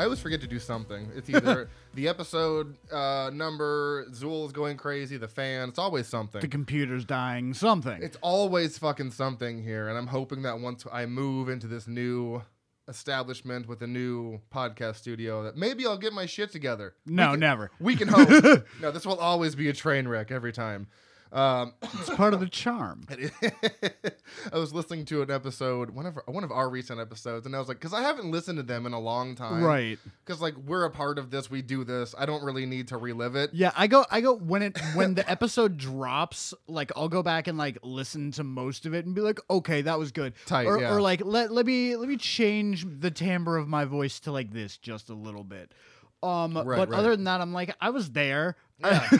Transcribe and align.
I 0.00 0.04
always 0.04 0.18
forget 0.18 0.40
to 0.40 0.46
do 0.46 0.58
something. 0.58 1.10
It's 1.14 1.28
either 1.28 1.68
the 1.94 2.08
episode 2.08 2.74
uh, 2.90 3.30
number, 3.34 4.06
Zool 4.12 4.46
is 4.46 4.52
going 4.52 4.78
crazy, 4.78 5.18
the 5.18 5.28
fan. 5.28 5.68
It's 5.68 5.78
always 5.78 6.06
something. 6.06 6.40
The 6.40 6.48
computer's 6.48 7.04
dying. 7.04 7.52
Something. 7.52 8.02
It's 8.02 8.16
always 8.22 8.78
fucking 8.78 9.10
something 9.10 9.62
here, 9.62 9.90
and 9.90 9.98
I'm 9.98 10.06
hoping 10.06 10.40
that 10.42 10.58
once 10.58 10.86
I 10.90 11.04
move 11.04 11.50
into 11.50 11.66
this 11.66 11.86
new 11.86 12.40
establishment 12.88 13.68
with 13.68 13.82
a 13.82 13.86
new 13.86 14.40
podcast 14.50 14.96
studio, 14.96 15.42
that 15.42 15.58
maybe 15.58 15.84
I'll 15.84 15.98
get 15.98 16.14
my 16.14 16.24
shit 16.24 16.50
together. 16.50 16.94
no, 17.04 17.26
we 17.26 17.32
can, 17.32 17.40
never. 17.40 17.70
We 17.78 17.94
can 17.94 18.08
hope. 18.08 18.64
no, 18.80 18.90
this 18.90 19.04
will 19.04 19.18
always 19.18 19.54
be 19.54 19.68
a 19.68 19.74
train 19.74 20.08
wreck 20.08 20.30
every 20.30 20.54
time. 20.54 20.86
Um, 21.32 21.74
It's 22.00 22.10
part 22.10 22.34
of 22.34 22.40
the 22.40 22.48
charm. 22.48 23.06
I 24.52 24.58
was 24.58 24.72
listening 24.72 25.04
to 25.06 25.22
an 25.22 25.30
episode, 25.30 25.90
one 25.90 26.06
of 26.06 26.16
our, 26.16 26.24
one 26.26 26.44
of 26.44 26.50
our 26.50 26.68
recent 26.68 26.98
episodes, 26.98 27.46
and 27.46 27.54
I 27.54 27.58
was 27.58 27.68
like, 27.68 27.78
because 27.78 27.92
I 27.92 28.00
haven't 28.00 28.30
listened 28.30 28.56
to 28.58 28.62
them 28.62 28.86
in 28.86 28.92
a 28.92 28.98
long 28.98 29.34
time, 29.34 29.62
Right. 29.62 29.98
Because 30.24 30.40
like 30.40 30.54
we're 30.56 30.84
a 30.84 30.90
part 30.90 31.18
of 31.18 31.30
this, 31.30 31.50
we 31.50 31.62
do 31.62 31.84
this. 31.84 32.14
I 32.16 32.26
don't 32.26 32.42
really 32.42 32.64
need 32.64 32.88
to 32.88 32.96
relive 32.96 33.36
it. 33.36 33.50
Yeah, 33.52 33.72
I 33.76 33.86
go 33.86 34.04
I 34.10 34.20
go 34.20 34.34
when 34.34 34.62
it 34.62 34.78
when 34.94 35.14
the 35.14 35.28
episode 35.30 35.76
drops, 35.76 36.54
like 36.66 36.90
I'll 36.96 37.08
go 37.08 37.22
back 37.22 37.48
and 37.48 37.58
like 37.58 37.78
listen 37.82 38.30
to 38.32 38.44
most 38.44 38.86
of 38.86 38.94
it 38.94 39.04
and 39.04 39.14
be 39.14 39.20
like, 39.20 39.40
okay, 39.50 39.82
that 39.82 39.98
was 39.98 40.12
good. 40.12 40.34
Tight, 40.46 40.66
or, 40.66 40.80
yeah. 40.80 40.94
or 40.94 41.00
like 41.02 41.22
let 41.24 41.52
let 41.52 41.66
me 41.66 41.96
let 41.96 42.08
me 42.08 42.16
change 42.16 42.86
the 43.00 43.10
timbre 43.10 43.56
of 43.56 43.68
my 43.68 43.84
voice 43.84 44.20
to 44.20 44.32
like 44.32 44.52
this 44.52 44.76
just 44.78 45.10
a 45.10 45.14
little 45.14 45.44
bit. 45.44 45.72
Um 46.22 46.56
Right, 46.56 46.76
but 46.76 46.88
right. 46.90 46.98
other 46.98 47.14
than 47.14 47.24
that, 47.24 47.40
I'm 47.40 47.52
like, 47.52 47.74
I 47.80 47.90
was 47.90 48.10
there. 48.10 48.56
Yeah. 48.78 49.06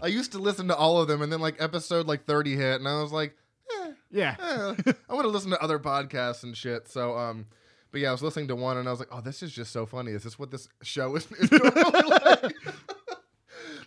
I 0.00 0.08
used 0.08 0.32
to 0.32 0.38
listen 0.38 0.68
to 0.68 0.76
all 0.76 1.00
of 1.00 1.08
them, 1.08 1.22
and 1.22 1.32
then 1.32 1.40
like 1.40 1.56
episode 1.58 2.06
like 2.06 2.24
thirty 2.24 2.56
hit, 2.56 2.76
and 2.80 2.88
I 2.88 3.00
was 3.02 3.12
like, 3.12 3.36
eh, 3.82 3.92
Yeah. 4.10 4.36
eh, 4.38 4.92
I 5.08 5.14
want 5.14 5.24
to 5.24 5.30
listen 5.30 5.50
to 5.50 5.62
other 5.62 5.78
podcasts 5.78 6.42
and 6.42 6.56
shit. 6.56 6.88
So 6.88 7.16
um, 7.16 7.46
but 7.92 8.00
yeah, 8.00 8.08
I 8.08 8.12
was 8.12 8.22
listening 8.22 8.48
to 8.48 8.56
one, 8.56 8.76
and 8.76 8.86
I 8.88 8.90
was 8.90 9.00
like, 9.00 9.08
oh, 9.12 9.20
this 9.20 9.42
is 9.42 9.52
just 9.52 9.72
so 9.72 9.86
funny. 9.86 10.12
Is 10.12 10.22
this 10.24 10.38
what 10.38 10.50
this 10.50 10.68
show 10.82 11.16
is, 11.16 11.30
is 11.32 11.50
normally 11.50 12.02
like? 12.10 12.54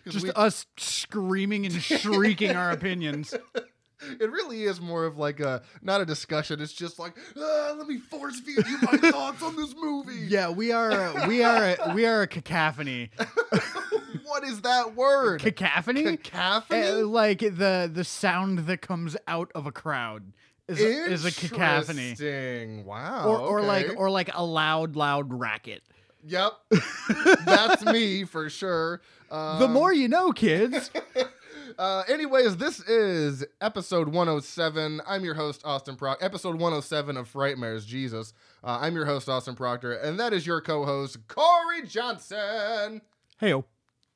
Just 0.08 0.24
we- 0.26 0.32
us 0.32 0.66
screaming 0.78 1.66
and 1.66 1.74
shrieking 1.74 2.56
our 2.56 2.70
opinions. 2.70 3.34
It 4.18 4.30
really 4.32 4.62
is 4.62 4.80
more 4.80 5.04
of 5.04 5.18
like 5.18 5.40
a 5.40 5.60
not 5.82 6.00
a 6.00 6.06
discussion. 6.06 6.58
It's 6.62 6.72
just 6.72 6.98
like 6.98 7.12
ah, 7.36 7.74
let 7.76 7.86
me 7.86 7.98
force 7.98 8.40
feed 8.40 8.66
you 8.66 8.78
my 8.80 8.96
thoughts 9.10 9.42
on 9.42 9.56
this 9.56 9.74
movie. 9.78 10.24
Yeah, 10.26 10.48
we 10.48 10.72
are 10.72 11.28
we 11.28 11.42
are 11.44 11.76
a, 11.78 11.92
we 11.94 12.06
are 12.06 12.22
a 12.22 12.26
cacophony. 12.26 13.10
What 14.30 14.44
is 14.44 14.60
that 14.60 14.94
word? 14.94 15.40
Cacophony? 15.40 16.16
Cacophony. 16.16 17.02
Uh, 17.02 17.06
like 17.06 17.40
the 17.40 17.90
the 17.92 18.04
sound 18.04 18.60
that 18.60 18.80
comes 18.80 19.16
out 19.26 19.50
of 19.56 19.66
a 19.66 19.72
crowd 19.72 20.32
is 20.68 20.80
a, 20.80 21.12
is 21.12 21.24
a 21.24 21.32
cacophony. 21.32 22.10
Interesting. 22.10 22.84
Wow. 22.84 23.26
Or, 23.26 23.38
or 23.40 23.62
like 23.62 23.90
or 23.96 24.08
like 24.08 24.30
a 24.32 24.44
loud 24.44 24.94
loud 24.94 25.32
racket. 25.32 25.82
yep, 26.24 26.52
that's 27.44 27.84
me 27.84 28.24
for 28.24 28.48
sure. 28.48 29.00
Um, 29.32 29.58
the 29.58 29.68
more 29.68 29.92
you 29.92 30.08
know, 30.08 30.32
kids. 30.32 30.90
Uh, 31.78 32.02
anyways, 32.08 32.56
this 32.56 32.80
is 32.80 33.44
episode 33.60 34.08
107. 34.08 35.00
I'm 35.06 35.24
your 35.24 35.34
host, 35.34 35.62
Austin 35.64 35.96
Proctor. 35.96 36.22
Episode 36.22 36.56
107 36.56 37.16
of 37.16 37.32
Frightmares, 37.32 37.86
Jesus. 37.86 38.34
Uh, 38.62 38.78
I'm 38.82 38.94
your 38.94 39.06
host, 39.06 39.28
Austin 39.28 39.54
Proctor, 39.54 39.94
and 39.94 40.18
that 40.18 40.32
is 40.34 40.46
your 40.46 40.60
co 40.60 40.84
host, 40.84 41.26
Corey 41.28 41.86
Johnson. 41.86 43.00
Hey, 43.38 43.54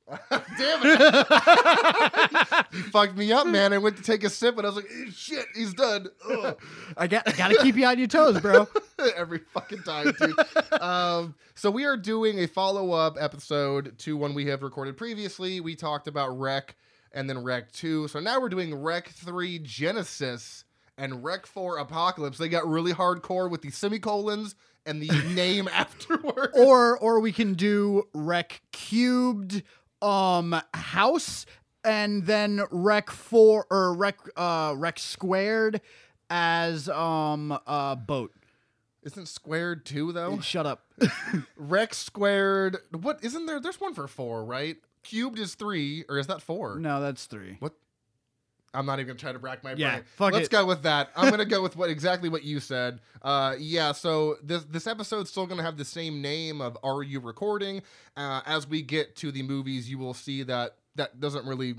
Damn 0.08 0.80
it. 0.82 2.66
you 2.72 2.82
fucked 2.84 3.16
me 3.16 3.32
up, 3.32 3.46
man. 3.46 3.72
I 3.72 3.78
went 3.78 3.96
to 3.96 4.02
take 4.02 4.22
a 4.24 4.30
sip 4.30 4.56
and 4.58 4.66
I 4.66 4.70
was 4.70 4.76
like, 4.76 4.86
"Eh, 4.90 5.10
shit, 5.14 5.46
he's 5.54 5.72
done. 5.74 6.08
Ugh. 6.30 6.58
I 6.96 7.06
got 7.06 7.26
I 7.26 7.32
gotta 7.32 7.56
keep 7.62 7.76
you 7.76 7.86
on 7.86 7.98
your 7.98 8.06
toes, 8.06 8.40
bro. 8.40 8.68
Every 9.16 9.38
fucking 9.38 9.82
time, 9.82 10.12
dude. 10.18 10.80
um, 10.80 11.34
so 11.54 11.70
we 11.70 11.84
are 11.84 11.96
doing 11.96 12.40
a 12.40 12.46
follow 12.46 12.92
up 12.92 13.16
episode 13.18 13.98
to 14.00 14.16
one 14.16 14.34
we 14.34 14.46
have 14.46 14.62
recorded 14.62 14.96
previously. 14.96 15.60
We 15.60 15.74
talked 15.74 16.06
about 16.06 16.38
Rec 16.38 16.76
and 17.12 17.28
then 17.28 17.42
Rec 17.42 17.72
2. 17.72 18.08
So 18.08 18.20
now 18.20 18.40
we're 18.40 18.48
doing 18.48 18.74
Rec 18.74 19.08
3 19.08 19.60
Genesis 19.60 20.64
and 20.98 21.24
Rec 21.24 21.46
4 21.46 21.78
Apocalypse. 21.78 22.38
They 22.38 22.48
got 22.48 22.68
really 22.68 22.92
hardcore 22.92 23.50
with 23.50 23.62
the 23.62 23.70
semicolons 23.70 24.54
and 24.86 25.00
the 25.00 25.08
name 25.34 25.68
afterwards. 25.68 26.56
Or 26.58 26.98
or 26.98 27.20
we 27.20 27.32
can 27.32 27.54
do 27.54 28.04
rec 28.12 28.60
cubed, 28.72 29.62
um, 30.04 30.60
house, 30.74 31.46
and 31.84 32.26
then 32.26 32.62
rec 32.70 33.10
four 33.10 33.66
or 33.70 33.94
rec 33.94 34.18
uh 34.36 34.74
rec 34.76 34.98
squared 34.98 35.80
as 36.30 36.88
um 36.88 37.58
uh 37.66 37.94
boat. 37.94 38.32
Isn't 39.02 39.26
squared 39.28 39.84
2 39.84 40.12
though? 40.12 40.40
Shut 40.40 40.64
up. 40.64 40.86
Rec 41.56 41.92
squared. 41.92 42.78
What 42.90 43.22
isn't 43.22 43.44
there? 43.44 43.60
There's 43.60 43.78
one 43.78 43.92
for 43.92 44.08
4, 44.08 44.42
right? 44.44 44.78
Cubed 45.02 45.38
is 45.38 45.54
3, 45.54 46.06
or 46.08 46.18
is 46.18 46.26
that 46.28 46.40
4? 46.40 46.78
No, 46.78 47.02
that's 47.02 47.26
three. 47.26 47.58
I'm 48.74 48.84
not 48.86 48.98
even 48.98 49.06
gonna 49.08 49.18
try 49.18 49.32
to 49.32 49.38
rack 49.38 49.62
my 49.64 49.72
Yeah, 49.74 50.00
brain. 50.18 50.32
Let's 50.32 50.46
it. 50.48 50.50
go 50.50 50.66
with 50.66 50.82
that. 50.82 51.10
I'm 51.16 51.30
gonna 51.30 51.44
go 51.44 51.62
with 51.66 51.76
what 51.76 51.88
exactly 51.90 52.28
what 52.28 52.42
you 52.44 52.60
said. 52.60 53.00
Uh, 53.22 53.54
yeah. 53.58 53.92
So 53.92 54.36
this 54.42 54.64
this 54.64 54.86
episode's 54.86 55.30
still 55.30 55.46
gonna 55.46 55.62
have 55.62 55.76
the 55.76 55.84
same 55.84 56.20
name 56.20 56.60
of 56.60 56.76
Are 56.82 57.02
You 57.02 57.20
Recording? 57.20 57.82
Uh, 58.16 58.40
as 58.46 58.66
we 58.68 58.82
get 58.82 59.16
to 59.16 59.30
the 59.32 59.42
movies, 59.42 59.88
you 59.88 59.98
will 59.98 60.14
see 60.14 60.42
that 60.42 60.76
that 60.96 61.20
doesn't 61.20 61.46
really 61.46 61.74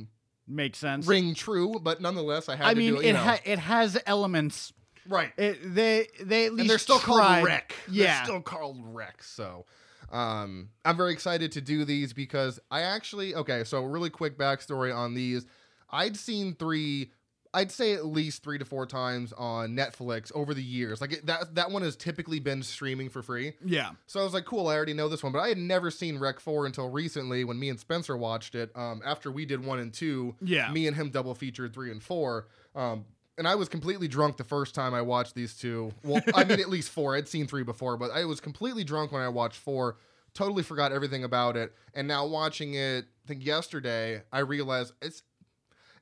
make 0.48 0.76
sense. 0.76 1.06
ring 1.08 1.34
true, 1.36 1.76
but 1.82 2.02
nonetheless, 2.02 2.50
I 2.50 2.56
had 2.56 2.68
I 2.68 2.74
to 2.74 2.80
mean, 2.80 2.94
do 2.96 3.00
it. 3.02 3.06
it 3.08 3.16
ha- 3.16 3.40
it 3.46 3.60
has 3.60 3.98
elements. 4.06 4.74
right. 5.08 5.32
It 5.38 5.60
they 5.76 6.08
they 6.22 6.46
at 6.46 6.54
least 6.54 6.62
and 6.62 6.70
they're 6.70 6.78
still 6.78 7.00
tried. 7.00 7.36
called 7.42 7.46
Rec. 7.46 7.76
Yeah. 7.90 8.16
They're 8.18 8.24
still 8.26 8.42
called 8.42 8.78
Rec. 8.94 9.22
So 9.24 9.66
um, 10.12 10.70
I'm 10.84 10.96
very 10.98 11.14
excited 11.14 11.52
to 11.54 11.62
do 11.62 11.84
these 11.86 12.14
because 12.14 12.60
I 12.72 12.82
actually 12.82 13.34
okay. 13.36 13.64
So 13.64 13.84
really 13.84 14.10
quick 14.10 14.38
backstory 14.38 14.96
on 14.96 15.14
these. 15.14 15.46
I'd 15.90 16.18
seen 16.18 16.56
three. 16.56 17.12
I'd 17.54 17.72
say 17.72 17.94
at 17.94 18.06
least 18.06 18.44
three 18.44 18.58
to 18.58 18.66
four 18.66 18.86
times 18.86 19.32
on 19.32 19.78
Netflix 19.78 20.30
over 20.36 20.54
the 20.54 20.62
years. 20.62 21.00
Like 21.00 21.14
it, 21.14 21.26
that 21.28 21.56
that 21.56 21.72
one 21.72 21.84
has 21.84 21.96
typically 21.96 22.40
been 22.42 22.62
streaming 22.64 23.08
for 23.10 23.22
free. 23.22 23.54
Yeah. 23.64 23.92
So 24.08 24.20
I 24.20 24.24
was 24.26 24.34
like, 24.34 24.44
cool, 24.44 24.68
I 24.68 24.76
already 24.76 24.94
know 24.94 25.08
this 25.08 25.24
one, 25.24 25.32
but 25.32 25.40
I 25.40 25.48
had 25.48 25.58
never 25.58 25.90
seen 25.90 26.20
Rec 26.20 26.42
4 26.42 26.66
until 26.66 26.90
recently 26.90 27.46
when 27.46 27.58
me 27.58 27.70
and 27.70 27.80
Spencer 27.80 28.18
watched 28.18 28.56
it. 28.56 28.72
Um, 28.76 29.02
after 29.06 29.32
we 29.32 29.46
did 29.46 29.64
one 29.64 29.80
and 29.80 29.94
two, 29.94 30.36
Yeah. 30.42 30.70
me 30.72 30.86
and 30.88 30.98
him 30.98 31.12
double 31.12 31.34
featured 31.34 31.74
three 31.74 31.92
and 31.92 32.04
four. 32.04 32.48
Um, 32.76 33.06
and 33.38 33.48
I 33.48 33.56
was 33.56 33.70
completely 33.70 34.10
drunk 34.10 34.36
the 34.36 34.44
first 34.44 34.76
time 34.76 34.94
I 34.94 35.02
watched 35.02 35.34
these 35.36 35.56
two. 35.56 35.94
Well, 36.04 36.22
I 36.34 36.44
mean, 36.44 36.60
at 36.60 36.70
least 36.70 36.90
four. 36.90 37.16
I'd 37.16 37.28
seen 37.30 37.48
three 37.48 37.64
before, 37.64 37.96
but 37.96 38.12
I 38.12 38.26
was 38.26 38.42
completely 38.42 38.84
drunk 38.84 39.14
when 39.14 39.22
I 39.22 39.30
watched 39.30 39.58
four. 39.58 39.96
Totally 40.34 40.64
forgot 40.64 40.92
everything 40.92 41.24
about 41.24 41.56
it. 41.56 41.74
And 41.94 42.06
now 42.08 42.26
watching 42.28 42.74
it, 42.74 43.06
I 43.24 43.28
think 43.30 43.46
yesterday, 43.46 44.24
I 44.34 44.40
realized 44.40 44.92
it's. 45.02 45.24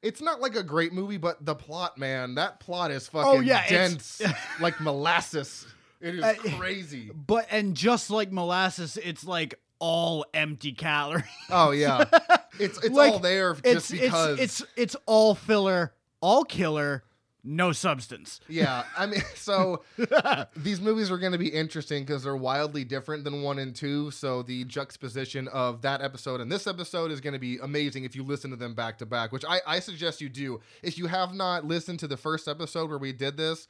It's 0.04 0.22
not 0.22 0.42
like 0.42 0.56
a 0.56 0.62
great 0.64 0.94
movie, 0.94 1.18
but 1.18 1.44
the 1.46 1.56
plot, 1.56 1.98
man, 1.98 2.36
that 2.36 2.60
plot 2.60 2.92
is 2.92 3.08
fucking 3.08 3.32
Oh, 3.32 3.40
yeah, 3.40 3.68
dense, 3.68 4.22
like 4.60 4.80
molasses. 4.82 5.66
It 6.02 6.16
is 6.16 6.24
Uh, 6.24 6.34
crazy. 6.58 7.10
But 7.16 7.48
and 7.50 7.74
just 7.76 8.10
like 8.10 8.32
molasses, 8.32 8.98
it's 9.02 9.24
like 9.24 9.60
all 9.80 10.26
empty 10.34 10.74
calories. 10.74 11.24
Oh 11.50 11.72
yeah, 11.72 12.04
it's 12.60 12.78
it's 12.84 12.90
Like, 12.90 13.14
all 13.14 13.20
there 13.20 13.52
it's 13.64 13.88
just 13.88 13.92
because. 13.92 14.40
it's 14.40 14.60
it's 14.62 14.72
it's 14.76 14.96
all 15.06 15.36
filler, 15.36 15.94
all 16.22 16.44
killer, 16.44 17.04
no 17.44 17.72
substance. 17.72 18.40
yeah, 18.48 18.84
I 18.98 19.06
mean, 19.06 19.22
so 19.36 19.84
these 20.56 20.80
movies 20.80 21.12
are 21.12 21.18
going 21.18 21.32
to 21.34 21.38
be 21.38 21.50
interesting 21.50 22.04
because 22.04 22.24
they're 22.24 22.36
wildly 22.36 22.84
different 22.84 23.24
than 23.24 23.42
one 23.42 23.60
and 23.60 23.76
two. 23.76 24.12
So 24.12 24.42
the 24.44 24.64
juxtaposition 24.66 25.48
of 25.50 25.82
that 25.82 26.02
episode 26.02 26.42
and 26.42 26.52
this 26.52 26.68
episode 26.68 27.12
is 27.12 27.22
going 27.22 27.34
to 27.34 27.40
be 27.40 27.58
amazing 27.58 28.04
if 28.04 28.16
you 28.16 28.24
listen 28.24 28.50
to 28.52 28.56
them 28.56 28.74
back 28.74 28.98
to 29.00 29.06
back, 29.06 29.32
which 29.32 29.46
I, 29.48 29.62
I 29.68 29.80
suggest 29.80 30.22
you 30.22 30.30
do. 30.30 30.62
If 30.82 30.98
you 30.98 31.08
have 31.08 31.34
not 31.34 31.66
listened 31.66 32.00
to 32.00 32.08
the 32.08 32.18
first 32.18 32.48
episode 32.48 32.90
where 32.90 33.00
we 33.00 33.12
did 33.12 33.38
this, 33.38 33.68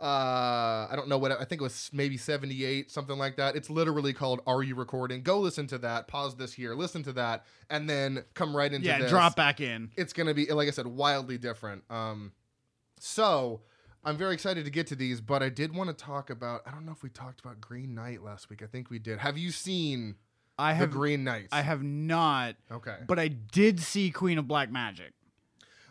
uh, 0.00 0.88
I 0.90 0.94
don't 0.96 1.08
know 1.08 1.18
what 1.18 1.30
I 1.32 1.44
think 1.44 1.60
it 1.60 1.62
was 1.62 1.88
maybe 1.92 2.16
78, 2.16 2.90
something 2.90 3.16
like 3.16 3.36
that. 3.36 3.54
It's 3.54 3.70
literally 3.70 4.12
called 4.12 4.40
Are 4.46 4.62
You 4.62 4.74
Recording? 4.74 5.22
Go 5.22 5.38
listen 5.38 5.68
to 5.68 5.78
that, 5.78 6.08
pause 6.08 6.34
this 6.34 6.52
here, 6.52 6.74
listen 6.74 7.04
to 7.04 7.12
that, 7.12 7.44
and 7.70 7.88
then 7.88 8.24
come 8.34 8.56
right 8.56 8.72
into 8.72 8.88
yeah, 8.88 8.98
this. 8.98 9.10
drop 9.10 9.36
back 9.36 9.60
in. 9.60 9.90
it's 9.96 10.12
gonna 10.12 10.34
be 10.34 10.46
like 10.46 10.66
I 10.66 10.72
said, 10.72 10.88
wildly 10.88 11.38
different. 11.38 11.84
Um, 11.90 12.32
so 13.04 13.60
I'm 14.04 14.16
very 14.16 14.34
excited 14.34 14.64
to 14.64 14.70
get 14.70 14.86
to 14.88 14.96
these, 14.96 15.20
but 15.20 15.42
I 15.42 15.48
did 15.48 15.74
want 15.76 15.88
to 15.90 15.94
talk 16.04 16.30
about. 16.30 16.62
I 16.66 16.70
don't 16.70 16.86
know 16.86 16.92
if 16.92 17.02
we 17.02 17.10
talked 17.10 17.40
about 17.40 17.60
Green 17.60 17.94
Knight 17.94 18.22
last 18.22 18.48
week. 18.50 18.62
I 18.62 18.66
think 18.66 18.90
we 18.90 18.98
did. 18.98 19.18
Have 19.18 19.36
you 19.38 19.50
seen 19.50 20.14
I 20.58 20.72
the 20.72 20.76
have 20.78 20.90
Green 20.90 21.22
Knight? 21.24 21.48
I 21.52 21.60
have 21.62 21.82
not, 21.82 22.56
Okay, 22.72 22.96
but 23.06 23.18
I 23.18 23.28
did 23.28 23.80
see 23.80 24.10
Queen 24.10 24.38
of 24.38 24.48
Black 24.48 24.70
Magic, 24.70 25.12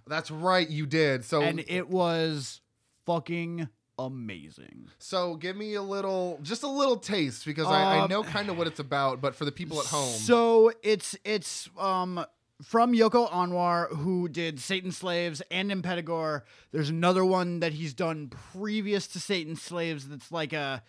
that's 0.08 0.32
right, 0.32 0.68
you 0.70 0.86
did. 0.86 1.24
So 1.24 1.42
and 1.42 1.64
it 1.68 1.88
was 1.90 2.62
fucking 3.06 3.70
amazing. 4.00 4.88
so 4.98 5.36
give 5.36 5.56
me 5.56 5.76
a 5.76 5.82
little, 5.82 6.40
just 6.42 6.64
a 6.64 6.68
little 6.68 6.98
taste 6.98 7.46
because 7.46 7.68
I, 7.68 7.98
I 7.98 8.00
Um, 8.02 8.10
know 8.10 8.24
kind 8.24 8.50
of 8.50 8.58
what 8.58 8.68
it's 8.68 8.80
about, 8.80 9.22
but 9.22 9.36
for 9.36 9.46
the 9.46 9.52
people 9.52 9.80
at 9.80 9.86
home, 9.86 10.10
So 10.10 10.72
it's 10.82 11.16
it's 11.24 11.70
um 11.78 12.26
from 12.64 12.94
Yoko 12.94 13.30
Anwar, 13.30 13.90
who 13.90 14.28
did 14.28 14.60
Satan 14.60 14.92
Slaves 14.92 15.42
and 15.52 15.72
Impetigore. 15.72 16.44
There's 16.72 16.90
another 16.90 17.26
one 17.26 17.60
that 17.60 17.74
he's 17.74 17.94
done 17.94 18.32
previous 18.54 19.08
to 19.08 19.20
Satan 19.20 19.56
Slaves 19.56 20.08
that's 20.08 20.32
like 20.32 20.54
a 20.54 20.84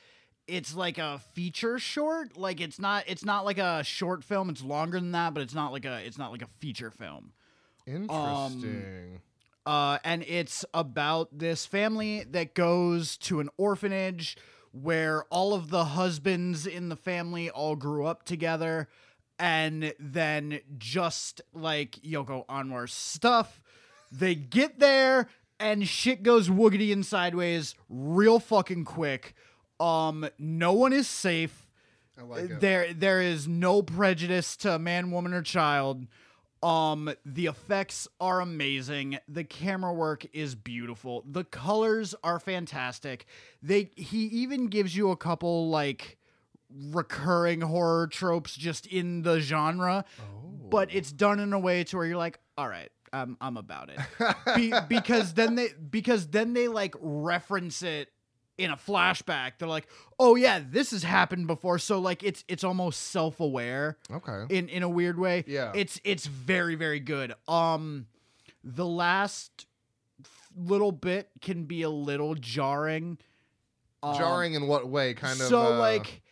it's 0.46 0.74
like 0.74 0.98
a 0.98 1.20
feature 1.32 1.78
short. 1.78 2.36
Like 2.36 2.60
it's 2.60 2.78
not 2.78 3.04
it's 3.06 3.24
not 3.24 3.44
like 3.44 3.58
a 3.58 3.82
short 3.82 4.22
film. 4.24 4.50
It's 4.50 4.62
longer 4.62 5.00
than 5.00 5.12
that, 5.12 5.34
but 5.34 5.42
it's 5.42 5.54
not 5.54 5.72
like 5.72 5.84
a 5.84 6.00
it's 6.04 6.18
not 6.18 6.32
like 6.32 6.42
a 6.42 6.48
feature 6.58 6.90
film. 6.90 7.32
Interesting. 7.86 9.20
Uh, 9.66 9.98
and 10.04 10.22
it's 10.24 10.64
about 10.74 11.38
this 11.38 11.64
family 11.64 12.24
that 12.30 12.54
goes 12.54 13.16
to 13.16 13.40
an 13.40 13.48
orphanage 13.56 14.36
where 14.72 15.24
all 15.30 15.54
of 15.54 15.70
the 15.70 15.84
husbands 15.84 16.66
in 16.66 16.88
the 16.88 16.96
family 16.96 17.48
all 17.48 17.76
grew 17.76 18.04
up 18.04 18.24
together, 18.24 18.88
and 19.38 19.92
then 19.98 20.60
just 20.78 21.40
like 21.52 21.92
Yoko 22.02 22.44
Anwar's 22.46 22.92
stuff, 22.92 23.60
they 24.12 24.34
get 24.34 24.78
there 24.78 25.28
and 25.58 25.88
shit 25.88 26.22
goes 26.22 26.48
woogity 26.48 26.92
and 26.92 27.04
sideways 27.04 27.74
real 27.88 28.38
fucking 28.38 28.84
quick. 28.84 29.34
Um, 29.80 30.28
no 30.38 30.72
one 30.72 30.92
is 30.92 31.08
safe. 31.08 31.66
I 32.18 32.22
like 32.22 32.44
it. 32.44 32.60
There, 32.60 32.92
there 32.92 33.20
is 33.20 33.48
no 33.48 33.82
prejudice 33.82 34.56
to 34.58 34.78
man, 34.78 35.10
woman, 35.10 35.34
or 35.34 35.42
child. 35.42 36.06
Um, 36.62 37.12
the 37.26 37.46
effects 37.46 38.08
are 38.20 38.40
amazing. 38.40 39.18
The 39.28 39.44
camera 39.44 39.92
work 39.92 40.26
is 40.32 40.54
beautiful. 40.54 41.22
The 41.30 41.44
colors 41.44 42.14
are 42.24 42.40
fantastic. 42.40 43.26
They 43.62 43.90
he 43.96 44.24
even 44.26 44.68
gives 44.68 44.96
you 44.96 45.10
a 45.10 45.16
couple 45.16 45.68
like 45.68 46.16
recurring 46.74 47.60
horror 47.60 48.06
tropes 48.08 48.54
just 48.54 48.86
in 48.86 49.22
the 49.22 49.40
genre, 49.40 50.04
but 50.70 50.92
it's 50.94 51.12
done 51.12 51.40
in 51.40 51.52
a 51.52 51.58
way 51.58 51.84
to 51.84 51.96
where 51.96 52.06
you're 52.06 52.16
like, 52.16 52.38
all 52.58 52.68
right, 52.68 52.90
I'm 53.12 53.36
I'm 53.40 53.56
about 53.56 53.90
it. 53.90 53.98
Be, 54.56 54.72
because 54.88 55.34
then 55.34 55.54
they 55.54 55.68
because 55.90 56.28
then 56.28 56.52
they 56.52 56.68
like 56.68 56.94
reference 57.00 57.82
it 57.82 58.08
in 58.58 58.70
a 58.70 58.76
flashback. 58.76 59.52
They're 59.58 59.68
like, 59.68 59.86
oh 60.18 60.34
yeah, 60.36 60.60
this 60.68 60.90
has 60.92 61.02
happened 61.02 61.46
before. 61.46 61.78
So 61.78 61.98
like 61.98 62.22
it's 62.22 62.44
it's 62.48 62.64
almost 62.64 63.00
self 63.10 63.40
aware 63.40 63.98
Okay. 64.10 64.54
in 64.56 64.68
in 64.68 64.82
a 64.82 64.88
weird 64.88 65.18
way. 65.18 65.44
Yeah. 65.46 65.72
It's 65.74 66.00
it's 66.04 66.26
very 66.26 66.74
very 66.74 67.00
good. 67.00 67.34
Um 67.48 68.06
the 68.62 68.86
last 68.86 69.66
little 70.56 70.92
bit 70.92 71.28
can 71.40 71.64
be 71.64 71.82
a 71.82 71.90
little 71.90 72.34
jarring. 72.34 73.18
Um, 74.02 74.16
Jarring 74.16 74.54
in 74.54 74.66
what 74.66 74.88
way? 74.88 75.14
Kind 75.14 75.40
of. 75.40 75.46
So 75.46 75.74
uh, 75.74 75.78
like 75.78 76.22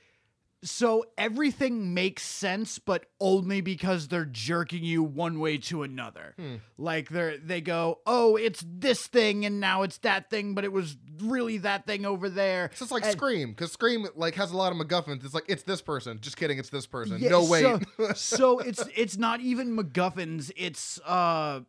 so 0.65 1.05
everything 1.19 1.93
makes 1.93 2.23
sense 2.23 2.79
but 2.79 3.07
only 3.21 3.61
because 3.61 4.09
they're 4.09 4.25
jerking 4.25 4.85
you 4.85 5.03
one 5.03 5.41
way 5.41 5.59
to 5.59 5.83
another. 5.83 6.35
Hmm. 6.39 6.57
Like 6.79 7.09
they're 7.09 7.37
they 7.39 7.61
go, 7.61 7.99
"Oh, 8.07 8.37
it's 8.37 8.65
this 8.67 9.07
thing 9.07 9.45
and 9.45 9.59
now 9.61 9.83
it's 9.83 9.99
that 9.99 10.31
thing, 10.31 10.55
but 10.55 10.65
it 10.65 10.73
was 10.73 10.97
really 11.21 11.59
that 11.59 11.87
thing 11.87 12.07
over 12.07 12.29
there." 12.29 12.67
It's 12.67 12.79
just 12.79 12.93
like 12.93 13.05
And- 13.05 13.13
Scream, 13.13 13.51
because 13.51 13.73
Scream 13.73 14.07
like 14.15 14.35
has 14.37 14.53
a 14.53 14.57
lot 14.57 14.73
of 14.73 14.79
MacGuffins. 14.79 15.25
It's 15.25 15.35
like 15.35 15.47
it's 15.49 15.65
this 15.65 15.83
person. 15.83 16.19
Just 16.21 16.37
kidding, 16.37 16.59
it's 16.59 16.71
this 16.71 16.87
person. 16.87 17.19
Yeah, 17.19 17.31
no 17.31 17.45
way. 17.45 17.63
So, 17.63 17.81
so 18.15 18.59
it's 18.61 18.85
it's 18.95 19.17
not 19.17 19.41
even 19.41 19.77
MacGuffins. 19.77 20.53
It's 20.57 21.01
uh 21.01 21.61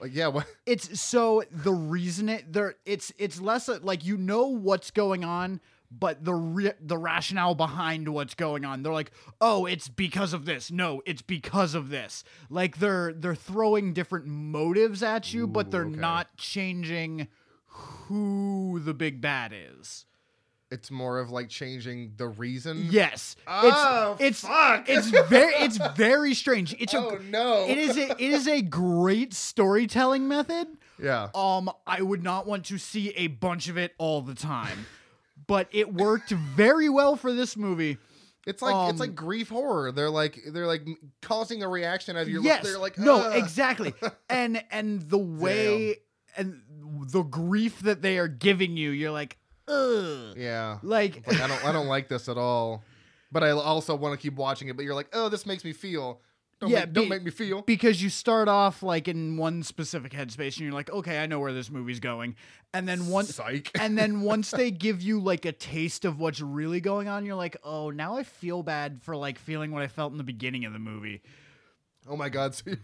like 0.00 0.14
yeah, 0.14 0.28
what? 0.28 0.46
it's 0.66 1.00
so 1.00 1.42
the 1.50 1.72
reason 1.72 2.28
it 2.28 2.52
there 2.52 2.74
it's 2.84 3.12
it's 3.18 3.40
less 3.40 3.68
like 3.68 4.04
you 4.04 4.16
know 4.16 4.46
what's 4.48 4.90
going 4.90 5.24
on 5.24 5.60
but 5.90 6.24
the 6.24 6.34
re- 6.34 6.72
the 6.80 6.98
rationale 6.98 7.54
behind 7.54 8.08
what's 8.08 8.34
going 8.34 8.64
on 8.64 8.82
they're 8.82 8.92
like 8.92 9.10
oh 9.40 9.66
it's 9.66 9.88
because 9.88 10.32
of 10.32 10.44
this 10.44 10.70
no 10.70 11.02
it's 11.06 11.22
because 11.22 11.74
of 11.74 11.88
this 11.90 12.24
like 12.50 12.78
they're 12.78 13.12
they're 13.12 13.34
throwing 13.34 13.92
different 13.92 14.26
motives 14.26 15.02
at 15.02 15.32
you 15.32 15.46
but 15.46 15.70
they're 15.70 15.82
okay. 15.86 15.96
not 16.00 16.36
changing 16.36 17.28
who 17.66 18.80
the 18.82 18.94
big 18.94 19.20
bad 19.20 19.52
is 19.54 20.06
It's 20.70 20.90
more 20.90 21.18
of 21.20 21.30
like 21.30 21.48
changing 21.48 22.12
the 22.16 22.26
reason. 22.28 22.88
yes 22.90 23.36
Oh, 23.46 24.16
it's 24.18 24.40
fuck. 24.40 24.88
it's 24.88 25.06
it's 25.12 25.28
very 25.28 25.54
it's 25.54 25.78
very 25.96 26.34
strange 26.34 26.74
it's 26.78 26.94
a 26.94 26.98
Oh 26.98 27.18
no. 27.30 27.66
it 27.68 27.78
is 27.78 27.96
a 27.96 28.10
it 28.12 28.20
is 28.32 28.48
a 28.48 28.62
great 28.62 29.34
storytelling 29.34 30.26
method 30.28 30.68
Yeah. 31.00 31.28
Um, 31.34 31.70
I 31.86 32.00
would 32.02 32.22
not 32.22 32.46
want 32.46 32.64
to 32.66 32.78
see 32.78 33.10
a 33.10 33.26
bunch 33.28 33.68
of 33.68 33.76
it 33.76 33.92
all 33.98 34.22
the 34.22 34.34
time, 34.34 34.86
but 35.46 35.68
it 35.72 35.92
worked 35.92 36.30
very 36.30 36.88
well 36.88 37.16
for 37.16 37.32
this 37.32 37.56
movie. 37.56 37.98
It's 38.46 38.62
like 38.62 38.74
um, 38.74 38.90
it's 38.90 39.00
like 39.00 39.14
grief 39.14 39.48
horror. 39.48 39.90
They're 39.92 40.10
like 40.10 40.38
they're 40.52 40.66
like 40.68 40.86
causing 41.22 41.62
a 41.62 41.68
reaction 41.68 42.16
out 42.16 42.22
of 42.22 42.28
your. 42.28 42.42
yes, 42.42 42.62
They're 42.64 42.78
like 42.78 42.96
no, 42.96 43.30
exactly, 43.30 43.92
and 44.30 44.62
and 44.70 45.02
the 45.02 45.18
way 45.18 45.96
and 46.36 46.62
the 47.10 47.22
grief 47.22 47.80
that 47.80 48.02
they 48.02 48.18
are 48.18 48.28
giving 48.28 48.76
you, 48.76 48.90
you're 48.90 49.10
like, 49.10 49.36
ugh, 49.66 50.34
Yeah. 50.36 50.78
like, 50.82 51.26
like 51.26 51.40
I 51.40 51.46
don't 51.48 51.64
I 51.64 51.72
don't 51.72 51.88
like 51.88 52.08
this 52.08 52.28
at 52.28 52.38
all. 52.38 52.84
But 53.32 53.42
I 53.42 53.50
also 53.50 53.96
want 53.96 54.18
to 54.18 54.22
keep 54.22 54.36
watching 54.36 54.68
it. 54.68 54.76
But 54.76 54.84
you're 54.84 54.94
like, 54.94 55.08
oh, 55.12 55.28
this 55.28 55.44
makes 55.44 55.64
me 55.64 55.72
feel. 55.72 56.20
Don't 56.60 56.70
Yeah, 56.70 56.80
make, 56.86 56.92
don't 56.94 57.04
be- 57.04 57.10
make 57.10 57.22
me 57.24 57.30
feel. 57.30 57.62
because 57.62 58.02
you 58.02 58.08
start 58.08 58.48
off 58.48 58.82
like 58.82 59.08
in 59.08 59.36
one 59.36 59.62
specific 59.62 60.12
headspace, 60.12 60.56
and 60.56 60.60
you're 60.60 60.72
like, 60.72 60.90
okay, 60.90 61.18
I 61.22 61.26
know 61.26 61.38
where 61.38 61.52
this 61.52 61.70
movie's 61.70 62.00
going, 62.00 62.34
and 62.72 62.88
then 62.88 63.08
once 63.08 63.34
Psych. 63.34 63.70
and 63.78 63.96
then 63.98 64.20
once 64.22 64.50
they 64.52 64.70
give 64.70 65.02
you 65.02 65.20
like 65.20 65.44
a 65.44 65.52
taste 65.52 66.04
of 66.06 66.18
what's 66.18 66.40
really 66.40 66.80
going 66.80 67.08
on, 67.08 67.26
you're 67.26 67.34
like, 67.34 67.56
oh, 67.62 67.90
now 67.90 68.16
I 68.16 68.22
feel 68.22 68.62
bad 68.62 69.02
for 69.02 69.16
like 69.16 69.38
feeling 69.38 69.70
what 69.70 69.82
I 69.82 69.88
felt 69.88 70.12
in 70.12 70.18
the 70.18 70.24
beginning 70.24 70.64
of 70.64 70.72
the 70.72 70.78
movie. 70.78 71.20
Oh 72.08 72.16
my 72.16 72.28
god. 72.28 72.54
so- 72.54 72.70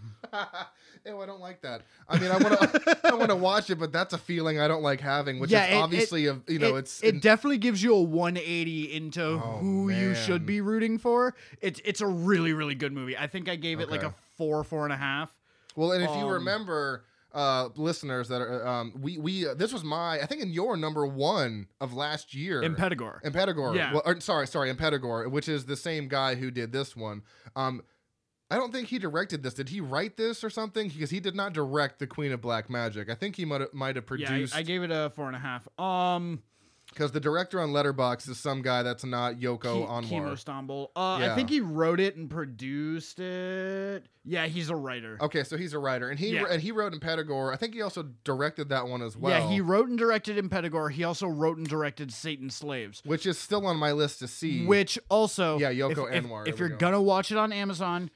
Ew, 1.04 1.20
I 1.20 1.26
don't 1.26 1.40
like 1.40 1.62
that. 1.62 1.82
I 2.08 2.16
mean, 2.18 2.30
I 2.30 2.36
want 2.38 2.60
to, 2.60 2.98
I 3.04 3.14
want 3.14 3.30
to 3.30 3.36
watch 3.36 3.70
it, 3.70 3.76
but 3.80 3.92
that's 3.92 4.14
a 4.14 4.18
feeling 4.18 4.60
I 4.60 4.68
don't 4.68 4.82
like 4.84 5.00
having, 5.00 5.40
which 5.40 5.50
Yeah, 5.50 5.64
is 5.64 5.70
it- 5.70 5.72
it- 5.74 5.80
obviously 5.80 6.26
of 6.26 6.42
you 6.48 6.58
know, 6.60 6.76
it, 6.76 6.80
it's 6.80 7.02
it 7.02 7.20
definitely 7.20 7.58
gives 7.58 7.82
you 7.82 7.94
a 7.94 8.00
180 8.00 8.92
into 8.94 9.22
Oh, 9.22 9.58
who 9.60 9.90
you 9.90 10.14
should 10.14 10.46
be 10.46 10.60
rooting 10.60 10.98
for. 10.98 11.34
It's 11.60 11.80
it's 11.84 12.00
a 12.00 12.06
really 12.06 12.52
really 12.52 12.74
good 12.76 12.92
movie. 12.92 13.16
I 13.16 13.26
think 13.26 13.48
I 13.48 13.56
gave 13.56 13.80
it 13.80 13.90
like 13.90 14.02
a 14.04 14.14
four 14.36 14.62
four 14.64 14.84
and 14.84 14.92
a 14.92 14.96
half. 14.96 15.34
well, 15.74 15.92
and 15.92 16.02
if 16.04 16.10
you 16.10 16.26
um, 16.26 16.30
remember, 16.34 17.04
uh, 17.34 17.70
listeners 17.76 18.28
that 18.28 18.40
are, 18.40 18.66
um, 18.66 18.92
we 19.00 19.18
we 19.18 19.48
uh, 19.48 19.54
this 19.54 19.72
was 19.72 19.82
my, 19.82 20.20
I 20.20 20.26
think 20.26 20.40
in 20.42 20.50
your 20.50 20.76
number 20.76 21.04
one 21.06 21.66
of 21.80 21.94
last 21.94 22.32
year 22.34 22.62
Impetigore. 22.62 23.22
in 23.24 23.32
Pedigore. 23.32 23.74
Yeah. 23.74 23.92
Well, 23.94 24.02
or, 24.04 24.20
sorry, 24.20 24.46
sorry, 24.46 24.72
Impetigore, 24.72 25.28
which 25.30 25.48
is 25.48 25.64
the 25.66 25.76
same 25.76 26.06
guy 26.08 26.34
who 26.36 26.50
did 26.50 26.72
this 26.72 26.94
one. 26.94 27.22
Um, 27.56 27.82
I 28.52 28.56
don't 28.56 28.72
think 28.72 28.88
he 28.88 28.98
directed 28.98 29.42
this. 29.42 29.54
Did 29.54 29.68
he 29.70 29.80
write 29.80 30.16
this 30.16 30.44
or 30.44 30.50
something? 30.50 30.88
Because 30.88 31.10
he 31.10 31.20
did 31.20 31.34
not 31.34 31.52
direct 31.52 31.98
the 31.98 32.06
Queen 32.06 32.32
of 32.32 32.40
Black 32.40 32.68
Magic. 32.70 33.08
I 33.10 33.14
think 33.14 33.36
he 33.36 33.44
might 33.44 33.62
have, 33.62 33.72
might 33.74 33.96
have 33.96 34.06
produced. 34.06 34.52
yeah, 34.52 34.58
I. 34.58 34.60
I 34.60 34.62
gave 34.62 34.82
it 34.82 34.90
a 34.90 35.10
four 35.16 35.26
and 35.26 35.36
a 35.36 35.38
half. 35.38 35.66
Um, 35.78 36.42
Because 36.90 37.12
the 37.12 37.20
director 37.20 37.58
on 37.58 37.70
Letterboxd 37.70 38.28
is 38.28 38.38
some 38.38 38.60
guy 38.60 38.82
that's 38.82 39.02
not 39.04 39.36
Yoko 39.36 39.86
Ke- 39.86 39.88
Anwar. 39.88 40.88
Uh, 40.94 41.18
Yeah. 41.20 41.32
I 41.32 41.34
think 41.34 41.48
he 41.48 41.60
wrote 41.62 42.00
it 42.00 42.16
and 42.16 42.28
produced 42.28 43.18
it. 43.18 44.04
Yeah, 44.24 44.46
he's 44.46 44.68
a 44.68 44.76
writer. 44.76 45.16
Okay, 45.20 45.42
so 45.42 45.56
he's 45.56 45.72
a 45.72 45.78
writer, 45.78 46.10
and 46.10 46.18
he 46.18 46.34
Yeah. 46.34 46.44
and 46.50 46.60
he 46.60 46.70
wrote 46.70 46.92
Impetigore. 46.92 47.50
I 47.52 47.56
think 47.56 47.72
he 47.74 47.80
also 47.80 48.10
directed 48.24 48.68
that 48.68 48.88
one 48.88 49.00
as 49.00 49.16
well. 49.16 49.32
yeah, 49.32 49.48
he 49.50 49.60
wrote 49.62 49.88
and 49.88 49.96
directed 49.98 50.36
Impetigore. 50.36 50.90
He 50.92 51.02
also 51.02 51.26
wrote 51.28 51.56
and 51.56 51.66
directed 51.66 52.12
Satan's 52.12 52.54
Slaves. 52.56 53.00
which 53.06 53.24
is 53.26 53.38
still 53.38 53.66
on 53.66 53.78
my 53.78 53.92
list 53.92 54.18
to 54.18 54.28
see. 54.28 54.66
Which 54.66 54.98
also, 55.08 55.58
Yeah, 55.58 55.72
Yoko 55.72 56.08
if, 56.10 56.14
if- 56.16 56.24
Anwar, 56.24 56.46
If, 56.46 56.54
we 56.56 56.60
you're 56.60 56.68
go. 56.70 56.76
gonna 56.76 57.02
watch 57.02 57.32
it 57.32 57.38
on 57.38 57.52
Amazon, 57.54 58.10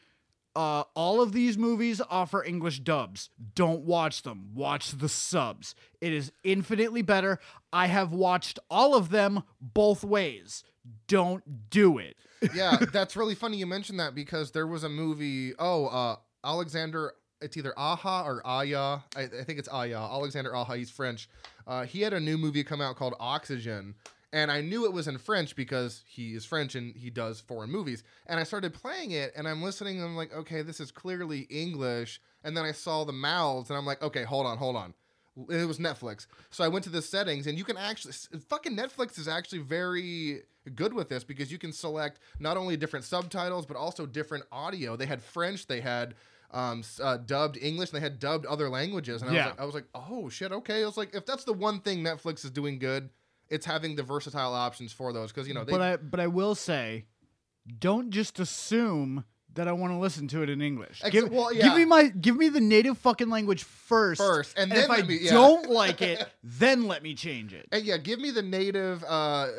uh, 0.56 0.84
all 0.94 1.20
of 1.20 1.32
these 1.32 1.58
movies 1.58 2.00
offer 2.10 2.42
English 2.42 2.80
dubs. 2.80 3.28
Don't 3.54 3.82
watch 3.82 4.22
them. 4.22 4.50
Watch 4.54 4.92
the 4.92 5.08
subs. 5.08 5.74
It 6.00 6.12
is 6.12 6.32
infinitely 6.42 7.02
better. 7.02 7.38
I 7.72 7.88
have 7.88 8.12
watched 8.12 8.58
all 8.70 8.94
of 8.94 9.10
them 9.10 9.42
both 9.60 10.02
ways. 10.02 10.64
Don't 11.08 11.68
do 11.70 11.98
it. 11.98 12.16
yeah, 12.54 12.78
that's 12.92 13.16
really 13.16 13.34
funny 13.34 13.58
you 13.58 13.66
mentioned 13.66 14.00
that 14.00 14.14
because 14.14 14.52
there 14.52 14.66
was 14.66 14.82
a 14.82 14.88
movie. 14.88 15.52
Oh, 15.58 15.86
uh, 15.86 16.16
Alexander. 16.42 17.12
It's 17.42 17.58
either 17.58 17.74
Aha 17.76 18.24
or 18.26 18.40
Aya. 18.46 19.00
I, 19.14 19.22
I 19.24 19.26
think 19.44 19.58
it's 19.58 19.68
Aya. 19.68 19.98
Alexander 19.98 20.56
Aha. 20.56 20.72
He's 20.72 20.90
French. 20.90 21.28
Uh, 21.66 21.84
he 21.84 22.00
had 22.00 22.14
a 22.14 22.20
new 22.20 22.38
movie 22.38 22.64
come 22.64 22.80
out 22.80 22.96
called 22.96 23.14
Oxygen, 23.20 23.94
and 24.32 24.50
I 24.50 24.60
knew 24.60 24.84
it 24.84 24.92
was 24.92 25.08
in 25.08 25.18
French 25.18 25.54
because 25.56 26.02
he 26.06 26.34
is 26.34 26.44
French 26.44 26.74
and 26.74 26.94
he 26.96 27.10
does 27.10 27.40
foreign 27.40 27.70
movies. 27.70 28.02
And 28.26 28.38
I 28.40 28.42
started 28.42 28.74
playing 28.74 29.12
it, 29.12 29.32
and 29.36 29.46
I'm 29.48 29.62
listening. 29.62 29.96
And 29.98 30.06
I'm 30.06 30.16
like, 30.16 30.34
okay, 30.34 30.62
this 30.62 30.80
is 30.80 30.90
clearly 30.90 31.40
English. 31.50 32.20
And 32.44 32.56
then 32.56 32.64
I 32.64 32.72
saw 32.72 33.04
the 33.04 33.12
mouths, 33.12 33.70
and 33.70 33.78
I'm 33.78 33.86
like, 33.86 34.02
okay, 34.02 34.24
hold 34.24 34.46
on, 34.46 34.58
hold 34.58 34.76
on. 34.76 34.94
It 35.50 35.66
was 35.68 35.78
Netflix. 35.78 36.26
So 36.50 36.64
I 36.64 36.68
went 36.68 36.84
to 36.84 36.90
the 36.90 37.02
settings, 37.02 37.46
and 37.46 37.58
you 37.58 37.64
can 37.64 37.76
actually 37.76 38.14
fucking 38.48 38.76
Netflix 38.76 39.18
is 39.18 39.28
actually 39.28 39.58
very 39.58 40.42
good 40.74 40.92
with 40.94 41.08
this 41.08 41.22
because 41.24 41.52
you 41.52 41.58
can 41.58 41.72
select 41.72 42.18
not 42.40 42.56
only 42.56 42.76
different 42.76 43.04
subtitles 43.04 43.66
but 43.66 43.76
also 43.76 44.04
different 44.06 44.44
audio. 44.50 44.96
They 44.96 45.06
had 45.06 45.22
French, 45.22 45.66
they 45.66 45.80
had 45.80 46.14
um, 46.50 46.82
uh, 47.02 47.18
dubbed 47.18 47.58
English, 47.60 47.90
they 47.90 48.00
had 48.00 48.18
dubbed 48.18 48.46
other 48.46 48.68
languages, 48.68 49.20
and 49.22 49.30
I 49.30 49.34
Yeah. 49.34 49.38
was 49.44 49.50
like, 49.52 49.60
I 49.60 49.64
was 49.66 49.74
like, 49.74 49.88
oh 49.94 50.28
shit, 50.28 50.52
okay. 50.52 50.82
I 50.82 50.86
was 50.86 50.96
like, 50.96 51.14
if 51.14 51.26
that's 51.26 51.44
the 51.44 51.52
one 51.52 51.80
thing 51.80 52.02
Netflix 52.02 52.44
is 52.44 52.50
doing 52.50 52.78
good, 52.78 53.10
it's 53.48 53.66
having 53.66 53.96
the 53.96 54.02
versatile 54.02 54.54
options 54.54 54.92
for 54.92 55.12
those 55.12 55.32
because 55.32 55.48
you 55.48 55.54
know 55.54 55.64
they 55.64 55.72
but 55.72 55.80
I 55.80 55.96
but 55.96 56.20
I 56.20 56.26
will 56.26 56.54
say, 56.54 57.06
don't 57.78 58.10
just 58.10 58.38
assume 58.38 59.24
that 59.56 59.68
I 59.68 59.72
want 59.72 59.92
to 59.92 59.98
listen 59.98 60.28
to 60.28 60.42
it 60.42 60.48
in 60.48 60.62
English. 60.62 61.00
Ex- 61.02 61.12
give, 61.12 61.30
well, 61.30 61.50
give 61.52 61.74
me 61.74 61.84
my 61.84 62.08
give 62.08 62.36
me 62.36 62.48
the 62.48 62.60
native 62.60 62.96
fucking 62.98 63.28
language 63.28 63.64
first. 63.64 64.20
First, 64.20 64.56
and 64.56 64.70
and 64.70 64.72
then 64.72 64.84
if 64.84 65.04
I 65.04 65.06
me- 65.06 65.18
yeah. 65.20 65.32
don't 65.32 65.68
like 65.70 66.00
it, 66.02 66.26
then 66.44 66.86
let 66.86 67.02
me 67.02 67.14
change 67.14 67.52
it. 67.52 67.66
And 67.72 67.84
yeah, 67.84 67.96
give 67.96 68.20
me 68.20 68.30
the 68.30 68.42
native 68.42 69.02
uh, 69.04 69.06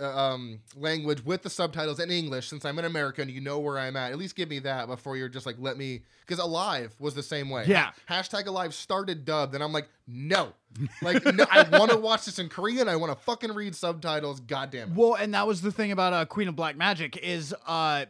uh, 0.01 0.13
um, 0.15 0.59
language 0.75 1.23
with 1.23 1.43
the 1.43 1.49
subtitles 1.49 1.99
in 1.99 2.09
English, 2.09 2.47
since 2.47 2.65
I'm 2.65 2.79
an 2.79 2.85
American. 2.85 3.29
You 3.29 3.41
know 3.41 3.59
where 3.59 3.77
I'm 3.77 3.95
at. 3.95 4.11
At 4.11 4.17
least 4.17 4.35
give 4.35 4.49
me 4.49 4.59
that 4.59 4.87
before 4.87 5.17
you're 5.17 5.29
just 5.29 5.45
like 5.45 5.57
let 5.59 5.77
me. 5.77 6.01
Because 6.25 6.39
Alive 6.43 6.93
was 6.99 7.15
the 7.15 7.23
same 7.23 7.49
way. 7.49 7.63
Yeah. 7.67 7.91
Hashtag 8.09 8.47
Alive 8.47 8.73
started 8.73 9.23
dubbed, 9.23 9.55
and 9.55 9.63
I'm 9.63 9.71
like, 9.71 9.87
no, 10.07 10.53
like 11.01 11.23
no, 11.25 11.45
I 11.49 11.63
want 11.69 11.91
to 11.91 11.97
watch 11.97 12.25
this 12.25 12.39
in 12.39 12.49
Korean. 12.49 12.87
I 12.87 12.95
want 12.97 13.11
to 13.11 13.23
fucking 13.23 13.53
read 13.53 13.75
subtitles. 13.75 14.41
Goddamn 14.41 14.91
it. 14.91 14.95
Well, 14.95 15.15
and 15.15 15.33
that 15.33 15.47
was 15.47 15.61
the 15.61 15.71
thing 15.71 15.91
about 15.91 16.13
uh, 16.13 16.25
Queen 16.25 16.47
of 16.47 16.55
Black 16.55 16.75
Magic 16.75 17.17
is 17.17 17.55
uh 17.65 18.05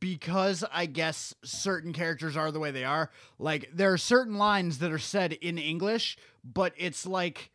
because 0.00 0.64
I 0.72 0.86
guess 0.86 1.34
certain 1.44 1.92
characters 1.92 2.36
are 2.36 2.50
the 2.52 2.60
way 2.60 2.70
they 2.70 2.84
are. 2.84 3.10
Like 3.38 3.70
there 3.74 3.92
are 3.92 3.98
certain 3.98 4.34
lines 4.36 4.78
that 4.78 4.92
are 4.92 4.98
said 4.98 5.32
in 5.32 5.58
English, 5.58 6.16
but 6.44 6.72
it's 6.76 7.06
like 7.06 7.50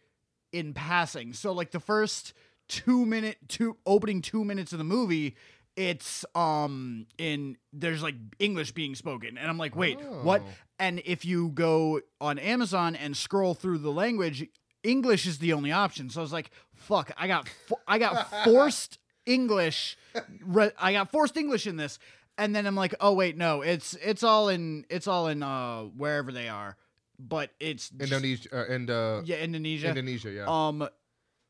in 0.51 0.73
passing. 0.73 1.33
So 1.33 1.51
like 1.51 1.71
the 1.71 1.79
first 1.79 2.33
two 2.67 3.05
minute 3.05 3.37
two 3.47 3.77
opening 3.85 4.21
two 4.21 4.43
minutes 4.45 4.71
of 4.73 4.77
the 4.77 4.83
movie 4.83 5.35
it's 5.75 6.23
um 6.35 7.07
in 7.17 7.57
there's 7.73 8.03
like 8.03 8.13
english 8.37 8.73
being 8.73 8.93
spoken 8.93 9.39
and 9.39 9.49
i'm 9.49 9.57
like 9.57 9.75
wait 9.75 9.99
what 10.23 10.41
Oh. 10.45 10.49
and 10.77 11.01
if 11.03 11.25
you 11.25 11.49
go 11.49 11.99
on 12.21 12.37
amazon 12.37 12.95
and 12.95 13.17
scroll 13.17 13.55
through 13.55 13.79
the 13.79 13.91
language 13.91 14.45
english 14.83 15.25
is 15.25 15.39
the 15.39 15.53
only 15.53 15.71
option 15.71 16.11
so 16.11 16.19
i 16.19 16.23
was 16.23 16.31
like 16.33 16.51
fuck 16.75 17.11
i 17.17 17.25
got 17.27 17.47
fo- 17.67 17.79
i 17.87 17.97
got 17.97 18.29
forced 18.43 18.99
english 19.25 19.97
re- 20.45 20.71
i 20.79 20.93
got 20.93 21.11
forced 21.11 21.37
english 21.37 21.67
in 21.67 21.75
this 21.77 21.99
and 22.37 22.55
then 22.55 22.65
i'm 22.65 22.75
like 22.75 22.95
oh 22.99 23.13
wait 23.13 23.37
no 23.37 23.61
it's 23.61 23.93
it's 23.95 24.23
all 24.23 24.49
in 24.49 24.85
it's 24.89 25.07
all 25.07 25.27
in 25.27 25.43
uh 25.43 25.81
wherever 25.83 26.31
they 26.31 26.47
are 26.49 26.75
but 27.19 27.51
it's 27.59 27.89
just- 27.89 28.11
Indonesia 28.11 28.49
uh, 28.53 28.65
and 28.73 28.89
uh, 28.89 29.21
yeah 29.25 29.37
indonesia 29.37 29.89
Indonesia, 29.89 30.31
yeah. 30.31 30.45
um, 30.47 30.87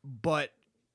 but 0.03 0.51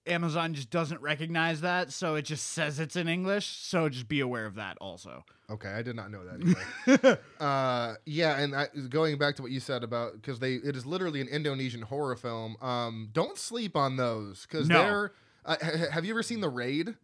Amazon 0.06 0.52
just 0.52 0.68
doesn't 0.68 1.00
recognize 1.00 1.62
that, 1.62 1.90
so 1.90 2.14
it 2.16 2.22
just 2.26 2.48
says 2.48 2.78
it's 2.78 2.94
in 2.94 3.08
English. 3.08 3.46
So 3.46 3.88
just 3.88 4.06
be 4.06 4.20
aware 4.20 4.44
of 4.44 4.56
that 4.56 4.76
also. 4.78 5.24
Okay, 5.48 5.70
I 5.70 5.80
did 5.80 5.96
not 5.96 6.10
know 6.10 6.22
that. 6.26 6.58
Either. 6.86 7.18
uh, 7.40 7.94
yeah, 8.04 8.38
and 8.38 8.54
I, 8.54 8.68
going 8.90 9.16
back 9.16 9.36
to 9.36 9.42
what 9.42 9.50
you 9.50 9.60
said 9.60 9.82
about 9.82 10.12
because 10.14 10.40
they 10.40 10.54
it 10.56 10.76
is 10.76 10.84
literally 10.84 11.22
an 11.22 11.28
Indonesian 11.28 11.80
horror 11.80 12.16
film. 12.16 12.56
Um, 12.60 13.08
don't 13.12 13.38
sleep 13.38 13.76
on 13.76 13.96
those 13.96 14.42
because 14.46 14.68
No. 14.68 14.78
they're. 14.78 15.12
Uh, 15.44 15.56
ha- 15.62 15.90
have 15.92 16.04
you 16.04 16.12
ever 16.12 16.22
seen 16.22 16.40
The 16.40 16.48
Raid? 16.48 16.94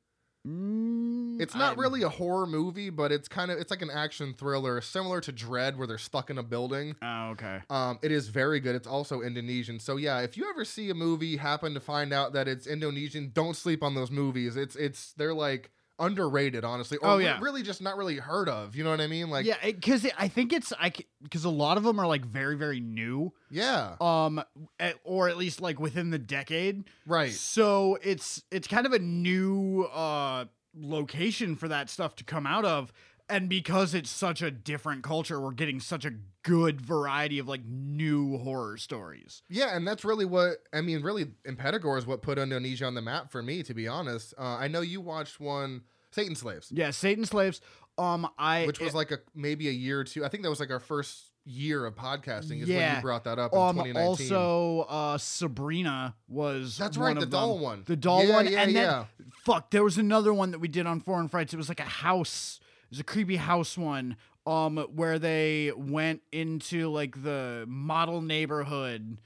It's 1.38 1.54
not 1.54 1.76
I- 1.76 1.80
really 1.80 2.02
a 2.02 2.09
horror 2.09 2.47
movie, 2.47 2.90
but 2.90 3.12
it's 3.12 3.28
kind 3.28 3.50
of 3.50 3.59
it's 3.59 3.70
like 3.70 3.82
an 3.82 3.90
action 3.90 4.35
thriller 4.35 4.80
similar 4.80 5.20
to 5.23 5.32
Dredd, 5.32 5.76
where 5.76 5.87
they're 5.87 5.99
stuck 5.99 6.30
in 6.30 6.38
a 6.38 6.42
building. 6.42 6.97
Oh, 7.02 7.30
okay. 7.30 7.61
Um, 7.68 7.99
it 8.02 8.11
is 8.11 8.28
very 8.28 8.61
good. 8.61 8.75
It's 8.75 8.87
also 8.87 9.20
Indonesian. 9.20 9.78
So 9.80 9.97
yeah, 9.97 10.20
if 10.20 10.37
you 10.37 10.49
ever 10.49 10.64
see 10.64 10.88
a 10.90 10.94
movie, 10.94 11.37
happen 11.37 11.75
to 11.75 11.80
find 11.80 12.12
out 12.12 12.32
that 12.32 12.49
it's 12.49 12.66
Indonesian, 12.66 13.30
don't 13.35 13.54
sleep 13.56 13.82
on 13.82 13.94
those 13.94 14.11
movies. 14.11 14.56
It's 14.56 14.76
it's 14.76 15.12
they're 15.12 15.35
like 15.35 15.70
underrated, 16.00 16.64
honestly. 16.64 16.99
Or 16.99 17.11
Oh, 17.11 17.19
yeah. 17.19 17.38
really 17.40 17.62
just 17.62 17.80
not 17.83 17.97
really 17.97 18.16
heard 18.16 18.49
of. 18.49 18.75
You 18.75 18.83
know 18.83 18.90
what 18.90 19.00
I 19.00 19.07
mean? 19.07 19.30
Like 19.30 19.47
yeah, 19.47 19.57
because 19.62 20.07
I 20.19 20.26
think 20.28 20.52
it's 20.52 20.73
I 20.80 20.92
because 21.23 21.45
a 21.45 21.50
lot 21.50 21.76
of 21.76 21.85
them 21.85 22.00
are 22.00 22.07
like 22.07 22.25
very 22.25 22.57
very 22.57 22.80
new, 22.80 23.33
yeah, 23.50 23.97
um, 24.00 24.42
at, 24.78 24.97
or 25.04 25.28
at 25.28 25.37
least 25.37 25.61
like 25.61 25.78
within 25.78 26.11
the 26.11 26.19
decade. 26.19 26.85
right. 27.07 27.30
So 27.33 27.99
it's 28.02 28.42
it's 28.50 28.66
kind 28.66 28.87
of 28.87 28.92
a 28.92 28.99
new 28.99 29.83
uh 29.92 30.47
location 30.75 31.57
for 31.57 31.69
that 31.69 31.90
stuff 31.90 32.16
to 32.16 32.25
come 32.25 32.47
out 32.47 32.64
of. 32.64 32.92
And 33.30 33.49
because 33.49 33.94
it's 33.94 34.10
such 34.10 34.42
a 34.42 34.50
different 34.50 35.04
culture, 35.04 35.40
we're 35.40 35.52
getting 35.52 35.78
such 35.80 36.04
a 36.04 36.12
good 36.42 36.80
variety 36.80 37.38
of 37.38 37.46
like 37.49 37.64
new 37.64 38.38
horror 38.38 38.76
stories. 38.76 39.42
Yeah, 39.49 39.76
and 39.76 39.87
that's 39.87 40.04
really 40.04 40.25
what 40.25 40.56
I 40.72 40.80
mean. 40.80 41.02
Really, 41.02 41.26
Impetigore 41.46 41.96
is 41.99 42.06
what 42.06 42.22
put 42.22 42.38
Indonesia 42.38 42.84
on 42.87 42.94
the 42.94 43.02
map 43.02 43.30
for 43.30 43.42
me. 43.42 43.62
To 43.62 43.72
be 43.75 43.87
honest, 43.87 44.34
uh, 44.38 44.42
I 44.42 44.68
know 44.68 44.80
you 44.80 45.00
watched 45.00 45.38
one, 45.40 45.82
Satan 46.10 46.34
Slaves, 46.34 46.72
Yeah, 46.72 46.90
Satan 46.90 47.25
slaves. 47.25 47.60
Um, 47.99 48.28
I 48.38 48.66
which 48.66 48.80
was 48.80 48.94
it- 48.94 48.96
like 48.96 49.10
a 49.12 49.18
maybe 49.34 49.68
a 49.68 49.72
year 49.72 50.00
or 50.00 50.04
two. 50.04 50.25
I 50.25 50.28
think 50.28 50.42
that 50.42 50.50
was 50.50 50.60
like 50.60 50.70
our 50.70 50.80
first 50.80 51.26
year 51.44 51.84
of 51.87 51.94
podcasting. 51.96 52.62
Is 52.62 52.68
when 52.68 52.78
Yeah. 52.78 52.96
you 52.96 53.02
brought 53.02 53.25
that 53.25 53.38
up 53.38 53.52
in 53.52 53.58
um 53.58 53.76
2019. 53.76 54.32
also 54.34 54.80
uh 54.88 55.18
Sabrina 55.18 56.14
was 56.28 56.76
that's 56.76 56.96
one 56.99 57.14
right, 57.14 57.20
the 57.20 57.26
doll 57.26 57.54
them. 57.54 57.62
one, 57.62 57.82
The 57.87 57.96
doll 57.96 58.25
Yeah, 58.25 58.34
one, 58.34 58.46
yeah, 58.46 58.62
and 58.62 58.76
then 58.76 59.04
fuck, 59.44 59.70
there 59.70 59.82
was 59.84 59.99
another 59.99 60.32
one 60.34 60.50
that 60.52 60.58
we 60.58 60.68
did 60.68 60.87
on 60.87 61.00
Foreign 61.00 61.28
Frights. 61.28 61.52
It 61.54 61.56
was 61.56 61.68
like 61.68 61.80
a 61.80 61.84
house. 61.84 62.60
Was 62.90 63.00
a 63.00 63.04
creepy 63.04 63.37
house 63.37 63.78
one. 63.78 64.16
Um, 64.47 64.78
where 64.78 65.18
they 65.18 65.70
went 65.76 66.23
into 66.32 66.88
like 66.90 67.23
the 67.23 67.64
model 67.68 68.23
neighborhood, 68.23 69.18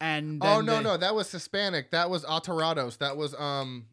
and 0.00 0.42
Oh 0.42 0.60
no, 0.60 0.76
they- 0.78 0.82
no, 0.82 0.96
that 0.96 1.14
was 1.14 1.30
Hispanic. 1.30 1.90
That 1.90 2.08
was 2.10 2.24
Aterrados. 2.24 2.98
That 2.98 3.16
was 3.16 3.34
um. 3.34 3.86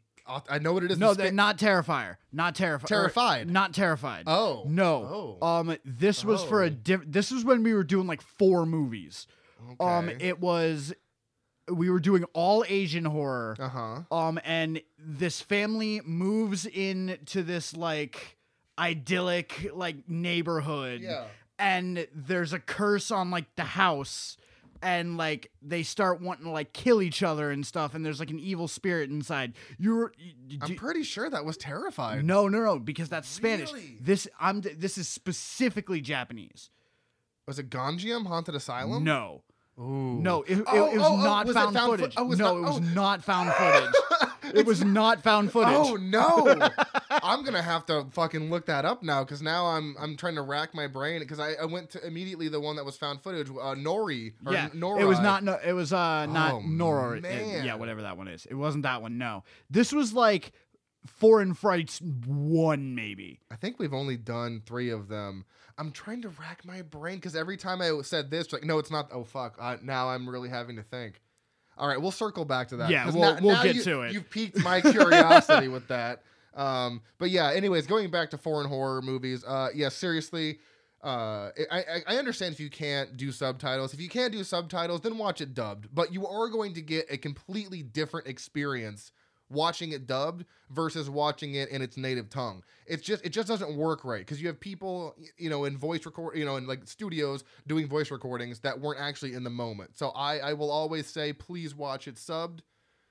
I 0.47 0.59
know 0.59 0.73
what 0.73 0.83
it 0.83 0.91
is. 0.91 0.99
no, 0.99 1.09
in 1.11 1.17
that 1.17 1.33
not 1.33 1.57
Terrifier, 1.57 2.17
not 2.31 2.53
Terrifier, 2.55 2.85
Terrified. 2.85 3.49
not 3.49 3.73
Terrified. 3.73 4.23
Oh 4.27 4.63
no, 4.67 5.37
Oh. 5.41 5.45
um, 5.45 5.75
this 5.83 6.23
was 6.23 6.43
for 6.43 6.61
a 6.63 6.67
Oh. 6.67 6.69
diff- 6.69 7.03
This 7.07 7.31
was 7.31 7.43
when 7.43 7.63
we 7.63 7.73
were 7.73 7.83
doing 7.83 8.05
like 8.07 8.21
four 8.21 8.65
movies. 8.67 9.25
Um, 9.79 10.07
it 10.09 10.39
was 10.39 10.93
we 11.71 11.89
were 11.89 11.99
doing 11.99 12.23
all 12.33 12.63
Asian 12.67 13.05
horror. 13.05 13.55
uh 13.59 13.69
huh. 13.69 14.01
Um, 14.15 14.39
and 14.43 14.81
this 14.97 15.41
family 15.41 16.01
moves 16.05 16.65
into 16.67 17.41
this 17.43 17.75
like 17.75 18.37
idyllic 18.79 19.71
like 19.73 20.09
neighborhood. 20.09 21.01
Yeah. 21.01 21.25
And 21.59 22.07
there's 22.15 22.53
a 22.53 22.59
curse 22.59 23.11
on 23.11 23.29
like 23.31 23.55
the 23.55 23.63
house. 23.63 24.37
And 24.81 25.17
like 25.17 25.51
they 25.61 25.83
start 25.83 26.21
wanting 26.21 26.45
to 26.45 26.51
like 26.51 26.71
kill 26.71 27.01
each 27.01 27.21
other 27.21 27.51
and 27.51 27.65
stuff, 27.65 27.93
and 27.93 28.05
there's 28.05 28.21
like 28.21 28.29
an 28.29 28.39
evil 28.39 28.69
spirit 28.69 29.09
inside. 29.09 29.51
You're, 29.77 30.13
you, 30.17 30.57
I'm 30.61 30.77
pretty 30.77 31.03
sure 31.03 31.29
that 31.29 31.43
was 31.43 31.57
terrifying 31.57 32.25
no, 32.25 32.47
no, 32.47 32.59
no, 32.63 32.79
because 32.79 33.09
that's 33.09 33.27
Spanish. 33.27 33.73
Really? 33.73 33.97
This 33.99 34.25
I'm 34.39 34.61
this 34.61 34.97
is 34.97 35.09
specifically 35.09 35.99
Japanese. 35.99 36.69
Was 37.45 37.59
it 37.59 37.69
Gonjiam 37.69 38.25
Haunted 38.25 38.55
Asylum? 38.55 39.03
No, 39.03 39.41
Ooh. 39.79 40.19
no, 40.19 40.41
it, 40.43 40.59
it- 40.59 40.63
Oh, 40.67 40.85
it 40.91 40.97
was 40.97 41.05
oh, 41.07 41.13
oh, 41.13 41.23
not 41.23 41.45
was 41.47 41.55
found, 41.55 41.75
found 41.75 41.91
fo- 41.91 41.97
footage. 41.97 42.13
oh, 42.17 42.23
was 42.25 42.39
no, 42.39 42.45
not- 42.45 42.57
it 42.57 42.61
was 42.61 42.77
oh. 42.89 42.93
not 42.93 43.23
found 43.23 43.53
footage. 43.53 43.95
it 44.55 44.65
was 44.65 44.83
not 44.83 45.23
found 45.23 45.51
footage. 45.51 45.73
Oh 45.73 45.95
no! 45.95 46.69
I'm 47.23 47.43
gonna 47.43 47.61
have 47.61 47.85
to 47.85 48.05
fucking 48.11 48.49
look 48.49 48.65
that 48.65 48.83
up 48.85 49.03
now 49.03 49.23
because 49.23 49.41
now 49.41 49.67
I'm 49.67 49.95
I'm 49.99 50.17
trying 50.17 50.35
to 50.35 50.41
rack 50.41 50.73
my 50.73 50.87
brain 50.87 51.19
because 51.19 51.39
I, 51.39 51.53
I 51.53 51.65
went 51.65 51.91
to 51.91 52.05
immediately 52.05 52.49
the 52.49 52.59
one 52.59 52.75
that 52.75 52.85
was 52.85 52.97
found 52.97 53.21
footage, 53.21 53.49
uh, 53.49 53.75
Nori. 53.75 54.33
Or 54.45 54.53
yeah, 54.53 54.69
Nora. 54.73 55.01
it 55.01 55.05
was 55.05 55.19
not. 55.19 55.43
No, 55.43 55.57
it 55.65 55.73
was 55.73 55.93
uh 55.93 56.25
not 56.25 56.53
Oh, 56.55 56.61
Nora. 56.61 57.17
it- 57.19 57.63
yeah, 57.65 57.75
whatever 57.75 58.01
that 58.01 58.17
one 58.17 58.27
is. 58.27 58.45
It 58.47 58.55
wasn't 58.55 58.83
that 58.83 59.01
one. 59.01 59.17
No, 59.17 59.43
this 59.69 59.91
was 59.93 60.13
like 60.13 60.51
Foreign 61.05 61.53
Frights 61.53 62.01
one 62.01 62.95
maybe. 62.95 63.39
I 63.51 63.55
think 63.55 63.79
we've 63.79 63.93
only 63.93 64.17
done 64.17 64.61
three 64.65 64.89
of 64.89 65.07
them. 65.07 65.45
I'm 65.79 65.91
trying 65.91 66.21
to 66.23 66.29
rack 66.29 66.65
my 66.65 66.81
brain 66.83 67.15
because 67.15 67.35
every 67.35 67.57
time 67.57 67.81
I 67.81 67.99
said 68.03 68.29
this, 68.29 68.51
like, 68.53 68.63
no, 68.63 68.77
it's 68.79 68.91
not. 68.91 69.09
Oh 69.13 69.23
fuck! 69.23 69.55
Uh, 69.59 69.77
now 69.81 70.09
I'm 70.09 70.29
really 70.29 70.49
having 70.49 70.75
to 70.75 70.83
think. 70.83 71.21
All 71.77 71.87
right, 71.87 71.99
we'll 72.01 72.11
circle 72.11 72.43
back 72.45 72.67
to 72.69 72.77
that. 72.77 72.89
Yeah, 72.89 73.05
we'll- 73.09 73.21
now- 73.21 73.37
we'll 73.41 73.55
now 73.55 73.63
get 73.63 73.75
you- 73.75 73.83
to 73.83 74.01
it. 74.01 74.13
You've 74.13 74.29
piqued 74.29 74.61
my 74.61 74.81
curiosity 74.81 75.69
with 75.69 75.87
that. 75.87 76.23
Um, 76.53 77.01
but 77.19 77.29
yeah, 77.29 77.51
anyways, 77.51 77.87
going 77.87 78.11
back 78.11 78.31
to 78.31 78.37
foreign 78.37 78.67
horror 78.67 79.01
movies. 79.01 79.43
Uh, 79.45 79.69
yeah, 79.73 79.87
seriously. 79.89 80.59
Uh, 81.01 81.51
I 81.71 82.01
I 82.05 82.17
understand 82.17 82.53
if 82.53 82.59
you 82.59 82.69
can't 82.69 83.15
do 83.15 83.31
subtitles. 83.31 83.93
If 83.93 84.01
you 84.01 84.09
can't 84.09 84.33
do 84.33 84.43
subtitles, 84.43 84.99
then 85.01 85.17
watch 85.17 85.39
it 85.39 85.53
dubbed. 85.53 85.87
But 85.95 86.13
you 86.13 86.27
are 86.27 86.49
going 86.49 86.73
to 86.73 86.81
get 86.81 87.05
a 87.09 87.17
completely 87.17 87.81
different 87.83 88.27
experience 88.27 89.13
watching 89.49 89.91
it 89.91 90.07
dubbed 90.07 90.45
versus 90.69 91.09
watching 91.09 91.55
it 91.55 91.69
in 91.69 91.81
its 91.81 91.97
native 91.97 92.29
tongue. 92.29 92.63
It's 92.85 93.03
just 93.03 93.25
it 93.25 93.29
just 93.29 93.47
doesn't 93.47 93.75
work 93.75 94.05
right 94.05 94.19
because 94.19 94.41
you 94.41 94.47
have 94.47 94.59
people 94.59 95.15
you 95.37 95.49
know 95.49 95.65
in 95.65 95.77
voice 95.77 96.05
record 96.05 96.37
you 96.37 96.45
know 96.45 96.57
in 96.57 96.67
like 96.67 96.87
studios 96.87 97.43
doing 97.67 97.87
voice 97.87 98.11
recordings 98.11 98.59
that 98.59 98.79
weren't 98.79 98.99
actually 98.99 99.33
in 99.33 99.43
the 99.43 99.49
moment. 99.49 99.97
So 99.97 100.09
I 100.09 100.39
I 100.39 100.53
will 100.53 100.71
always 100.71 101.07
say 101.07 101.33
please 101.33 101.75
watch 101.75 102.07
it 102.07 102.15
subbed, 102.15 102.59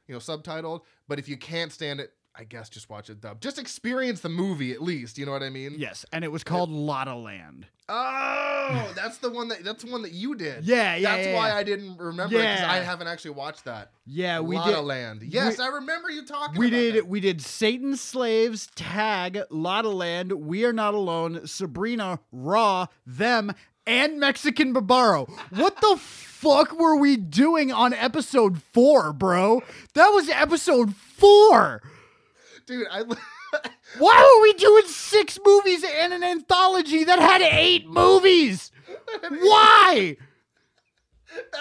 you 0.07 0.15
know 0.15 0.19
subtitled. 0.19 0.83
But 1.09 1.19
if 1.19 1.29
you 1.29 1.37
can't 1.37 1.73
stand 1.73 2.01
it, 2.01 2.13
I 2.39 2.45
guess 2.45 2.69
just 2.69 2.89
watch 2.89 3.11
it 3.11 3.21
dubbed. 3.21 3.43
Just 3.43 3.59
experience 3.59 4.21
the 4.21 4.29
movie 4.29 4.71
at 4.73 4.81
least. 4.81 5.19
You 5.19 5.27
know 5.27 5.33
what 5.33 5.43
I 5.43 5.51
mean? 5.51 5.75
Yes, 5.77 6.07
and 6.13 6.25
it 6.25 6.31
was 6.31 6.45
called 6.45 6.71
Laddaland. 6.71 7.65
Oh, 7.89 8.93
that's 8.97 9.19
the 9.19 9.29
one 9.31 9.49
that 9.49 9.65
that's 9.65 9.83
the 9.83 9.91
one 9.91 10.03
that 10.03 10.13
you 10.13 10.37
did. 10.37 10.65
Yeah, 10.65 10.95
yeah, 10.95 11.17
That's 11.17 11.27
yeah, 11.29 11.35
why 11.35 11.49
yeah. 11.49 11.57
I 11.57 11.63
didn't 11.65 11.99
remember 11.99 12.37
it 12.37 12.43
because 12.43 12.61
I 12.63 12.77
haven't 12.77 13.09
actually 13.09 13.33
watched 13.33 13.65
that. 13.65 13.91
Yeah, 14.07 14.39
we 14.39 14.55
La 14.57 14.67
did. 14.67 14.75
La 14.75 14.81
Land. 14.81 15.23
Yes, 15.23 15.59
I 15.59 15.67
remember 15.69 16.11
you 16.11 16.25
talking. 16.25 16.59
We 16.61 16.69
about 16.69 16.77
did 16.77 16.95
that. 16.95 17.09
we 17.09 17.19
did 17.19 17.43
Satan's 17.43 18.01
Slaves, 18.01 18.69
Tag, 18.77 19.41
Laddaland, 19.51 20.33
We 20.33 20.65
Are 20.65 20.73
Not 20.73 20.95
Alone, 20.95 21.45
Sabrina, 21.47 22.21
Raw, 22.31 22.87
Them, 23.05 23.53
and 23.85 24.21
Mexican 24.21 24.73
Barbaro. 24.73 25.27
What 25.51 25.81
the 25.81 25.97
fuck 25.99 26.79
were 26.79 26.95
we 26.97 27.17
doing 27.17 27.73
on 27.73 27.93
episode 27.95 28.63
four, 28.63 29.13
bro? 29.13 29.63
That 29.95 30.11
was 30.11 30.29
episode 30.29 30.95
four. 30.95 31.83
Dude. 32.69 32.87
I 32.91 33.03
Why 33.99 34.37
were 34.37 34.43
we 34.43 34.53
doing 34.53 34.85
six 34.87 35.39
movies 35.45 35.83
and 35.83 36.13
an 36.13 36.23
anthology 36.23 37.03
that 37.05 37.19
had 37.19 37.41
eight 37.41 37.89
movies? 37.89 38.71
Why? 39.31 40.17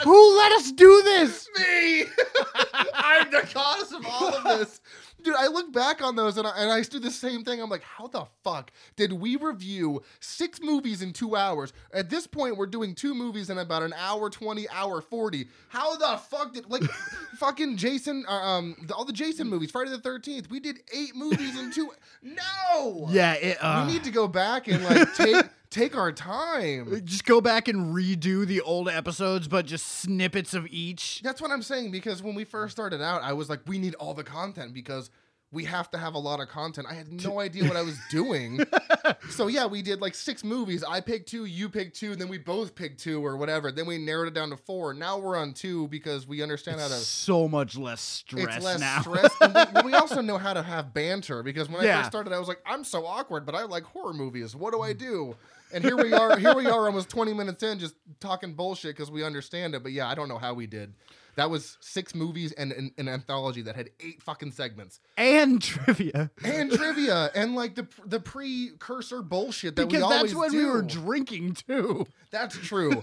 Who 0.04 0.38
let 0.38 0.52
us 0.52 0.72
do 0.74 1.02
this? 1.04 1.50
me. 1.58 2.04
I'm 2.94 3.32
the 3.32 3.48
cause 3.54 3.94
of 3.94 4.06
all 4.06 4.36
of 4.36 4.44
this. 4.60 4.82
Dude, 5.24 5.36
I 5.36 5.48
look 5.48 5.74
back 5.74 6.02
on 6.02 6.16
those 6.16 6.38
and 6.38 6.48
I, 6.48 6.52
and 6.58 6.72
I 6.72 6.82
do 6.84 7.00
the 7.00 7.12
same 7.12 7.44
thing. 7.44 7.62
I'm 7.62 7.70
like, 7.70 7.84
how 7.84 8.08
the 8.08 8.26
fuck 8.44 8.72
did 8.96 9.12
we 9.12 9.36
review 9.36 10.04
six 10.20 10.62
movies 10.62 11.02
in 11.02 11.12
two 11.12 11.36
hours? 11.36 11.74
At 11.92 12.10
this 12.10 12.28
point, 12.28 12.56
we're 12.56 12.68
doing 12.68 12.94
two 12.94 13.14
movies 13.16 13.50
in 13.50 13.58
about 13.58 13.82
an 13.84 13.94
hour 13.98 14.30
20, 14.30 14.70
hour 14.70 15.02
40. 15.02 15.48
How 15.70 15.98
the 15.98 16.18
fuck 16.18 16.54
did, 16.54 16.70
like, 16.70 16.84
fucking 17.40 17.78
Jason, 17.78 18.26
uh, 18.28 18.32
um, 18.32 18.76
the, 18.88 18.94
all 18.94 19.06
the 19.06 19.14
Jason 19.14 19.48
movies, 19.48 19.72
Friday 19.72 19.90
the 19.92 19.98
13th, 19.98 20.50
we 20.50 20.60
did 20.60 20.80
eight 20.94 21.16
movies 21.16 21.58
in 21.58 21.72
two. 21.72 21.92
No! 22.22 23.08
Yeah, 23.10 23.34
it, 23.34 23.58
uh, 23.62 23.86
We 23.86 23.94
need 23.94 24.04
to 24.04 24.12
go 24.12 24.28
back 24.28 24.68
and, 24.68 24.84
like, 24.84 25.14
take. 25.16 25.46
Take 25.70 25.98
our 25.98 26.12
time. 26.12 26.94
Uh, 26.94 27.00
just 27.00 27.26
go 27.26 27.42
back 27.42 27.68
and 27.68 27.94
redo 27.96 28.46
the 28.46 28.62
old 28.62 28.88
episodes, 28.88 29.48
but 29.48 29.66
just 29.66 29.86
snippets 29.86 30.54
of 30.54 30.66
each. 30.68 31.22
That's 31.24 31.42
what 31.42 31.52
I'm 31.52 31.62
saying 31.62 31.92
because 31.92 32.24
when 32.24 32.36
we 32.36 32.46
first 32.46 32.72
started 32.72 33.02
out, 33.02 33.22
I 33.22 33.34
was 33.34 33.50
like, 33.50 33.60
we 33.68 33.78
need 33.78 33.96
all 33.96 34.14
the 34.14 34.24
content 34.24 34.74
because 34.74 35.10
we 35.52 35.64
have 35.64 35.90
to 35.92 35.98
have 35.98 36.14
a 36.14 36.20
lot 36.20 36.42
of 36.42 36.50
content. 36.50 36.88
I 36.90 36.94
had 36.94 37.12
no 37.24 37.40
idea 37.40 37.64
what 37.64 37.78
I 37.78 37.82
was 37.82 37.98
doing. 38.10 38.60
so 39.30 39.48
yeah, 39.48 39.66
we 39.66 39.82
did 39.82 40.02
like 40.02 40.14
six 40.14 40.44
movies. 40.44 40.84
I 40.84 41.00
picked 41.00 41.30
two, 41.30 41.46
you 41.46 41.70
picked 41.70 41.98
two, 41.98 42.12
and 42.12 42.20
then 42.20 42.28
we 42.28 42.38
both 42.38 42.76
picked 42.76 43.00
two 43.02 43.26
or 43.26 43.38
whatever. 43.38 43.72
Then 43.72 43.86
we 43.86 43.98
narrowed 43.98 44.28
it 44.28 44.34
down 44.34 44.50
to 44.50 44.58
four. 44.58 44.94
Now 44.94 45.18
we're 45.18 45.38
on 45.38 45.54
two 45.54 45.88
because 45.88 46.28
we 46.28 46.44
understand 46.44 46.82
how 46.82 46.90
to. 46.90 46.94
So 46.96 47.48
much 47.48 47.78
less 47.78 48.02
stress 48.02 48.58
It's 48.58 48.66
less 48.66 48.80
now. 48.82 49.02
stress. 49.02 49.34
and 49.40 49.56
we, 49.86 49.92
we 49.92 49.94
also 49.98 50.22
know 50.22 50.38
how 50.38 50.54
to 50.54 50.62
have 50.62 50.94
banter 50.94 51.42
because 51.44 51.70
when 51.70 51.82
I 51.82 51.86
Yeah. 51.86 51.98
first 52.00 52.12
started, 52.12 52.34
I 52.34 52.40
was 52.40 52.50
like, 52.50 52.62
I'm 52.66 52.84
so 52.84 53.06
awkward, 53.06 53.46
but 53.46 53.56
I 53.56 53.64
like 53.64 53.84
horror 53.84 54.14
movies. 54.14 54.54
What 54.54 54.74
do 54.74 54.82
I 54.82 54.94
mm. 54.94 54.98
do? 55.00 55.36
And 55.74 55.84
here 55.84 55.98
we 55.98 56.14
are. 56.14 56.38
Here 56.38 56.56
we 56.56 56.66
are, 56.68 56.86
almost 56.86 57.10
20 57.10 57.34
minutes 57.34 57.62
in, 57.64 57.80
just 57.80 57.96
talking 58.20 58.54
bullshit 58.54 58.96
because 58.96 59.12
we 59.12 59.24
understand 59.24 59.76
it. 59.76 59.84
But 59.84 59.92
yeah, 59.92 60.08
I 60.08 60.16
don't 60.16 60.30
know 60.30 60.38
how 60.38 60.54
we 60.54 60.66
did. 60.68 60.94
That 61.36 61.50
was 61.52 61.78
six 61.82 62.16
movies 62.16 62.52
and 62.54 62.72
an, 62.72 62.92
an 62.98 63.08
anthology 63.08 63.62
that 63.64 63.76
had 63.76 63.92
eight 64.00 64.24
fucking 64.24 64.52
segments 64.54 65.00
and 65.18 65.62
trivia. 65.62 66.32
and 66.44 66.72
trivia 66.72 67.30
and 67.36 67.54
like 67.54 67.76
the 67.76 67.88
the 68.06 68.20
precursor 68.20 69.22
bullshit 69.22 69.76
that 69.76 69.86
we 69.86 69.92
Because 69.98 70.04
always 70.04 70.22
that's 70.32 70.34
when 70.34 70.52
do. 70.52 70.58
we 70.58 70.66
were 70.66 70.82
drinking 70.82 71.54
too. 71.54 72.08
That's 72.32 72.58
true. 72.58 73.00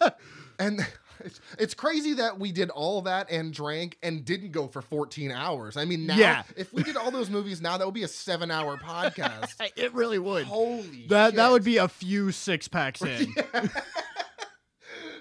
and 0.60 0.86
it's, 1.24 1.40
it's 1.58 1.74
crazy 1.74 2.14
that 2.14 2.38
we 2.38 2.52
did 2.52 2.70
all 2.70 3.02
that 3.02 3.30
and 3.30 3.52
drank 3.52 3.98
and 4.02 4.24
didn't 4.24 4.52
go 4.52 4.66
for 4.68 4.82
14 4.82 5.30
hours. 5.30 5.76
I 5.76 5.84
mean, 5.84 6.06
now, 6.06 6.16
Yeah. 6.16 6.42
if 6.56 6.72
we 6.72 6.82
did 6.82 6.96
all 6.96 7.10
those 7.10 7.30
movies 7.30 7.60
now, 7.60 7.76
that 7.78 7.84
would 7.86 7.94
be 7.94 8.02
a 8.04 8.08
seven 8.08 8.50
hour 8.50 8.76
podcast. 8.76 9.54
It 9.76 9.94
really 9.94 10.18
would. 10.18 10.44
Holy 10.44 11.06
That 11.08 11.34
that 11.36 11.50
would 11.50 11.64
be 11.64 11.76
a 11.78 11.88
few 11.88 12.30
six 12.32 12.68
packs 12.68 13.00
in. 13.02 13.34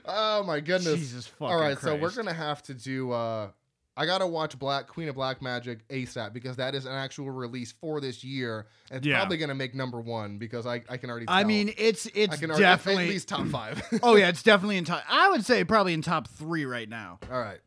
Oh 0.05 0.43
my 0.43 0.59
goodness. 0.59 0.99
Jesus 0.99 1.27
fucking 1.27 1.53
all 1.53 1.59
right, 1.61 1.77
so 1.77 1.95
we're 1.95 2.11
going 2.11 2.27
to 2.27 2.33
have 2.33 2.61
to 2.63 2.73
do. 2.73 3.11
uh 3.11 3.49
I 3.97 4.05
gotta 4.05 4.25
watch 4.25 4.57
Black 4.57 4.87
Queen 4.87 5.09
of 5.09 5.15
Black 5.15 5.41
Magic 5.41 5.85
ASAP 5.89 6.31
because 6.33 6.55
that 6.55 6.75
is 6.75 6.85
an 6.85 6.93
actual 6.93 7.29
release 7.29 7.73
for 7.73 7.99
this 7.99 8.23
year. 8.23 8.67
And 8.89 8.97
it's 8.99 9.07
Yeah. 9.07 9.17
probably 9.17 9.37
gonna 9.37 9.53
make 9.55 9.75
number 9.75 9.99
one 9.99 10.37
because 10.37 10.65
I, 10.65 10.81
I 10.89 10.97
can 10.97 11.09
already. 11.09 11.25
I 11.27 11.43
mean, 11.43 11.73
it's 11.77 12.07
I 12.07 12.11
it's 12.15 12.37
can 12.39 12.51
already 12.51 12.63
definitely 12.63 13.03
at 13.03 13.09
least 13.09 13.27
top 13.27 13.47
five. 13.47 13.81
oh 14.03 14.15
yeah, 14.15 14.29
it's 14.29 14.43
definitely 14.43 14.77
in 14.77 14.85
top. 14.85 15.03
I 15.09 15.29
would 15.29 15.45
say 15.45 15.63
probably 15.65 15.93
in 15.93 16.01
top 16.01 16.27
three 16.29 16.65
right 16.65 16.87
now. 16.87 17.19
All 17.31 17.39
right. 17.39 17.59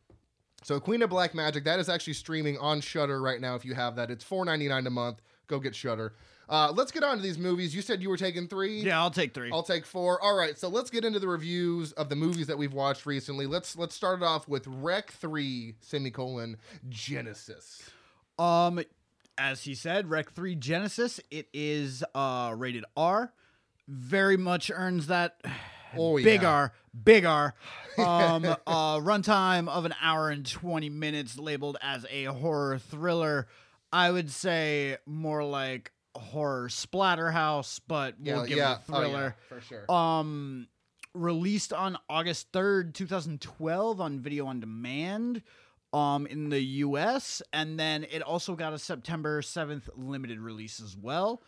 So 0.63 0.79
Queen 0.79 1.03
of 1.03 1.11
Black 1.11 1.35
Magic 1.35 1.63
that 1.65 1.79
is 1.79 1.89
actually 1.89 2.13
streaming 2.13 2.57
on 2.57 2.81
Shudder 2.81 3.21
right 3.21 3.39
now. 3.39 3.53
If 3.53 3.63
you 3.63 3.75
have 3.75 3.95
that, 3.97 4.09
it's 4.09 4.23
four 4.23 4.45
ninety 4.45 4.67
nine 4.67 4.87
a 4.87 4.91
month. 4.91 5.21
Go 5.47 5.59
get 5.59 5.75
Shudder. 5.75 6.13
Uh, 6.49 6.71
let's 6.75 6.91
get 6.91 7.03
on 7.03 7.17
to 7.17 7.23
these 7.23 7.37
movies. 7.37 7.75
You 7.75 7.81
said 7.81 8.01
you 8.01 8.09
were 8.09 8.17
taking 8.17 8.47
three. 8.47 8.81
Yeah, 8.81 8.99
I'll 9.01 9.11
take 9.11 9.33
three. 9.33 9.49
I'll 9.51 9.63
take 9.63 9.85
four. 9.85 10.21
All 10.21 10.35
right, 10.35 10.57
so 10.57 10.67
let's 10.69 10.89
get 10.89 11.03
into 11.03 11.19
the 11.19 11.27
reviews 11.27 11.91
of 11.93 12.09
the 12.09 12.15
movies 12.15 12.47
that 12.47 12.57
we've 12.57 12.73
watched 12.73 13.05
recently. 13.05 13.45
Let's 13.47 13.75
let's 13.77 13.95
start 13.95 14.21
it 14.21 14.25
off 14.25 14.47
with 14.47 14.67
Rec 14.67 15.11
Three 15.11 15.75
semicolon 15.81 16.57
Genesis. 16.89 17.81
Um, 18.37 18.81
as 19.37 19.63
he 19.63 19.73
said, 19.75 20.09
Rec 20.09 20.31
Three 20.31 20.55
Genesis. 20.55 21.19
It 21.31 21.47
is 21.53 22.03
uh 22.13 22.53
rated 22.55 22.85
R. 22.95 23.33
Very 23.87 24.37
much 24.37 24.71
earns 24.73 25.07
that. 25.07 25.41
Oh 25.97 26.17
Big 26.17 26.41
yeah. 26.41 26.49
R, 26.49 26.73
big 27.05 27.23
R. 27.23 27.53
Um, 27.97 28.43
uh, 28.43 28.97
runtime 28.99 29.69
of 29.69 29.85
an 29.85 29.95
hour 30.01 30.29
and 30.29 30.45
20 30.45 30.89
minutes, 30.89 31.39
labeled 31.39 31.77
as 31.81 32.05
a 32.11 32.25
horror 32.25 32.77
thriller. 32.77 33.47
I 33.93 34.11
would 34.11 34.29
say 34.29 34.97
more 35.05 35.41
like 35.45 35.93
horror 36.19 36.67
splatterhouse, 36.69 37.79
but 37.87 38.15
we'll 38.19 38.41
Yeah, 38.41 38.45
give 38.47 38.57
yeah, 38.57 38.71
it 38.73 38.79
a 38.89 38.95
oh, 38.95 39.01
yeah, 39.01 39.07
thriller. 39.07 39.35
for 39.49 39.61
sure. 39.61 39.91
Um, 39.91 40.67
released 41.13 41.71
on 41.73 41.97
August 42.09 42.51
3rd, 42.51 42.93
2012 42.93 44.01
on 44.01 44.19
video 44.19 44.47
on 44.47 44.59
demand 44.59 45.41
um 45.93 46.27
in 46.27 46.49
the 46.49 46.59
US 46.59 47.41
and 47.53 47.79
then 47.79 48.03
it 48.03 48.21
also 48.21 48.55
got 48.55 48.73
a 48.73 48.77
September 48.77 49.41
7th 49.41 49.87
limited 49.95 50.39
release 50.39 50.81
as 50.81 50.97
well. 50.97 51.41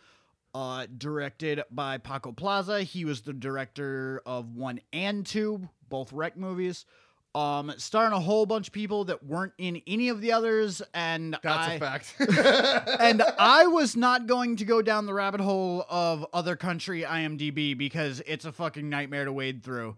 Uh 0.54 0.86
directed 0.96 1.60
by 1.70 1.98
Paco 1.98 2.32
Plaza. 2.32 2.82
He 2.82 3.04
was 3.04 3.20
the 3.22 3.34
director 3.34 4.22
of 4.24 4.54
1 4.54 4.80
and 4.94 5.26
2, 5.26 5.68
both 5.90 6.12
rec 6.14 6.38
movies. 6.38 6.86
Um 7.34 7.72
starring 7.76 8.12
a 8.12 8.20
whole 8.20 8.46
bunch 8.46 8.68
of 8.68 8.72
people 8.72 9.04
that 9.04 9.24
weren't 9.24 9.52
in 9.58 9.82
any 9.86 10.08
of 10.08 10.20
the 10.20 10.32
others 10.32 10.82
and 10.94 11.36
That's 11.42 11.68
I, 11.68 11.72
a 11.74 11.78
fact. 11.78 12.14
and 13.00 13.22
I 13.38 13.66
was 13.66 13.96
not 13.96 14.26
going 14.26 14.56
to 14.56 14.64
go 14.64 14.82
down 14.82 15.06
the 15.06 15.14
rabbit 15.14 15.40
hole 15.40 15.84
of 15.88 16.26
other 16.32 16.56
country 16.56 17.02
IMDb 17.02 17.76
because 17.76 18.22
it's 18.26 18.44
a 18.44 18.52
fucking 18.52 18.88
nightmare 18.88 19.24
to 19.24 19.32
wade 19.32 19.62
through. 19.62 19.96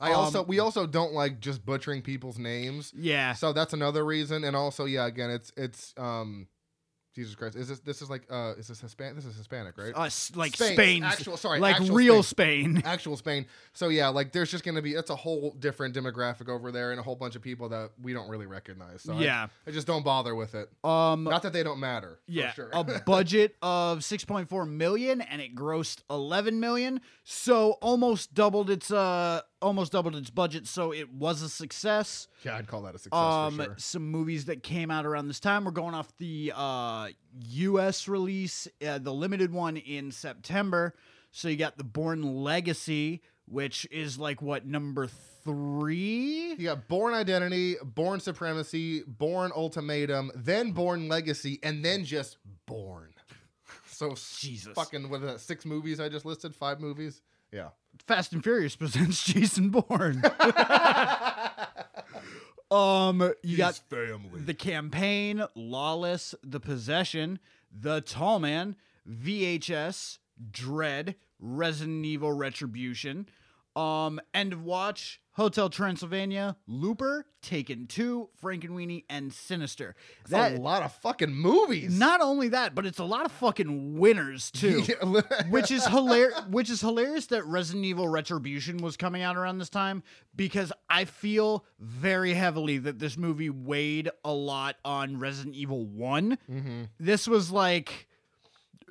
I 0.00 0.12
also 0.12 0.40
Um, 0.40 0.46
we 0.46 0.58
also 0.58 0.86
don't 0.86 1.12
like 1.12 1.40
just 1.40 1.64
butchering 1.64 2.00
people's 2.02 2.38
names. 2.38 2.92
Yeah. 2.96 3.34
So 3.34 3.52
that's 3.52 3.74
another 3.74 4.04
reason, 4.04 4.44
and 4.44 4.56
also 4.56 4.86
yeah, 4.86 5.06
again, 5.06 5.30
it's 5.30 5.52
it's 5.58 5.92
um, 5.98 6.46
Jesus 7.12 7.34
Christ, 7.34 7.56
is 7.56 7.68
this 7.68 7.80
this 7.80 8.02
is 8.02 8.08
like 8.08 8.22
uh, 8.30 8.54
is 8.56 8.68
this 8.68 8.80
Hispanic? 8.80 9.16
This 9.16 9.24
is 9.26 9.36
Hispanic, 9.36 9.76
right? 9.76 9.92
Us 9.96 10.30
like 10.36 10.54
Spain, 10.54 10.74
Spain, 10.74 11.02
actual- 11.02 11.36
sorry, 11.36 11.58
like 11.58 11.76
actual 11.80 11.96
real 11.96 12.22
Spain. 12.22 12.82
Actual 12.84 13.16
Spain. 13.16 13.46
So 13.72 13.88
yeah, 13.88 14.08
like 14.08 14.30
there's 14.32 14.50
just 14.50 14.62
gonna 14.64 14.80
be 14.82 14.92
it's 14.94 15.10
a 15.10 15.16
whole 15.16 15.56
different 15.58 15.94
demographic 15.94 16.48
over 16.48 16.70
there, 16.70 16.92
and 16.92 17.00
a 17.00 17.02
whole 17.02 17.16
bunch 17.16 17.34
of 17.34 17.42
people 17.42 17.68
that 17.70 17.90
we 18.00 18.12
don't 18.12 18.28
really 18.28 18.46
recognize. 18.46 19.02
So 19.02 19.18
Yeah. 19.18 19.48
I, 19.66 19.70
just 19.72 19.86
don't 19.88 20.04
bother 20.04 20.34
with 20.36 20.54
it. 20.54 20.70
Um, 20.84 21.24
Not 21.24 21.42
that 21.42 21.52
they 21.52 21.62
don't 21.64 21.80
matter. 21.80 22.20
for 22.26 22.32
yeah, 22.32 22.52
sure. 22.52 22.70
a 22.72 22.84
budget 23.06 23.56
of 23.60 23.98
6.4 24.00 24.68
million 24.68 25.20
and 25.20 25.40
it 25.42 25.54
grossed 25.54 26.02
11 26.10 26.60
million, 26.60 27.00
so 27.24 27.72
almost 27.82 28.34
doubled 28.34 28.70
its 28.70 28.90
uh 28.92 29.40
almost 29.62 29.92
doubled 29.92 30.16
its 30.16 30.30
budget, 30.30 30.66
so 30.66 30.92
it 30.92 31.12
was 31.12 31.42
a 31.42 31.48
success. 31.48 32.28
yeah, 32.44 32.56
I'd 32.56 32.66
call 32.66 32.82
that 32.82 32.94
a 32.94 32.98
success 32.98 33.18
um 33.18 33.56
for 33.56 33.64
sure. 33.64 33.74
some 33.78 34.10
movies 34.10 34.46
that 34.46 34.62
came 34.62 34.90
out 34.90 35.06
around 35.06 35.28
this 35.28 35.40
time 35.40 35.64
we're 35.64 35.70
going 35.70 35.94
off 35.94 36.16
the 36.18 36.52
uh 36.54 37.08
us 37.48 38.08
release 38.08 38.66
uh, 38.86 38.98
the 38.98 39.12
limited 39.12 39.52
one 39.52 39.76
in 39.76 40.10
september 40.10 40.94
so 41.30 41.48
you 41.48 41.56
got 41.56 41.76
the 41.78 41.84
Bourne 41.84 42.22
legacy 42.22 43.22
which 43.46 43.86
is 43.90 44.18
like 44.18 44.40
what 44.42 44.66
number 44.66 45.06
three 45.44 46.54
You 46.58 46.64
got 46.64 46.86
Bourne 46.88 47.14
Identity, 47.14 47.76
Bourne 47.82 48.20
Supremacy, 48.20 49.02
Bourne 49.06 49.50
Ultimatum, 49.56 50.30
then 50.34 50.72
Bourne 50.72 51.08
Legacy, 51.08 51.58
and 51.62 51.84
then 51.84 52.04
just 52.04 52.36
Bourne. 52.66 53.14
So 53.86 54.14
Jesus. 54.38 54.72
fucking 54.74 55.08
what 55.10 55.22
is 55.22 55.32
that? 55.32 55.40
Six 55.40 55.64
movies 55.64 55.98
I 56.00 56.08
just 56.08 56.24
listed, 56.24 56.54
five 56.54 56.80
movies. 56.80 57.22
Yeah. 57.52 57.68
Fast 58.06 58.32
and 58.32 58.42
furious 58.42 58.76
presents 58.80 59.22
jason 59.24 59.70
bourne 59.70 60.22
um 62.70 63.32
you 63.42 63.56
got 63.56 63.76
family. 63.88 64.40
the 64.40 64.54
campaign 64.54 65.42
lawless 65.54 66.34
the 66.42 66.60
possession 66.60 67.38
the 67.72 68.00
tall 68.00 68.38
man 68.38 68.76
vhs 69.08 70.18
Dredd 70.50 71.14
resident 71.38 72.04
evil 72.04 72.32
retribution 72.32 73.28
um 73.76 74.20
end 74.34 74.52
of 74.52 74.64
watch 74.64 75.20
hotel 75.40 75.70
transylvania 75.70 76.54
looper 76.66 77.24
taken 77.40 77.86
2 77.86 78.28
frankenweenie 78.42 79.04
and 79.08 79.32
sinister 79.32 79.94
That's 80.28 80.58
a 80.58 80.60
lot 80.60 80.82
of 80.82 80.92
fucking 80.92 81.32
movies. 81.34 81.98
not 81.98 82.20
only 82.20 82.48
that 82.48 82.74
but 82.74 82.84
it's 82.84 82.98
a 82.98 83.04
lot 83.04 83.24
of 83.24 83.32
fucking 83.32 83.98
winners 83.98 84.50
too 84.50 84.82
which 85.50 85.70
is 85.70 85.86
hilarious 85.86 86.38
which 86.50 86.68
is 86.68 86.80
hilarious 86.82 87.26
that 87.26 87.44
Resident 87.46 87.86
Evil 87.86 88.08
Retribution 88.08 88.76
was 88.78 88.96
coming 88.98 89.22
out 89.22 89.36
around 89.36 89.56
this 89.58 89.70
time 89.70 90.02
because 90.36 90.72
I 90.90 91.06
feel 91.06 91.64
very 91.78 92.34
heavily 92.34 92.76
that 92.78 92.98
this 92.98 93.16
movie 93.16 93.48
weighed 93.50 94.10
a 94.24 94.32
lot 94.32 94.76
on 94.84 95.18
Resident 95.18 95.54
Evil 95.54 95.86
one 95.86 96.36
Mhm. 96.50 96.88
This 96.98 97.26
was 97.26 97.50
like 97.50 98.06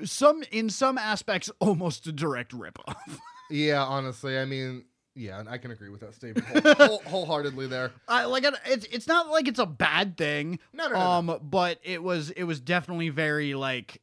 some 0.04 0.44
in 0.52 0.70
some 0.70 0.98
aspects 0.98 1.52
almost 1.60 2.08
a 2.08 2.12
direct 2.12 2.52
ripoff. 2.54 2.96
Yeah, 3.52 3.84
honestly, 3.84 4.38
I 4.38 4.46
mean, 4.46 4.86
yeah, 5.20 5.40
and 5.40 5.50
I 5.50 5.58
can 5.58 5.72
agree 5.72 5.90
with 5.90 6.00
that 6.00 6.16
statement 6.16 6.48
whole, 6.64 6.74
whole, 6.88 7.00
wholeheartedly 7.00 7.68
there. 7.68 7.92
I 8.08 8.26
like 8.26 8.46
it, 8.46 8.54
it's 8.66 8.86
it's 8.86 9.08
not 9.08 9.28
like 9.28 9.48
it's 9.48 9.60
a 9.60 9.66
bad 9.66 10.18
thing. 10.18 10.60
No, 10.72 10.88
no, 10.88 10.94
no, 10.94 11.00
no. 11.00 11.32
Um 11.34 11.40
but 11.44 11.80
it 11.84 12.02
was 12.02 12.30
it 12.32 12.44
was 12.46 12.62
definitely 12.62 13.10
very 13.10 13.54
like 13.54 14.02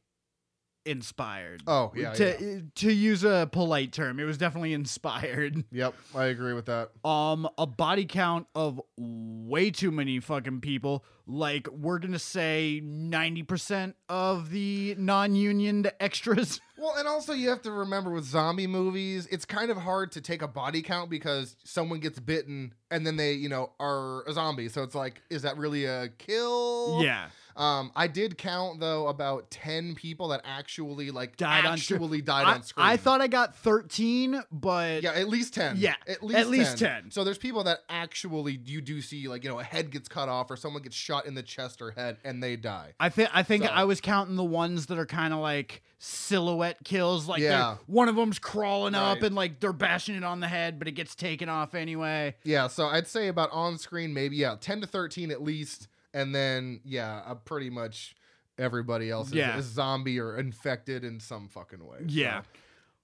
inspired. 0.87 1.61
Oh, 1.67 1.91
yeah, 1.95 2.13
To 2.13 2.61
to 2.75 2.91
use 2.91 3.23
a 3.23 3.47
polite 3.51 3.91
term, 3.91 4.19
it 4.19 4.23
was 4.23 4.37
definitely 4.37 4.73
inspired. 4.73 5.63
Yep, 5.71 5.93
I 6.15 6.25
agree 6.25 6.53
with 6.53 6.65
that. 6.67 6.89
Um, 7.05 7.47
a 7.57 7.67
body 7.67 8.05
count 8.05 8.47
of 8.55 8.81
way 8.97 9.69
too 9.69 9.91
many 9.91 10.19
fucking 10.19 10.61
people. 10.61 11.03
Like 11.27 11.67
we're 11.67 11.99
gonna 11.99 12.17
say 12.19 12.79
ninety 12.83 13.43
percent 13.43 13.95
of 14.07 14.49
the 14.49 14.95
non-union 14.97 15.87
extras. 15.99 16.59
Well, 16.79 16.93
and 16.95 17.07
also 17.07 17.33
you 17.33 17.49
have 17.49 17.63
to 17.63 17.71
remember 17.71 18.11
with 18.11 18.25
zombie 18.25 18.67
movies, 18.67 19.27
it's 19.31 19.45
kind 19.45 19.71
of 19.71 19.77
hard 19.77 20.11
to 20.11 20.21
take 20.21 20.43
a 20.43 20.47
body 20.47 20.83
count 20.83 21.09
because 21.09 21.55
someone 21.63 21.99
gets 21.99 22.19
bitten 22.19 22.71
and 22.91 23.03
then 23.05 23.17
they, 23.17 23.33
you 23.33 23.49
know, 23.49 23.71
are 23.79 24.21
a 24.27 24.33
zombie. 24.33 24.69
So 24.69 24.83
it's 24.83 24.93
like, 24.93 25.23
is 25.31 25.41
that 25.41 25.57
really 25.57 25.85
a 25.85 26.09
kill? 26.19 27.01
yeah, 27.01 27.29
Um, 27.57 27.91
I 27.95 28.07
did 28.07 28.37
count 28.37 28.79
though 28.79 29.07
about 29.07 29.49
ten 29.51 29.95
people 29.95 30.27
that 30.29 30.41
actually 30.45 31.11
like 31.11 31.37
Died 31.37 31.65
on 31.65 31.77
screen. 31.77 31.97
actually 31.97 32.21
died 32.21 32.45
I, 32.45 32.53
on 32.53 32.63
screen. 32.63 32.85
I 32.85 32.97
thought 32.97 33.19
I 33.21 33.27
got 33.27 33.55
thirteen, 33.55 34.41
but 34.51 35.01
Yeah, 35.03 35.13
at 35.13 35.27
least 35.27 35.53
ten. 35.55 35.75
Yeah, 35.77 35.95
at 36.07 36.23
least 36.23 36.39
at 36.39 36.47
least 36.47 36.77
10. 36.77 37.11
So 37.11 37.23
there's 37.23 37.37
people 37.37 37.63
that 37.63 37.79
actually 37.89 38.59
you 38.65 38.79
do 38.81 39.01
see 39.01 39.27
like 39.27 39.43
you 39.43 39.49
know 39.49 39.59
a 39.59 39.63
head 39.63 39.89
gets 39.89 40.07
cut 40.07 40.29
off 40.29 40.51
or 40.51 40.55
someone 40.55 40.83
gets 40.83 40.95
shot 40.95 41.25
in 41.25 41.33
the 41.33 41.43
chest 41.43 41.81
or 41.81 41.91
head 41.91 42.17
and 42.23 42.43
they 42.43 42.55
die. 42.55 42.93
I 42.99 43.09
think 43.09 43.29
I 43.33 43.43
think 43.43 43.63
So- 43.63 43.69
I 43.71 43.83
was 43.85 44.01
counting 44.01 44.35
the 44.35 44.43
ones 44.43 44.85
that 44.87 44.99
are 44.99 45.05
kind 45.07 45.33
of 45.33 45.39
like 45.39 45.81
silhouette 45.99 46.77
kills. 46.83 47.27
Like 47.27 47.41
Yeah. 47.41 47.77
one 47.87 48.07
of 48.07 48.15
them's 48.15 48.37
crawling 48.39 48.93
up 48.93 49.23
and 49.23 49.33
like 49.35 49.59
they're 49.59 49.73
bashing 49.73 50.15
it 50.15 50.23
on 50.23 50.39
the 50.41 50.47
head, 50.47 50.77
but 50.77 50.87
it 50.87 50.91
gets 50.91 51.15
taken 51.15 51.49
off 51.49 51.73
anyway. 51.73 52.35
Yeah, 52.43 52.67
so 52.67 52.85
I'd 52.85 53.07
say 53.07 53.27
about 53.29 53.49
on 53.51 53.77
screen 53.79 54.13
maybe 54.13 54.35
yeah 54.35 54.55
ten 54.59 54.79
to 54.81 54.87
thirteen 54.87 55.31
at 55.31 55.41
least, 55.41 55.87
and 56.13 56.33
then 56.33 56.81
yeah, 56.83 57.21
uh, 57.25 57.35
pretty 57.35 57.69
much 57.69 58.15
everybody 58.57 59.09
else 59.11 59.27
is, 59.29 59.33
Yeah. 59.35 59.57
is 59.57 59.65
zombie 59.65 60.19
or 60.19 60.37
infected 60.37 61.03
in 61.03 61.19
some 61.19 61.47
fucking 61.47 61.85
way. 61.85 61.99
So, 61.99 62.05
Yeah. 62.07 62.41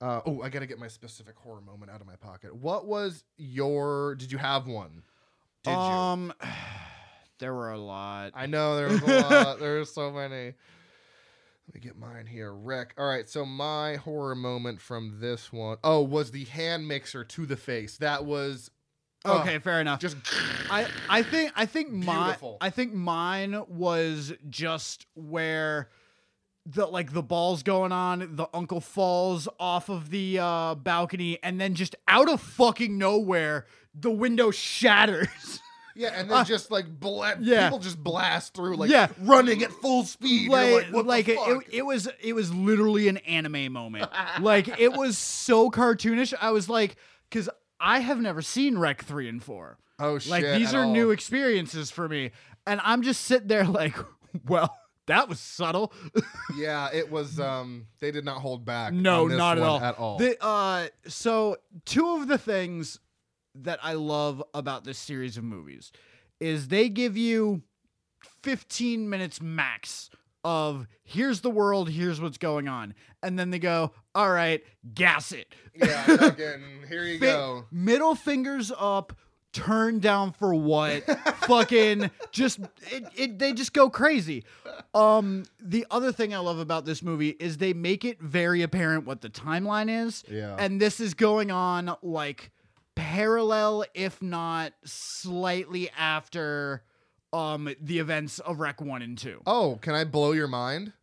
uh, 0.01 0.21
oh, 0.25 0.41
I 0.41 0.49
gotta 0.49 0.65
get 0.65 0.79
my 0.79 0.87
specific 0.87 1.35
horror 1.37 1.61
moment 1.61 1.91
out 1.91 2.01
of 2.01 2.07
my 2.07 2.15
pocket. 2.15 2.55
What 2.55 2.85
was 2.87 3.23
your? 3.37 4.15
Did 4.15 4.31
you 4.31 4.37
have 4.39 4.67
one? 4.67 5.03
Did 5.63 5.71
you? 5.71 5.75
um, 5.77 6.33
there 7.39 7.53
were 7.53 7.71
a 7.71 7.77
lot. 7.77 8.31
I 8.35 8.45
know 8.47 8.75
there 8.77 8.87
was 8.89 9.01
a 9.01 9.05
lot. 9.21 9.59
There's 9.59 9.91
so 9.91 10.11
many. 10.11 10.53
Let 11.67 11.75
me 11.75 11.79
get 11.79 11.97
mine 11.97 12.25
here. 12.25 12.53
Wreck. 12.53 12.93
All 12.97 13.07
right, 13.07 13.27
so 13.29 13.45
my 13.45 13.95
horror 13.95 14.35
moment 14.35 14.81
from 14.81 15.19
this 15.21 15.53
one, 15.53 15.77
oh, 15.83 16.01
was 16.01 16.31
the 16.31 16.43
hand 16.45 16.87
mixer 16.89 17.23
to 17.23 17.45
the 17.45 17.55
face. 17.55 17.97
That 17.97 18.25
was 18.25 18.69
Okay, 19.25 19.59
fair 19.59 19.79
enough. 19.81 19.99
just 19.99 20.17
I 20.69 20.87
I 21.09 21.23
think 21.23 21.51
I 21.55 21.65
think 21.65 21.91
my 21.91 22.25
Beautiful. 22.25 22.57
I 22.61 22.69
think 22.69 22.93
mine 22.93 23.63
was 23.67 24.33
just 24.49 25.05
where 25.15 25.89
the 26.65 26.85
like 26.85 27.13
the 27.13 27.23
ball's 27.23 27.63
going 27.63 27.91
on, 27.91 28.35
the 28.35 28.47
uncle 28.53 28.81
falls 28.81 29.47
off 29.59 29.89
of 29.89 30.09
the 30.09 30.39
uh 30.39 30.75
balcony 30.75 31.39
and 31.43 31.59
then 31.59 31.73
just 31.75 31.95
out 32.07 32.29
of 32.29 32.41
fucking 32.41 32.97
nowhere 32.97 33.65
the 33.95 34.11
window 34.11 34.49
shatters. 34.51 35.61
yeah, 35.95 36.09
and 36.15 36.29
then 36.29 36.39
Uh, 36.39 36.43
just 36.43 36.71
like 36.71 36.87
bla- 36.99 37.35
yeah. 37.39 37.65
people 37.67 37.79
just 37.79 38.03
blast 38.03 38.53
through 38.53 38.75
like 38.77 38.89
Yeah. 38.89 39.07
running 39.21 39.61
at 39.63 39.71
full 39.71 40.03
speed. 40.03 40.43
You're 40.43 40.51
like 40.51 40.73
like, 40.85 40.93
what 40.93 41.05
like 41.05 41.25
the 41.27 41.33
it, 41.33 41.37
fuck? 41.37 41.63
it, 41.67 41.73
it 41.77 41.85
was 41.85 42.09
it 42.21 42.33
was 42.33 42.53
literally 42.53 43.07
an 43.07 43.17
anime 43.17 43.71
moment. 43.71 44.09
like 44.41 44.67
it 44.79 44.91
was 44.93 45.17
so 45.17 45.69
cartoonish. 45.71 46.33
I 46.41 46.51
was 46.51 46.67
like 46.67 46.95
cuz 47.31 47.47
I 47.83 47.99
have 47.99 48.19
never 48.19 48.41
seen 48.41 48.77
Rec 48.77 49.03
3 49.03 49.27
and 49.27 49.43
4. 49.43 49.77
oh 49.99 50.17
shit! 50.17 50.31
Like 50.31 50.43
these 50.57 50.73
are 50.73 50.85
all. 50.85 50.91
new 50.91 51.11
experiences 51.11 51.91
for 51.91 52.07
me. 52.07 52.31
And 52.65 52.79
I'm 52.83 53.01
just 53.01 53.21
sitting 53.21 53.49
there 53.49 53.65
like, 53.65 53.95
well, 54.47 54.73
that 55.07 55.27
was 55.27 55.39
subtle. 55.39 55.93
Yeah, 56.55 56.89
it 56.93 57.11
was. 57.11 57.39
Um, 57.39 57.87
they 57.99 58.11
did 58.11 58.25
not 58.25 58.37
hold 58.37 58.63
back. 58.63 58.93
no, 58.93 59.23
on 59.23 59.29
this 59.29 59.37
not 59.39 59.57
at 59.57 59.63
all. 59.63 59.79
At 59.79 59.97
all. 59.97 60.17
The, 60.19 60.37
uh, 60.43 60.87
so 61.07 61.57
two 61.83 62.17
of 62.17 62.27
the 62.27 62.37
things 62.37 62.99
that 63.55 63.79
I 63.81 63.93
love 63.93 64.43
about 64.53 64.83
this 64.83 64.99
series 64.99 65.35
of 65.35 65.43
movies 65.43 65.91
is 66.39 66.67
they 66.67 66.89
give 66.89 67.17
you 67.17 67.63
15 68.43 69.09
minutes 69.09 69.41
max 69.41 70.11
of 70.43 70.85
here's 71.03 71.41
the 71.41 71.49
world, 71.49 71.89
here's 71.89 72.21
what's 72.21 72.37
going 72.37 72.67
on. 72.67 72.93
And 73.23 73.39
then 73.39 73.49
they 73.49 73.59
go, 73.59 73.93
all 74.15 74.31
right, 74.31 74.63
gas 74.93 75.31
it. 75.31 75.53
yeah, 75.75 76.03
fucking, 76.03 76.61
here 76.89 77.03
you 77.03 77.19
Fi- 77.19 77.25
go. 77.25 77.65
Middle 77.71 78.15
fingers 78.15 78.71
up, 78.77 79.13
turn 79.53 79.99
down 79.99 80.31
for 80.31 80.53
what? 80.55 81.03
Fucking 81.47 82.09
just 82.31 82.59
it, 82.91 83.03
it 83.15 83.39
they 83.39 83.53
just 83.53 83.73
go 83.73 83.89
crazy. 83.89 84.43
Um 84.95 85.43
the 85.61 85.85
other 85.91 86.11
thing 86.11 86.33
I 86.33 86.39
love 86.39 86.57
about 86.59 86.85
this 86.85 87.03
movie 87.03 87.29
is 87.39 87.57
they 87.57 87.73
make 87.73 88.03
it 88.05 88.19
very 88.21 88.61
apparent 88.63 89.05
what 89.05 89.21
the 89.21 89.29
timeline 89.29 90.05
is. 90.05 90.23
Yeah. 90.29 90.55
And 90.57 90.79
this 90.81 90.99
is 90.99 91.13
going 91.13 91.51
on 91.51 91.95
like 92.01 92.51
parallel 92.95 93.85
if 93.93 94.21
not 94.21 94.73
slightly 94.85 95.89
after 95.97 96.83
um 97.31 97.69
the 97.81 97.99
events 97.99 98.39
of 98.39 98.59
Rec 98.59 98.81
1 98.81 99.01
and 99.01 99.17
2. 99.17 99.41
Oh, 99.45 99.77
can 99.81 99.93
I 99.95 100.03
blow 100.03 100.31
your 100.31 100.47
mind? 100.47 100.93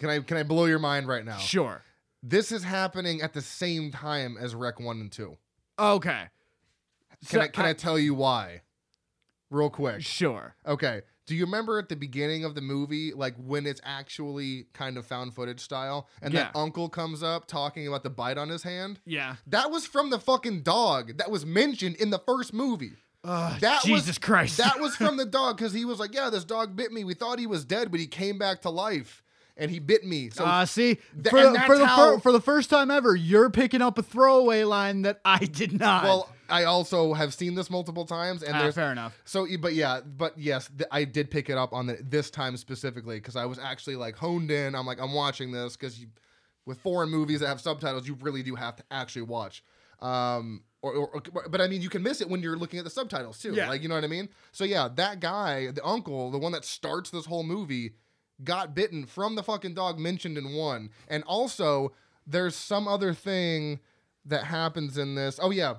Can 0.00 0.08
I 0.10 0.18
can 0.20 0.36
I 0.36 0.42
blow 0.42 0.64
your 0.64 0.78
mind 0.80 1.06
right 1.06 1.24
now? 1.24 1.36
Sure. 1.38 1.82
This 2.26 2.50
is 2.50 2.64
happening 2.64 3.20
at 3.20 3.34
the 3.34 3.42
same 3.42 3.90
time 3.90 4.38
as 4.40 4.54
Rec 4.54 4.80
One 4.80 4.98
and 5.00 5.12
Two. 5.12 5.36
Okay. 5.78 6.22
Can 7.28 7.28
So 7.28 7.40
I 7.40 7.48
can 7.48 7.66
I, 7.66 7.74
tell 7.74 7.98
you 7.98 8.14
why? 8.14 8.62
Real 9.50 9.68
quick. 9.68 10.00
Sure. 10.02 10.54
Okay. 10.66 11.02
Do 11.26 11.34
you 11.34 11.44
remember 11.44 11.78
at 11.78 11.88
the 11.90 11.96
beginning 11.96 12.44
of 12.44 12.54
the 12.54 12.60
movie, 12.60 13.12
like 13.14 13.34
when 13.36 13.66
it's 13.66 13.80
actually 13.84 14.66
kind 14.72 14.96
of 14.98 15.06
found 15.06 15.34
footage 15.34 15.60
style, 15.60 16.08
and 16.22 16.32
that 16.34 16.54
uncle 16.54 16.88
comes 16.88 17.22
up 17.22 17.46
talking 17.46 17.86
about 17.86 18.02
the 18.02 18.10
bite 18.10 18.36
on 18.38 18.48
his 18.48 18.62
hand? 18.62 19.00
Yeah. 19.04 19.36
That 19.46 19.70
was 19.70 19.86
from 19.86 20.08
the 20.10 20.18
fucking 20.18 20.62
dog 20.62 21.18
that 21.18 21.30
was 21.30 21.44
mentioned 21.46 21.96
in 21.96 22.08
the 22.10 22.18
first 22.18 22.52
movie. 22.54 22.92
Ugh, 23.22 23.60
That 23.60 23.76
was- 23.84 23.84
Jesus 23.84 24.18
Christ. 24.18 24.56
That 24.58 24.80
was 24.80 24.96
from 24.96 25.16
the 25.18 25.24
dog 25.26 25.56
because 25.56 25.72
he 25.72 25.84
was 25.86 25.98
like, 25.98 26.14
"Yeah, 26.14 26.28
this 26.30 26.44
dog 26.44 26.74
bit 26.76 26.90
me. 26.92 27.04
We 27.04 27.14
thought 27.14 27.38
he 27.38 27.46
was 27.46 27.64
dead, 27.64 27.90
but 27.90 28.00
he 28.00 28.06
came 28.06 28.38
back 28.38 28.60
to 28.62 28.70
life 28.70 29.22
and 29.56 29.70
he 29.70 29.78
bit 29.78 30.04
me." 30.04 30.30
So 30.30 30.44
uh, 30.44 30.66
see, 30.66 30.94
Th- 30.94 31.28
for, 31.28 31.42
the, 31.42 31.60
for, 31.66 31.78
the 31.78 31.88
fir- 31.88 32.18
for 32.20 32.32
the 32.32 32.40
first 32.40 32.70
time 32.70 32.90
ever, 32.90 33.14
you're 33.14 33.50
picking 33.50 33.82
up 33.82 33.98
a 33.98 34.02
throwaway 34.02 34.64
line 34.64 35.02
that 35.02 35.20
I 35.24 35.38
did 35.38 35.72
not. 35.78 36.04
well, 36.04 36.30
I 36.48 36.64
also 36.64 37.14
have 37.14 37.32
seen 37.32 37.54
this 37.54 37.70
multiple 37.70 38.04
times, 38.04 38.42
and 38.42 38.54
Ah, 38.54 38.62
there's 38.62 38.74
fair 38.74 38.92
enough. 38.92 39.18
So, 39.24 39.46
but 39.60 39.74
yeah, 39.74 40.00
but 40.00 40.38
yes, 40.38 40.68
th- 40.76 40.88
I 40.92 41.04
did 41.04 41.30
pick 41.30 41.48
it 41.48 41.56
up 41.56 41.72
on 41.72 41.86
the, 41.86 41.98
this 42.02 42.30
time 42.30 42.56
specifically 42.56 43.16
because 43.16 43.36
I 43.36 43.46
was 43.46 43.58
actually 43.58 43.96
like 43.96 44.16
honed 44.16 44.50
in. 44.50 44.74
I'm 44.74 44.86
like, 44.86 45.00
I'm 45.00 45.14
watching 45.14 45.52
this 45.52 45.76
because 45.76 46.04
with 46.66 46.78
foreign 46.80 47.08
movies 47.10 47.40
that 47.40 47.46
have 47.48 47.60
subtitles, 47.60 48.06
you 48.06 48.14
really 48.20 48.42
do 48.42 48.54
have 48.54 48.76
to 48.76 48.84
actually 48.90 49.22
watch. 49.22 49.62
Um, 50.00 50.64
or, 50.82 50.92
or, 50.94 51.22
or- 51.32 51.48
but 51.48 51.60
I 51.62 51.66
mean, 51.68 51.80
you 51.80 51.88
can 51.88 52.02
miss 52.02 52.20
it 52.20 52.28
when 52.28 52.42
you're 52.42 52.56
looking 52.56 52.78
at 52.78 52.84
the 52.84 52.90
subtitles 52.90 53.38
too. 53.38 53.54
Yeah. 53.54 53.68
Like, 53.68 53.82
you 53.82 53.88
know 53.88 53.94
what 53.94 54.04
I 54.04 54.08
mean? 54.08 54.28
So 54.52 54.64
yeah, 54.64 54.88
that 54.96 55.20
guy, 55.20 55.70
the 55.70 55.84
uncle, 55.84 56.30
the 56.30 56.38
one 56.38 56.52
that 56.52 56.64
starts 56.66 57.08
this 57.10 57.24
whole 57.24 57.42
movie, 57.44 57.92
got 58.42 58.74
bitten 58.74 59.06
from 59.06 59.34
the 59.34 59.42
fucking 59.42 59.74
dog 59.74 59.98
mentioned 59.98 60.36
in 60.38 60.54
one, 60.54 60.90
and 61.08 61.22
also 61.24 61.92
there's 62.26 62.56
some 62.56 62.88
other 62.88 63.12
thing 63.14 63.80
that 64.24 64.44
happens 64.44 64.98
in 64.98 65.14
this. 65.14 65.38
Oh 65.42 65.50
yeah, 65.50 65.74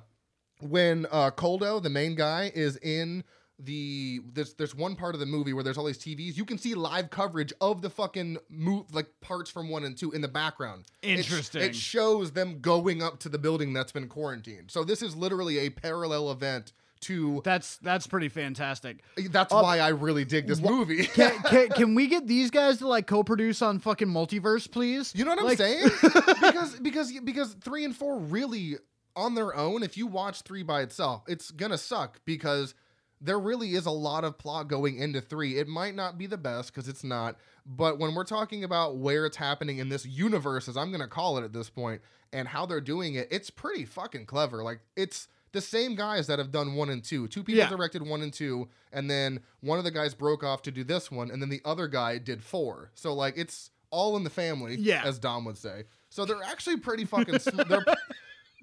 when 0.62 1.06
uh 1.12 1.32
Koldo, 1.32 1.82
the 1.82 1.90
main 1.90 2.16
guy, 2.16 2.52
is 2.54 2.78
in 2.78 3.24
the 3.58 4.22
there's 4.34 4.54
there's 4.56 4.76
one 4.76 4.96
part 4.96 5.16
of 5.16 5.20
the 5.20 5.26
movie 5.26 5.54
where 5.54 5.64
there's 5.64 5.78
all 5.78 5.86
these 5.86 5.98
TVs. 5.98 6.36
You 6.36 6.46
can 6.46 6.58
see 6.58 6.74
live 6.74 7.10
coverage 7.10 7.54
of 7.62 7.82
the 7.82 7.90
fucking 7.90 8.38
move 8.50 8.94
like 8.94 9.08
parts 9.22 9.50
from 9.50 9.70
one 9.70 9.84
and 9.86 9.98
two 9.98 10.12
in 10.12 10.22
the 10.22 10.28
background. 10.28 10.86
It 11.02 11.20
Interesting. 11.20 11.62
It, 11.62 11.76
shows 11.76 12.32
them 12.32 12.60
going 12.60 13.02
up 13.02 13.20
to 13.20 13.30
the 13.30 13.38
building 13.38 13.74
that's 13.74 13.92
been 13.92 14.08
quarantined. 14.08 14.72
So 14.72 14.84
this 14.84 15.02
is 15.02 15.16
literally 15.16 15.60
a 15.60 15.70
parallel 15.70 16.32
event 16.32 16.74
to. 17.06 17.42
That's 17.44 17.78
that's 17.78 18.08
pretty 18.08 18.30
fantastic. 18.30 19.04
That's 19.30 19.54
Uh, 19.54 19.60
why 19.62 19.80
I 19.80 19.90
really 19.90 20.26
dig 20.26 20.48
this 20.48 20.62
movie. 20.62 21.06
Can, 21.16 21.38
can, 21.50 21.70
can 21.70 21.96
we 21.96 22.08
get 22.08 22.28
these 22.28 22.52
guys 22.52 22.78
to 22.80 22.88
like 22.88 23.08
co-produce 23.08 23.62
on 23.62 23.80
fucking 23.80 24.08
multiverse, 24.08 24.70
please? 24.70 25.14
You 25.16 25.26
know 25.26 25.32
what 25.32 25.40
I'm 25.40 25.46
Like- 25.46 25.58
saying? 25.58 25.90
because 26.42 26.80
because 26.80 27.12
because 27.22 27.54
three 27.56 27.86
and 27.86 27.96
four 27.96 28.20
really 28.20 28.76
on 29.16 29.34
their 29.36 29.56
own, 29.56 29.82
if 29.84 29.98
you 29.98 30.08
watch 30.08 30.42
three 30.42 30.64
by 30.64 30.82
itself, 30.82 31.24
it's 31.28 31.52
gonna 31.52 31.78
suck 31.78 32.20
because 32.26 32.74
there 33.22 33.40
really 33.40 33.74
is 33.76 33.86
a 33.86 33.92
lot 33.92 34.24
of 34.26 34.38
plot 34.38 34.68
going 34.68 34.98
into 35.00 35.22
three. 35.22 35.58
It 35.58 35.68
might 35.68 35.96
not 35.96 36.18
be 36.18 36.28
the 36.28 36.38
best 36.38 36.74
because 36.74 36.90
it's 36.90 37.04
not, 37.04 37.38
but 37.66 37.98
when 37.98 38.14
we're 38.14 38.26
talking 38.26 38.64
about 38.66 38.98
where 38.98 39.26
it's 39.26 39.38
happening 39.38 39.78
in 39.78 39.88
this 39.90 40.06
universe, 40.06 40.68
as 40.68 40.76
I'm 40.76 40.92
gonna 40.92 41.08
call 41.08 41.38
it 41.38 41.44
at 41.44 41.54
this 41.54 41.70
point, 41.70 42.02
and 42.34 42.48
how 42.48 42.66
they're 42.66 42.82
doing 42.82 43.16
it, 43.16 43.30
it's 43.32 43.50
pretty 43.50 43.86
fucking 43.86 44.26
clever. 44.26 44.64
Like 44.64 44.82
it's 44.98 45.30
the 45.56 45.62
same 45.62 45.96
guys 45.96 46.28
that 46.28 46.38
have 46.38 46.52
done 46.52 46.76
one 46.76 46.90
and 46.92 47.04
two. 47.04 47.28
Two 47.28 47.42
people 47.44 47.58
Yeah. 47.58 47.70
directed 47.70 48.04
one 48.06 48.22
and 48.22 48.32
two, 48.32 48.68
and 48.94 49.10
then 49.10 49.40
one 49.62 49.80
of 49.80 49.84
the 49.84 49.92
guys 49.92 50.14
broke 50.14 50.44
off 50.44 50.62
to 50.64 50.72
do 50.72 50.84
this 50.84 51.10
one, 51.10 51.32
and 51.32 51.42
then 51.42 51.50
the 51.50 51.62
other 51.66 51.88
guy 51.88 52.20
did 52.20 52.44
four. 52.44 52.92
So 52.94 53.14
like 53.14 53.36
it's 53.38 53.72
all 53.90 54.16
in 54.18 54.24
the 54.24 54.30
family, 54.30 54.76
Yeah. 54.76 55.02
as 55.04 55.18
Dom 55.18 55.46
would 55.46 55.58
say. 55.58 55.86
So 56.10 56.26
they're 56.26 56.44
actually 56.44 56.78
pretty 56.78 57.06
fucking. 57.14 57.40
sm- 57.40 57.62
they're, 57.68 57.86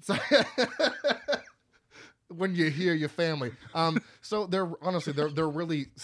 so, 0.03 0.17
when 2.29 2.55
you 2.55 2.71
hear 2.71 2.95
your 2.95 3.09
family, 3.09 3.53
um, 3.75 4.01
so 4.21 4.47
they're 4.47 4.71
honestly 4.83 5.13
they're 5.13 5.31
they're 5.31 5.49
really. 5.49 5.87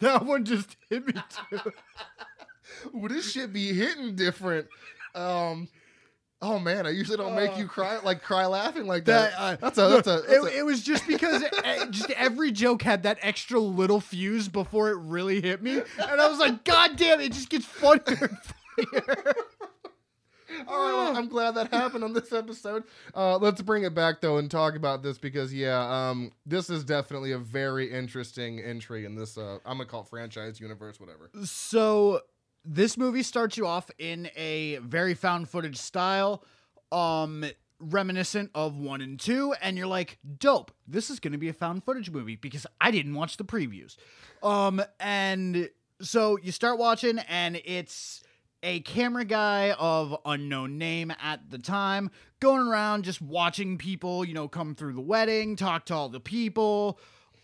That 0.00 0.26
one 0.26 0.44
just 0.44 0.76
hit 0.90 1.06
me 1.06 1.14
too. 1.14 1.72
Ooh, 2.94 3.08
this 3.08 3.32
shit 3.32 3.54
be 3.54 3.72
hitting 3.72 4.14
different. 4.16 4.66
Um, 5.14 5.66
oh 6.42 6.58
man, 6.58 6.86
I 6.86 6.90
usually 6.90 7.16
don't 7.16 7.34
make 7.34 7.56
you 7.56 7.66
cry 7.66 7.98
like 7.98 8.22
cry 8.22 8.46
laughing 8.46 8.86
like 8.86 9.04
that. 9.06 9.32
That, 9.32 9.40
uh, 9.40 9.56
that's 9.60 9.78
a 9.78 9.88
that's 9.88 10.08
a. 10.08 10.10
That's 10.10 10.32
it, 10.32 10.52
a 10.54 10.58
it 10.58 10.66
was 10.66 10.82
just 10.82 11.06
because 11.06 11.42
eh, 11.64 11.86
just 11.90 12.10
every 12.10 12.52
joke 12.52 12.82
had 12.82 13.02
that 13.04 13.18
extra 13.22 13.58
little 13.58 14.00
fuse 14.00 14.48
before 14.48 14.90
it 14.90 14.96
really 14.98 15.40
hit 15.40 15.62
me, 15.62 15.72
and 15.78 16.20
I 16.20 16.28
was 16.28 16.38
like, 16.38 16.64
God 16.64 16.96
damn, 16.96 17.20
it 17.20 17.32
just 17.32 17.50
gets 17.50 17.64
funnier 17.64 18.00
and 18.06 18.38
funnier. 18.38 19.34
All 20.66 20.78
right, 20.78 20.92
well, 20.92 21.16
I'm 21.16 21.28
glad 21.28 21.52
that 21.52 21.72
happened 21.72 22.04
on 22.04 22.12
this 22.14 22.32
episode. 22.32 22.84
Uh, 23.14 23.36
let's 23.36 23.62
bring 23.62 23.84
it 23.84 23.94
back 23.94 24.20
though 24.20 24.38
and 24.38 24.50
talk 24.50 24.76
about 24.76 25.02
this 25.02 25.18
because 25.18 25.52
yeah, 25.52 26.10
um, 26.10 26.32
this 26.46 26.70
is 26.70 26.84
definitely 26.84 27.32
a 27.32 27.38
very 27.38 27.92
interesting 27.92 28.60
entry 28.60 29.04
in 29.04 29.14
this. 29.14 29.36
Uh, 29.36 29.58
I'm 29.64 29.76
gonna 29.78 29.86
call 29.86 30.02
it 30.02 30.08
franchise 30.08 30.60
universe, 30.60 30.98
whatever. 30.98 31.30
So 31.44 32.22
this 32.64 32.96
movie 32.96 33.22
starts 33.22 33.56
you 33.56 33.66
off 33.66 33.90
in 33.98 34.30
a 34.36 34.76
very 34.78 35.14
found 35.14 35.48
footage 35.48 35.76
style, 35.76 36.44
um, 36.92 37.44
reminiscent 37.80 38.50
of 38.54 38.76
one 38.76 39.00
and 39.00 39.18
two, 39.20 39.54
and 39.62 39.76
you're 39.76 39.86
like, 39.86 40.18
dope. 40.38 40.72
This 40.86 41.10
is 41.10 41.20
going 41.20 41.32
to 41.32 41.38
be 41.38 41.48
a 41.48 41.52
found 41.52 41.84
footage 41.84 42.10
movie 42.10 42.36
because 42.36 42.66
I 42.80 42.90
didn't 42.90 43.14
watch 43.14 43.36
the 43.36 43.44
previews. 43.44 43.96
Um, 44.42 44.82
and 45.00 45.70
so 46.00 46.38
you 46.42 46.52
start 46.52 46.78
watching, 46.78 47.18
and 47.28 47.60
it's 47.64 48.22
a 48.62 48.80
camera 48.80 49.24
guy 49.24 49.72
of 49.78 50.16
unknown 50.24 50.78
name 50.78 51.12
at 51.22 51.48
the 51.50 51.58
time 51.58 52.10
going 52.40 52.66
around 52.66 53.04
just 53.04 53.22
watching 53.22 53.78
people, 53.78 54.24
you 54.24 54.34
know, 54.34 54.48
come 54.48 54.74
through 54.74 54.94
the 54.94 55.00
wedding, 55.00 55.56
talk 55.56 55.86
to 55.86 55.94
all 55.94 56.08
the 56.08 56.20
people. 56.20 56.98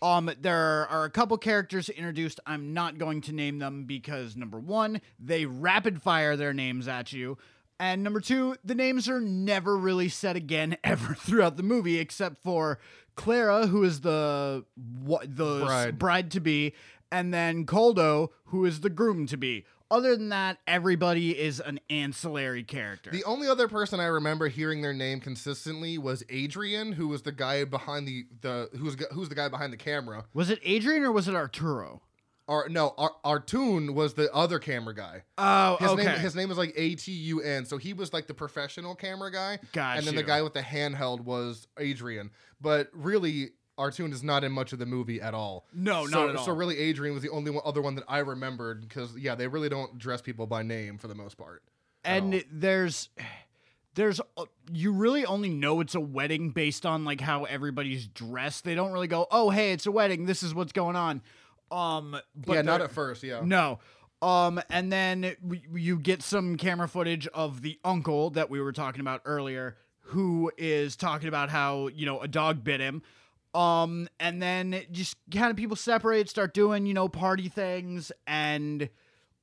Um, 0.05 0.31
there 0.39 0.87
are 0.87 1.05
a 1.05 1.09
couple 1.09 1.35
characters 1.39 1.89
introduced. 1.89 2.39
I'm 2.45 2.75
not 2.75 2.99
going 2.99 3.21
to 3.21 3.33
name 3.33 3.57
them 3.57 3.85
because 3.85 4.35
number 4.35 4.59
one, 4.59 5.01
they 5.19 5.47
rapid 5.47 5.99
fire 5.99 6.35
their 6.37 6.53
names 6.53 6.87
at 6.87 7.11
you. 7.11 7.39
And 7.79 8.03
number 8.03 8.19
two, 8.21 8.55
the 8.63 8.75
names 8.75 9.09
are 9.09 9.19
never 9.19 9.75
really 9.75 10.07
said 10.09 10.35
again 10.35 10.77
ever 10.83 11.15
throughout 11.15 11.57
the 11.57 11.63
movie, 11.63 11.97
except 11.97 12.37
for 12.43 12.77
Clara, 13.15 13.65
who 13.65 13.83
is 13.83 14.01
the 14.01 14.65
what 15.01 15.35
the 15.35 15.61
Bride. 15.65 15.97
bride 15.97 16.31
to 16.31 16.39
be, 16.39 16.73
and 17.11 17.33
then 17.33 17.65
Koldo, 17.65 18.29
who 18.45 18.63
is 18.63 18.81
the 18.81 18.91
groom 18.91 19.25
to 19.25 19.37
be. 19.37 19.65
Other 19.95 20.17
than 20.17 20.27
that, 20.29 20.57
everybody 20.67 21.39
is 21.39 21.61
an 21.61 21.79
ancillary 21.89 22.63
character. 22.63 23.11
The 23.11 23.23
only 23.23 23.47
other 23.47 23.69
person 23.69 24.01
I 24.01 24.07
remember 24.07 24.49
hearing 24.49 24.81
their 24.81 24.91
name 24.93 25.21
consistently 25.21 25.97
was 25.97 26.21
Adrian, 26.29 26.91
who 26.91 27.07
was 27.07 27.21
the 27.21 27.31
guy 27.31 27.63
behind 27.63 28.05
the 28.05 28.25
the 28.41 28.69
who's 28.77 28.97
who's 29.13 29.29
the 29.29 29.35
guy 29.35 29.47
behind 29.47 29.71
the 29.71 29.77
camera. 29.77 30.25
was 30.33 30.49
it 30.49 30.59
Adrian 30.63 31.03
or 31.03 31.13
was 31.13 31.29
it 31.29 31.33
Arturo? 31.35 32.01
Or 32.45 32.67
no, 32.67 32.93
Ar- 32.97 33.15
Artun 33.23 33.93
was 33.93 34.15
the 34.15 34.29
other 34.33 34.59
camera 34.59 34.93
guy. 34.93 35.23
Oh, 35.37 35.77
His 35.79 35.89
okay. 35.91 36.03
name 36.03 36.19
his 36.19 36.35
name 36.35 36.49
was 36.49 36.57
like 36.57 36.73
A 36.75 36.95
T 36.95 37.13
U 37.13 37.41
N. 37.41 37.65
So 37.65 37.77
he 37.77 37.93
was 37.93 38.11
like 38.11 38.27
the 38.27 38.33
professional 38.33 38.95
camera 38.95 39.31
guy. 39.31 39.59
Got 39.71 39.97
and 39.97 40.05
then 40.05 40.15
the 40.15 40.23
guy 40.23 40.41
with 40.41 40.53
the 40.53 40.61
handheld 40.61 41.21
was 41.21 41.67
Adrian. 41.79 42.31
But 42.59 42.89
really, 42.93 43.51
Artun 43.77 44.13
is 44.13 44.23
not 44.23 44.43
in 44.43 44.51
much 44.51 44.73
of 44.73 44.79
the 44.79 44.85
movie 44.85 45.21
at 45.21 45.33
all. 45.33 45.65
No, 45.73 46.05
so, 46.05 46.19
not 46.19 46.29
at 46.29 46.35
all. 46.37 46.45
So 46.45 46.53
really, 46.53 46.77
Adrian 46.77 47.13
was 47.13 47.23
the 47.23 47.29
only 47.29 47.51
one, 47.51 47.61
other 47.65 47.81
one 47.81 47.95
that 47.95 48.05
I 48.07 48.19
remembered 48.19 48.87
because 48.87 49.15
yeah, 49.17 49.35
they 49.35 49.47
really 49.47 49.69
don't 49.69 49.97
dress 49.97 50.21
people 50.21 50.47
by 50.47 50.63
name 50.63 50.97
for 50.97 51.07
the 51.07 51.15
most 51.15 51.37
part. 51.37 51.63
and 52.03 52.33
all. 52.33 52.41
there's 52.51 53.09
there's 53.95 54.19
uh, 54.37 54.45
you 54.71 54.91
really 54.91 55.25
only 55.25 55.49
know 55.49 55.79
it's 55.81 55.95
a 55.95 55.99
wedding 55.99 56.51
based 56.51 56.85
on 56.85 57.05
like 57.05 57.21
how 57.21 57.45
everybody's 57.45 58.07
dressed. 58.07 58.63
They 58.63 58.75
don't 58.75 58.91
really 58.91 59.07
go, 59.07 59.27
"Oh, 59.31 59.49
hey, 59.49 59.71
it's 59.71 59.85
a 59.85 59.91
wedding. 59.91 60.25
This 60.25 60.43
is 60.43 60.53
what's 60.53 60.71
going 60.73 60.95
on." 60.95 61.21
Um, 61.71 62.17
but 62.35 62.53
yeah, 62.53 62.61
not 62.61 62.81
at 62.81 62.91
first. 62.91 63.23
Yeah. 63.23 63.41
No. 63.43 63.79
Um, 64.21 64.61
and 64.69 64.91
then 64.91 65.35
w- 65.43 65.61
you 65.73 65.99
get 65.99 66.21
some 66.23 66.57
camera 66.57 66.87
footage 66.87 67.27
of 67.27 67.61
the 67.61 67.79
uncle 67.83 68.29
that 68.31 68.49
we 68.49 68.61
were 68.61 68.71
talking 68.71 69.01
about 69.01 69.21
earlier, 69.25 69.77
who 70.01 70.51
is 70.57 70.95
talking 70.95 71.27
about 71.27 71.49
how 71.49 71.87
you 71.87 72.05
know 72.05 72.21
a 72.21 72.27
dog 72.27 72.63
bit 72.63 72.79
him. 72.79 73.01
Um, 73.55 74.09
and 74.19 74.41
then 74.41 74.81
just 74.91 75.15
kind 75.33 75.49
of 75.49 75.55
people 75.55 75.75
separate, 75.77 76.29
start 76.29 76.53
doing 76.53 76.85
you 76.85 76.93
know 76.93 77.07
party 77.07 77.47
things, 77.47 78.11
and 78.27 78.89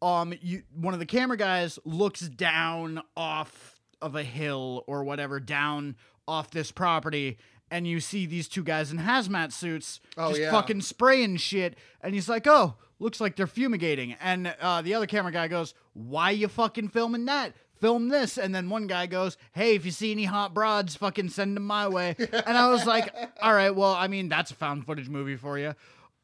um, 0.03 0.35
you 0.43 0.65
one 0.75 0.93
of 0.95 1.01
the 1.01 1.07
camera 1.07 1.37
guys 1.37 1.79
looks 1.85 2.21
down 2.21 3.01
off 3.17 3.81
of 4.03 4.15
a 4.15 4.23
hill 4.23 4.85
or 4.87 5.03
whatever 5.05 5.41
down 5.41 5.97
off 6.29 6.51
this 6.51 6.71
property. 6.71 7.39
And 7.71 7.87
you 7.87 8.01
see 8.01 8.27
these 8.27 8.49
two 8.49 8.63
guys 8.63 8.93
in 8.93 8.99
hazmat 8.99 9.51
suits 9.51 9.99
Oh, 10.19 10.29
just 10.29 10.43
yeah. 10.43 10.51
fucking 10.51 10.83
spraying 10.83 11.39
shit, 11.39 11.79
and 12.03 12.13
he's 12.13 12.29
like, 12.29 12.47
"Oh, 12.47 12.75
looks 12.99 13.19
like 13.19 13.35
they're 13.35 13.47
fumigating." 13.47 14.15
And 14.21 14.55
uh, 14.61 14.83
the 14.83 14.93
other 14.93 15.07
camera 15.07 15.33
guy 15.33 15.49
goes, 15.49 15.73
"Why 15.95 16.33
you 16.33 16.49
fucking 16.49 16.89
filming 16.89 17.25
that? 17.25 17.55
Film 17.83 18.09
this." 18.09 18.39
And 18.39 18.55
then 18.55 18.71
one 18.71 18.87
guy 18.87 19.05
goes, 19.07 19.37
"Hey, 19.53 19.75
if 19.75 19.85
you 19.85 19.91
see 19.91 20.11
any 20.13 20.25
hot 20.25 20.55
broads, 20.55 20.97
fucking 20.97 21.29
send 21.29 21.55
them 21.57 21.67
my 21.67 21.87
way." 21.89 22.17
and 22.33 22.57
I 22.57 22.71
was 22.71 22.87
like, 22.87 23.15
"All 23.43 23.53
right, 23.53 23.77
well, 23.77 23.93
I 23.93 24.07
mean, 24.09 24.31
that's 24.31 24.51
a 24.51 24.55
found 24.55 24.87
footage 24.87 25.11
movie 25.11 25.37
for 25.37 25.59
you." 25.59 25.75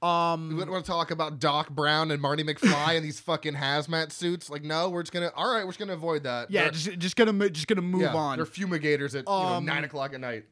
Um, 0.01 0.49
We 0.49 0.55
wouldn't 0.55 0.71
want 0.71 0.85
to 0.85 0.91
talk 0.91 1.11
about 1.11 1.41
Doc 1.41 1.71
Brown 1.71 2.13
and 2.13 2.23
Marty 2.23 2.45
McFly 2.45 2.95
and 2.97 3.05
these 3.05 3.19
fucking 3.19 3.55
hazmat 3.55 4.13
suits. 4.13 4.49
Like, 4.49 4.63
no, 4.63 4.89
we're 4.89 5.03
just 5.03 5.13
gonna. 5.13 5.33
All 5.35 5.53
right, 5.53 5.65
we're 5.65 5.71
just 5.73 5.81
gonna 5.81 5.95
avoid 5.95 6.23
that. 6.23 6.51
yeah, 6.51 6.63
They're- 6.63 6.71
just 6.71 6.99
just 7.01 7.17
gonna 7.17 7.51
just 7.51 7.67
gonna 7.67 7.83
move 7.83 8.03
yeah, 8.03 8.15
on. 8.15 8.39
They're 8.39 8.47
fumigators 8.47 9.15
at 9.17 9.25
you 9.27 9.33
know, 9.33 9.33
Um, 9.33 9.65
nine 9.65 9.83
o'clock 9.85 10.15
at 10.15 10.21
night. 10.21 10.45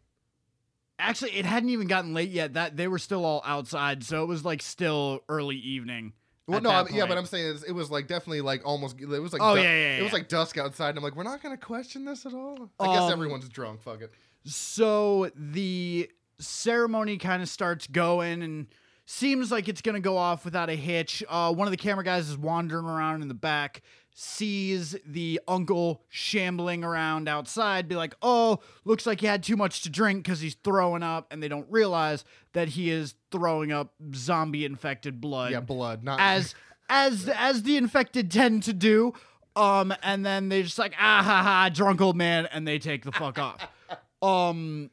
Actually, 0.99 1.33
it 1.33 1.45
hadn't 1.45 1.69
even 1.69 1.87
gotten 1.87 2.15
late 2.15 2.31
yet. 2.31 2.55
That 2.55 2.77
they 2.77 2.89
were 2.89 2.99
still 2.99 3.25
all 3.25 3.43
outside, 3.45 4.03
so 4.03 4.23
it 4.23 4.27
was 4.27 4.45
like 4.45 4.63
still 4.63 5.21
early 5.29 5.57
evening. 5.57 6.15
Well, 6.49 6.61
no, 6.61 6.71
I, 6.71 6.87
yeah, 6.91 7.07
but. 7.07 7.19
I'm 7.19 7.27
saying 7.27 7.47
it's- 7.49 7.63
it 7.65 7.73
was 7.73 7.91
like 7.91 8.07
definitely 8.07 8.41
like 8.41 8.63
almost. 8.65 9.01
It 9.01 9.07
was 9.07 9.33
like 9.33 9.43
Oh, 9.43 9.57
du- 9.57 9.63
yeah, 9.63 9.69
yeah, 9.75 9.99
It 9.99 10.03
was 10.03 10.13
like 10.13 10.29
dusk 10.29 10.57
outside, 10.59 10.91
and 10.91 10.99
I'm 10.99 11.05
like, 11.05 11.17
we're 11.17 11.25
not 11.25 11.43
gonna 11.43 11.57
question 11.57 12.05
this 12.05 12.25
at 12.25 12.33
all. 12.35 12.71
I 12.79 12.87
guess 12.95 13.03
Um, 13.03 13.13
everyone's 13.13 13.49
drunk. 13.49 13.83
Fuck 13.83 14.03
it. 14.03 14.13
So 14.45 15.31
the 15.35 16.09
ceremony 16.39 17.17
kind 17.19 17.43
of 17.43 17.49
starts 17.49 17.87
going 17.89 18.43
and 18.43 18.67
seems 19.07 19.51
like 19.51 19.69
it's 19.69 19.81
going 19.83 19.95
to 19.95 20.01
go 20.01 20.17
off 20.17 20.45
without 20.45 20.69
a 20.69 20.75
hitch. 20.75 21.23
Uh, 21.29 21.53
one 21.53 21.67
of 21.67 21.71
the 21.71 21.77
camera 21.77 22.05
guys 22.05 22.29
is 22.29 22.37
wandering 22.37 22.85
around 22.87 23.23
in 23.23 23.29
the 23.29 23.35
back, 23.35 23.83
sees 24.19 24.97
the 25.05 25.39
uncle 25.47 26.03
shambling 26.09 26.83
around 26.83 27.29
outside, 27.29 27.87
be 27.87 27.97
like, 27.97 28.15
oh, 28.23 28.61
looks 28.87 29.05
like 29.05 29.21
he 29.21 29.27
had 29.27 29.43
too 29.43 29.57
much 29.59 29.83
to 29.83 29.91
drink 29.91 30.25
because 30.25 30.41
he's 30.41 30.55
throwing 30.65 31.03
up. 31.03 31.27
And 31.31 31.43
they 31.43 31.49
don't 31.49 31.67
realize 31.71 32.25
that 32.55 32.69
he 32.69 32.89
is 32.89 33.15
throwing 33.31 33.73
up 33.73 33.93
zombie 34.15 34.65
infected 34.65 35.21
blood 35.21 35.53
Yeah, 35.53 35.61
blood. 35.61 36.03
Not 36.03 36.19
as 36.19 36.55
as 36.89 37.29
as 37.29 37.63
the 37.65 37.77
infected 37.77 38.31
tend 38.31 38.63
to 38.63 38.73
do. 38.73 39.13
Um, 39.55 39.93
and 40.03 40.25
then 40.25 40.49
they 40.49 40.63
just 40.63 40.79
like 40.79 40.95
ah 40.99 41.23
ha 41.23 41.43
ha 41.43 41.69
drunk 41.69 42.01
old 42.01 42.17
man, 42.17 42.47
and 42.47 42.67
they 42.67 42.79
take 42.79 43.05
the 43.05 43.13
fuck 43.13 43.39
off. 43.39 43.69
Um, 44.23 44.91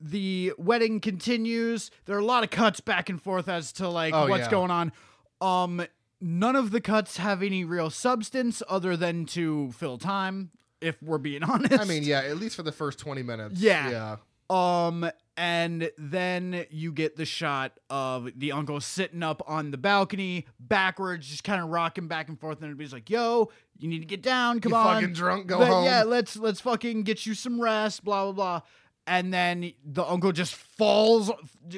the 0.00 0.52
wedding 0.58 1.00
continues. 1.00 1.90
There 2.06 2.14
are 2.16 2.20
a 2.20 2.24
lot 2.24 2.44
of 2.44 2.50
cuts 2.50 2.78
back 2.80 3.08
and 3.10 3.20
forth 3.20 3.48
as 3.48 3.72
to 3.74 3.88
like 3.88 4.14
Oh, 4.14 4.28
what's 4.28 4.44
yeah. 4.44 4.50
going 4.50 4.70
on. 4.70 4.92
Um, 5.40 5.84
none 6.20 6.56
of 6.56 6.70
the 6.70 6.80
cuts 6.80 7.16
have 7.18 7.42
any 7.42 7.64
real 7.64 7.90
substance 7.90 8.62
other 8.68 8.96
than 8.96 9.24
to 9.26 9.72
fill 9.72 9.98
time. 9.98 10.50
If 10.80 11.02
we're 11.02 11.18
being 11.18 11.42
honest, 11.44 11.78
I 11.80 11.84
mean, 11.84 12.02
yeah, 12.04 12.20
at 12.20 12.36
least 12.38 12.54
for 12.56 12.62
the 12.62 12.72
first 12.72 12.98
twenty 12.98 13.22
minutes. 13.22 13.60
Yeah. 13.60 13.90
Yeah. 13.90 14.16
Um, 14.50 15.10
and 15.36 15.90
then 15.98 16.64
you 16.70 16.90
get 16.92 17.16
the 17.16 17.24
shot 17.26 17.78
of 17.90 18.28
the 18.36 18.52
uncle 18.52 18.80
sitting 18.80 19.22
up 19.22 19.42
on 19.46 19.70
the 19.70 19.76
balcony, 19.76 20.46
backwards, 20.58 21.28
just 21.28 21.44
kind 21.44 21.62
of 21.62 21.68
rocking 21.68 22.08
back 22.08 22.28
and 22.28 22.40
forth, 22.40 22.56
and 22.58 22.64
everybody's 22.64 22.92
like, 22.92 23.10
"Yo, 23.10 23.50
you 23.76 23.88
need 23.88 23.98
to 24.00 24.06
get 24.06 24.22
down. 24.22 24.60
Come 24.60 24.72
You 24.72 24.78
on, 24.78 25.00
fucking 25.00 25.12
drunk, 25.14 25.46
go 25.48 25.58
Let- 25.58 25.68
home. 25.68 25.84
Yeah, 25.84 26.04
let's 26.04 26.36
let's 26.36 26.60
fucking 26.60 27.02
get 27.02 27.26
you 27.26 27.34
some 27.34 27.60
rest. 27.60 28.04
Blah 28.04 28.24
blah 28.24 28.32
blah." 28.32 28.60
And 29.06 29.32
then 29.32 29.72
the 29.84 30.04
uncle 30.04 30.32
just 30.32 30.54
falls 30.54 31.30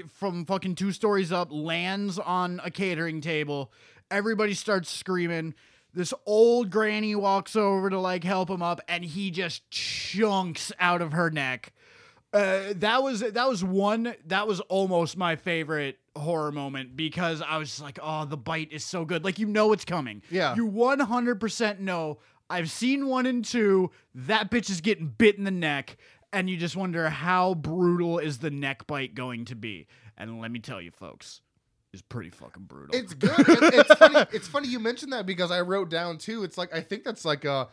from 0.08 0.44
fucking 0.46 0.74
two 0.74 0.90
stories 0.92 1.30
up, 1.32 1.48
lands 1.52 2.18
on 2.18 2.60
a 2.64 2.70
catering 2.70 3.20
table. 3.20 3.72
Everybody 4.10 4.54
starts 4.54 4.90
screaming. 4.90 5.54
This 5.92 6.14
old 6.24 6.70
granny 6.70 7.14
walks 7.14 7.56
over 7.56 7.90
to 7.90 7.98
like 7.98 8.24
help 8.24 8.48
him 8.48 8.62
up, 8.62 8.80
and 8.88 9.04
he 9.04 9.30
just 9.30 9.68
chunks 9.70 10.72
out 10.78 11.02
of 11.02 11.12
her 11.12 11.30
neck. 11.30 11.72
Uh, 12.32 12.74
that 12.76 13.02
was 13.02 13.20
that 13.20 13.48
was 13.48 13.64
one 13.64 14.14
that 14.26 14.46
was 14.46 14.60
almost 14.60 15.16
my 15.16 15.34
favorite 15.34 15.98
horror 16.16 16.52
moment 16.52 16.96
because 16.96 17.42
I 17.42 17.56
was 17.56 17.80
like, 17.80 17.98
oh, 18.00 18.24
the 18.24 18.36
bite 18.36 18.72
is 18.72 18.84
so 18.84 19.04
good. 19.04 19.24
Like 19.24 19.40
you 19.40 19.46
know 19.46 19.72
it's 19.72 19.84
coming. 19.84 20.22
Yeah. 20.30 20.54
You 20.54 20.66
one 20.66 21.00
hundred 21.00 21.40
percent 21.40 21.80
know. 21.80 22.18
I've 22.48 22.70
seen 22.70 23.06
one 23.06 23.26
and 23.26 23.44
two. 23.44 23.90
That 24.14 24.50
bitch 24.50 24.70
is 24.70 24.80
getting 24.80 25.06
bit 25.06 25.38
in 25.38 25.44
the 25.44 25.50
neck, 25.50 25.96
and 26.32 26.48
you 26.48 26.56
just 26.56 26.76
wonder 26.76 27.08
how 27.08 27.54
brutal 27.54 28.18
is 28.18 28.38
the 28.38 28.50
neck 28.50 28.86
bite 28.86 29.14
going 29.14 29.44
to 29.46 29.56
be. 29.56 29.86
And 30.16 30.40
let 30.40 30.50
me 30.52 30.58
tell 30.60 30.80
you, 30.80 30.90
folks, 30.90 31.40
it's 31.92 32.02
pretty 32.02 32.30
fucking 32.30 32.64
brutal. 32.64 32.94
It's 32.94 33.14
good. 33.14 33.32
It's 33.38 33.94
funny. 33.94 34.26
It's 34.32 34.48
funny 34.48 34.68
you 34.68 34.78
mentioned 34.78 35.12
that 35.12 35.26
because 35.26 35.50
I 35.50 35.60
wrote 35.62 35.90
down 35.90 36.18
too. 36.18 36.44
It's 36.44 36.56
like 36.56 36.74
I 36.74 36.80
think 36.80 37.04
that's 37.04 37.24
like 37.24 37.44
a 37.44 37.68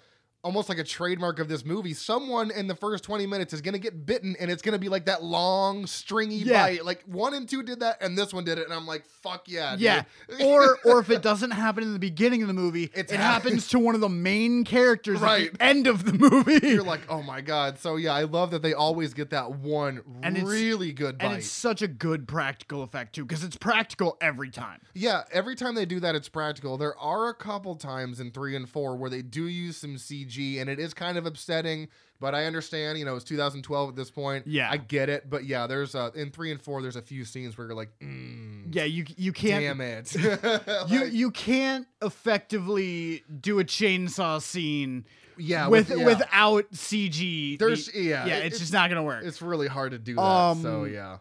almost 0.47 0.69
like 0.69 0.77
a 0.77 0.83
trademark 0.83 1.39
of 1.39 1.49
this 1.49 1.65
movie. 1.65 1.93
Someone 1.93 2.51
in 2.51 2.67
the 2.67 2.75
first 2.75 3.03
20 3.03 3.27
minutes 3.27 3.51
is 3.51 3.59
going 3.61 3.73
to 3.73 3.79
get 3.79 4.05
bitten 4.05 4.33
and 4.39 4.49
it's 4.49 4.61
going 4.61 4.71
to 4.71 4.79
be 4.79 4.87
like 4.87 5.03
that 5.05 5.21
long, 5.21 5.85
stringy 5.85 6.37
Yeah. 6.37 6.65
bite. 6.67 6.85
Like 6.85 7.03
one 7.05 7.33
and 7.33 7.49
two 7.49 7.63
did 7.63 7.81
that 7.81 7.97
and 8.01 8.17
this 8.17 8.33
one 8.33 8.45
did 8.45 8.57
it. 8.57 8.63
And 8.63 8.73
I'm 8.73 8.87
like, 8.87 9.05
fuck 9.21 9.43
yeah. 9.49 9.75
Yeah. 9.77 10.03
or 10.45 10.77
or 10.85 10.99
if 10.99 11.09
it 11.09 11.21
doesn't 11.21 11.51
happen 11.51 11.83
in 11.83 11.91
the 11.91 11.99
beginning 11.99 12.41
of 12.43 12.47
the 12.47 12.53
movie, 12.53 12.89
It's 12.93 13.11
it 13.11 13.19
hap- 13.19 13.43
happens 13.43 13.67
to 13.69 13.79
one 13.79 13.93
of 13.93 13.99
the 13.99 14.07
main 14.07 14.63
characters 14.63 15.19
Right. 15.19 15.47
at 15.47 15.53
the 15.59 15.63
end 15.63 15.87
of 15.87 16.05
the 16.05 16.13
movie. 16.13 16.65
You're 16.65 16.83
like, 16.83 17.01
oh 17.09 17.21
my 17.21 17.41
God. 17.41 17.77
So 17.79 17.97
yeah, 17.97 18.13
I 18.13 18.23
love 18.23 18.51
that 18.51 18.61
they 18.61 18.73
always 18.73 19.13
get 19.13 19.31
that 19.31 19.51
one 19.51 20.01
And 20.23 20.47
really 20.47 20.93
good 20.93 21.17
bite. 21.17 21.25
and 21.25 21.33
it's 21.39 21.51
such 21.51 21.81
a 21.81 21.87
good 21.89 22.25
practical 22.25 22.83
effect 22.83 23.15
too, 23.15 23.25
because 23.25 23.43
it's 23.43 23.57
practical 23.57 24.17
every 24.21 24.49
time. 24.49 24.79
Yeah, 24.93 25.23
every 25.33 25.55
time 25.55 25.75
they 25.75 25.85
do 25.85 25.99
that, 25.99 26.15
it's 26.15 26.29
practical. 26.29 26.77
There 26.77 26.97
are 26.97 27.27
a 27.27 27.33
couple 27.33 27.75
times 27.75 28.19
in 28.21 28.31
three 28.31 28.55
and 28.55 28.69
four 28.69 28.95
where 28.95 29.09
they 29.09 29.21
do 29.21 29.43
use 29.47 29.77
some 29.77 29.95
CG, 29.95 30.36
and 30.37 30.69
it 30.69 30.79
is 30.79 30.93
kind 30.93 31.17
of 31.17 31.25
upsetting. 31.25 31.87
But 32.19 32.33
I 32.33 32.45
understand, 32.45 32.97
you 32.97 33.05
know, 33.05 33.15
it's 33.15 33.23
2012 33.25 33.89
at 33.89 33.95
this 33.95 34.09
point. 34.09 34.47
Yeah. 34.47 34.71
I 34.71 34.77
get 34.77 35.07
it. 35.07 35.29
But 35.29 35.45
yeah, 35.45 35.67
there's 35.67 35.93
uh, 35.93 36.09
in 36.15 36.31
three 36.31 36.51
and 36.51 36.59
four, 36.59 36.81
there's 36.81 36.95
a 36.95 37.01
few 37.01 37.25
scenes 37.25 37.55
where 37.57 37.67
you're 37.67 37.75
like, 37.75 37.91
mm, 38.01 38.73
Yeah, 38.73 38.85
you 38.85 39.05
you 39.17 39.31
can't 39.33 39.63
damn 39.63 39.81
it. 39.81 40.15
you 40.89 41.01
Like, 41.03 41.13
you 41.13 41.29
can't 41.31 41.85
effectively 42.01 43.23
do 43.39 43.59
a 43.59 43.63
chainsaw 43.63 44.41
scene 44.41 45.05
yeah, 45.37 45.67
with 45.67 45.89
yeah. 45.91 46.05
without 46.05 46.71
CG. 46.71 47.59
There's- 47.59 47.85
The- 47.87 48.01
yeah, 48.01 48.25
yeah, 48.25 48.35
it- 48.37 48.45
it's, 48.45 48.45
it's- 48.55 48.59
just 48.61 48.73
not 48.73 48.89
gonna 48.89 49.03
work. 49.03 49.23
it's 49.23 49.41
really 49.41 49.67
hard 49.67 49.91
to 49.91 49.99
do 49.99 50.15
that. 50.15 50.21
Um, 50.21 50.61
so 50.63 50.85
yeah, 50.85 51.17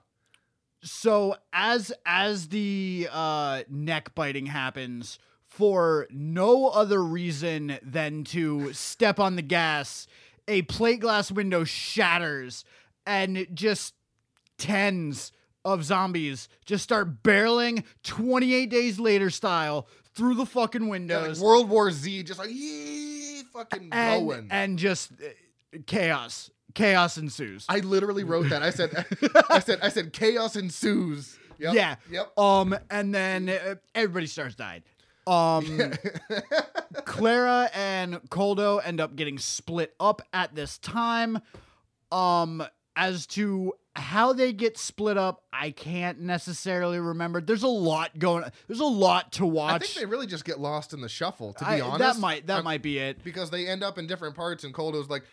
so 0.82 1.36
as 1.52 1.92
as 2.06 2.48
the 2.48 3.08
uh 3.12 3.62
neck 3.68 4.14
biting 4.14 4.46
happens 4.46 5.18
for 5.56 6.06
no 6.10 6.68
other 6.68 7.02
reason 7.02 7.78
than 7.82 8.24
to 8.24 8.74
step 8.74 9.18
on 9.18 9.36
the 9.36 9.42
gas 9.42 10.06
a 10.46 10.60
plate 10.62 11.00
glass 11.00 11.32
window 11.32 11.64
shatters 11.64 12.62
and 13.06 13.46
just 13.54 13.94
tens 14.58 15.32
of 15.64 15.82
zombies 15.82 16.50
just 16.66 16.84
start 16.84 17.22
barreling 17.22 17.84
28 18.02 18.68
days 18.68 19.00
later 19.00 19.30
style 19.30 19.88
through 20.14 20.34
the 20.34 20.44
fucking 20.44 20.84
yeah 20.84 20.90
windows 20.90 21.40
like 21.40 21.46
World 21.46 21.70
War 21.70 21.90
Z, 21.90 22.22
just 22.24 22.38
like 22.38 22.50
yee, 22.50 23.42
fucking 23.50 23.88
and, 23.92 24.28
going. 24.28 24.48
and 24.50 24.78
just 24.78 25.10
uh, 25.12 25.78
chaos 25.86 26.50
chaos 26.74 27.16
ensues 27.16 27.64
I 27.70 27.78
literally 27.78 28.24
wrote 28.24 28.50
that. 28.50 28.62
I 28.62 28.68
said, 28.68 28.90
I 29.48 29.60
said, 29.60 29.78
I 29.82 29.88
said, 29.88 30.12
chaos 30.12 30.54
ensues. 30.54 31.38
Yep, 31.58 31.74
Yeah. 31.74 31.96
Yep. 32.10 32.38
Um, 32.38 32.76
and 32.90 33.14
then 33.14 33.48
uh, 33.48 33.76
everybody 33.94 34.26
starts 34.26 34.54
dying. 34.54 34.82
Um, 35.26 35.92
Clara 37.04 37.68
and 37.74 38.14
Koldo 38.30 38.80
end 38.84 39.00
up 39.00 39.16
getting 39.16 39.38
split 39.38 39.94
up 40.00 40.22
at 40.32 40.54
this 40.54 40.78
time. 40.78 41.40
Um, 42.12 42.64
as 42.94 43.26
to 43.28 43.74
how 43.94 44.32
they 44.32 44.52
get 44.52 44.78
split 44.78 45.16
up, 45.18 45.42
I 45.52 45.70
can't 45.70 46.20
necessarily 46.20 46.98
remember. 46.98 47.40
There's 47.40 47.62
a 47.62 47.68
lot 47.68 48.18
going. 48.18 48.44
There's 48.68 48.80
a 48.80 48.84
lot 48.84 49.32
to 49.32 49.46
watch. 49.46 49.74
I 49.74 49.78
think 49.78 49.94
they 49.94 50.06
really 50.06 50.26
just 50.26 50.44
get 50.44 50.60
lost 50.60 50.92
in 50.92 51.00
the 51.00 51.08
shuffle. 51.08 51.52
To 51.54 51.64
be 51.64 51.70
I- 51.70 51.80
honest, 51.80 51.98
that 51.98 52.20
might 52.20 52.46
that 52.46 52.54
I'm- 52.56 52.64
might 52.64 52.82
be 52.82 52.98
it. 52.98 53.22
because 53.24 53.50
they 53.50 53.66
end 53.66 53.82
up 53.82 53.98
in 53.98 54.06
different 54.06 54.34
parts, 54.36 54.64
and 54.64 54.72
Koldo's 54.72 55.10
like, 55.10 55.24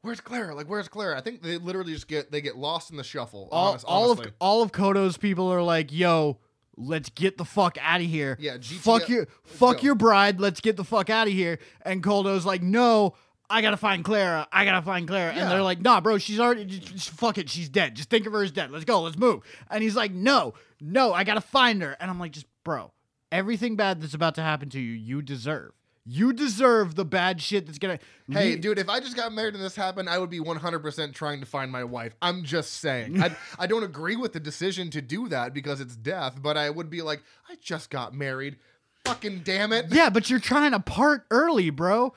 "Where's 0.00 0.20
Clara? 0.20 0.54
Like, 0.54 0.68
where's 0.68 0.88
Clara?" 0.88 1.16
I 1.16 1.20
think 1.20 1.42
they 1.42 1.58
literally 1.58 1.92
just 1.92 2.08
get 2.08 2.32
they 2.32 2.40
get 2.40 2.56
lost 2.56 2.90
in 2.90 2.96
the 2.96 3.04
shuffle. 3.04 3.48
All, 3.52 3.70
honest, 3.70 3.84
all 3.84 4.10
of 4.10 4.20
all 4.40 4.62
of 4.62 4.72
Koldo's 4.72 5.16
people 5.16 5.52
are 5.52 5.62
like, 5.62 5.92
"Yo, 5.92 6.38
let's 6.76 7.10
get 7.10 7.38
the 7.38 7.44
fuck 7.44 7.76
out 7.80 8.00
of 8.00 8.06
here." 8.06 8.36
Yeah, 8.40 8.56
GTA 8.56 8.78
fuck 8.78 9.08
your 9.08 9.26
fuck 9.44 9.76
go. 9.78 9.82
your 9.82 9.94
bride. 9.94 10.40
Let's 10.40 10.60
get 10.60 10.76
the 10.76 10.84
fuck 10.84 11.10
out 11.10 11.26
of 11.26 11.32
here. 11.32 11.58
And 11.82 12.02
Koldo's 12.02 12.46
like, 12.46 12.62
"No, 12.62 13.14
I 13.50 13.62
gotta 13.62 13.76
find 13.76 14.04
Clara. 14.04 14.48
I 14.52 14.64
gotta 14.64 14.82
find 14.82 15.06
Clara." 15.06 15.34
Yeah. 15.34 15.42
And 15.42 15.50
they're 15.50 15.62
like, 15.62 15.80
"Nah, 15.80 16.00
bro, 16.00 16.18
she's 16.18 16.40
already 16.40 16.64
just, 16.64 16.86
just 16.86 17.10
fuck 17.10 17.38
it. 17.38 17.50
She's 17.50 17.68
dead. 17.68 17.94
Just 17.94 18.10
think 18.10 18.26
of 18.26 18.32
her 18.32 18.42
as 18.42 18.52
dead. 18.52 18.70
Let's 18.70 18.84
go. 18.84 19.02
Let's 19.02 19.18
move." 19.18 19.42
And 19.70 19.82
he's 19.82 19.96
like, 19.96 20.12
"No, 20.12 20.54
no, 20.80 21.12
I 21.12 21.24
gotta 21.24 21.40
find 21.40 21.82
her." 21.82 21.96
And 22.00 22.10
I'm 22.10 22.18
like, 22.18 22.32
"Just 22.32 22.46
bro, 22.64 22.92
everything 23.30 23.76
bad 23.76 24.00
that's 24.00 24.14
about 24.14 24.34
to 24.36 24.42
happen 24.42 24.68
to 24.70 24.80
you, 24.80 24.92
you 24.92 25.22
deserve." 25.22 25.72
You 26.04 26.32
deserve 26.32 26.96
the 26.96 27.04
bad 27.04 27.40
shit 27.40 27.66
that's 27.66 27.78
gonna. 27.78 28.00
Hey, 28.28 28.56
dude, 28.56 28.78
if 28.80 28.88
I 28.88 28.98
just 28.98 29.14
got 29.14 29.32
married 29.32 29.54
and 29.54 29.62
this 29.62 29.76
happened, 29.76 30.08
I 30.08 30.18
would 30.18 30.30
be 30.30 30.40
100% 30.40 31.14
trying 31.14 31.38
to 31.40 31.46
find 31.46 31.70
my 31.70 31.84
wife. 31.84 32.14
I'm 32.20 32.42
just 32.42 32.74
saying. 32.80 33.22
I, 33.22 33.36
I 33.58 33.66
don't 33.68 33.84
agree 33.84 34.16
with 34.16 34.32
the 34.32 34.40
decision 34.40 34.90
to 34.90 35.00
do 35.00 35.28
that 35.28 35.54
because 35.54 35.80
it's 35.80 35.94
death, 35.94 36.40
but 36.42 36.56
I 36.56 36.70
would 36.70 36.90
be 36.90 37.02
like, 37.02 37.22
I 37.48 37.54
just 37.60 37.88
got 37.88 38.14
married. 38.14 38.56
Fucking 39.04 39.40
damn 39.44 39.72
it. 39.72 39.86
Yeah, 39.90 40.10
but 40.10 40.28
you're 40.28 40.40
trying 40.40 40.72
to 40.72 40.80
part 40.80 41.24
early, 41.30 41.70
bro. 41.70 42.14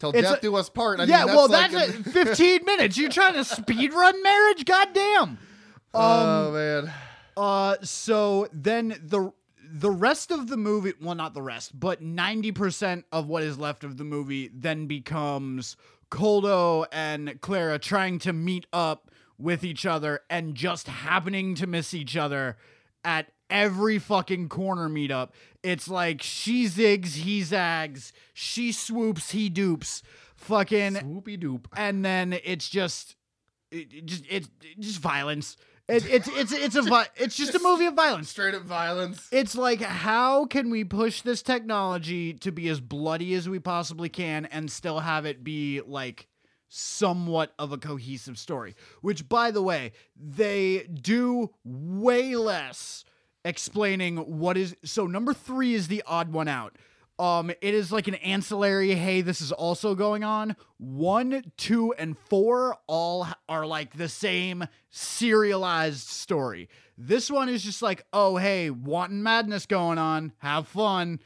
Till 0.00 0.10
It's 0.10 0.22
death 0.28 0.38
a- 0.38 0.40
do 0.42 0.56
us 0.56 0.68
part. 0.68 0.98
I 0.98 1.04
yeah, 1.04 1.24
mean, 1.24 1.34
well, 1.36 1.48
like 1.48 1.70
that's 1.70 1.94
a- 1.94 1.98
it. 2.00 2.04
15 2.28 2.64
minutes. 2.66 2.96
You're 2.96 3.10
trying 3.10 3.34
to 3.34 3.44
speed 3.44 3.92
run 3.92 4.20
marriage? 4.24 4.64
Goddamn. 4.64 5.38
oh, 5.94 6.50
man. 6.52 6.92
Uh, 7.36 7.76
so 7.82 8.48
then 8.52 8.88
the 9.00 9.32
the 9.72 9.90
rest 9.90 10.30
of 10.30 10.48
the 10.48 10.56
movie, 10.56 10.92
well, 11.00 11.14
not 11.14 11.32
the 11.32 11.42
rest, 11.42 11.78
but 11.78 12.02
90% 12.02 13.04
of 13.10 13.26
what 13.26 13.42
is 13.42 13.58
left 13.58 13.84
of 13.84 13.96
the 13.96 14.04
movie 14.04 14.50
then 14.52 14.86
becomes 14.86 15.76
Koldo 16.10 16.86
and 16.92 17.40
Clara 17.40 17.78
trying 17.78 18.18
to 18.20 18.32
meet 18.34 18.66
up 18.72 19.10
with 19.38 19.64
each 19.64 19.86
other 19.86 20.20
and 20.28 20.54
just 20.54 20.88
happening 20.88 21.54
to 21.54 21.66
miss 21.66 21.94
each 21.94 22.16
other 22.16 22.58
at 23.02 23.32
every 23.48 23.98
fucking 23.98 24.50
corner 24.50 24.88
meetup. 24.88 25.30
It's 25.62 25.88
like 25.88 26.22
she 26.22 26.66
zigs, 26.66 27.14
he 27.14 27.42
zags, 27.42 28.12
she 28.34 28.72
swoops, 28.72 29.30
he 29.30 29.48
dupes. 29.48 30.02
Fucking 30.36 30.94
Swoopy 30.94 31.40
doop. 31.40 31.66
and 31.76 32.04
then 32.04 32.32
it's 32.44 32.68
just 32.68 33.16
it, 33.70 33.92
it 33.92 34.06
just 34.06 34.24
it's 34.28 34.48
just 34.78 34.98
violence. 34.98 35.56
It, 35.88 36.06
it's 36.08 36.28
it's 36.28 36.52
it's 36.52 36.76
a 36.76 36.82
vi- 36.82 37.08
it's 37.16 37.36
just 37.36 37.54
a 37.54 37.58
movie 37.58 37.86
of 37.86 37.94
violence. 37.94 38.30
Straight 38.30 38.54
up 38.54 38.62
violence. 38.62 39.28
It's 39.32 39.56
like 39.56 39.80
how 39.80 40.46
can 40.46 40.70
we 40.70 40.84
push 40.84 41.22
this 41.22 41.42
technology 41.42 42.34
to 42.34 42.52
be 42.52 42.68
as 42.68 42.80
bloody 42.80 43.34
as 43.34 43.48
we 43.48 43.58
possibly 43.58 44.08
can 44.08 44.46
and 44.46 44.70
still 44.70 45.00
have 45.00 45.26
it 45.26 45.42
be 45.42 45.80
like 45.80 46.28
somewhat 46.68 47.52
of 47.58 47.72
a 47.72 47.78
cohesive 47.78 48.38
story. 48.38 48.74
Which 49.00 49.28
by 49.28 49.50
the 49.50 49.62
way, 49.62 49.92
they 50.16 50.84
do 50.84 51.50
way 51.64 52.36
less 52.36 53.04
explaining 53.44 54.16
what 54.16 54.56
is 54.56 54.76
so 54.84 55.06
number 55.06 55.34
3 55.34 55.74
is 55.74 55.88
the 55.88 56.02
odd 56.06 56.32
one 56.32 56.48
out. 56.48 56.76
Um, 57.18 57.50
it 57.50 57.74
is 57.74 57.92
like 57.92 58.08
an 58.08 58.16
ancillary. 58.16 58.94
Hey, 58.94 59.20
this 59.20 59.40
is 59.40 59.52
also 59.52 59.94
going 59.94 60.24
on. 60.24 60.56
One, 60.78 61.52
two, 61.56 61.92
and 61.92 62.16
four 62.18 62.76
all 62.86 63.28
are 63.48 63.66
like 63.66 63.96
the 63.96 64.08
same 64.08 64.64
serialized 64.90 66.08
story. 66.08 66.68
This 66.98 67.30
one 67.30 67.48
is 67.48 67.62
just 67.62 67.82
like, 67.82 68.04
oh, 68.12 68.36
hey, 68.36 68.70
wanton 68.70 69.22
madness 69.22 69.66
going 69.66 69.98
on. 69.98 70.32
Have 70.38 70.66
fun. 70.68 71.20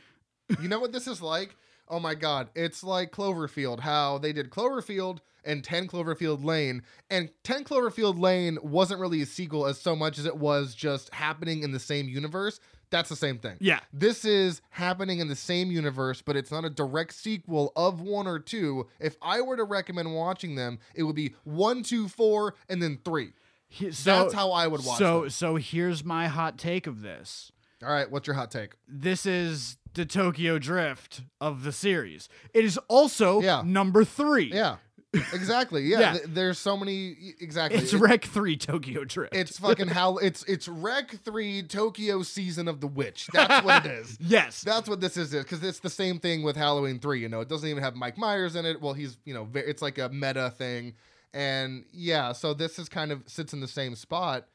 You 0.61 0.68
know 0.68 0.81
what 0.81 0.92
this 0.92 1.07
is 1.07 1.22
like? 1.22 1.57
Oh 1.88 2.01
my 2.01 2.14
god, 2.14 2.49
it's 2.55 2.83
like 2.83 3.12
Cloverfield. 3.12 3.81
How 3.81 4.18
they 4.18 4.33
did 4.33 4.51
Cloverfield 4.51 5.18
and 5.44 5.62
10 5.62 5.87
Cloverfield 5.87 6.44
Lane, 6.44 6.83
and 7.09 7.31
10 7.44 7.62
Cloverfield 7.62 8.18
Lane 8.18 8.59
wasn't 8.62 9.01
really 9.01 9.22
a 9.22 9.27
sequel 9.27 9.66
as 9.66 9.81
so 9.81 9.94
much 9.94 10.18
as 10.18 10.27
it 10.27 10.37
was 10.37 10.75
just 10.75 11.14
happening 11.14 11.62
in 11.62 11.70
the 11.70 11.79
same 11.79 12.09
universe. 12.09 12.59
That's 12.90 13.09
the 13.09 13.16
same 13.16 13.38
thing. 13.38 13.57
Yeah. 13.61 13.81
This 13.92 14.25
is 14.25 14.62
happening 14.70 15.19
in 15.19 15.29
the 15.29 15.37
same 15.37 15.71
universe, 15.73 16.23
but 16.23 16.37
it's 16.37 16.50
not 16.52 16.65
a 16.65 16.71
direct 16.71 17.15
sequel 17.15 17.73
of 17.75 18.00
one 18.00 18.27
or 18.27 18.38
two. 18.38 18.87
If 19.00 19.17
I 19.21 19.40
were 19.40 19.56
to 19.56 19.65
recommend 19.65 20.15
watching 20.15 20.54
them, 20.54 20.79
it 20.94 21.02
would 21.02 21.17
be 21.17 21.35
one, 21.44 21.83
two, 21.83 22.06
four, 22.08 22.54
and 22.69 22.81
then 22.83 22.98
three. 23.04 23.33
He- 23.69 23.90
So, 23.90 24.23
That's 24.23 24.35
how 24.35 24.52
I 24.52 24.67
would 24.69 24.85
watch 24.85 24.98
So, 24.98 25.23
them. 25.23 25.31
so 25.31 25.56
here's 25.56 26.04
my 26.04 26.29
hot 26.29 26.58
take 26.58 26.87
of 26.87 27.02
this. 27.02 27.50
All 27.83 27.90
right, 27.92 28.11
what's 28.11 28.27
your 28.27 28.35
hot 28.37 28.50
take? 28.50 28.75
This 28.88 29.27
is 29.27 29.77
the 29.94 30.06
Tokyo 30.06 30.58
Drift 30.58 31.23
of 31.40 31.63
the 31.65 31.73
series. 31.73 32.29
It 32.54 32.65
is 32.65 32.79
also 32.88 33.40
Yeah. 33.42 33.63
number 33.67 34.04
three. 34.04 34.50
Yeah, 34.52 34.77
exactly. 35.33 35.85
Yeah, 35.85 36.00
Yeah. 36.00 36.12
th- 36.12 36.25
there's 36.29 36.58
so 36.58 36.77
many. 36.77 37.35
Exactly. 37.40 37.81
It's 37.81 37.92
It- 37.92 37.98
Rec 38.00 38.25
3 38.25 38.56
Tokyo 38.56 39.04
Drift. 39.04 39.35
It's 39.35 39.58
fucking 39.58 39.88
how 39.88 40.17
it's 40.19 40.42
it's 40.44 40.69
Rec 40.69 41.10
Three 41.25 41.62
Tokyo 41.62 42.23
Season 42.23 42.69
of 42.69 42.81
the 42.81 42.87
Witch. 42.87 43.29
That's 43.33 43.64
what 43.64 43.85
it 43.87 43.92
is. 43.92 44.17
yes. 44.21 44.62
That's 44.62 44.88
what 44.88 45.00
this 45.00 45.17
is 45.17 45.31
because 45.33 45.62
it's 45.62 45.81
the 45.81 45.90
same 45.90 46.19
thing 46.19 46.42
with 46.42 46.56
Halloween 46.56 46.98
Three. 46.98 47.21
You 47.21 47.29
know, 47.29 47.40
it 47.40 47.48
doesn't 47.48 47.69
even 47.69 47.83
have 47.83 47.94
Mike 47.96 48.19
Myers 48.19 48.56
in 48.56 48.67
it. 48.67 48.81
Well, 48.81 48.92
he's 48.94 49.19
you 49.25 49.35
know 49.35 49.44
ve- 49.44 49.60
it's 49.60 49.83
like 49.83 49.98
a 49.98 50.08
meta 50.08 50.50
thing, 50.56 50.94
and 51.35 51.85
yeah, 51.92 52.33
so 52.33 52.54
this 52.54 52.79
is 52.79 52.88
kind 52.88 53.12
of 53.12 53.23
sits 53.27 53.52
in 53.52 53.60
the 53.60 53.69
same 53.69 53.94
spot. 53.94 54.46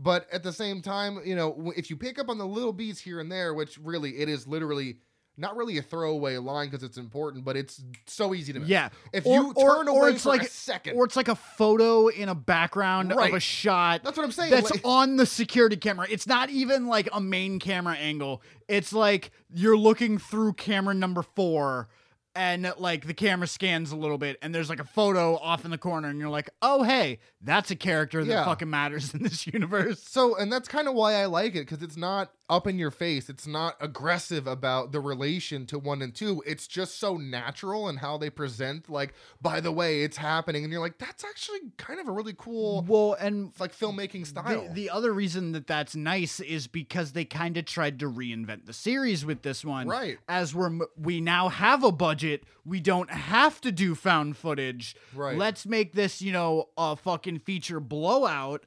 But 0.00 0.26
at 0.32 0.42
the 0.42 0.52
same 0.52 0.82
time, 0.82 1.20
you 1.24 1.36
know, 1.36 1.50
w- 1.52 1.72
if 1.76 1.88
you 1.88 1.96
pick 1.96 2.18
up 2.18 2.28
on 2.28 2.36
the 2.38 2.46
little 2.46 2.72
beats 2.72 2.98
here 2.98 3.20
and 3.20 3.30
there, 3.30 3.54
which 3.54 3.78
really 3.78 4.18
it 4.18 4.28
is 4.28 4.44
literally 4.46 4.96
not 5.36 5.56
really 5.56 5.78
a 5.78 5.82
throwaway 5.82 6.36
line 6.36 6.68
because 6.70 6.84
it's 6.84 6.96
important, 6.96 7.44
but 7.44 7.56
it's 7.56 7.82
so 8.06 8.34
easy 8.34 8.52
to 8.52 8.60
miss. 8.60 8.68
yeah. 8.68 8.90
If 9.12 9.26
Or- 9.26 9.34
you 9.34 9.52
or- 9.56 9.76
turn 9.76 9.88
or 9.88 10.02
away 10.02 10.10
it's 10.12 10.22
for 10.22 10.28
like- 10.30 10.42
a 10.42 10.48
second, 10.48 10.96
Or 10.96 11.04
it's 11.04 11.16
like 11.16 11.28
a 11.28 11.34
photo 11.34 12.06
in 12.08 12.28
a 12.28 12.34
background 12.34 13.12
Right. 13.14 13.30
of 13.30 13.36
a 13.36 13.40
shot. 13.40 14.02
that's 14.04 14.16
what 14.16 14.24
I'm 14.24 14.32
saying. 14.32 14.50
That's 14.50 14.70
like- 14.70 14.80
on 14.84 15.16
the 15.16 15.26
security 15.26 15.76
camera. 15.76 16.06
It's 16.08 16.26
not 16.26 16.50
even 16.50 16.86
like 16.86 17.08
a 17.12 17.20
main 17.20 17.58
camera 17.58 17.94
angle. 17.94 18.42
It's 18.68 18.92
like 18.92 19.30
you're 19.52 19.76
looking 19.78 20.18
through 20.18 20.52
camera 20.54 20.94
number 20.94 21.22
four 21.22 21.88
and 22.36 22.72
like 22.78 23.06
the 23.06 23.14
camera 23.14 23.46
scans 23.46 23.92
a 23.92 23.96
little 23.96 24.18
bit 24.18 24.36
and 24.42 24.52
there's 24.52 24.68
like 24.68 24.80
a 24.80 24.84
photo 24.84 25.36
off 25.36 25.64
in 25.64 25.70
the 25.70 25.78
corner 25.78 26.08
and 26.08 26.18
you're 26.18 26.28
like 26.28 26.50
oh 26.62 26.82
hey 26.82 27.20
that's 27.42 27.70
a 27.70 27.76
character 27.76 28.24
that 28.24 28.28
Yeah. 28.32 28.44
fucking 28.44 28.68
matters 28.68 29.14
in 29.14 29.22
this 29.22 29.46
universe 29.52 30.02
So, 30.02 30.36
and 30.36 30.52
that's 30.52 30.66
kind 30.66 30.88
of 30.88 30.94
why 30.94 31.14
I 31.14 31.26
like 31.26 31.54
it 31.54 31.60
because 31.60 31.80
it's 31.80 31.96
not 31.96 32.32
up 32.50 32.66
in 32.66 32.78
your 32.78 32.90
face. 32.90 33.28
It's 33.30 33.46
not 33.46 33.76
aggressive 33.80 34.46
about 34.46 34.92
the 34.92 35.00
relation 35.00 35.64
to 35.66 35.78
one 35.78 36.02
and 36.02 36.14
two. 36.14 36.42
It's 36.46 36.66
just 36.66 36.98
so 36.98 37.16
natural 37.16 37.88
and 37.88 37.98
how 37.98 38.18
they 38.18 38.28
present. 38.30 38.90
Like, 38.90 39.14
by 39.40 39.60
the 39.60 39.72
way, 39.72 40.02
it's 40.02 40.16
happening, 40.18 40.62
and 40.62 40.70
you're 40.72 40.82
like, 40.82 40.98
that's 40.98 41.24
actually 41.24 41.60
kind 41.78 41.98
of 42.00 42.06
a 42.08 42.12
really 42.12 42.34
cool, 42.36 42.84
well 42.86 43.14
and 43.18 43.52
like 43.58 43.74
filmmaking 43.74 44.26
style. 44.26 44.68
the, 44.68 44.74
the 44.74 44.90
other 44.90 45.12
reason 45.12 45.52
that 45.52 45.66
that's 45.66 45.96
nice 45.96 46.38
is 46.40 46.66
because 46.66 47.12
they 47.12 47.24
kind 47.24 47.56
of 47.56 47.64
tried 47.64 47.98
to 48.00 48.10
reinvent 48.10 48.66
the 48.66 48.72
series 48.72 49.24
with 49.24 49.42
this 49.42 49.64
one 49.64 49.88
Right. 49.88 50.18
as 50.28 50.54
we're 50.54 50.70
we 50.96 51.20
now 51.20 51.48
have 51.48 51.82
a 51.82 51.92
budget 51.92 52.44
we 52.64 52.80
don't 52.80 53.10
have 53.10 53.60
to 53.62 53.72
do 53.72 53.94
found 53.94 54.36
footage 54.36 54.96
Right. 55.14 55.36
let's 55.38 55.64
make 55.66 55.92
this 55.94 56.20
you 56.20 56.32
know 56.32 56.68
a 56.76 56.96
fucking 56.96 57.40
feature 57.40 57.80
blowout 57.80 58.64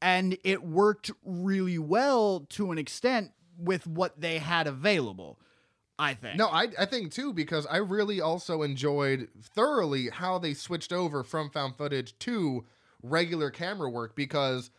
and 0.00 0.36
it 0.44 0.62
worked 0.62 1.10
really 1.24 1.78
well 1.78 2.46
to 2.50 2.70
an 2.72 2.78
extent 2.78 3.32
with 3.56 3.86
what 3.86 4.20
they 4.20 4.38
had 4.38 4.66
available 4.66 5.38
i 5.98 6.14
think 6.14 6.36
No, 6.36 6.48
I 6.48 6.68
I 6.78 6.84
think 6.86 7.12
too 7.12 7.32
because 7.32 7.66
I 7.66 7.78
really 7.78 8.20
also 8.20 8.62
enjoyed 8.62 9.28
thoroughly 9.42 10.08
how 10.10 10.38
they 10.38 10.54
switched 10.54 10.92
over 10.92 11.24
from 11.24 11.50
found 11.50 11.76
footage 11.76 12.16
to 12.20 12.64
regular 13.02 13.50
camera 13.50 13.90
work 13.90 14.14
because 14.14 14.70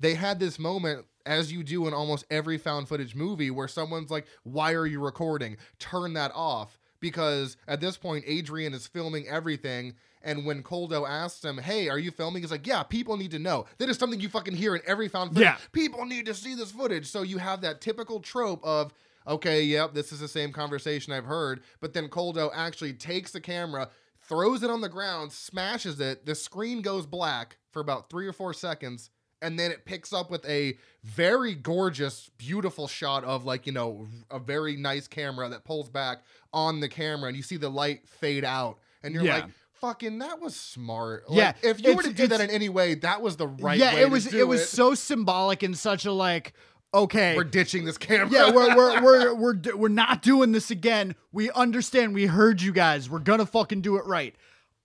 they 0.00 0.14
had 0.14 0.40
this 0.40 0.58
moment 0.58 1.06
as 1.24 1.52
you 1.52 1.62
do 1.62 1.86
in 1.86 1.94
almost 1.94 2.24
every 2.30 2.58
found 2.58 2.88
footage 2.88 3.14
movie 3.14 3.50
where 3.50 3.68
someone's 3.68 4.10
like, 4.10 4.26
"Why 4.42 4.72
are 4.72 4.86
you 4.86 5.00
recording? 5.00 5.56
Turn 5.78 6.14
that 6.14 6.32
off." 6.34 6.78
Because 7.00 7.56
at 7.68 7.80
this 7.80 7.96
point 7.96 8.24
Adrian 8.26 8.74
is 8.74 8.86
filming 8.86 9.28
everything 9.28 9.94
and 10.24 10.44
when 10.46 10.62
Koldo 10.62 11.08
asks 11.08 11.44
him, 11.44 11.58
"Hey, 11.58 11.88
are 11.88 11.98
you 11.98 12.10
filming?" 12.10 12.42
he's 12.42 12.50
like, 12.50 12.66
"Yeah, 12.66 12.82
people 12.82 13.16
need 13.16 13.30
to 13.32 13.38
know." 13.38 13.66
That 13.78 13.88
is 13.88 13.98
something 13.98 14.20
you 14.20 14.28
fucking 14.28 14.54
hear 14.54 14.74
in 14.74 14.82
every 14.86 15.08
found 15.08 15.30
footage. 15.30 15.42
Yeah. 15.44 15.56
People 15.72 16.04
need 16.04 16.26
to 16.26 16.34
see 16.34 16.54
this 16.54 16.70
footage. 16.72 17.06
So 17.06 17.22
you 17.22 17.38
have 17.38 17.60
that 17.62 17.80
typical 17.80 18.20
trope 18.20 18.62
of 18.64 18.92
okay, 19.26 19.62
yep, 19.62 19.94
this 19.94 20.10
is 20.12 20.18
the 20.18 20.26
same 20.26 20.52
conversation 20.52 21.12
I've 21.12 21.26
heard. 21.26 21.62
But 21.80 21.92
then 21.92 22.08
Koldo 22.08 22.50
actually 22.52 22.92
takes 22.94 23.30
the 23.30 23.40
camera, 23.40 23.88
throws 24.20 24.62
it 24.64 24.70
on 24.70 24.80
the 24.80 24.88
ground, 24.88 25.30
smashes 25.32 26.00
it. 26.00 26.26
The 26.26 26.34
screen 26.34 26.82
goes 26.82 27.06
black 27.06 27.58
for 27.70 27.80
about 27.80 28.10
three 28.10 28.26
or 28.26 28.32
four 28.32 28.52
seconds. 28.52 29.10
And 29.40 29.58
then 29.58 29.70
it 29.72 29.84
picks 29.84 30.12
up 30.12 30.30
with 30.30 30.44
a 30.44 30.76
very 31.02 31.54
gorgeous, 31.54 32.30
beautiful 32.38 32.86
shot 32.86 33.24
of 33.24 33.44
like, 33.44 33.66
you 33.66 33.72
know, 33.72 34.06
a 34.30 34.38
very 34.38 34.76
nice 34.76 35.08
camera 35.08 35.48
that 35.48 35.64
pulls 35.64 35.88
back 35.88 36.22
on 36.52 36.78
the 36.80 36.88
camera 36.88 37.28
and 37.28 37.36
you 37.36 37.42
see 37.42 37.56
the 37.56 37.68
light 37.68 38.08
fade 38.08 38.44
out. 38.44 38.78
And 39.02 39.12
you're 39.14 39.24
Yeah. 39.24 39.34
like, 39.36 39.50
fucking, 39.82 40.20
that 40.20 40.40
was 40.40 40.56
smart. 40.56 41.24
Yeah, 41.28 41.48
Like, 41.48 41.56
if 41.64 41.84
you 41.84 41.94
were 41.94 42.02
to 42.02 42.12
do 42.14 42.26
that 42.28 42.40
in 42.40 42.48
any 42.48 42.70
way, 42.70 42.94
that 42.94 43.20
was 43.20 43.36
the 43.36 43.48
right 43.48 43.78
yeah 43.78 43.94
way 43.94 44.00
it 44.00 44.10
was 44.10 44.24
to 44.24 44.30
do 44.30 44.38
it 44.38 44.48
was 44.48 44.66
so 44.66 44.94
symbolic 44.94 45.62
and 45.62 45.76
such 45.76 46.06
a 46.06 46.12
like 46.12 46.54
okay 46.94 47.36
We're 47.36 47.44
ditching 47.44 47.84
this 47.84 47.98
camera. 47.98 48.28
yeah, 48.30 48.50
we're 48.50 48.74
we're 48.74 49.02
we're 49.04 49.34
we're 49.34 49.76
we're 49.76 49.88
not 49.88 50.22
doing 50.22 50.52
this 50.52 50.70
again. 50.70 51.14
We 51.32 51.50
understand. 51.50 52.14
We 52.14 52.24
heard 52.26 52.62
you 52.62 52.72
guys. 52.72 53.10
We're 53.10 53.18
gonna 53.18 53.44
fucking 53.46 53.82
do 53.82 53.96
it 53.96 54.06
right. 54.06 54.34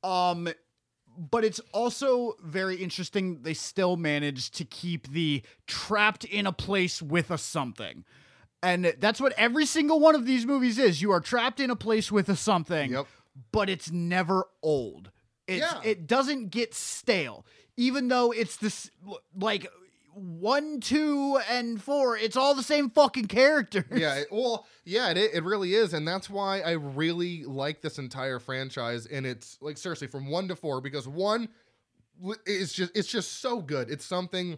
Um, 0.04 0.50
but 1.18 1.44
it's 1.44 1.60
also 1.74 2.34
very 2.44 2.76
interesting. 2.76 3.42
They 3.42 3.54
still 3.54 3.98
managed 3.98 4.56
to 4.56 4.66
keep 4.66 5.08
the 5.12 5.42
trapped 5.66 6.26
in 6.26 6.46
a 6.46 6.52
place 6.54 7.02
with 7.02 7.32
a 7.32 7.38
something. 7.38 8.04
And 8.64 8.94
that's 9.00 9.22
what 9.22 9.34
every 9.38 9.66
single 9.66 10.00
one 10.00 10.16
of 10.16 10.26
these 10.26 10.46
movies 10.46 10.78
is. 10.80 11.02
You 11.02 11.12
are 11.12 11.20
trapped 11.20 11.60
in 11.60 11.70
a 11.70 11.76
place 11.76 12.12
with 12.12 12.28
a 12.30 12.36
something, 12.36 12.92
Yep. 12.92 13.08
But 13.52 13.70
it's 13.70 13.92
never 13.92 14.48
old. 14.62 15.12
It's, 15.48 15.62
Yeah. 15.62 15.82
It 15.84 16.08
doesn't 16.08 16.50
get 16.50 16.74
stale, 16.74 17.46
even 17.78 18.08
though 18.08 18.32
it's 18.32 18.58
this 18.58 18.92
like 19.36 19.68
one, 20.14 20.80
two, 20.80 21.38
and 21.50 21.82
four. 21.82 22.18
It's 22.18 22.36
all 22.36 22.56
the 22.56 22.64
same 22.64 22.90
fucking 22.90 23.28
characters. 23.28 23.86
yeah, 23.92 24.24
well, 24.32 24.66
yeah, 24.84 25.12
it, 25.12 25.18
it 25.34 25.44
really 25.44 25.74
is, 25.76 25.94
and 25.94 26.08
that's 26.08 26.30
why 26.30 26.62
I 26.62 26.72
really 26.72 27.44
like 27.44 27.82
this 27.82 28.00
entire 28.00 28.40
franchise. 28.40 29.06
And 29.06 29.26
it's 29.26 29.58
like 29.62 29.78
seriously 29.78 30.08
from 30.08 30.30
one 30.30 30.48
to 30.48 30.56
four 30.56 30.82
because 30.82 31.08
one 31.08 31.50
is 32.46 32.74
just 32.74 32.98
it's 32.98 33.08
just 33.08 33.42
so 33.42 33.62
good. 33.62 33.90
It's 33.90 34.06
something 34.06 34.58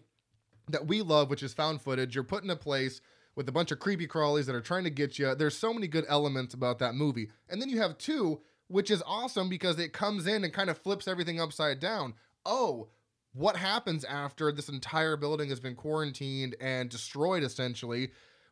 that 0.70 0.88
we 0.88 1.02
love, 1.02 1.30
which 1.30 1.44
is 1.44 1.54
found 1.54 1.82
footage. 1.82 2.16
You're 2.16 2.24
put 2.24 2.44
in 2.44 2.50
a 2.50 2.56
place 2.56 3.02
with 3.36 3.50
a 3.50 3.52
bunch 3.52 3.72
of 3.72 3.80
creepy 3.80 4.08
crawlies 4.08 4.46
that 4.46 4.56
are 4.56 4.62
trying 4.62 4.86
to 4.86 4.90
get 4.90 5.20
you. 5.20 5.36
There's 5.36 5.58
so 5.58 5.74
many 5.74 5.88
good 5.88 6.06
elements 6.08 6.54
about 6.54 6.80
that 6.80 6.96
movie, 6.96 7.30
and 7.50 7.62
then 7.62 7.70
you 7.70 7.82
have 7.82 7.98
two, 7.98 8.40
which 8.70 8.90
is 8.90 9.04
awesome 9.06 9.50
because 9.50 9.78
it 9.78 9.92
comes 9.92 10.26
in 10.26 10.44
and 10.46 10.54
kind 10.54 10.70
of 10.70 10.78
flips 10.78 11.08
everything 11.08 11.40
upside 11.40 11.80
down. 11.80 12.14
Oh. 12.46 12.88
What 13.34 13.58
happens 13.58 14.04
after 14.06 14.52
this 14.52 14.70
entire 14.70 15.16
building 15.16 15.50
has 15.50 15.60
been 15.60 15.76
quarantined 15.76 16.56
and 16.60 16.90
destroyed 16.90 17.44
essentially? 17.44 18.10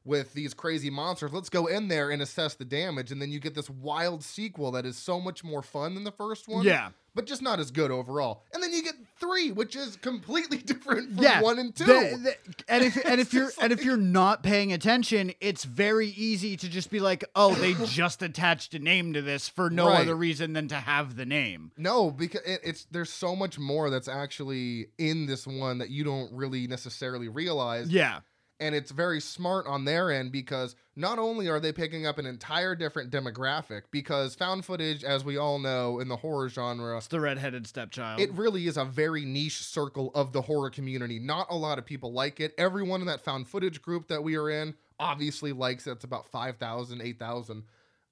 with 0.07 0.33
these 0.33 0.53
crazy 0.53 0.89
monsters. 0.89 1.33
Let's 1.33 1.49
go 1.49 1.67
in 1.67 1.89
there 1.89 2.09
and 2.09 2.21
assess 2.21 2.55
the 2.55 2.65
damage. 2.65 3.11
And 3.11 3.21
then 3.21 3.29
you 3.29 3.39
get 3.39 3.53
this 3.53 3.69
wild 3.69 4.23
sequel 4.23 4.71
that 4.71 4.85
is 4.85 4.97
so 4.97 5.19
much 5.19 5.43
more 5.43 5.61
fun 5.61 5.93
than 5.93 6.05
the 6.05 6.11
first 6.11 6.47
one. 6.47 6.63
Yeah. 6.63 6.89
But 7.13 7.25
just 7.25 7.41
not 7.41 7.59
as 7.59 7.71
good 7.71 7.91
overall. 7.91 8.43
And 8.53 8.63
then 8.63 8.71
you 8.71 8.81
get 8.81 8.96
three, 9.19 9.51
which 9.51 9.75
is 9.75 9.95
completely 9.97 10.57
different 10.71 11.15
from 11.15 11.23
yeah, 11.23 11.41
one 11.41 11.59
and 11.59 11.75
two. 11.75 11.85
the- 11.85 12.17
the- 12.23 12.63
and 12.67 12.83
if 12.83 12.97
and 13.05 13.19
if 13.21 13.33
you're 13.33 13.45
just 13.45 13.61
and 13.61 13.71
if 13.73 13.83
you're 13.83 13.97
not 13.97 14.43
paying 14.43 14.73
attention, 14.73 15.31
it's 15.41 15.63
very 15.63 16.07
easy 16.09 16.55
to 16.57 16.69
just 16.69 16.89
be 16.89 16.99
like, 16.99 17.23
"Oh, 17.35 17.53
they 17.55 17.73
just 17.85 18.21
attached 18.21 18.73
a 18.73 18.79
name 18.79 19.13
to 19.13 19.21
this 19.21 19.47
for 19.49 19.69
no 19.69 19.87
Right. 19.87 20.01
other 20.01 20.15
reason 20.15 20.53
than 20.53 20.67
to 20.69 20.75
have 20.75 21.15
the 21.15 21.25
name." 21.25 21.71
no, 21.77 22.11
because 22.11 22.41
it, 22.45 22.61
it's 22.63 22.85
there's 22.91 23.11
so 23.11 23.35
much 23.35 23.57
more 23.59 23.89
that's 23.89 24.07
actually 24.07 24.87
in 24.97 25.25
this 25.25 25.45
one 25.47 25.77
that 25.79 25.89
you 25.89 26.03
don't 26.03 26.31
really 26.33 26.67
necessarily 26.67 27.27
realize. 27.29 27.89
Yeah, 27.89 28.19
and 28.59 28.73
it's 28.73 28.91
very 28.91 29.19
smart 29.19 29.67
on 29.67 29.85
their 29.85 30.11
end 30.11 30.31
because 30.31 30.75
not 30.95 31.19
only 31.19 31.47
are 31.47 31.59
they 31.59 31.71
picking 31.71 32.07
up 32.07 32.17
an 32.17 32.25
entire 32.25 32.75
different 32.75 33.11
demographic 33.11 33.83
because 33.91 34.35
found 34.35 34.65
footage 34.65 35.03
as 35.03 35.23
we 35.23 35.37
all 35.37 35.59
know 35.59 35.99
in 35.99 36.07
the 36.07 36.15
horror 36.15 36.49
genre 36.49 36.97
it's 36.97 37.07
the 37.07 37.19
redheaded 37.19 37.67
stepchild. 37.67 38.19
It 38.19 38.31
really 38.33 38.67
is 38.67 38.77
a 38.77 38.85
very 38.85 39.25
niche 39.25 39.61
circle 39.61 40.11
of 40.15 40.33
the 40.33 40.41
horror 40.41 40.69
community. 40.69 41.19
Not 41.19 41.47
a 41.49 41.55
lot 41.55 41.77
of 41.77 41.85
people 41.85 42.11
like 42.13 42.39
it. 42.39 42.53
Everyone 42.57 43.01
in 43.01 43.07
that 43.07 43.21
found 43.21 43.47
footage 43.47 43.81
group 43.81 44.07
that 44.07 44.23
we 44.23 44.35
are 44.35 44.49
in 44.49 44.73
obviously 44.99 45.53
likes 45.53 45.85
it. 45.87 45.91
It's 45.91 46.03
about 46.03 46.27
5,000, 46.27 47.01
8,000 47.01 47.63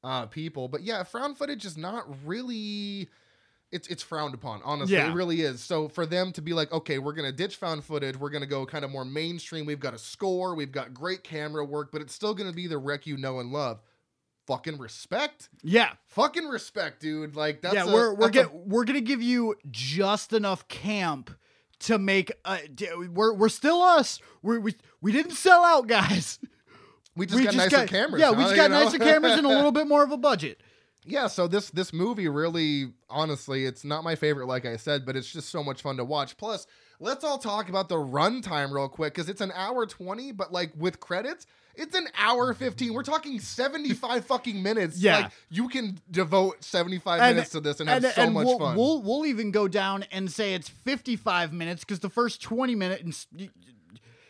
uh, 0.04 0.26
people. 0.28 0.68
But 0.68 0.84
yeah, 0.84 1.04
found 1.04 1.38
footage 1.38 1.66
is 1.66 1.78
not 1.78 2.06
really. 2.26 3.10
It's, 3.72 3.88
it's 3.88 4.04
frowned 4.04 4.34
upon, 4.34 4.62
honestly. 4.64 4.96
Yeah. 4.96 5.12
It 5.12 5.16
really 5.16 5.42
is. 5.42 5.62
So 5.62 5.90
for 5.90 6.06
them 6.06 6.32
to 6.34 6.42
be 6.42 6.54
like, 6.54 6.72
okay, 6.72 6.98
we're 6.98 7.14
gonna 7.14 7.32
ditch 7.32 7.58
found 7.58 7.84
footage, 7.84 8.16
we're 8.16 8.30
gonna 8.30 8.46
go 8.46 8.66
kind 8.66 8.86
of 8.86 8.92
more 8.92 9.06
mainstream. 9.06 9.66
We've 9.66 9.80
got 9.80 9.94
a 9.94 9.98
score, 9.98 10.56
we've 10.56 10.72
got 10.72 10.94
great 10.94 11.24
camera 11.24 11.66
work, 11.66 11.92
but 11.92 12.02
it's 12.02 12.14
still 12.14 12.34
gonna 12.34 12.54
be 12.54 12.68
the 12.68 12.78
Rec 12.78 13.06
you 13.06 13.18
know 13.18 13.40
and 13.40 13.52
love. 13.52 13.82
Fucking 14.48 14.78
respect, 14.78 15.50
yeah, 15.64 15.94
fucking 16.06 16.46
respect, 16.46 17.02
dude. 17.02 17.36
Like 17.36 17.62
that's 17.62 17.74
yeah. 17.74 17.86
a- 17.86 17.94
we're 17.94 18.14
we're 18.14 18.30
a 18.30 18.48
we're 18.54 18.86
gonna 18.86 19.02
give 19.02 19.22
you 19.22 19.56
just 19.72 20.34
enough 20.34 20.68
camp 20.68 21.32
to 21.80 21.98
make. 21.98 22.32
Uh, 22.46 22.60
d- 22.74 22.90
we're 23.12 23.34
we're 23.34 23.50
still 23.50 23.82
us. 23.82 24.20
We're, 24.44 24.60
we 24.60 24.76
we 25.02 25.12
didn't 25.12 25.34
sell 25.34 25.64
out, 25.64 25.88
guys. 25.88 26.40
We 27.16 27.26
just 27.26 27.38
we 27.38 27.46
got 27.46 27.54
just 27.54 27.72
nicer 27.72 27.86
got 27.86 27.88
cameras. 27.88 28.22
Yeah, 28.22 28.32
we 28.32 28.44
just 28.44 28.56
got 28.56 28.64
you 28.64 28.70
know? 28.70 28.84
nicer 28.84 29.00
cameras 29.00 29.34
and 29.34 29.46
a 29.46 29.50
little 29.50 29.72
bit 29.72 29.88
more 29.88 30.04
of 30.04 30.12
a 30.12 30.18
budget. 30.18 30.62
Yeah. 31.06 31.28
So 31.28 31.48
this 31.48 31.70
this 31.72 31.94
movie 31.94 32.28
really, 32.28 32.94
honestly, 33.10 33.66
it's 33.66 33.84
not 33.84 34.04
my 34.04 34.16
favorite, 34.16 34.48
like 34.48 34.66
I 34.66 34.76
said, 34.78 35.06
but 35.06 35.16
it's 35.16 35.32
just 35.32 35.50
so 35.50 35.64
much 35.64 35.82
fun 35.82 35.98
to 35.98 36.04
watch. 36.06 36.38
Plus, 36.38 36.68
let's 37.00 37.24
all 37.24 37.38
talk 37.38 37.70
about 37.70 37.90
the 37.90 37.96
runtime 37.96 38.72
real 38.74 38.90
quick 38.90 39.14
because 39.14 39.30
it's 39.30 39.42
an 39.42 39.52
hour 39.56 39.86
twenty, 39.86 40.32
but 40.32 40.52
like 40.52 40.72
with 40.78 41.00
credits, 41.00 41.46
it's 41.76 41.96
an 41.96 42.08
hour 42.18 42.54
fifteen. 42.54 42.94
We're 42.94 43.04
talking 43.04 43.40
seventy 43.40 43.94
five 43.94 44.26
fucking 44.28 44.62
minutes. 44.62 44.98
Yeah. 44.98 45.18
like 45.18 45.32
you 45.50 45.68
can 45.70 46.00
devote 46.12 46.64
seventy 46.64 47.00
five 47.00 47.22
And- 47.22 47.36
minutes 47.36 47.52
to 47.52 47.60
this 47.62 47.80
and 47.80 47.90
have 47.90 48.04
so 48.14 48.22
and 48.22 48.34
much 48.34 48.46
we'll, 48.46 48.60
fun. 48.60 48.76
We'll 48.76 49.02
we'll 49.02 49.26
even 49.26 49.52
go 49.52 49.68
down 49.68 50.06
and 50.12 50.32
say 50.32 50.54
it's 50.54 50.70
55 50.70 51.54
minutes 51.54 51.82
because 51.84 52.00
the 52.00 52.10
first 52.10 52.42
20 52.42 52.76
minutes. 52.76 53.28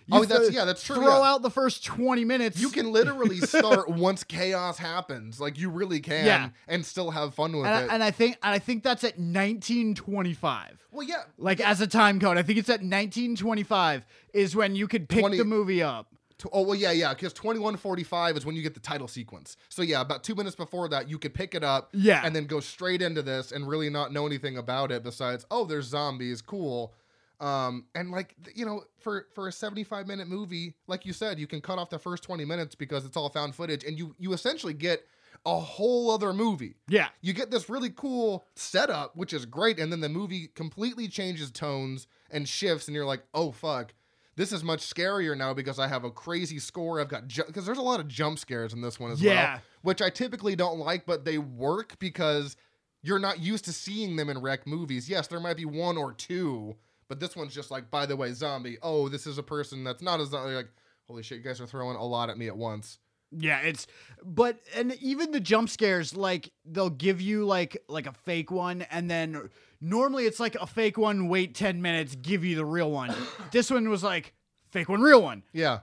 You, 0.08 0.20
Oh, 0.20 0.26
that's- 0.26 0.52
yeah, 0.52 0.66
that's 0.66 0.84
true, 0.84 0.98
Throw 0.98 1.08
yeah. 1.24 1.32
out 1.32 1.42
the 1.42 1.50
first 1.50 1.84
20 1.84 2.26
minutes. 2.26 2.60
you 2.60 2.70
can 2.70 2.92
literally 2.92 3.40
start 3.42 3.90
once 3.90 4.24
chaos 4.24 4.78
happens, 4.78 5.40
like 5.40 5.58
you 5.58 5.70
really 5.72 6.00
can, 6.00 6.26
Yeah. 6.26 6.50
and 6.68 6.86
still 6.86 7.10
have 7.12 7.34
fun 7.34 7.54
with 7.58 7.66
and 7.66 7.76
I, 7.76 7.82
it. 7.84 7.90
and 7.92 8.04
I 8.04 8.12
think 8.12 8.38
and 8.44 8.54
I 8.54 8.60
think 8.60 8.84
that's 8.84 9.04
at 9.04 9.18
1925. 9.20 10.88
well, 10.92 11.04
yeah, 11.08 11.24
Like 11.38 11.60
as 11.60 11.82
a 11.82 11.88
time 11.88 12.20
code, 12.20 12.38
I 12.38 12.44
think 12.44 12.60
it's 12.60 12.70
at 12.70 12.82
1925 12.82 14.06
is 14.34 14.56
when 14.56 14.76
you 14.76 14.88
could 14.88 15.10
pick 15.10 15.22
20 15.22 15.38
the 15.38 15.46
movie 15.46 15.82
up. 15.84 16.08
Tw- 16.38 16.48
Oh 16.52 16.62
well, 16.64 16.76
yeah, 16.76 16.92
yeah, 16.92 17.14
because 17.14 17.32
twenty 17.32 17.60
one 17.62 17.78
forty 17.78 18.04
five 18.04 18.36
is 18.36 18.46
when 18.46 18.56
you 18.58 18.62
get 18.62 18.74
the 18.74 18.80
title 18.82 19.08
sequence. 19.08 19.56
So 19.70 19.82
yeah, 19.82 20.02
about 20.02 20.22
two 20.24 20.36
minutes 20.36 20.56
before 20.56 20.90
that, 20.90 21.10
you 21.10 21.18
could 21.18 21.34
pick 21.34 21.56
it 21.56 21.64
up, 21.64 21.90
Yeah. 21.94 22.22
and 22.26 22.36
then 22.36 22.46
go 22.46 22.60
straight 22.60 23.02
into 23.02 23.22
this 23.22 23.54
and 23.54 23.66
really 23.68 23.90
not 23.90 24.12
know 24.12 24.26
anything 24.26 24.58
about 24.58 24.92
it 24.92 25.02
besides, 25.02 25.46
oh, 25.50 25.64
there's 25.66 25.86
zombies, 25.86 26.42
cool. 26.42 26.94
Um, 27.40 27.86
and 27.96 28.12
like 28.12 28.36
you 28.56 28.66
know, 28.66 28.84
for 29.00 29.28
for 29.34 29.48
a 29.48 29.52
seventy 29.52 29.84
five 29.84 30.08
minute 30.08 30.28
movie, 30.28 30.74
like 30.88 31.06
you 31.06 31.14
said, 31.14 31.40
you 31.40 31.48
can 31.48 31.62
cut 31.62 31.78
off 31.80 31.90
the 31.90 32.00
first 32.00 32.24
twenty 32.24 32.46
minutes 32.46 32.76
because 32.76 33.06
it's 33.06 33.18
all 33.18 33.30
found 33.30 33.56
footage, 33.56 33.84
and 33.84 33.98
you 33.98 34.16
you 34.18 34.34
essentially 34.34 34.74
get 34.74 35.06
a 35.46 35.60
whole 35.60 36.10
other 36.10 36.34
movie. 36.34 36.76
Yeah. 36.88 37.10
You 37.22 37.34
get 37.34 37.52
this 37.52 37.70
really 37.70 37.92
cool 37.92 38.46
setup, 38.56 39.16
which 39.16 39.32
is 39.34 39.46
great, 39.46 39.80
and 39.80 39.92
then 39.92 40.00
the 40.02 40.10
movie 40.10 40.48
completely 40.48 41.08
changes 41.08 41.52
tones 41.52 42.08
and 42.32 42.48
shifts, 42.50 42.88
and 42.88 42.96
you're 42.96 43.06
like, 43.06 43.24
oh 43.34 43.52
fuck. 43.52 43.94
This 44.38 44.52
is 44.52 44.66
much 44.66 44.82
scarier 44.82 45.38
now 45.38 45.54
because 45.54 45.80
I 45.80 45.88
have 45.88 46.04
a 46.04 46.12
crazy 46.12 46.60
score. 46.60 47.00
I've 47.00 47.08
got 47.08 47.28
because 47.28 47.66
there's 47.66 47.78
a 47.78 47.82
lot 47.82 48.02
of 48.02 48.08
jump 48.10 48.38
scares 48.38 48.74
in 48.74 48.82
this 48.82 49.00
one 49.00 49.12
as 49.12 49.22
Yeah. 49.22 49.54
well, 49.54 49.62
which 49.84 50.02
I 50.02 50.10
typically 50.10 50.58
don't 50.58 50.78
like, 50.78 51.06
but 51.06 51.24
they 51.24 51.38
work 51.38 51.98
because 52.00 52.58
you're 53.02 53.20
not 53.20 53.40
used 53.40 53.64
to 53.66 53.72
seeing 53.72 54.18
them 54.18 54.30
in 54.30 54.42
rec 54.42 54.68
movies. 54.68 55.08
Yes, 55.08 55.28
there 55.28 55.40
might 55.40 55.56
be 55.56 55.64
one 55.64 55.96
or 55.96 56.12
two, 56.12 56.76
but 57.08 57.20
this 57.20 57.36
one's 57.36 57.54
just 57.54 57.72
like, 57.72 57.90
by 57.92 58.06
the 58.06 58.16
way, 58.16 58.32
zombie. 58.34 58.78
Oh, 58.82 59.10
this 59.10 59.28
is 59.28 59.38
a 59.38 59.44
person 59.44 59.84
that's 59.84 60.02
not 60.02 60.20
a 60.20 60.26
zombie. 60.26 60.56
Like, 60.56 60.70
holy 61.08 61.24
shit, 61.24 61.38
you 61.40 61.44
guys 61.44 61.62
are 61.62 61.68
throwing 61.68 61.98
a 61.98 62.04
lot 62.04 62.30
at 62.30 62.38
me 62.38 62.48
at 62.48 62.58
once. 62.58 63.00
Yeah, 63.32 63.60
it's 63.60 63.88
but 64.24 64.60
and 64.76 64.94
even 65.02 65.32
the 65.32 65.40
jump 65.40 65.70
scares 65.70 66.16
like 66.16 66.52
they'll 66.64 66.90
give 66.90 67.20
you 67.20 67.46
like 67.46 67.78
like 67.90 68.06
a 68.08 68.14
fake 68.14 68.52
one 68.52 68.84
and 68.84 69.10
then 69.10 69.50
normally 69.82 70.26
it's 70.26 70.40
like 70.40 70.56
a 70.56 70.68
fake 70.68 70.98
one 70.98 71.28
wait 71.28 71.54
10 71.56 71.82
minutes 71.82 72.16
give 72.16 72.46
you 72.46 72.56
the 72.56 72.66
real 72.66 72.92
one. 72.92 73.14
this 73.52 73.70
one 73.70 73.90
was 73.90 74.04
like 74.04 74.34
fake 74.70 74.88
one 74.90 75.02
real 75.02 75.22
one. 75.22 75.44
Yeah, 75.54 75.80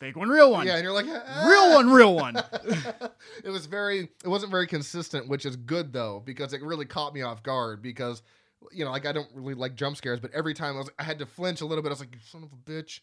Fake 0.00 0.16
one 0.16 0.28
real 0.28 0.50
one. 0.50 0.66
yeah, 0.66 0.74
and 0.74 0.82
you're 0.82 0.92
like, 0.92 1.06
"Ah." 1.08 1.46
Real 1.48 1.74
one 1.74 1.88
real 1.88 2.14
one. 2.16 2.34
it 3.44 3.50
was 3.50 3.66
very 3.66 4.08
it 4.24 4.28
wasn't 4.28 4.50
very 4.50 4.66
consistent 4.66 5.28
which 5.28 5.46
is 5.46 5.54
good 5.54 5.92
though 5.92 6.20
because 6.24 6.52
it 6.52 6.60
really 6.62 6.84
caught 6.86 7.14
me 7.14 7.22
off 7.22 7.42
guard 7.44 7.82
because 7.82 8.22
you 8.72 8.84
know 8.84 8.90
like 8.90 9.06
i 9.06 9.12
don't 9.12 9.28
really 9.34 9.54
like 9.54 9.74
jump 9.74 9.96
scares 9.96 10.20
but 10.20 10.30
every 10.32 10.54
time 10.54 10.74
i 10.76 10.78
was 10.78 10.90
i 10.98 11.02
had 11.02 11.18
to 11.18 11.26
flinch 11.26 11.60
a 11.60 11.66
little 11.66 11.82
bit 11.82 11.88
i 11.88 11.92
was 11.92 12.00
like 12.00 12.12
you 12.14 12.20
son 12.30 12.42
of 12.42 12.50
a 12.52 12.70
bitch 12.70 13.00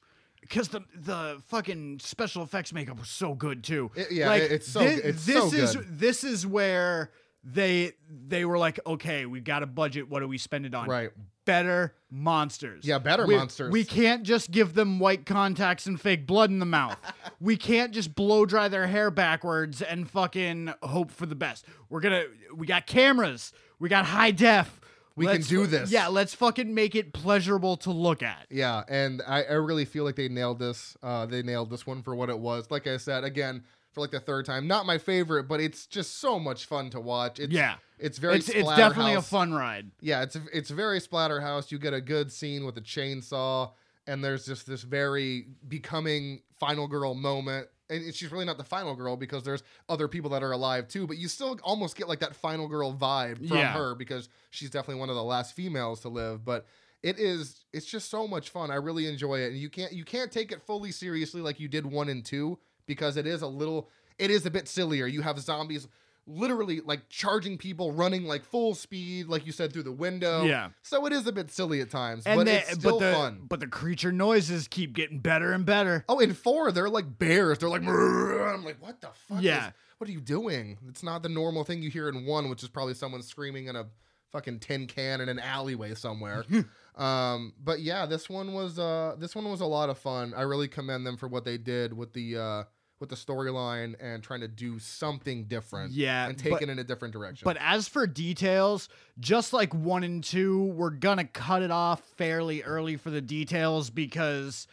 Cuz 0.50 0.70
the 0.70 0.82
the 0.96 1.42
fucking 1.48 2.00
special 2.02 2.44
effects 2.44 2.72
makeup 2.72 2.98
was 2.98 3.10
so 3.10 3.34
good 3.36 3.62
too. 3.62 3.92
It- 3.94 4.10
yeah, 4.14 4.30
Like, 4.30 4.44
it- 4.44 4.52
it's 4.54 4.68
so 4.72 4.80
thi- 4.80 4.86
It's 5.04 5.26
this 5.26 5.36
so 5.36 5.58
is 5.58 5.76
good. 5.76 6.00
this 6.00 6.24
is 6.24 6.48
where 6.48 7.12
they 7.44 7.92
they 8.10 8.46
were 8.46 8.58
like, 8.58 8.80
"Okay, 8.88 9.26
we've 9.26 9.44
got 9.44 9.64
a 9.64 9.66
budget. 9.66 10.08
What 10.10 10.22
do 10.22 10.30
we 10.30 10.38
spend 10.38 10.66
it 10.66 10.74
on?" 10.74 10.88
right 10.88 11.12
better 11.44 11.94
monsters. 12.10 12.86
Yeah, 12.86 13.00
better 13.00 13.26
We- 13.26 13.36
monsters. 13.36 13.70
We 13.72 13.84
can't 13.84 14.24
just 14.24 14.50
give 14.52 14.76
them 14.76 14.98
white 15.00 15.26
contacts 15.26 15.88
and 15.88 16.00
fake 16.00 16.26
blood 16.26 16.52
in 16.52 16.60
the 16.60 16.66
mouth. 16.66 16.98
we 17.42 17.58
can't 17.58 17.92
just 17.94 18.16
blow 18.16 18.46
dry 18.46 18.70
their 18.70 18.88
hair 18.88 19.12
backwards 19.12 19.82
and 19.82 20.10
fucking 20.10 20.74
hope 20.84 21.12
for 21.12 21.26
the 21.26 21.36
best. 21.36 21.66
We're 21.90 22.00
gonna. 22.00 22.24
We 22.56 22.66
got 22.66 22.88
cameras. 22.88 23.52
We 23.78 23.90
got 23.90 24.06
high 24.06 24.32
def. 24.32 24.79
We 25.20 25.26
can 25.26 25.36
Let's- 25.36 25.48
do 25.48 25.68
this. 25.68 25.92
Yeah, 25.92 26.08
let's 26.08 26.34
fucking 26.34 26.74
make 26.74 26.96
it 26.96 27.14
pleasurable 27.14 27.78
to 27.78 27.92
look 27.92 28.24
at. 28.24 28.48
yeah 28.50 28.84
and 28.88 29.22
i, 29.28 29.44
I 29.44 29.54
really 29.54 29.86
feel 29.86 30.04
like 30.06 30.16
they 30.16 30.30
nailed 30.30 30.60
this 30.60 30.98
uh 31.04 31.26
they 31.28 31.44
nailed 31.44 31.70
this 31.70 31.86
one 31.86 32.02
for 32.02 32.16
what 32.16 32.30
it 32.30 32.40
was 32.40 32.72
like 32.72 32.88
i 32.88 32.98
said 32.98 33.24
again 33.24 33.64
for 33.94 34.02
like 34.02 34.12
the 34.12 34.20
third 34.20 34.46
time 34.46 34.68
not 34.68 34.86
my 34.86 34.98
favorite 34.98 35.48
but 35.48 35.60
it's 35.60 35.86
just 35.86 36.20
so 36.20 36.40
much 36.40 36.66
fun 36.66 36.90
to 36.92 37.00
watch 37.00 37.40
it's 37.40 37.52
Yeah. 37.54 37.76
it's 38.00 38.18
very 38.18 38.38
It's 38.38 38.50
it's 38.50 38.70
definitely 38.76 39.16
a 39.16 39.22
fun 39.22 39.54
ride. 39.54 39.92
yeah, 40.02 40.22
it's 40.24 40.38
it's 40.54 40.70
very 40.70 41.00
splatterhouse. 41.02 41.72
You 41.72 41.80
get 41.80 41.94
a 41.94 42.02
good 42.02 42.32
scene 42.32 42.66
with 42.66 42.78
a 42.78 42.82
chainsaw, 42.82 43.72
and 44.08 44.24
there's 44.24 44.46
just 44.46 44.66
this 44.68 44.84
very 44.84 45.48
becoming 45.68 46.42
final 46.60 46.88
girl 46.88 47.14
moment. 47.14 47.68
And 47.90 48.14
she's 48.14 48.32
really 48.32 48.46
not 48.46 48.58
the 48.58 48.64
final 48.64 48.96
girl 48.96 49.18
because 49.18 49.44
there's 49.44 49.64
other 49.88 50.08
people 50.08 50.30
that 50.32 50.44
are 50.44 50.52
alive 50.52 50.88
too, 50.88 51.08
but 51.08 51.18
you 51.18 51.28
still 51.28 51.60
almost 51.64 51.96
get 51.96 52.08
like 52.08 52.20
that 52.20 52.36
final 52.36 52.68
girl 52.68 52.94
vibe 52.94 53.38
from 53.48 53.58
Yeah. 53.58 53.74
her 53.74 53.96
because 53.96 54.30
she's 54.52 54.70
definitely 54.70 55.00
one 55.00 55.10
of 55.10 55.16
the 55.16 55.24
last 55.24 55.56
females 55.56 56.02
to 56.02 56.10
live. 56.10 56.46
But 56.46 56.66
it 57.02 57.18
is 57.18 57.66
it's 57.74 57.86
just 57.86 58.10
so 58.10 58.28
much 58.28 58.50
fun. 58.50 58.70
I 58.72 58.76
really 58.76 59.08
enjoy 59.08 59.40
it. 59.40 59.48
And 59.52 59.58
you 59.58 59.70
can't 59.70 59.92
you 59.94 60.04
can't 60.06 60.32
take 60.32 60.52
it 60.52 60.62
fully 60.62 60.92
seriously 60.92 61.42
like 61.42 61.60
you 61.60 61.68
did 61.68 61.86
one 61.86 62.10
and 62.10 62.24
two 62.24 62.60
because 62.86 63.18
it 63.18 63.26
is 63.26 63.42
a 63.42 63.48
little 63.48 63.90
it 64.18 64.30
is 64.30 64.46
a 64.46 64.52
bit 64.52 64.68
sillier. 64.68 65.08
You 65.08 65.22
have 65.22 65.40
zombies 65.40 65.88
literally 66.30 66.80
like 66.82 67.10
charging 67.10 67.58
people 67.58 67.92
running 67.92 68.26
like 68.26 68.44
full 68.46 68.76
speed 68.76 69.28
like 69.28 69.46
you 69.46 69.52
said 69.52 69.74
through 69.74 69.84
the 69.84 69.92
window. 69.92 70.44
Yeah. 70.44 70.70
so 70.84 71.06
it 71.06 71.14
is 71.14 71.26
a 71.28 71.32
bit 71.32 71.52
silly 71.52 71.82
at 71.82 71.90
times 71.90 72.24
And 72.26 72.38
but 72.40 72.46
the, 72.46 72.56
it's 72.58 72.72
still 72.74 73.00
but 73.00 73.06
the 73.06 73.14
fun. 73.14 73.42
but 73.50 73.60
the 73.60 73.68
creature 73.68 74.12
noises 74.12 74.68
keep 74.68 74.94
getting 74.94 75.20
better 75.20 75.52
and 75.52 75.66
better. 75.66 76.06
oh 76.08 76.20
in 76.20 76.34
four 76.34 76.72
they're 76.72 76.90
like 76.90 77.18
bears. 77.20 77.58
They're 77.58 77.68
like 77.70 77.82
i'm 77.84 78.64
like 78.64 78.78
what 78.82 79.02
the 79.02 79.10
fuck 79.28 79.42
Yeah. 79.42 79.68
is- 79.68 79.74
what 79.98 80.10
are 80.10 80.14
you 80.14 80.22
doing? 80.22 80.78
It's 80.88 81.04
not 81.04 81.24
the 81.24 81.30
normal 81.30 81.66
thing 81.66 81.84
you 81.84 81.90
hear 81.90 82.08
in 82.08 82.26
one 82.26 82.50
which 82.50 82.64
is 82.64 82.70
probably 82.70 82.94
someone 82.94 83.22
screaming 83.22 83.68
in 83.68 83.76
a 83.76 83.88
fucking 84.32 84.60
tin 84.60 84.88
can 84.88 85.20
in 85.22 85.28
an 85.30 85.40
alleyway 85.40 85.94
somewhere. 85.96 86.46
Um 86.96 87.54
but 87.64 87.80
yeah 87.80 88.06
this 88.06 88.30
one 88.30 88.54
was 88.54 88.78
uh 88.78 89.16
this 89.18 89.34
one 89.34 89.50
was 89.50 89.62
a 89.62 89.66
lot 89.66 89.90
of 89.90 89.98
fun. 89.98 90.34
I 90.36 90.42
really 90.42 90.68
commend 90.68 91.06
them 91.08 91.16
for 91.16 91.28
what 91.30 91.46
they 91.46 91.58
did 91.58 91.94
with 91.94 92.12
the 92.12 92.38
uh 92.38 92.64
with 93.00 93.10
the 93.10 93.16
storyline 93.16 93.96
and 94.02 94.22
trying 94.22 94.42
to 94.42 94.48
do 94.48 94.78
something 94.80 95.46
different 95.46 95.94
Yeah, 95.94 96.28
and 96.28 96.38
take 96.38 96.54
but- 96.54 96.62
it 96.62 96.70
in 96.70 96.80
a 96.80 96.84
different 96.84 97.14
direction 97.14 97.46
But 97.46 97.58
as 97.60 97.88
for 97.88 98.06
details, 98.06 98.90
just 99.20 99.54
like 99.54 99.74
one 99.74 100.04
and 100.04 100.24
two, 100.24 100.64
we're 100.66 100.90
gonna 100.90 101.26
cut 101.26 101.62
it 101.62 101.72
off 101.72 102.02
fairly 102.18 102.62
early 102.64 102.98
for 102.98 103.10
the 103.10 103.22
details 103.22 103.90
because 103.90 104.68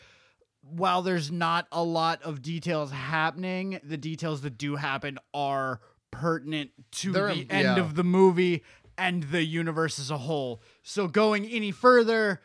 while 0.62 1.02
there's 1.02 1.30
not 1.30 1.68
a 1.70 1.82
lot 1.82 2.20
of 2.22 2.42
details 2.42 2.90
happening, 2.90 3.78
the 3.84 3.96
details 3.96 4.40
that 4.42 4.58
do 4.58 4.74
happen 4.76 5.18
are 5.32 5.80
pertinent 6.10 6.70
to 6.90 7.12
They're 7.12 7.32
the 7.32 7.46
end 7.50 7.76
yeah. 7.76 7.78
of 7.78 7.94
the 7.94 8.02
movie 8.04 8.64
and 8.98 9.22
the 9.24 9.44
universe 9.44 9.98
as 10.00 10.10
a 10.10 10.18
whole. 10.18 10.60
So 10.82 11.06
going 11.06 11.44
any 11.46 11.70
further 11.70 12.40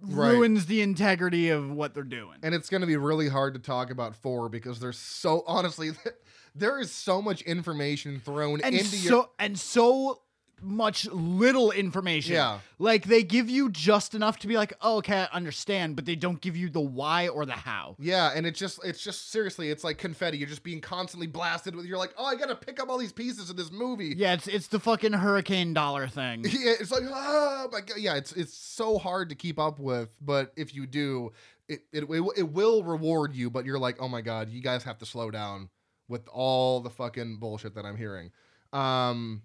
Right. 0.00 0.32
ruins 0.32 0.66
the 0.66 0.82
integrity 0.82 1.48
of 1.48 1.70
what 1.70 1.94
they're 1.94 2.02
doing. 2.02 2.36
and 2.42 2.54
it's 2.54 2.68
going 2.68 2.82
to 2.82 2.86
be 2.86 2.96
really 2.96 3.28
hard 3.28 3.54
to 3.54 3.60
talk 3.60 3.90
about 3.90 4.14
four 4.14 4.48
because 4.50 4.78
there's 4.78 4.98
so 4.98 5.42
honestly 5.46 5.92
there 6.54 6.78
is 6.78 6.92
so 6.92 7.22
much 7.22 7.40
information 7.42 8.20
thrown 8.20 8.60
and 8.60 8.74
into 8.74 8.96
so 8.96 9.14
your 9.14 9.28
and 9.38 9.58
so 9.58 10.20
much 10.62 11.06
little 11.10 11.70
information. 11.70 12.34
Yeah. 12.34 12.60
Like 12.78 13.04
they 13.04 13.22
give 13.22 13.48
you 13.50 13.70
just 13.70 14.14
enough 14.14 14.38
to 14.40 14.46
be 14.48 14.56
like, 14.56 14.72
oh, 14.80 14.96
okay, 14.98 15.26
I 15.30 15.36
understand, 15.36 15.96
but 15.96 16.04
they 16.06 16.16
don't 16.16 16.40
give 16.40 16.56
you 16.56 16.70
the 16.70 16.80
why 16.80 17.28
or 17.28 17.44
the 17.46 17.52
how. 17.52 17.96
yeah 17.98 18.32
and 18.34 18.46
it's 18.46 18.58
just 18.58 18.82
it's 18.84 19.02
just 19.02 19.30
seriously 19.30 19.70
it's 19.70 19.84
like 19.84 19.98
confetti 19.98 20.38
you're 20.38 20.48
just 20.48 20.62
being 20.62 20.80
constantly 20.80 21.26
blasted 21.26 21.74
with 21.74 21.84
you're 21.86 21.98
like 21.98 22.12
oh 22.18 22.24
i 22.24 22.34
gotta 22.34 22.54
pick 22.54 22.80
up 22.80 22.88
all 22.88 22.98
these 22.98 23.12
pieces 23.12 23.50
of 23.50 23.56
this 23.56 23.70
movie 23.70 24.14
Yeah, 24.16 24.34
it's 24.34 24.46
it's 24.46 24.66
the 24.68 24.78
fucking 24.80 25.12
hurricane 25.12 25.72
dollar 25.74 26.08
thing. 26.08 26.44
yeah 26.44 26.74
it's 26.80 26.90
like 26.90 27.02
oh 27.06 27.68
my 27.72 27.80
god 27.80 27.98
yeah 27.98 28.16
it's 28.16 28.32
it's 28.32 28.54
so 28.56 28.98
hard 28.98 29.28
to 29.30 29.34
keep 29.34 29.58
up 29.58 29.78
with 29.78 30.08
but 30.20 30.52
if 30.56 30.74
you 30.74 30.86
do 30.86 31.32
it, 31.68 31.82
it 31.92 32.04
it 32.04 32.32
it 32.36 32.48
will 32.52 32.82
reward 32.84 33.34
you 33.34 33.50
but 33.50 33.64
you're 33.64 33.78
like 33.78 33.96
oh 34.00 34.08
my 34.08 34.20
god 34.20 34.48
you 34.50 34.62
guys 34.62 34.82
have 34.84 34.98
to 34.98 35.06
slow 35.06 35.30
down 35.30 35.68
with 36.08 36.26
all 36.28 36.80
the 36.80 36.90
fucking 36.90 37.36
bullshit 37.38 37.74
that 37.74 37.84
i'm 37.84 37.96
hearing 37.96 38.30
um 38.72 39.42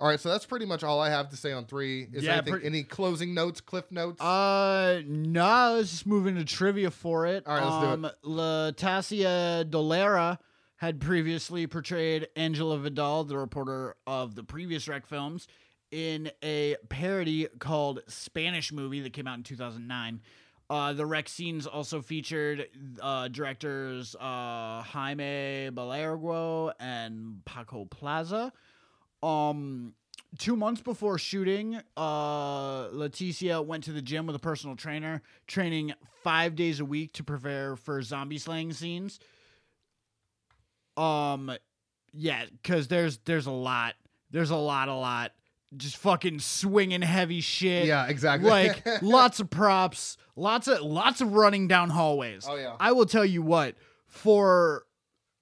all 0.00 0.08
right 0.08 0.18
so 0.20 0.28
that's 0.28 0.44
pretty 0.46 0.66
much 0.66 0.82
all 0.82 1.00
i 1.00 1.08
have 1.08 1.28
to 1.30 1.36
say 1.36 1.52
on 1.52 1.64
three 1.66 2.08
is 2.12 2.24
Yeah, 2.24 2.32
there 2.32 2.32
anything, 2.42 2.54
pre- 2.54 2.66
any 2.66 2.82
closing 2.82 3.32
notes 3.34 3.60
cliff 3.60 3.90
notes 3.90 4.20
Uh, 4.20 5.02
no, 5.06 5.74
let's 5.76 5.90
just 5.90 6.06
move 6.06 6.26
into 6.26 6.44
trivia 6.44 6.90
for 6.90 7.26
it. 7.26 7.46
All 7.46 7.54
right, 7.54 7.64
let's 7.64 7.78
do 8.00 8.06
it. 8.06 8.10
um, 8.10 8.10
Leticia 8.24 9.64
Dolera 9.64 10.38
had 10.76 11.00
previously 11.00 11.66
portrayed 11.66 12.28
Angela 12.36 12.78
Vidal, 12.78 13.24
the 13.24 13.38
reporter 13.38 13.96
of 14.06 14.34
the 14.34 14.42
previous 14.42 14.88
Rec 14.88 15.06
films, 15.06 15.46
in 15.90 16.30
a 16.42 16.76
parody 16.88 17.46
called 17.58 18.00
Spanish 18.08 18.72
Movie 18.72 19.00
that 19.00 19.12
came 19.12 19.26
out 19.26 19.38
in 19.38 19.44
2009. 19.44 20.20
Uh, 20.68 20.92
the 20.92 21.06
Rec 21.06 21.28
scenes 21.28 21.66
also 21.66 22.02
featured 22.02 22.66
uh, 23.00 23.28
directors 23.28 24.16
uh, 24.16 24.82
Jaime 24.82 25.70
Balaguero 25.72 26.72
and 26.80 27.44
Paco 27.44 27.84
Plaza. 27.84 28.52
Um, 29.24 29.94
two 30.38 30.56
months 30.56 30.82
before 30.82 31.18
shooting, 31.18 31.80
uh, 31.96 32.88
Leticia 32.88 33.64
went 33.64 33.84
to 33.84 33.92
the 33.92 34.02
gym 34.02 34.26
with 34.26 34.36
a 34.36 34.40
personal 34.40 34.76
trainer, 34.76 35.22
training 35.46 35.94
five 36.22 36.56
days 36.56 36.80
a 36.80 36.84
week 36.84 37.12
to 37.14 37.24
prepare 37.24 37.76
for 37.76 38.02
zombie 38.02 38.38
slaying 38.38 38.72
scenes. 38.72 39.18
Um, 40.96 41.52
yeah, 42.12 42.44
because 42.62 42.88
there's 42.88 43.18
there's 43.24 43.46
a 43.46 43.52
lot, 43.52 43.94
there's 44.30 44.50
a 44.50 44.56
lot, 44.56 44.88
a 44.88 44.94
lot, 44.94 45.32
just 45.76 45.96
fucking 45.96 46.38
swinging 46.38 47.02
heavy 47.02 47.40
shit. 47.40 47.86
yeah 47.86 48.06
exactly 48.06 48.48
like 48.48 48.86
lots 49.02 49.40
of 49.40 49.50
props, 49.50 50.16
lots 50.36 50.68
of 50.68 50.80
lots 50.82 51.20
of 51.20 51.32
running 51.34 51.66
down 51.66 51.90
hallways. 51.90 52.46
oh 52.48 52.56
yeah 52.56 52.76
I 52.78 52.92
will 52.92 53.06
tell 53.06 53.24
you 53.24 53.42
what, 53.42 53.74
for 54.06 54.84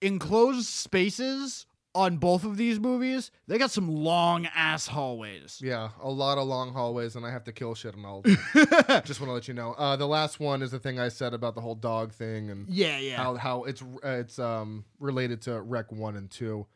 enclosed 0.01 0.66
spaces 0.66 1.66
on 1.95 2.16
both 2.16 2.45
of 2.45 2.57
these 2.57 2.80
movies, 2.80 3.30
they 3.47 3.59
got 3.59 3.70
some 3.70 3.88
long 3.95 4.47
ass 4.55 4.86
hallways. 4.86 5.61
Yeah, 5.62 5.90
a 6.01 6.11
lot 6.11 6.38
of 6.38 6.47
long 6.47 6.72
hallways, 6.72 7.16
and 7.16 7.26
I 7.26 7.30
have 7.30 7.45
to 7.45 7.53
kill 7.53 7.74
shit 7.74 7.95
and 7.95 8.07
all. 8.07 8.22
Just 8.55 9.20
want 9.20 9.28
to 9.28 9.32
let 9.32 9.49
you 9.49 9.55
know. 9.55 9.72
Uh, 9.72 9.97
the 9.97 10.07
last 10.07 10.40
one 10.40 10.62
is 10.62 10.70
the 10.70 10.78
thing 10.78 10.99
I 10.99 11.09
said 11.09 11.34
about 11.34 11.55
the 11.55 11.61
whole 11.61 11.74
dog 11.74 12.12
thing 12.12 12.51
and 12.51 12.68
Yeah, 12.68 12.99
yeah. 12.99 13.16
how 13.16 13.34
how 13.34 13.64
it's 13.64 13.82
uh, 13.82 14.09
it's 14.09 14.38
um 14.38 14.84
related 14.99 15.43
to 15.43 15.61
Rec 15.61 15.93
one 15.93 16.16
and 16.16 16.30
two. 16.30 16.66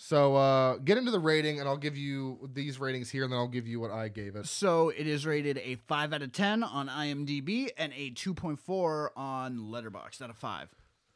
So 0.00 0.36
uh, 0.36 0.76
get 0.76 0.96
into 0.96 1.10
the 1.10 1.18
rating, 1.18 1.58
and 1.58 1.68
I'll 1.68 1.76
give 1.76 1.96
you 1.96 2.48
these 2.52 2.78
ratings 2.78 3.10
here, 3.10 3.24
and 3.24 3.32
then 3.32 3.38
I'll 3.40 3.48
give 3.48 3.66
you 3.66 3.80
what 3.80 3.90
I 3.90 4.06
gave 4.06 4.36
it. 4.36 4.46
So 4.46 4.90
it 4.90 5.08
is 5.08 5.26
rated 5.26 5.58
a 5.58 5.74
5 5.88 6.12
out 6.12 6.22
of 6.22 6.30
10 6.30 6.62
on 6.62 6.86
IMDb 6.88 7.70
and 7.76 7.92
a 7.96 8.12
2.4 8.12 9.08
on 9.16 9.56
Letterboxd 9.58 10.22
out 10.22 10.30
of 10.30 10.36
5. 10.36 10.68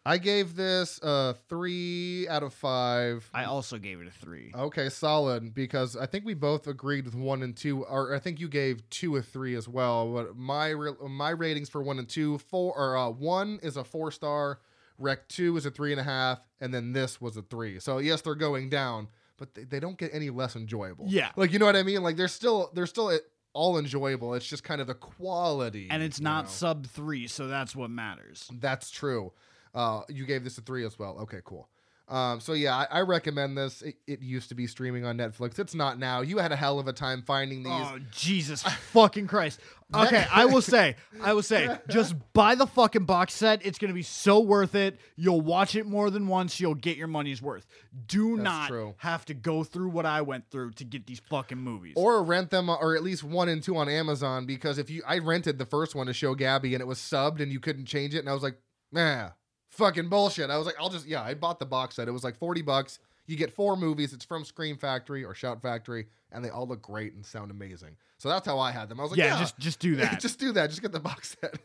I 0.04 0.18
gave 0.18 0.56
this 0.56 0.98
a 1.02 1.34
three 1.48 2.26
out 2.28 2.42
of 2.42 2.52
five. 2.52 3.28
I 3.32 3.44
also 3.44 3.78
gave 3.78 4.00
it 4.00 4.08
a 4.08 4.10
three. 4.10 4.52
Okay, 4.54 4.88
solid. 4.88 5.54
Because 5.54 5.96
I 5.96 6.06
think 6.06 6.24
we 6.24 6.34
both 6.34 6.66
agreed 6.66 7.04
with 7.04 7.14
one 7.14 7.42
and 7.42 7.56
two, 7.56 7.84
or 7.84 8.14
I 8.14 8.18
think 8.18 8.40
you 8.40 8.48
gave 8.48 8.88
two 8.90 9.16
a 9.16 9.22
three 9.22 9.54
as 9.54 9.68
well. 9.68 10.12
But 10.12 10.36
my 10.36 10.74
my 11.08 11.30
ratings 11.30 11.68
for 11.68 11.82
one 11.82 11.98
and 11.98 12.08
two, 12.08 12.38
four 12.38 12.76
or 12.76 12.96
uh, 12.96 13.10
one 13.10 13.60
is 13.62 13.76
a 13.76 13.84
four 13.84 14.10
star, 14.10 14.58
Rec 14.98 15.28
two 15.28 15.56
is 15.56 15.66
a 15.66 15.70
three 15.70 15.92
and 15.92 16.00
a 16.00 16.04
half, 16.04 16.40
and 16.60 16.74
then 16.74 16.92
this 16.92 17.20
was 17.20 17.36
a 17.36 17.42
three. 17.42 17.78
So 17.78 17.98
yes, 17.98 18.22
they're 18.22 18.34
going 18.34 18.70
down, 18.70 19.08
but 19.36 19.54
they, 19.54 19.64
they 19.64 19.78
don't 19.80 19.98
get 19.98 20.10
any 20.12 20.30
less 20.30 20.56
enjoyable. 20.56 21.04
Yeah. 21.08 21.30
like 21.36 21.52
you 21.52 21.60
know 21.60 21.66
what 21.66 21.76
I 21.76 21.84
mean. 21.84 22.02
Like 22.02 22.16
they're 22.16 22.26
still 22.26 22.70
they're 22.74 22.86
still 22.86 23.16
all 23.52 23.78
enjoyable. 23.78 24.34
It's 24.34 24.46
just 24.46 24.64
kind 24.64 24.80
of 24.80 24.86
the 24.86 24.94
quality, 24.94 25.88
And 25.90 26.02
it's 26.02 26.20
not 26.20 26.46
know? 26.46 26.50
sub 26.50 26.86
three, 26.86 27.26
so 27.28 27.46
that's 27.48 27.76
what 27.76 27.90
matters. 27.90 28.48
That's 28.52 28.90
true. 28.90 29.32
Uh, 29.74 30.02
you 30.08 30.26
gave 30.26 30.44
this 30.44 30.58
a 30.58 30.60
three 30.60 30.84
as 30.84 30.98
well. 30.98 31.18
Okay, 31.20 31.40
cool. 31.44 31.68
Um, 32.08 32.40
so 32.40 32.52
yeah, 32.52 32.76
I, 32.76 32.98
I 32.98 33.00
recommend 33.02 33.56
this. 33.56 33.80
It, 33.80 33.94
it 34.06 34.20
used 34.20 34.50
to 34.50 34.54
be 34.54 34.66
streaming 34.66 35.06
on 35.06 35.16
Netflix. 35.16 35.58
It's 35.58 35.74
not 35.74 35.98
now. 35.98 36.20
You 36.20 36.38
had 36.38 36.52
a 36.52 36.56
hell 36.56 36.78
of 36.78 36.86
a 36.86 36.92
time 36.92 37.22
finding 37.22 37.62
these. 37.62 37.72
Oh 37.72 37.98
Jesus 38.10 38.62
fucking 38.92 39.28
Christ! 39.28 39.60
Okay, 39.94 40.26
I 40.30 40.44
will 40.44 40.60
say, 40.60 40.96
I 41.22 41.32
will 41.32 41.42
say, 41.42 41.74
just 41.88 42.14
buy 42.34 42.54
the 42.54 42.66
fucking 42.66 43.06
box 43.06 43.32
set. 43.32 43.64
It's 43.64 43.78
gonna 43.78 43.94
be 43.94 44.02
so 44.02 44.40
worth 44.40 44.74
it. 44.74 44.98
You'll 45.16 45.40
watch 45.40 45.74
it 45.74 45.86
more 45.86 46.10
than 46.10 46.26
once. 46.26 46.60
You'll 46.60 46.74
get 46.74 46.98
your 46.98 47.06
money's 47.06 47.40
worth. 47.40 47.66
Do 48.08 48.36
That's 48.36 48.44
not 48.44 48.68
true. 48.68 48.94
have 48.98 49.24
to 49.26 49.34
go 49.34 49.64
through 49.64 49.88
what 49.88 50.04
I 50.04 50.20
went 50.20 50.50
through 50.50 50.72
to 50.72 50.84
get 50.84 51.06
these 51.06 51.20
fucking 51.30 51.58
movies. 51.58 51.94
Or 51.96 52.22
rent 52.22 52.50
them, 52.50 52.68
or 52.68 52.94
at 52.94 53.02
least 53.02 53.24
one 53.24 53.48
and 53.48 53.62
two 53.62 53.76
on 53.78 53.88
Amazon. 53.88 54.44
Because 54.44 54.76
if 54.76 54.90
you, 54.90 55.02
I 55.06 55.18
rented 55.18 55.56
the 55.56 55.66
first 55.66 55.94
one 55.94 56.08
to 56.08 56.12
show 56.12 56.34
Gabby, 56.34 56.74
and 56.74 56.82
it 56.82 56.86
was 56.86 56.98
subbed, 56.98 57.40
and 57.40 57.50
you 57.50 57.60
couldn't 57.60 57.86
change 57.86 58.14
it, 58.14 58.18
and 58.18 58.28
I 58.28 58.34
was 58.34 58.42
like, 58.42 58.58
nah, 58.90 59.30
fucking 59.72 60.08
bullshit. 60.08 60.50
I 60.50 60.56
was 60.56 60.66
like, 60.66 60.76
I'll 60.78 60.90
just, 60.90 61.06
yeah, 61.06 61.22
I 61.22 61.34
bought 61.34 61.58
the 61.58 61.66
box 61.66 61.96
set. 61.96 62.08
It 62.08 62.12
was 62.12 62.24
like 62.24 62.36
forty 62.36 62.62
bucks. 62.62 62.98
You 63.26 63.36
get 63.36 63.52
four 63.52 63.76
movies. 63.76 64.12
It's 64.12 64.24
from 64.24 64.44
Scream 64.44 64.76
Factory 64.76 65.24
or 65.24 65.34
Shout 65.34 65.62
Factory, 65.62 66.06
and 66.30 66.44
they 66.44 66.50
all 66.50 66.66
look 66.66 66.82
great 66.82 67.14
and 67.14 67.24
sound 67.24 67.50
amazing. 67.50 67.96
So 68.18 68.28
that's 68.28 68.46
how 68.46 68.58
I 68.58 68.70
had 68.72 68.88
them. 68.88 69.00
I 69.00 69.02
was 69.02 69.12
like, 69.12 69.18
yeah, 69.18 69.34
yeah, 69.34 69.38
just 69.40 69.58
just 69.58 69.80
do 69.80 69.96
that. 69.96 70.20
just 70.20 70.38
do 70.38 70.52
that. 70.52 70.70
Just 70.70 70.82
get 70.82 70.92
the 70.92 71.00
box 71.00 71.36
set. 71.40 71.58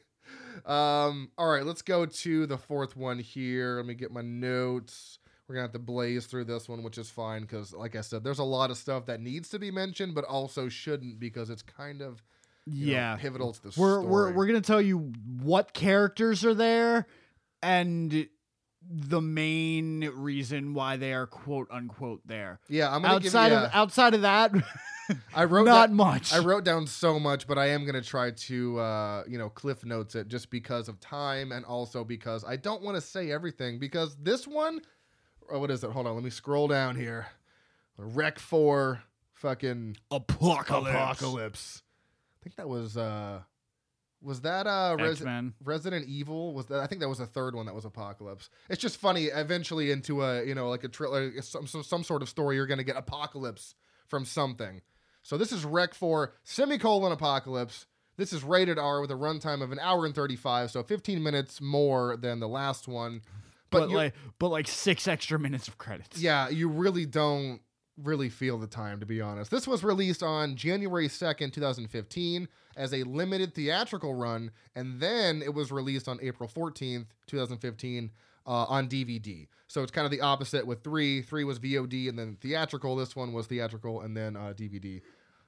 Um, 0.65 1.29
all 1.37 1.47
right, 1.47 1.65
let's 1.65 1.81
go 1.81 2.05
to 2.05 2.45
the 2.45 2.57
fourth 2.57 2.97
one 2.97 3.19
here. 3.19 3.77
Let 3.77 3.85
me 3.85 3.93
get 3.93 4.11
my 4.11 4.21
notes. 4.21 5.19
We're 5.47 5.55
gonna 5.55 5.63
have 5.63 5.73
to 5.73 5.79
blaze 5.79 6.25
through 6.25 6.45
this 6.45 6.67
one, 6.67 6.83
which 6.83 6.97
is 6.97 7.09
fine 7.09 7.41
because, 7.43 7.73
like 7.73 7.95
I 7.95 8.01
said, 8.01 8.23
there's 8.23 8.39
a 8.39 8.43
lot 8.43 8.69
of 8.69 8.77
stuff 8.77 9.05
that 9.05 9.21
needs 9.21 9.49
to 9.49 9.59
be 9.59 9.71
mentioned, 9.71 10.13
but 10.13 10.25
also 10.25 10.67
shouldn't 10.67 11.19
because 11.19 11.49
it's 11.49 11.61
kind 11.61 12.01
of 12.01 12.21
you 12.65 12.87
know, 12.87 12.91
yeah, 12.91 13.15
pivotal 13.15 13.53
to 13.53 13.61
the 13.61 13.67
we're 13.79 14.01
story. 14.01 14.05
we're 14.05 14.33
we're 14.33 14.45
gonna 14.47 14.59
tell 14.59 14.81
you 14.81 15.13
what 15.41 15.73
characters 15.73 16.43
are 16.43 16.53
there 16.53 17.07
and 17.61 18.27
the 18.89 19.19
main 19.21 20.09
reason 20.15 20.73
why 20.73 20.95
they 20.95 21.13
are 21.13 21.27
quote 21.27 21.67
unquote 21.71 22.21
there. 22.25 22.59
yeah, 22.69 22.93
I'm 22.93 23.01
gonna 23.01 23.15
Outside 23.15 23.49
give, 23.49 23.57
of 23.57 23.69
outside 23.73 24.13
of 24.13 24.21
that, 24.21 24.51
I 25.35 25.43
wrote 25.43 25.65
not 25.65 25.87
down- 25.87 25.95
much. 25.97 26.33
I 26.33 26.39
wrote 26.39 26.63
down 26.63 26.87
so 26.87 27.19
much, 27.19 27.47
but 27.47 27.57
I 27.57 27.67
am 27.69 27.85
gonna 27.85 28.01
try 28.01 28.31
to, 28.31 28.79
uh, 28.79 29.23
you 29.27 29.37
know, 29.37 29.49
cliff 29.49 29.83
notes 29.83 30.15
it 30.15 30.29
just 30.29 30.49
because 30.49 30.87
of 30.87 30.99
time 31.01 31.51
and 31.51 31.65
also 31.65 32.03
because 32.05 32.45
I 32.45 32.55
don't 32.55 32.81
want 32.81 32.95
to 32.95 33.01
say 33.01 33.29
everything 33.31 33.77
because 33.79 34.15
this 34.15 34.47
one, 34.47 34.79
oh, 35.51 35.59
what 35.59 35.69
is 35.71 35.83
it? 35.83 35.91
Hold 35.91 36.07
on, 36.07 36.15
let 36.15 36.23
me 36.23 36.29
scroll 36.29 36.67
down 36.69 36.95
here. 36.95 37.27
Rec 37.97 38.39
Four, 38.39 39.01
fucking 39.33 39.97
Apocalypse. 40.11 40.95
Apocalypse. 40.95 41.83
I 42.39 42.43
think 42.43 42.55
that 42.55 42.69
was, 42.69 42.95
uh, 42.95 43.41
was 44.27 44.41
that 44.41 44.67
uh, 44.67 44.97
Res-. 44.99 45.21
Resident 45.63 46.05
Evil? 46.07 46.53
Was 46.53 46.65
that? 46.67 46.81
I 46.81 46.85
think 46.87 46.99
that 47.01 47.07
was 47.07 47.19
the 47.19 47.25
third 47.25 47.55
one 47.55 47.65
that 47.65 47.73
was 47.73 47.85
Apocalypse. 47.85 48.49
It's 48.69 48.81
just 48.81 48.97
funny. 48.97 49.25
Eventually, 49.25 49.89
into 49.89 50.21
a 50.21 50.43
you 50.43 50.53
know 50.53 50.69
like 50.69 50.83
a 50.83 50.89
trailer, 50.89 51.41
some, 51.41 51.65
some 51.65 51.81
some 51.83 52.03
sort 52.03 52.21
of 52.21 52.27
story, 52.29 52.57
you're 52.57 52.67
gonna 52.67 52.83
get 52.83 52.97
Apocalypse 52.97 53.73
from 54.07 54.25
something. 54.25 54.81
So 55.23 55.37
this 55.37 55.51
is 55.51 55.63
Rec 55.63 55.93
for 55.93 56.33
semicolon 56.43 57.11
Apocalypse. 57.13 57.85
This 58.17 58.33
is 58.33 58.43
rated 58.43 58.77
R 58.77 58.99
with 58.99 59.11
a 59.11 59.15
runtime 59.15 59.61
of 59.61 59.71
an 59.71 59.79
hour 59.79 60.05
and 60.05 60.13
35, 60.15 60.71
so 60.71 60.83
15 60.83 61.21
minutes 61.23 61.61
more 61.61 62.17
than 62.17 62.39
the 62.39 62.47
last 62.47 62.87
one. 62.87 63.21
But, 63.69 63.79
But, 63.79 63.89
like 63.91 64.13
but 64.39 64.49
like 64.49 64.67
six 64.67 65.07
extra 65.07 65.37
minutes 65.37 65.67
of 65.67 65.77
credits. 65.77 66.19
yeah, 66.21 66.49
you 66.49 66.67
really 66.69 67.05
don't 67.05 67.61
really 68.01 68.29
feel 68.29 68.57
the 68.57 68.67
time, 68.67 68.99
to 68.99 69.05
be 69.05 69.21
honest. 69.21 69.51
This 69.51 69.67
was 69.67 69.83
released 69.83 70.23
on 70.23 70.55
January 70.55 71.07
2nd, 71.07 71.51
2015, 71.51 72.47
as 72.75 72.93
a 72.93 73.03
limited 73.03 73.55
theatrical 73.55 74.13
run, 74.13 74.51
and 74.75 74.99
then 74.99 75.41
it 75.41 75.53
was 75.53 75.71
released 75.71 76.07
on 76.07 76.19
April 76.21 76.49
14th, 76.49 77.07
2015, 77.27 78.11
uh, 78.45 78.49
on 78.49 78.87
DVD. 78.87 79.47
So 79.67 79.83
it's 79.83 79.91
kind 79.91 80.05
of 80.05 80.11
the 80.11 80.21
opposite 80.21 80.65
with 80.65 80.83
three. 80.83 81.21
Three 81.21 81.43
was 81.43 81.59
VOD 81.59 82.07
and 82.07 82.17
then 82.17 82.37
theatrical. 82.39 82.95
This 82.95 83.15
one 83.15 83.33
was 83.33 83.47
theatrical 83.47 84.01
and 84.01 84.15
then 84.15 84.37
uh, 84.37 84.53
DVD. 84.55 85.01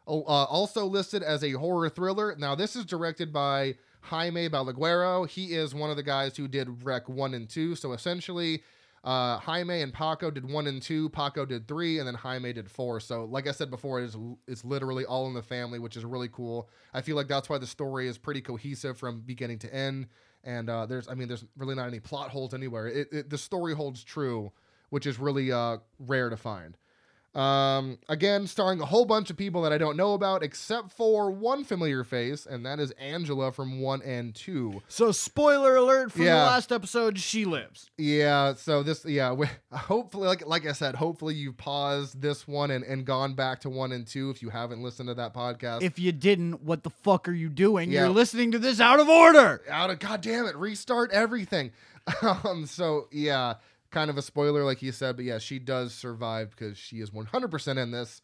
Oh, 0.06 0.22
uh, 0.24 0.46
also 0.46 0.86
listed 0.86 1.24
as 1.24 1.44
a 1.44 1.52
horror 1.52 1.88
thriller. 1.88 2.36
Now, 2.38 2.56
this 2.56 2.76
is 2.76 2.84
directed 2.84 3.32
by 3.32 3.76
Jaime 4.02 4.50
Balaguero. 4.50 5.30
He 5.30 5.54
is 5.54 5.74
one 5.74 5.92
of 5.92 5.98
the 5.98 6.04
guys 6.04 6.36
who 6.36 6.48
did 6.48 6.84
Rec 6.84 7.08
1 7.08 7.34
and 7.34 7.48
2. 7.48 7.76
So 7.76 7.94
essentially, 7.94 8.64
uh, 9.04 9.38
Jaime 9.38 9.82
and 9.82 9.94
Paco 9.94 10.30
did 10.30 10.50
1 10.50 10.68
and 10.68 10.82
2, 10.82 11.10
Paco 11.10 11.46
did 11.46 11.68
3, 11.68 12.00
and 12.00 12.08
then 12.08 12.16
Jaime 12.16 12.52
did 12.54 12.70
4. 12.70 13.00
So, 13.00 13.26
like 13.26 13.48
I 13.48 13.52
said 13.52 13.70
before, 13.70 14.02
it 14.02 14.06
is, 14.06 14.18
it's 14.48 14.66
literally 14.66 15.06
all 15.06 15.28
in 15.28 15.34
the 15.34 15.42
family, 15.42 15.80
which 15.80 15.96
is 15.96 16.04
really 16.06 16.30
cool. 16.30 16.70
I 16.94 17.02
feel 17.02 17.16
like 17.16 17.28
that's 17.28 17.50
why 17.50 17.58
the 17.58 17.68
story 17.68 18.08
is 18.08 18.18
pretty 18.18 18.42
cohesive 18.42 18.98
from 18.98 19.22
beginning 19.22 19.60
to 19.60 19.74
end. 19.74 20.08
And 20.44 20.70
uh, 20.70 20.86
there's, 20.86 21.08
I 21.08 21.14
mean, 21.16 21.28
there's 21.28 21.46
really 21.58 21.76
not 21.76 21.88
any 21.88 22.00
plot 22.00 22.30
holes 22.30 22.54
anywhere. 22.54 22.88
It, 22.88 23.08
it, 23.12 23.30
the 23.30 23.38
story 23.38 23.74
holds 23.74 24.04
true, 24.04 24.52
which 24.90 25.06
is 25.06 25.20
really 25.20 25.52
uh, 25.52 25.78
rare 26.00 26.30
to 26.30 26.38
find. 26.38 26.78
Um, 27.36 28.00
again, 28.10 28.48
starring 28.48 28.82
a 28.82 28.86
whole 28.86 29.06
bunch 29.06 29.30
of 29.30 29.38
people 29.38 29.62
that 29.62 29.72
I 29.72 29.78
don't 29.78 29.96
know 29.96 30.14
about, 30.14 30.42
except 30.44 30.92
for 30.92 31.30
one 31.30 31.64
familiar 31.64 32.04
face, 32.04 32.48
and 32.48 32.66
that 32.66 32.80
is 32.80 32.90
Angela 33.00 33.52
from 33.52 33.80
one 33.82 34.02
and 34.02 34.34
two. 34.34 34.82
So 34.88 35.12
spoiler 35.12 35.76
alert 35.76 36.12
from 36.12 36.24
Yeah. 36.24 36.40
the 36.40 36.46
last 36.52 36.72
episode, 36.72 37.20
she 37.20 37.46
lives. 37.46 37.92
Yeah, 38.00 38.56
so 38.56 38.82
this, 38.82 39.06
yeah, 39.06 39.32
we, 39.34 39.46
hopefully, 39.72 40.28
like 40.28 40.46
like 40.48 40.66
I 40.66 40.72
said, 40.72 40.96
hopefully 40.96 41.36
you 41.36 41.54
paused 41.54 42.20
this 42.20 42.48
one 42.48 42.72
and, 42.72 42.84
and 42.84 43.06
gone 43.06 43.36
back 43.36 43.62
to 43.62 43.70
one 43.70 43.92
and 43.92 44.08
two 44.08 44.32
if 44.32 44.42
you 44.42 44.50
haven't 44.50 44.82
listened 44.82 45.08
to 45.10 45.14
that 45.16 45.34
podcast. 45.36 45.84
If 45.84 46.00
you 46.00 46.12
didn't, 46.12 46.64
what 46.64 46.84
the 46.84 46.90
fuck 46.90 47.30
are 47.30 47.34
you 47.34 47.50
doing? 47.50 47.92
Yeah. 47.92 48.02
You're 48.06 48.10
listening 48.10 48.52
to 48.54 48.60
this 48.60 48.80
out 48.82 49.00
of 49.00 49.08
order. 49.08 49.62
out 49.70 49.90
of 49.92 50.00
god 50.00 50.22
damn 50.22 50.46
it 50.46 50.56
restart 50.56 51.12
everything 51.12 51.72
um 52.22 52.66
so 52.66 53.08
yeah 53.12 53.56
kind 53.92 54.10
of 54.10 54.18
a 54.18 54.22
spoiler 54.22 54.64
like 54.64 54.82
you 54.82 54.92
said 54.92 55.16
but 55.16 55.26
yeah 55.26 55.38
she 55.40 55.60
does 55.60 55.94
survive 55.94 56.52
because 56.52 56.78
she 56.78 56.98
is 56.98 57.10
100% 57.10 57.78
in 57.78 57.92
this. 57.92 58.22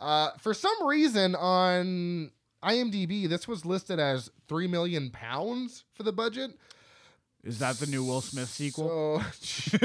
Uh 0.00 0.30
for 0.38 0.54
some 0.54 0.86
reason 0.86 1.34
on 1.34 2.30
imdb 2.64 3.28
this 3.28 3.46
was 3.48 3.64
listed 3.64 3.98
as 3.98 4.30
3 4.48 4.66
million 4.68 5.10
pounds 5.10 5.84
for 5.94 6.02
the 6.02 6.12
budget. 6.12 6.52
Is 7.44 7.58
that 7.58 7.78
the 7.78 7.86
new 7.86 8.04
Will 8.04 8.20
Smith 8.20 8.48
sequel? 8.48 9.20
so 9.40 9.78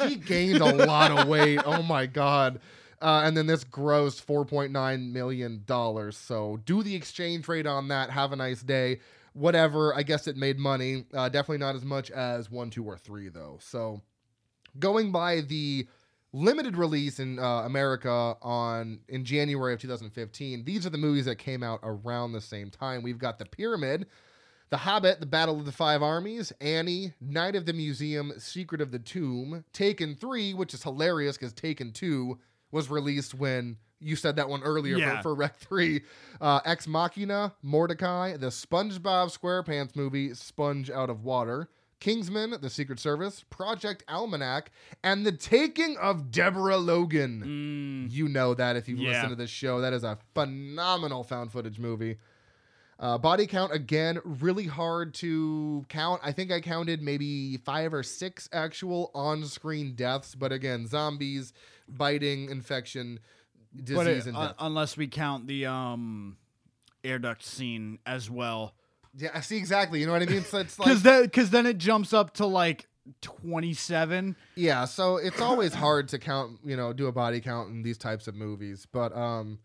he 0.08 0.16
gained 0.16 0.60
a 0.60 0.74
lot 0.86 1.10
of 1.10 1.28
weight. 1.28 1.60
Oh 1.64 1.82
my 1.82 2.06
god. 2.06 2.58
Uh, 3.02 3.20
and 3.24 3.36
then 3.36 3.46
this 3.46 3.64
grossed 3.64 4.24
4.9 4.24 5.12
million 5.12 5.62
dollars. 5.66 6.16
So 6.16 6.58
do 6.64 6.82
the 6.82 6.94
exchange 6.94 7.46
rate 7.48 7.66
on 7.66 7.88
that. 7.88 8.08
Have 8.08 8.32
a 8.32 8.36
nice 8.36 8.62
day. 8.62 9.00
Whatever. 9.34 9.94
I 9.94 10.04
guess 10.04 10.26
it 10.26 10.38
made 10.38 10.58
money. 10.58 11.04
Uh, 11.12 11.28
definitely 11.28 11.58
not 11.58 11.74
as 11.74 11.84
much 11.84 12.10
as 12.10 12.50
one 12.50 12.70
two 12.70 12.84
or 12.84 12.96
three 12.96 13.28
though. 13.28 13.58
So 13.60 14.00
going 14.78 15.12
by 15.12 15.40
the 15.42 15.86
limited 16.32 16.76
release 16.76 17.20
in 17.20 17.38
uh, 17.38 17.60
america 17.62 18.36
on 18.42 18.98
in 19.08 19.24
january 19.24 19.72
of 19.72 19.80
2015 19.80 20.64
these 20.64 20.84
are 20.84 20.90
the 20.90 20.98
movies 20.98 21.26
that 21.26 21.36
came 21.36 21.62
out 21.62 21.78
around 21.84 22.32
the 22.32 22.40
same 22.40 22.70
time 22.70 23.02
we've 23.02 23.18
got 23.18 23.38
the 23.38 23.44
pyramid 23.44 24.06
the 24.70 24.78
Hobbit, 24.78 25.20
The 25.20 25.26
Battle 25.26 25.58
of 25.60 25.66
the 25.66 25.72
Five 25.72 26.02
Armies, 26.02 26.50
Annie, 26.60 27.12
Night 27.20 27.54
of 27.54 27.64
the 27.64 27.72
Museum, 27.74 28.32
Secret 28.38 28.80
of 28.80 28.90
the 28.90 28.98
Tomb, 28.98 29.62
Taken 29.72 30.16
3, 30.16 30.54
which 30.54 30.74
is 30.74 30.82
hilarious 30.82 31.36
because 31.36 31.52
Taken 31.52 31.92
2 31.92 32.36
was 32.72 32.90
released 32.90 33.34
when 33.34 33.76
you 34.00 34.16
said 34.16 34.34
that 34.36 34.48
one 34.48 34.62
earlier 34.64 34.96
Yeah. 34.96 35.18
for, 35.18 35.22
for 35.22 35.34
Rec 35.36 35.56
3. 35.58 36.00
Uh, 36.40 36.60
Ex 36.64 36.88
Machina, 36.88 37.52
Mortdecai, 37.64 38.40
the 38.40 38.48
SpongeBob 38.48 39.38
SquarePants 39.38 39.94
movie, 39.94 40.34
Sponge 40.34 40.90
Out 40.90 41.10
of 41.10 41.22
Water, 41.22 41.68
Kingsman, 42.08 42.54
The 42.60 42.68
Secret 42.68 43.00
Service, 43.00 43.44
Project 43.48 44.04
Almanac, 44.10 44.70
and 45.02 45.24
The 45.24 45.32
Taking 45.32 45.96
of 45.96 46.30
Deborah 46.30 46.76
Logan. 46.76 48.06
Mm, 48.10 48.12
You 48.12 48.28
know 48.28 48.52
that 48.52 48.76
if 48.76 48.86
you've 48.90 48.98
Yeah. 48.98 49.12
listened 49.12 49.30
to 49.30 49.36
this 49.36 49.48
show. 49.48 49.80
That 49.80 49.94
is 49.94 50.04
a 50.04 50.18
phenomenal 50.34 51.24
found 51.24 51.50
footage 51.50 51.78
movie. 51.78 52.18
Uh, 53.00 53.16
body 53.16 53.46
count 53.46 53.72
again, 53.72 54.20
really 54.22 54.66
hard 54.66 55.14
to 55.14 55.86
count. 55.88 56.20
I 56.22 56.30
think 56.32 56.52
I 56.52 56.60
counted 56.60 57.00
maybe 57.00 57.56
five 57.56 57.94
or 57.94 58.02
six 58.02 58.50
actual 58.52 59.10
on-screen 59.14 59.94
deaths, 59.94 60.34
but 60.34 60.52
again, 60.52 60.86
zombies, 60.86 61.54
biting, 61.88 62.50
infection, 62.50 63.18
disease, 63.82 64.26
it- 64.26 64.28
and 64.28 64.36
uh, 64.36 64.52
unless 64.58 64.96
we 64.98 65.06
count 65.08 65.46
the 65.46 65.64
um 65.66 66.36
air 67.02 67.18
duct 67.18 67.42
scene 67.42 67.98
as 68.06 68.30
well, 68.30 68.74
yeah, 69.16 69.30
I 69.34 69.40
see 69.40 69.56
exactly. 69.56 70.00
You 70.00 70.06
know 70.06 70.12
what 70.12 70.22
I 70.22 70.26
mean? 70.26 70.42
So 70.44 70.58
it's 70.58 70.78
like 70.78 70.86
because 70.88 71.02
then 71.02 71.22
because 71.24 71.50
then 71.50 71.66
it 71.66 71.78
jumps 71.78 72.12
up 72.12 72.34
to 72.34 72.46
like 72.46 72.86
27. 73.20 74.36
Yeah, 74.56 74.84
so 74.86 75.16
it's 75.16 75.40
always 75.40 75.74
hard 75.74 76.08
to 76.08 76.18
count, 76.18 76.58
you 76.64 76.76
know, 76.76 76.92
do 76.92 77.06
a 77.06 77.12
body 77.12 77.40
count 77.40 77.70
in 77.70 77.82
these 77.82 77.98
types 77.98 78.26
of 78.26 78.34
movies. 78.34 78.86
But 78.90 79.14
um 79.16 79.58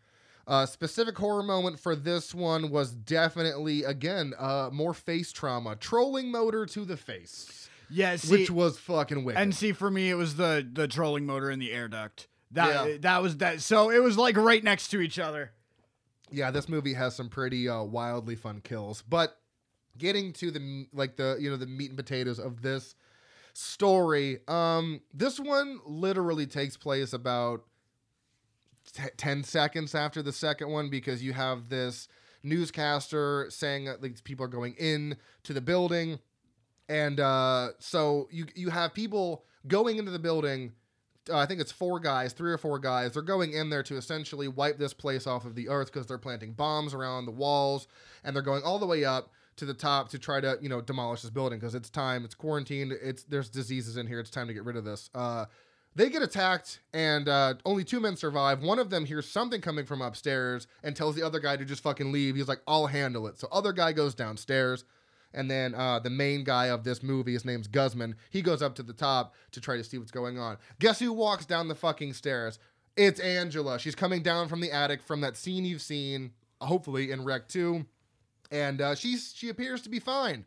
a 0.48 0.66
specific 0.66 1.16
horror 1.18 1.44
moment 1.44 1.80
for 1.80 1.96
this 1.96 2.34
one 2.34 2.72
was 2.72 2.92
definitely 2.92 3.84
again 3.84 4.34
uh 4.38 4.70
more 4.72 4.94
face 4.94 5.32
trauma. 5.32 5.76
Trolling 5.76 6.32
motor 6.32 6.66
to 6.66 6.86
the 6.86 6.98
face. 6.98 7.70
Yeah, 7.90 8.18
which 8.30 8.52
was 8.52 8.78
fucking 8.78 9.24
wicked. 9.24 9.42
and 9.42 9.56
see 9.56 9.72
for 9.72 9.90
me 9.90 10.10
it 10.10 10.16
was 10.16 10.36
the 10.36 10.68
the 10.72 10.88
trolling 10.88 11.26
motor 11.26 11.50
in 11.50 11.60
the 11.60 11.72
air 11.72 11.88
duct. 11.88 12.28
That 12.52 12.88
Yeah. 12.90 12.98
that 13.02 13.22
was 13.22 13.38
that. 13.38 13.62
So 13.62 13.90
it 13.90 14.02
was 14.04 14.18
like 14.18 14.38
right 14.38 14.64
next 14.64 14.90
to 14.90 15.02
each 15.02 15.18
other. 15.20 15.52
yeah, 16.32 16.52
this 16.52 16.68
movie 16.70 16.94
has 16.94 17.16
some 17.16 17.30
pretty 17.30 17.68
uh, 17.70 17.82
wildly 17.84 18.36
fun 18.36 18.62
kills. 18.62 19.02
But 19.08 19.36
getting 20.00 20.34
to 20.34 20.50
the 20.50 20.88
like 20.94 21.18
the 21.18 21.38
you 21.40 21.52
know 21.52 21.58
the 21.58 21.68
meat 21.68 21.90
and 21.90 21.98
potatoes 21.98 22.40
of 22.40 22.64
this 22.64 22.96
story, 23.54 24.40
um, 24.48 25.02
this 25.14 25.40
one 25.40 25.80
literally 25.86 26.48
takes 26.48 26.78
place 26.78 27.14
about 27.14 27.66
t- 28.94 29.04
ten 29.18 29.44
seconds 29.44 29.94
after 29.94 30.22
the 30.22 30.32
second 30.32 30.70
one 30.72 30.90
because 30.90 31.22
you 31.22 31.34
have 31.34 31.70
this 31.70 32.08
newscaster 32.42 33.48
saying 33.50 33.86
that 33.86 34.02
like 34.02 34.24
people 34.24 34.46
are 34.46 34.50
going 34.50 34.74
in 34.76 35.18
to 35.44 35.54
the 35.54 35.62
building, 35.62 36.20
and 36.88 37.20
uh, 37.20 37.70
so 37.80 38.28
you 38.32 38.46
you 38.56 38.70
have 38.70 38.94
people 38.94 39.44
going 39.68 39.98
into 39.98 40.12
the 40.12 40.20
building. 40.20 40.72
Uh, 41.30 41.38
I 41.38 41.46
think 41.46 41.60
it's 41.60 41.72
four 41.72 42.00
guys, 42.00 42.34
three 42.34 42.52
or 42.52 42.58
four 42.58 42.80
guys. 42.80 43.12
They're 43.14 43.22
going 43.22 43.54
in 43.54 43.70
there 43.70 43.84
to 43.84 43.98
essentially 43.98 44.48
wipe 44.48 44.80
this 44.80 44.94
place 44.94 45.28
off 45.28 45.46
of 45.46 45.54
the 45.54 45.70
earth 45.70 45.92
because 45.92 46.08
they're 46.08 46.18
planting 46.18 46.54
bombs 46.54 46.94
around 46.94 47.26
the 47.26 47.32
walls, 47.32 47.88
and 48.24 48.36
they're 48.36 48.42
going 48.42 48.64
all 48.64 48.80
the 48.80 48.88
way 48.88 49.04
up 49.06 49.32
to 49.60 49.66
the 49.66 49.74
top 49.74 50.10
to 50.10 50.20
try 50.20 50.42
to 50.42 50.58
you 50.62 50.70
know 50.70 50.82
demolish 50.82 51.22
this 51.22 51.32
building 51.32 51.60
because 51.60 51.76
it's 51.76 51.90
time. 51.90 52.26
It's 52.26 52.36
quarantined. 52.36 52.92
It's 52.92 53.24
there's 53.24 53.50
diseases 53.50 53.98
in 53.98 54.08
here. 54.08 54.20
It's 54.20 54.30
time 54.30 54.48
to 54.48 54.54
get 54.54 54.66
rid 54.66 54.76
of 54.76 54.84
this. 54.84 55.10
Uh, 55.14 55.46
they 55.96 56.10
get 56.10 56.22
attacked, 56.22 56.80
and 56.94 57.28
uh, 57.28 57.56
only 57.66 57.84
two 57.84 58.00
men 58.00 58.16
survive. 58.16 58.62
One 58.62 58.80
of 58.80 58.90
them 58.90 59.06
hears 59.06 59.28
something 59.28 59.62
coming 59.62 59.86
from 59.86 60.02
upstairs 60.02 60.68
and 60.84 60.96
tells 60.96 61.16
the 61.16 61.24
other 61.24 61.40
guy 61.40 61.58
to 61.58 61.66
just 61.66 61.84
fucking 61.84 62.12
leave. 62.12 62.36
He's 62.36 62.48
like, 62.48 62.62
"I'll 62.68 62.88
handle 62.88 63.28
it." 63.28 63.40
So 63.40 63.48
other 63.52 63.74
guy 63.74 63.92
goes 63.94 64.16
downstairs. 64.16 64.84
And 65.32 65.50
then 65.50 65.76
uh, 65.76 66.00
the 66.00 66.10
main 66.10 66.44
guy 66.44 66.70
of 66.70 66.84
this 66.84 67.04
movie, 67.04 67.34
his 67.34 67.46
name's 67.46 67.68
Guzman. 67.68 68.16
He 68.32 68.42
goes 68.42 68.64
up 68.64 68.74
to 68.76 68.84
the 68.84 68.94
top 68.94 69.36
to 69.52 69.62
try 69.62 69.78
to 69.78 69.84
see 69.84 70.00
what's 70.00 70.10
going 70.10 70.40
on. 70.40 70.58
Guess 70.80 70.98
who 70.98 71.14
walks 71.14 71.46
down 71.46 71.68
the 71.68 71.76
fucking 71.76 72.14
stairs? 72.14 72.58
It's 72.98 73.20
Angela. 73.20 73.80
She's 73.80 73.96
coming 73.96 74.24
down 74.24 74.48
from 74.48 74.60
the 74.60 74.72
attic 74.72 75.04
from 75.04 75.22
that 75.22 75.38
scene 75.38 75.66
you've 75.66 75.82
seen, 75.82 76.32
hopefully 76.60 77.12
in 77.12 77.24
Rec 77.24 77.48
2, 77.48 77.86
and 78.52 78.82
uh, 78.82 78.96
she's 78.96 79.34
she 79.36 79.50
appears 79.50 79.82
to 79.84 79.90
be 79.90 80.00
fine. 80.00 80.46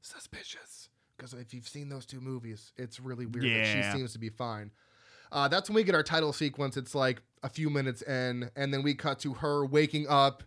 Suspicious, 0.00 0.90
because 1.16 1.32
if 1.34 1.54
you've 1.54 1.68
seen 1.68 1.88
those 1.88 2.06
two 2.06 2.20
movies, 2.20 2.72
it's 2.76 3.00
really 3.00 3.26
weird 3.26 3.46
that 3.46 3.66
she 3.66 3.96
seems 3.96 4.12
to 4.12 4.18
be 4.18 4.28
fine. 4.28 4.70
Uh, 5.32 5.48
that's 5.48 5.68
when 5.68 5.74
we 5.74 5.84
get 5.84 5.94
our 5.94 6.02
title 6.02 6.32
sequence. 6.32 6.76
It's 6.76 6.94
like 6.94 7.22
a 7.42 7.48
few 7.48 7.70
minutes 7.70 8.02
in, 8.02 8.50
and 8.54 8.72
then 8.72 8.82
we 8.82 8.94
cut 8.94 9.18
to 9.20 9.34
her 9.34 9.64
waking 9.64 10.06
up 10.08 10.42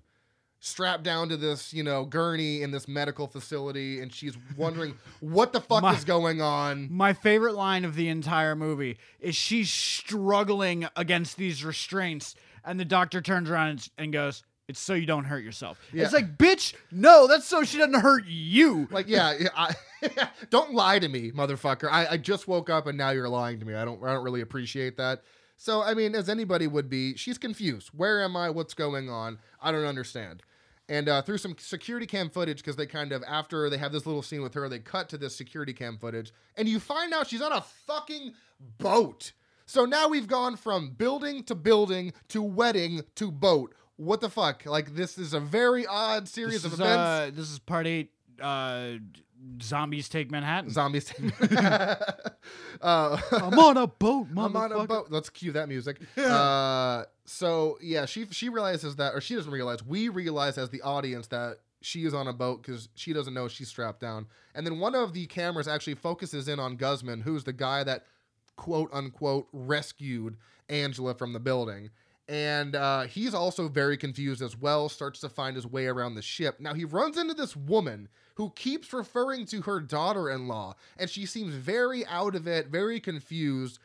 strapped 0.60 1.04
down 1.04 1.30
to 1.30 1.38
this, 1.38 1.74
you 1.74 1.84
know, 1.84 2.06
gurney 2.06 2.62
in 2.62 2.72
this 2.72 2.88
medical 2.88 3.28
facility, 3.28 4.00
and 4.02 4.14
she's 4.14 4.38
wondering 4.56 4.96
what 5.20 5.54
the 5.54 5.62
fuck 5.62 5.84
My- 5.84 5.94
is 5.94 6.04
going 6.04 6.42
on. 6.42 6.92
My 6.92 7.14
favorite 7.14 7.56
line 7.56 7.86
of 7.86 7.96
the 7.96 8.10
entire 8.10 8.56
movie 8.56 8.98
is 9.20 9.36
she's 9.36 9.70
struggling 9.70 10.88
against 10.96 11.38
these 11.38 11.64
restraints, 11.64 12.36
and 12.66 12.80
the 12.80 12.86
doctor 12.86 13.22
turns 13.22 13.50
around 13.50 13.70
and, 13.70 13.90
and 13.98 14.14
goes, 14.14 14.44
"It's 14.68 14.80
so 14.80 14.94
you 14.94 15.06
don't 15.06 15.26
hurt 15.26 15.44
yourself." 15.44 15.80
Yeah. 15.94 16.04
It's 16.04 16.14
like, 16.14 16.38
bitch, 16.38 16.74
no, 16.92 17.28
that's 17.28 17.46
so 17.46 17.64
she 17.64 17.78
doesn't 17.78 18.02
hurt 18.02 18.26
you. 18.28 18.88
Like, 18.92 19.08
yeah, 19.08 19.34
yeah, 19.40 19.50
I, 19.56 19.76
don't 20.50 20.74
lie 20.74 21.00
to 21.00 21.08
me, 21.08 21.32
motherfucker. 21.32 21.90
I, 21.92 22.08
I 22.08 22.18
just 22.18 22.48
woke 22.48 22.70
up 22.70 22.88
and 22.88 22.98
now 22.98 23.12
you're 23.12 23.30
lying 23.30 23.60
to 23.60 23.66
me. 23.66 23.74
I 23.76 23.86
don't, 23.86 24.04
I 24.04 24.14
don't 24.14 24.24
really 24.24 24.42
appreciate 24.42 24.98
that. 24.98 25.24
So, 25.58 25.82
I 25.82 25.96
mean, 25.96 26.14
as 26.14 26.30
anybody 26.30 26.68
would 26.68 26.90
be, 26.90 27.16
she's 27.18 27.38
confused. 27.38 27.90
Where 27.90 28.24
am 28.24 28.38
I? 28.38 28.50
What's 28.52 28.76
going 28.76 29.10
on? 29.10 29.40
I 29.60 29.72
don't 29.72 29.86
understand. 29.86 30.44
And 30.90 31.10
uh, 31.10 31.22
through 31.22 31.40
some 31.40 31.56
security 31.58 32.06
cam 32.06 32.30
footage, 32.30 32.58
because 32.58 32.78
they 32.78 32.86
kind 32.86 33.12
of, 33.12 33.24
after 33.28 33.70
they 33.70 33.78
have 33.78 33.92
this 33.92 34.06
little 34.06 34.22
scene 34.22 34.42
with 34.42 34.54
her, 34.54 34.70
they 34.70 34.80
cut 34.80 35.10
to 35.10 35.18
this 35.18 35.36
security 35.36 35.74
cam 35.74 35.98
footage, 35.98 36.32
and 36.56 36.70
you 36.70 36.80
find 36.80 37.14
out 37.14 37.28
she's 37.28 37.42
on 37.42 37.52
a 37.52 37.62
fucking 37.86 38.34
boat. 38.78 39.34
So 39.66 39.84
now 39.84 40.08
we've 40.08 40.28
gone 40.28 40.56
from 40.56 40.92
building 40.92 41.44
to 41.44 41.56
building 41.56 42.14
to 42.30 42.42
wedding 42.42 43.02
to 43.16 43.32
boat. 43.32 43.76
What 43.98 44.22
the 44.22 44.30
fuck? 44.30 44.66
Like, 44.66 44.96
this 44.96 45.18
is 45.18 45.34
a 45.34 45.40
very 45.40 45.86
odd 45.86 46.28
series 46.28 46.64
This 46.64 46.66
of 46.66 46.74
is, 46.74 46.80
events. 46.80 46.98
uh, 46.98 47.32
this 47.34 47.52
is 47.52 47.60
part 47.60 47.88
eight. 47.88 48.12
Uh, 48.42 48.94
zombies 49.62 50.08
take 50.08 50.30
Manhattan. 50.32 50.70
Zombies. 50.70 51.12
uh, 51.52 53.20
I'm 53.32 53.60
on 53.60 53.78
a 53.78 53.88
boat, 53.88 54.28
I'm 54.38 54.56
on 54.56 54.72
a 54.72 54.86
boat. 54.86 55.08
Let's 55.10 55.30
cue 55.30 55.52
that 55.54 55.68
music. 55.68 56.00
uh, 56.18 57.04
so 57.26 57.78
yeah, 57.82 58.06
she 58.06 58.28
she 58.32 58.50
realizes 58.50 58.96
that, 58.98 59.14
or 59.16 59.22
she 59.22 59.36
doesn't 59.36 59.52
realize. 59.52 59.84
We 59.84 60.10
realize 60.10 60.58
as 60.58 60.70
the 60.70 60.82
audience 60.82 61.28
that 61.28 61.58
she 61.82 62.06
is 62.06 62.14
on 62.14 62.28
a 62.28 62.34
boat 62.34 62.62
because 62.62 62.90
she 62.96 63.14
doesn't 63.14 63.34
know 63.34 63.48
she's 63.48 63.68
strapped 63.70 64.00
down. 64.00 64.28
And 64.56 64.66
then 64.66 64.80
one 64.80 64.96
of 64.96 65.14
the 65.14 65.26
cameras 65.28 65.68
actually 65.68 65.96
focuses 65.96 66.48
in 66.48 66.60
on 66.60 66.76
Guzman, 66.76 67.22
who's 67.22 67.44
the 67.44 67.54
guy 67.54 67.84
that 67.84 68.06
quote 68.56 68.90
unquote 68.94 69.48
rescued 69.52 70.38
Angela 70.70 71.14
from 71.14 71.34
the 71.34 71.40
building. 71.40 71.90
And 72.30 72.76
uh, 72.76 73.04
he's 73.04 73.34
also 73.34 73.70
very 73.70 73.96
confused 73.96 74.42
as 74.42 74.58
well, 74.58 74.90
starts 74.90 75.22
to 75.22 75.30
find 75.30 75.56
his 75.56 75.66
way 75.66 75.88
around 75.88 76.16
the 76.16 76.22
ship. 76.22 76.60
Now, 76.60 76.74
he 76.74 76.84
runs 76.84 77.18
into 77.18 77.34
this 77.34 77.56
woman 77.56 78.10
who 78.36 78.50
keeps 78.52 78.92
referring 78.92 79.46
to 79.48 79.62
her 79.62 79.80
daughter 79.80 80.30
in 80.30 80.48
law, 80.48 80.76
and 80.98 81.10
she 81.10 81.26
seems 81.26 81.54
very 81.54 82.06
out 82.06 82.36
of 82.36 82.46
it, 82.46 82.68
very 82.68 83.00
confused. 83.00 83.80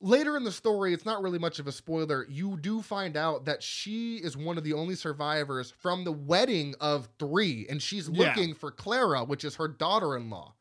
Later 0.00 0.36
in 0.36 0.42
the 0.44 0.52
story, 0.52 0.92
it's 0.92 1.06
not 1.06 1.22
really 1.22 1.38
much 1.38 1.58
of 1.58 1.68
a 1.68 1.72
spoiler. 1.72 2.26
You 2.28 2.58
do 2.60 2.82
find 2.82 3.16
out 3.16 3.44
that 3.44 3.62
she 3.62 4.16
is 4.16 4.36
one 4.36 4.58
of 4.58 4.64
the 4.64 4.74
only 4.74 4.96
survivors 4.96 5.70
from 5.70 6.02
the 6.04 6.12
wedding 6.12 6.74
of 6.80 7.08
three, 7.18 7.66
and 7.70 7.80
she's 7.80 8.08
Yeah. 8.08 8.26
looking 8.28 8.54
for 8.54 8.72
Clara, 8.72 9.24
which 9.24 9.44
is 9.44 9.54
her 9.54 9.68
daughter 9.68 10.16
in 10.16 10.28
law. 10.30 10.54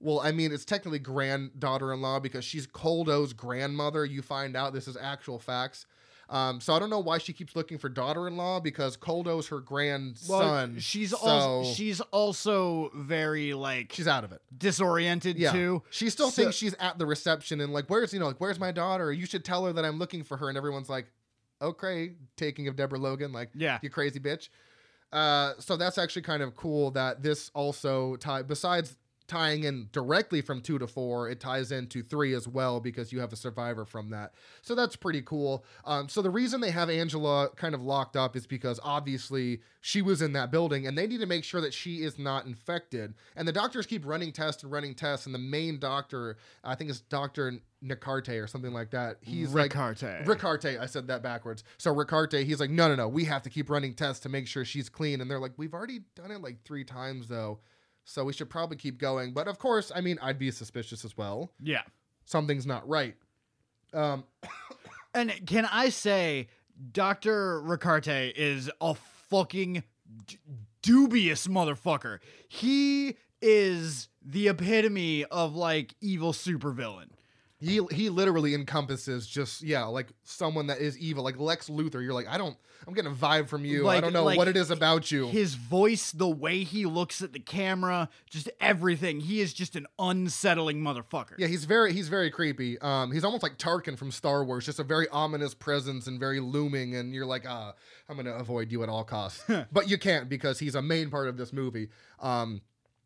Well, 0.00 0.20
I 0.20 0.32
mean, 0.32 0.52
it's 0.52 0.64
technically 0.64 0.98
granddaughter 0.98 1.92
in 1.92 2.00
law 2.00 2.20
because 2.20 2.44
she's 2.44 2.66
Koldo's 2.66 3.32
grandmother. 3.32 4.04
You 4.04 4.22
find 4.22 4.56
out 4.56 4.72
this 4.72 4.86
is 4.88 4.96
actual 4.96 5.38
facts. 5.38 5.86
Um, 6.30 6.60
so 6.60 6.72
I 6.74 6.78
don't 6.78 6.90
know 6.90 7.00
why 7.00 7.18
she 7.18 7.32
keeps 7.32 7.54
looking 7.54 7.76
for 7.78 7.88
daughter 7.88 8.26
in 8.26 8.36
law 8.36 8.58
because 8.60 8.96
Koldo's 8.96 9.48
her 9.48 9.60
grandson. 9.60 10.72
Well, 10.72 10.80
she's 10.80 11.10
so 11.10 11.16
also 11.18 11.72
she's 11.74 12.00
also 12.00 12.90
very 12.94 13.52
like 13.54 13.92
she's 13.92 14.08
out 14.08 14.24
of 14.24 14.32
it. 14.32 14.40
disoriented 14.56 15.36
Yeah. 15.36 15.52
too. 15.52 15.82
She 15.90 16.08
still 16.10 16.30
So- 16.30 16.42
thinks 16.42 16.56
she's 16.56 16.74
at 16.74 16.98
the 16.98 17.06
reception 17.06 17.60
and 17.60 17.72
like, 17.72 17.86
where's 17.88 18.12
you 18.12 18.20
know, 18.20 18.26
like, 18.26 18.40
where's 18.40 18.58
my 18.58 18.72
daughter? 18.72 19.12
You 19.12 19.26
should 19.26 19.44
tell 19.44 19.64
her 19.66 19.72
that 19.74 19.84
I'm 19.84 19.98
looking 19.98 20.24
for 20.24 20.36
her. 20.38 20.48
And 20.48 20.56
everyone's 20.56 20.88
like, 20.88 21.06
okay, 21.60 22.14
taking 22.36 22.68
of 22.68 22.76
Deborah 22.76 22.98
Logan, 22.98 23.32
like, 23.32 23.50
Yeah. 23.54 23.78
you 23.82 23.90
crazy 23.90 24.18
bitch. 24.20 24.48
Uh, 25.12 25.52
so 25.60 25.76
that's 25.76 25.96
actually 25.98 26.22
kind 26.22 26.42
of 26.42 26.56
cool 26.56 26.90
that 26.92 27.22
this 27.22 27.50
also 27.54 28.16
tie 28.16 28.42
besides 28.42 28.96
tying 29.26 29.64
in 29.64 29.88
directly 29.92 30.40
from 30.40 30.60
two 30.60 30.78
to 30.78 30.86
four, 30.86 31.28
it 31.28 31.40
ties 31.40 31.72
into 31.72 32.02
three 32.02 32.34
as 32.34 32.46
well 32.46 32.80
because 32.80 33.12
you 33.12 33.20
have 33.20 33.32
a 33.32 33.36
survivor 33.36 33.84
from 33.84 34.10
that. 34.10 34.34
So 34.62 34.74
that's 34.74 34.96
pretty 34.96 35.22
cool. 35.22 35.64
Um, 35.84 36.08
so 36.08 36.20
the 36.22 36.30
reason 36.30 36.60
they 36.60 36.70
have 36.70 36.90
Angela 36.90 37.48
kind 37.56 37.74
of 37.74 37.82
locked 37.82 38.16
up 38.16 38.36
is 38.36 38.46
because 38.46 38.78
obviously 38.82 39.60
she 39.80 40.02
was 40.02 40.20
in 40.22 40.32
that 40.34 40.50
building 40.50 40.86
and 40.86 40.96
they 40.96 41.06
need 41.06 41.20
to 41.20 41.26
make 41.26 41.44
sure 41.44 41.60
that 41.60 41.74
she 41.74 41.96
is 41.96 42.18
not 42.18 42.46
infected. 42.46 43.14
And 43.36 43.48
the 43.48 43.52
doctors 43.52 43.86
keep 43.86 44.04
running 44.06 44.32
tests 44.32 44.62
and 44.62 44.70
running 44.70 44.94
tests, 44.94 45.26
and 45.26 45.34
the 45.34 45.38
main 45.38 45.78
doctor, 45.78 46.36
I 46.62 46.74
think 46.74 46.90
it's 46.90 47.00
Doctor 47.00 47.60
Nicarte 47.84 48.42
or 48.42 48.46
something 48.46 48.72
like 48.72 48.90
that. 48.90 49.18
He's 49.20 49.54
like 49.54 49.72
Ricarte. 49.72 50.24
Ricarte, 50.24 50.80
I 50.80 50.86
said 50.86 51.06
that 51.08 51.22
backwards. 51.22 51.64
So 51.78 51.94
Ricarte, 51.94 52.44
he's 52.44 52.60
like, 52.60 52.70
no, 52.70 52.88
no, 52.88 52.94
no, 52.94 53.08
we 53.08 53.24
have 53.24 53.42
to 53.42 53.50
keep 53.50 53.68
running 53.70 53.94
tests 53.94 54.20
to 54.22 54.28
make 54.28 54.46
sure 54.46 54.64
she's 54.64 54.88
clean. 54.88 55.20
And 55.20 55.30
they're 55.30 55.38
like, 55.38 55.52
we've 55.56 55.74
already 55.74 56.00
done 56.14 56.30
it 56.30 56.40
like 56.40 56.62
three 56.64 56.84
times 56.84 57.28
though, 57.28 57.60
so 58.04 58.24
we 58.24 58.32
should 58.32 58.50
probably 58.50 58.76
keep 58.76 58.98
going. 58.98 59.32
But 59.32 59.48
of 59.48 59.58
course, 59.58 59.90
I 59.94 60.00
mean, 60.00 60.18
I'd 60.22 60.38
be 60.38 60.50
suspicious 60.50 61.04
as 61.04 61.16
well. 61.16 61.52
yeah. 61.60 61.82
Something's 62.26 62.66
not 62.66 62.88
right. 62.88 63.14
Um, 63.92 64.24
And 65.14 65.32
can 65.46 65.64
I 65.70 65.90
say, 65.90 66.48
Doctor 66.90 67.60
Ricarte 67.62 68.32
is 68.34 68.68
a 68.80 68.94
fucking 69.30 69.84
d- 70.26 70.38
dubious 70.82 71.46
motherfucker. 71.46 72.18
He 72.48 73.16
is 73.40 74.08
the 74.20 74.48
epitome 74.48 75.24
of 75.26 75.54
like 75.54 75.94
evil 76.00 76.32
supervillain. 76.32 77.10
He 77.64 77.80
he 77.90 78.10
literally 78.10 78.54
encompasses 78.54 79.26
just 79.26 79.62
yeah, 79.62 79.84
like 79.84 80.08
someone 80.22 80.66
that 80.66 80.78
is 80.78 80.98
evil, 80.98 81.24
like 81.24 81.38
Lex 81.38 81.68
Luthor. 81.68 82.02
You're 82.02 82.12
like, 82.12 82.28
I 82.28 82.36
don't, 82.36 82.56
I'm 82.86 82.94
getting 82.94 83.10
a 83.10 83.14
vibe 83.14 83.48
from 83.48 83.64
you. 83.64 83.88
I 83.88 84.00
don't 84.00 84.12
know 84.12 84.24
like 84.24 84.36
what 84.36 84.48
it 84.48 84.56
is 84.56 84.70
about 84.70 85.10
you. 85.10 85.28
His 85.28 85.54
voice, 85.54 86.12
the 86.12 86.28
way 86.28 86.62
he 86.62 86.84
looks 86.84 87.22
at 87.22 87.32
the 87.32 87.40
camera, 87.40 88.08
just 88.28 88.50
everything. 88.60 89.20
He 89.20 89.40
is 89.40 89.54
just 89.54 89.76
an 89.76 89.86
unsettling 89.98 90.80
motherfucker. 90.80 91.34
Yeah, 91.38 91.46
he's 91.46 91.64
very 91.64 91.92
he's 91.92 92.08
very 92.08 92.30
creepy. 92.30 92.78
Um, 92.80 93.12
he's 93.12 93.24
almost 93.24 93.42
like 93.42 93.56
Tarkin 93.56 93.96
from 93.96 94.10
Star 94.10 94.44
Wars, 94.44 94.66
just 94.66 94.78
a 94.78 94.84
very 94.84 95.08
ominous 95.08 95.54
presence 95.54 96.06
and 96.06 96.20
very 96.20 96.40
looming. 96.40 96.94
And 96.96 97.14
you're 97.14 97.26
like, 97.26 97.44
ah, 97.48 97.74
I'm 98.08 98.16
gonna 98.16 98.34
avoid 98.34 98.70
you 98.70 98.82
at 98.82 98.88
all 98.88 99.04
costs, 99.04 99.42
but 99.72 99.88
you 99.88 99.98
can't 99.98 100.28
because 100.28 100.58
he's 100.58 100.74
a 100.74 100.82
main 100.82 101.10
part 101.10 101.28
of 101.28 101.36
this 101.36 101.52
movie. 101.52 101.88
Um, 102.20 102.60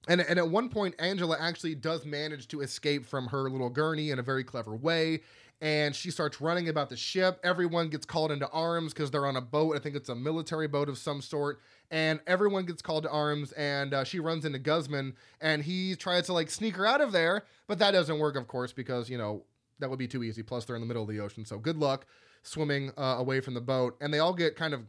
and 0.06 0.20
and 0.20 0.38
at 0.38 0.48
one 0.48 0.68
point, 0.68 0.94
Angela 0.98 1.36
actually 1.38 1.74
does 1.74 2.04
manage 2.04 2.48
to 2.48 2.60
escape 2.60 3.04
from 3.04 3.26
her 3.28 3.50
little 3.50 3.70
gurney 3.70 4.10
in 4.10 4.18
a 4.18 4.22
very 4.22 4.44
clever 4.44 4.74
way. 4.76 5.20
And 5.60 5.94
she 5.94 6.12
starts 6.12 6.40
running 6.40 6.68
about 6.68 6.88
the 6.88 6.96
ship. 6.96 7.40
Everyone 7.42 7.88
gets 7.88 8.06
called 8.06 8.30
into 8.30 8.48
arms 8.50 8.94
because 8.94 9.10
they're 9.10 9.26
on 9.26 9.34
a 9.34 9.40
boat. 9.40 9.74
I 9.74 9.80
think 9.80 9.96
it's 9.96 10.08
a 10.08 10.14
military 10.14 10.68
boat 10.68 10.88
of 10.88 10.98
some 10.98 11.20
sort. 11.20 11.58
And 11.90 12.20
everyone 12.28 12.64
gets 12.64 12.80
called 12.80 13.02
to 13.02 13.10
arms. 13.10 13.50
And 13.52 13.92
uh, 13.92 14.04
she 14.04 14.20
runs 14.20 14.44
into 14.44 14.60
Guzman, 14.60 15.14
and 15.40 15.64
he 15.64 15.96
tries 15.96 16.26
to 16.26 16.32
like 16.32 16.48
sneak 16.48 16.76
her 16.76 16.86
out 16.86 17.00
of 17.00 17.10
there, 17.10 17.44
but 17.66 17.80
that 17.80 17.90
doesn't 17.90 18.20
work, 18.20 18.36
of 18.36 18.46
course, 18.46 18.72
because 18.72 19.10
you 19.10 19.18
know 19.18 19.42
that 19.80 19.90
would 19.90 19.98
be 19.98 20.08
too 20.08 20.22
easy. 20.22 20.42
Plus, 20.42 20.64
they're 20.64 20.76
in 20.76 20.82
the 20.82 20.86
middle 20.86 21.02
of 21.02 21.08
the 21.08 21.18
ocean, 21.20 21.44
so 21.44 21.58
good 21.58 21.76
luck 21.76 22.06
swimming 22.44 22.92
uh, 22.96 23.16
away 23.18 23.40
from 23.40 23.54
the 23.54 23.60
boat. 23.60 23.96
And 24.00 24.14
they 24.14 24.20
all 24.20 24.34
get 24.34 24.54
kind 24.54 24.74
of 24.74 24.82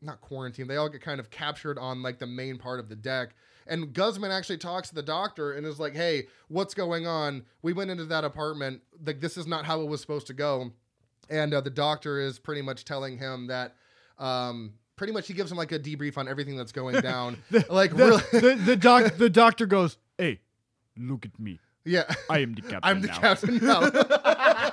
not 0.00 0.20
quarantined. 0.20 0.68
They 0.68 0.76
all 0.76 0.88
get 0.88 1.00
kind 1.00 1.20
of 1.20 1.30
captured 1.30 1.78
on 1.78 2.02
like 2.02 2.18
the 2.18 2.26
main 2.26 2.58
part 2.58 2.80
of 2.80 2.88
the 2.88 2.96
deck. 2.96 3.34
And 3.66 3.92
Guzman 3.92 4.30
actually 4.30 4.58
talks 4.58 4.88
to 4.90 4.94
the 4.94 5.02
doctor 5.02 5.52
and 5.52 5.66
is 5.66 5.78
like, 5.80 5.94
"Hey, 5.94 6.26
what's 6.48 6.74
going 6.74 7.06
on? 7.06 7.44
We 7.62 7.72
went 7.72 7.90
into 7.90 8.04
that 8.06 8.24
apartment. 8.24 8.82
Like 9.06 9.20
this 9.20 9.36
is 9.36 9.46
not 9.46 9.64
how 9.64 9.80
it 9.82 9.88
was 9.88 10.00
supposed 10.00 10.26
to 10.28 10.34
go." 10.34 10.72
And 11.30 11.54
uh, 11.54 11.60
the 11.60 11.70
doctor 11.70 12.18
is 12.20 12.38
pretty 12.38 12.62
much 12.62 12.84
telling 12.84 13.18
him 13.18 13.46
that. 13.46 13.74
Um, 14.18 14.74
pretty 14.96 15.12
much, 15.12 15.26
he 15.26 15.34
gives 15.34 15.50
him 15.50 15.56
like 15.58 15.72
a 15.72 15.78
debrief 15.78 16.18
on 16.18 16.28
everything 16.28 16.56
that's 16.56 16.72
going 16.72 17.00
down. 17.00 17.38
like, 17.70 17.96
The, 17.96 18.22
really, 18.32 18.40
the, 18.56 18.62
the 18.64 18.76
doc 18.76 19.14
the 19.16 19.30
doctor 19.30 19.66
goes, 19.66 19.96
"Hey, 20.18 20.40
look 20.96 21.24
at 21.24 21.38
me. 21.40 21.58
yeah. 21.84 22.04
I 22.30 22.40
am 22.40 22.54
the 22.54 22.62
captain 22.62 22.80
I'm 22.82 23.00
the 23.00 23.08
now." 23.08 23.18
captain 23.18 23.58
now. 23.62 23.80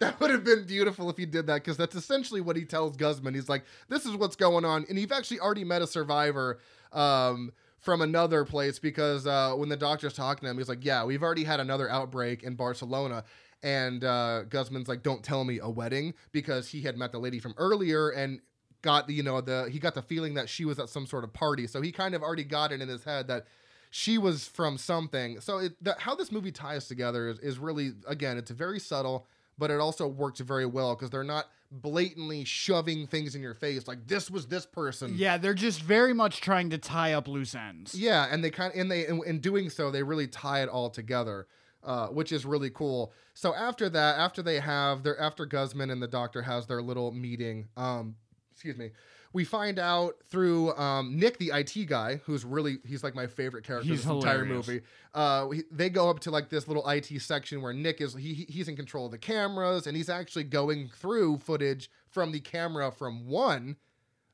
that 0.00 0.16
would 0.20 0.30
have 0.30 0.44
been 0.44 0.64
beautiful 0.66 1.08
if 1.10 1.16
he 1.16 1.26
did 1.26 1.46
that 1.46 1.56
because 1.56 1.76
that's 1.76 1.94
essentially 1.94 2.40
what 2.40 2.56
he 2.56 2.64
tells 2.64 2.96
Guzman. 2.96 3.34
He's 3.34 3.48
like, 3.48 3.64
"This 3.88 4.04
is 4.06 4.16
what's 4.16 4.36
going 4.36 4.64
on," 4.64 4.84
and 4.88 4.98
you've 4.98 5.12
actually 5.12 5.40
already 5.40 5.64
met 5.64 5.82
a 5.82 5.86
survivor 5.86 6.58
um, 6.92 7.52
from 7.78 8.00
another 8.00 8.44
place 8.44 8.78
because 8.78 9.26
uh, 9.26 9.54
when 9.54 9.68
the 9.68 9.76
doctor's 9.76 10.14
talking 10.14 10.46
to 10.46 10.50
him, 10.50 10.58
he's 10.58 10.68
like, 10.68 10.84
"Yeah, 10.84 11.04
we've 11.04 11.22
already 11.22 11.44
had 11.44 11.60
another 11.60 11.90
outbreak 11.90 12.42
in 12.42 12.54
Barcelona." 12.54 13.24
And 13.62 14.02
uh, 14.04 14.42
Guzman's 14.48 14.88
like, 14.88 15.02
"Don't 15.02 15.22
tell 15.22 15.44
me 15.44 15.58
a 15.60 15.68
wedding," 15.68 16.14
because 16.32 16.68
he 16.68 16.82
had 16.82 16.96
met 16.96 17.12
the 17.12 17.18
lady 17.18 17.38
from 17.38 17.54
earlier 17.56 18.10
and 18.10 18.40
got 18.82 19.06
the 19.06 19.14
you 19.14 19.22
know 19.22 19.40
the 19.40 19.68
he 19.70 19.78
got 19.78 19.94
the 19.94 20.02
feeling 20.02 20.34
that 20.34 20.48
she 20.48 20.64
was 20.64 20.78
at 20.78 20.88
some 20.88 21.06
sort 21.06 21.24
of 21.24 21.32
party, 21.32 21.66
so 21.66 21.80
he 21.80 21.92
kind 21.92 22.14
of 22.14 22.22
already 22.22 22.44
got 22.44 22.72
it 22.72 22.80
in 22.80 22.88
his 22.88 23.04
head 23.04 23.28
that 23.28 23.46
she 23.90 24.16
was 24.18 24.46
from 24.46 24.78
something. 24.78 25.38
So 25.40 25.58
it, 25.58 25.84
the, 25.84 25.94
how 25.98 26.14
this 26.14 26.32
movie 26.32 26.50
ties 26.50 26.88
together 26.88 27.28
is, 27.28 27.38
is 27.40 27.58
really 27.58 27.92
again, 28.06 28.38
it's 28.38 28.50
very 28.50 28.80
subtle, 28.80 29.26
but 29.58 29.70
it 29.70 29.80
also 29.80 30.06
works 30.06 30.40
very 30.40 30.66
well 30.66 30.94
because 30.94 31.10
they're 31.10 31.24
not 31.24 31.46
blatantly 31.72 32.44
shoving 32.44 33.06
things 33.06 33.34
in 33.34 33.42
your 33.42 33.54
face 33.54 33.88
like 33.88 34.06
this 34.06 34.30
was 34.30 34.46
this 34.46 34.66
person. 34.66 35.14
Yeah, 35.16 35.38
they're 35.38 35.54
just 35.54 35.82
very 35.82 36.12
much 36.12 36.40
trying 36.40 36.70
to 36.70 36.78
tie 36.78 37.14
up 37.14 37.26
loose 37.26 37.54
ends. 37.54 37.94
Yeah, 37.94 38.26
and 38.30 38.44
they 38.44 38.50
kind 38.50 38.72
of, 38.72 38.78
and 38.78 38.90
they 38.90 39.06
in, 39.06 39.22
in 39.24 39.40
doing 39.40 39.70
so 39.70 39.90
they 39.90 40.02
really 40.02 40.26
tie 40.26 40.62
it 40.62 40.68
all 40.68 40.90
together. 40.90 41.46
Uh, 41.84 42.06
which 42.06 42.30
is 42.30 42.46
really 42.46 42.70
cool. 42.70 43.12
So 43.34 43.52
after 43.52 43.88
that, 43.88 44.16
after 44.16 44.40
they 44.40 44.60
have 44.60 45.02
their 45.02 45.18
after 45.18 45.46
Guzman 45.46 45.90
and 45.90 46.00
the 46.00 46.06
doctor 46.06 46.40
has 46.42 46.68
their 46.68 46.80
little 46.80 47.10
meeting, 47.10 47.66
um, 47.76 48.14
excuse 48.52 48.76
me, 48.78 48.92
we 49.32 49.44
find 49.44 49.78
out 49.78 50.16
through 50.28 50.74
um, 50.76 51.18
Nick, 51.18 51.38
the 51.38 51.52
IT 51.54 51.86
guy, 51.86 52.20
who's 52.24 52.44
really 52.44 52.78
he's 52.86 53.02
like 53.02 53.14
my 53.14 53.26
favorite 53.26 53.64
character 53.64 53.88
He's 53.88 54.04
in 54.04 54.08
this 54.08 54.24
entire 54.24 54.44
movie. 54.44 54.80
Uh, 55.14 55.46
we, 55.48 55.62
they 55.70 55.88
go 55.90 56.10
up 56.10 56.20
to 56.20 56.30
like 56.30 56.48
this 56.50 56.68
little 56.68 56.86
IT 56.88 57.06
section 57.20 57.62
where 57.62 57.72
Nick 57.72 58.00
is 58.00 58.14
he- 58.14 58.46
he's 58.48 58.68
in 58.68 58.76
control 58.76 59.06
of 59.06 59.12
the 59.12 59.18
cameras 59.18 59.86
and 59.86 59.96
he's 59.96 60.08
actually 60.08 60.44
going 60.44 60.88
through 60.88 61.38
footage 61.38 61.90
from 62.10 62.32
the 62.32 62.40
camera 62.40 62.90
from 62.90 63.26
one 63.26 63.76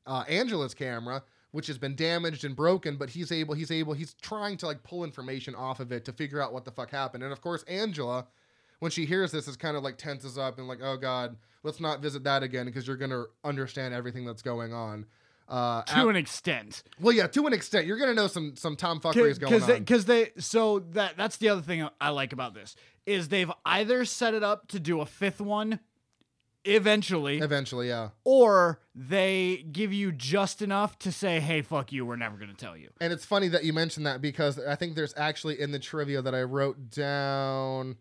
uh, 0.05 0.23
Angela's 0.27 0.73
camera, 0.73 1.23
which 1.51 1.67
has 1.67 1.77
been 1.77 1.95
damaged 1.95 2.43
and 2.43 2.55
broken, 2.55 2.95
but 2.97 3.09
he's 3.11 3.31
able, 3.31 3.53
he's 3.53 3.71
able, 3.71 3.93
he's 3.93 4.13
trying 4.15 4.57
to 4.57 4.65
like 4.65 4.83
pull 4.83 5.03
information 5.03 5.55
off 5.55 5.79
of 5.79 5.91
it 5.91 6.03
to 6.05 6.11
figure 6.13 6.41
out 6.41 6.51
what 6.53 6.65
the 6.65 6.71
fuck 6.71 6.91
happened. 6.91 7.23
And 7.23 7.31
of 7.31 7.41
course, 7.41 7.63
Angela, 7.63 8.27
when 8.79 8.91
she 8.91 9.05
hears 9.05 9.31
this, 9.31 9.47
it's 9.47 9.57
kind 9.57 9.75
of 9.77 9.83
like 9.83 9.97
tenses 9.97 10.37
up 10.37 10.57
and 10.57 10.67
like, 10.67 10.79
oh 10.81 10.97
god, 10.97 11.37
let's 11.63 11.79
not 11.79 12.01
visit 12.01 12.23
that 12.23 12.43
again 12.43 12.65
because 12.65 12.87
you're 12.87 12.97
gonna 12.97 13.25
understand 13.43 13.93
everything 13.93 14.25
that's 14.25 14.41
going 14.41 14.73
on. 14.73 15.05
Uh, 15.47 15.81
To 15.81 15.93
ap- 15.95 16.07
an 16.07 16.15
extent. 16.15 16.83
well, 17.01 17.11
yeah, 17.13 17.25
to 17.25 17.47
an 17.47 17.53
extent, 17.53 17.87
you're 17.87 17.97
gonna 17.97 18.13
know 18.13 18.27
some 18.27 18.55
some 18.55 18.75
Tom 18.75 18.99
fuckery 18.99 19.31
is 19.31 19.39
going 19.39 19.51
because 19.51 19.63
on. 19.63 19.69
they, 19.69 19.79
cause 19.81 20.05
they 20.05 20.31
so 20.37 20.79
that 20.91 21.17
that's 21.17 21.37
the 21.37 21.49
other 21.49 21.61
thing 21.61 21.87
I 21.99 22.09
like 22.09 22.33
about 22.33 22.53
this 22.53 22.75
is 23.05 23.29
they've 23.29 23.51
either 23.65 24.05
set 24.05 24.33
it 24.35 24.43
up 24.43 24.67
to 24.67 24.79
do 24.79 25.01
a 25.01 25.05
fifth 25.07 25.41
one 25.41 25.79
eventually 26.65 27.39
Eventually, 27.39 27.87
yeah. 27.87 28.09
or 28.25 28.79
they 28.93 29.65
give 29.71 29.93
you 29.93 30.11
just 30.11 30.61
enough 30.61 30.99
to 30.99 31.11
say 31.11 31.39
hey 31.39 31.61
fuck 31.61 31.91
you 31.91 32.05
we're 32.05 32.17
never 32.17 32.37
going 32.37 32.49
to 32.49 32.55
tell 32.55 32.75
you 32.77 32.89
And 32.99 33.13
it's 33.13 33.25
funny 33.25 33.47
that 33.47 33.63
you 33.63 33.71
mentioned 33.73 34.05
that 34.05 34.21
because 34.21 34.59
I 34.59 34.75
think 34.75 34.95
there's 34.95 35.13
actually 35.17 35.59
in 35.59 35.71
the 35.71 35.79
trivia 35.79 36.21
that 36.21 36.35
I 36.35 36.43
wrote 36.43 36.89
down. 36.91 37.95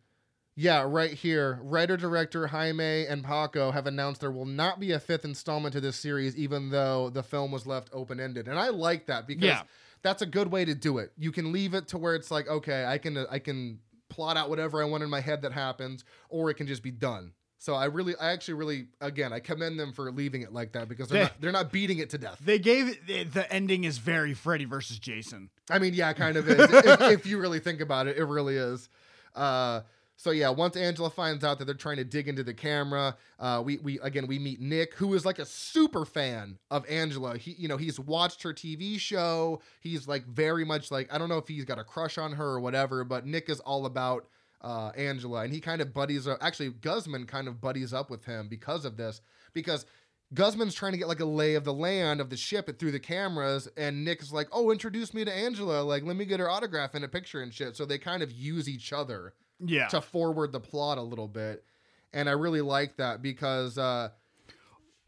Yeah, 0.60 0.82
right 0.88 1.12
here. 1.12 1.60
Writer 1.62 1.96
director 1.96 2.48
Jaime 2.48 3.06
and 3.06 3.22
Paco 3.22 3.70
have 3.70 3.86
announced 3.86 4.20
there 4.20 4.32
will 4.32 4.44
not 4.44 4.80
be 4.80 4.90
a 4.90 4.98
fifth 4.98 5.24
installment 5.24 5.72
to 5.74 5.80
this 5.80 5.94
series, 5.94 6.36
even 6.36 6.70
though 6.70 7.10
the 7.10 7.22
film 7.22 7.52
was 7.52 7.64
left 7.64 7.90
open 7.92 8.18
ended. 8.18 8.48
And 8.48 8.58
I 8.58 8.70
like 8.70 9.06
that 9.06 9.28
because 9.28 9.44
Yeah. 9.44 9.62
that's 10.02 10.20
a 10.20 10.26
good 10.26 10.50
way 10.50 10.64
to 10.64 10.74
do 10.74 10.98
it. 10.98 11.12
You 11.16 11.30
can 11.30 11.52
leave 11.52 11.74
it 11.74 11.86
to 11.88 11.98
where 11.98 12.16
it's 12.16 12.32
like, 12.32 12.48
okay, 12.48 12.84
I 12.84 12.98
can 12.98 13.16
I 13.30 13.38
can 13.38 13.78
plot 14.08 14.36
out 14.36 14.48
whatever 14.50 14.82
I 14.82 14.86
want 14.86 15.04
in 15.04 15.10
my 15.10 15.20
head 15.20 15.42
that 15.42 15.52
happens, 15.52 16.04
or 16.28 16.50
it 16.50 16.54
can 16.54 16.66
just 16.66 16.82
be 16.82 16.90
done. 16.90 17.34
So 17.60 17.74
I 17.76 17.84
really, 17.84 18.16
I 18.16 18.32
actually 18.32 18.54
really, 18.54 18.88
again, 19.00 19.32
I 19.32 19.38
commend 19.38 19.78
them 19.78 19.92
for 19.92 20.10
leaving 20.10 20.42
it 20.42 20.52
like 20.52 20.72
that 20.72 20.88
because 20.88 21.08
they're 21.08 21.18
They- 21.20 21.24
not 21.24 21.40
they're 21.40 21.52
not 21.52 21.70
beating 21.70 21.98
it 21.98 22.10
to 22.10 22.18
death. 22.18 22.38
they 22.44 22.58
gave 22.58 22.88
it, 23.06 23.32
the 23.32 23.52
ending 23.52 23.84
is 23.84 23.98
very 23.98 24.34
freddy 24.34 24.64
versus 24.64 24.98
jason 24.98 25.50
I 25.70 25.78
mean, 25.78 25.94
yeah, 25.94 26.12
kind 26.14 26.36
of 26.36 26.48
is. 26.48 26.58
if, 26.72 27.00
if 27.00 27.26
you 27.26 27.38
really 27.38 27.60
think 27.60 27.80
about 27.80 28.08
it, 28.08 28.16
it 28.16 28.24
really 28.24 28.56
is. 28.56 28.88
Uh, 29.36 29.82
so 30.18 30.32
yeah, 30.32 30.48
once 30.48 30.76
Angela 30.76 31.10
finds 31.10 31.44
out 31.44 31.60
that 31.60 31.66
they're 31.66 31.74
trying 31.74 31.98
to 31.98 32.04
dig 32.04 32.26
into 32.26 32.42
the 32.42 32.52
camera, 32.52 33.16
uh, 33.38 33.62
we 33.64 33.78
we 33.78 34.00
again 34.00 34.26
we 34.26 34.40
meet 34.40 34.60
Nick, 34.60 34.94
who 34.94 35.14
is 35.14 35.24
like 35.24 35.38
a 35.38 35.46
super 35.46 36.04
fan 36.04 36.58
of 36.72 36.84
Angela. 36.90 37.38
He 37.38 37.52
you 37.52 37.68
know 37.68 37.76
he's 37.76 38.00
watched 38.00 38.42
her 38.42 38.52
TV 38.52 38.98
show. 38.98 39.62
He's 39.80 40.08
like 40.08 40.26
very 40.26 40.64
much 40.64 40.90
like 40.90 41.08
I 41.14 41.18
don't 41.18 41.28
know 41.28 41.38
if 41.38 41.46
he's 41.46 41.64
got 41.64 41.78
a 41.78 41.84
crush 41.84 42.18
on 42.18 42.32
her 42.32 42.46
or 42.46 42.58
whatever, 42.58 43.04
but 43.04 43.26
Nick 43.26 43.48
is 43.48 43.60
all 43.60 43.86
about 43.86 44.26
uh, 44.60 44.90
Angela, 44.96 45.42
and 45.42 45.52
he 45.52 45.60
kind 45.60 45.80
of 45.80 45.94
buddies. 45.94 46.26
Uh, 46.26 46.36
actually, 46.40 46.70
Guzman 46.70 47.26
kind 47.26 47.46
of 47.46 47.60
buddies 47.60 47.94
up 47.94 48.10
with 48.10 48.24
him 48.24 48.48
because 48.48 48.84
of 48.84 48.96
this 48.96 49.22
because. 49.54 49.86
Guzman's 50.34 50.74
trying 50.74 50.92
to 50.92 50.98
get 50.98 51.08
like 51.08 51.20
a 51.20 51.24
lay 51.24 51.54
of 51.54 51.64
the 51.64 51.72
land 51.72 52.20
of 52.20 52.28
the 52.28 52.36
ship 52.36 52.78
through 52.78 52.92
the 52.92 53.00
cameras, 53.00 53.66
and 53.78 54.04
Nick's 54.04 54.30
like, 54.30 54.46
"Oh, 54.52 54.70
introduce 54.70 55.14
me 55.14 55.24
to 55.24 55.32
Angela. 55.32 55.80
Like, 55.80 56.02
let 56.02 56.16
me 56.16 56.26
get 56.26 56.38
her 56.38 56.50
autograph 56.50 56.92
and 56.92 57.02
a 57.02 57.08
picture 57.08 57.40
and 57.40 57.50
shit." 57.50 57.76
So 57.76 57.86
they 57.86 57.96
kind 57.96 58.22
of 58.22 58.30
use 58.30 58.68
each 58.68 58.92
other 58.92 59.32
yeah. 59.60 59.88
to 59.88 60.00
forward 60.00 60.52
the 60.52 60.60
plot 60.60 60.98
a 60.98 61.02
little 61.02 61.28
bit, 61.28 61.64
and 62.12 62.28
I 62.28 62.32
really 62.32 62.60
like 62.60 62.96
that 62.96 63.22
because 63.22 63.78
uh, 63.78 64.10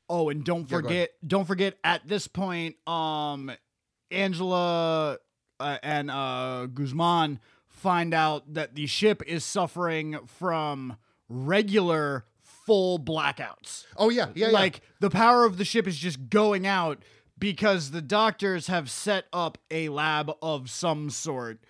Oh, 0.08 0.28
and 0.28 0.44
don't 0.44 0.68
Yeah, 0.68 0.76
forget, 0.76 1.10
don't 1.24 1.44
forget 1.46 1.78
at 1.84 2.06
this 2.06 2.26
point, 2.26 2.76
um, 2.88 3.52
Angela 4.10 5.18
uh, 5.60 5.78
and 5.82 6.10
uh, 6.10 6.66
Guzman 6.66 7.38
find 7.68 8.12
out 8.12 8.54
that 8.54 8.74
the 8.74 8.86
ship 8.86 9.22
is 9.26 9.44
suffering 9.44 10.18
from 10.26 10.96
regular 11.28 12.24
full 12.42 12.98
blackouts. 12.98 13.86
oh 13.96 14.10
yeah, 14.10 14.26
yeah, 14.34 14.48
yeah. 14.48 14.52
like 14.52 14.80
the 15.00 15.10
power 15.10 15.44
of 15.44 15.58
the 15.58 15.64
ship 15.64 15.86
is 15.86 15.96
just 15.96 16.28
going 16.28 16.66
out 16.66 16.98
because 17.38 17.92
the 17.92 18.02
doctors 18.02 18.66
have 18.66 18.90
set 18.90 19.26
up 19.32 19.58
a 19.70 19.88
lab 19.88 20.30
of 20.42 20.68
some 20.68 21.08
sort, 21.08 21.60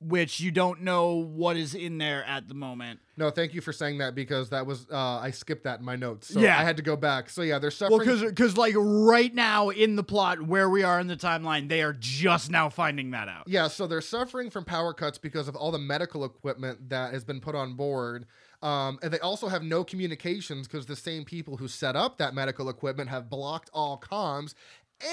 which 0.00 0.38
you 0.38 0.52
don't 0.52 0.82
know 0.82 1.14
what 1.14 1.56
is 1.56 1.74
in 1.74 1.98
there 1.98 2.24
at 2.24 2.46
the 2.46 2.54
moment. 2.54 3.00
No, 3.16 3.30
thank 3.30 3.52
you 3.52 3.60
for 3.60 3.72
saying 3.72 3.98
that 3.98 4.14
because 4.14 4.50
that 4.50 4.64
was 4.64 4.86
uh, 4.92 4.96
I 5.18 5.32
skipped 5.32 5.64
that 5.64 5.80
in 5.80 5.84
my 5.84 5.96
notes, 5.96 6.28
so 6.32 6.38
Yeah. 6.38 6.56
I 6.56 6.62
had 6.62 6.76
to 6.76 6.84
go 6.84 6.94
back. 6.96 7.28
So 7.30 7.42
yeah, 7.42 7.58
they're 7.58 7.72
Well, 7.90 7.98
suffering. 7.98 8.28
because 8.28 8.56
like 8.56 8.74
right 8.76 9.34
now 9.34 9.70
in 9.70 9.96
the 9.96 10.04
plot 10.04 10.40
where 10.42 10.70
we 10.70 10.84
are 10.84 11.00
in 11.00 11.08
the 11.08 11.16
timeline, 11.16 11.68
they 11.68 11.82
are 11.82 11.92
just 11.98 12.48
now 12.48 12.68
finding 12.68 13.10
that 13.10 13.28
out. 13.28 13.48
Yeah, 13.48 13.66
so 13.66 13.88
they're 13.88 14.00
suffering 14.00 14.50
from 14.50 14.64
power 14.64 14.94
cuts 14.94 15.18
because 15.18 15.48
of 15.48 15.56
all 15.56 15.72
the 15.72 15.78
medical 15.80 16.24
equipment 16.24 16.90
that 16.90 17.12
has 17.12 17.24
been 17.24 17.40
put 17.40 17.56
on 17.56 17.74
board. 17.74 18.26
Um, 18.62 18.98
and 19.02 19.12
they 19.12 19.20
also 19.20 19.48
have 19.48 19.62
no 19.64 19.82
communications 19.82 20.68
because 20.68 20.86
the 20.86 20.96
same 20.96 21.24
people 21.24 21.56
who 21.56 21.66
set 21.68 21.96
up 21.96 22.18
that 22.18 22.34
medical 22.34 22.68
equipment 22.68 23.08
have 23.10 23.28
blocked 23.28 23.68
all 23.72 23.98
comms, 24.00 24.54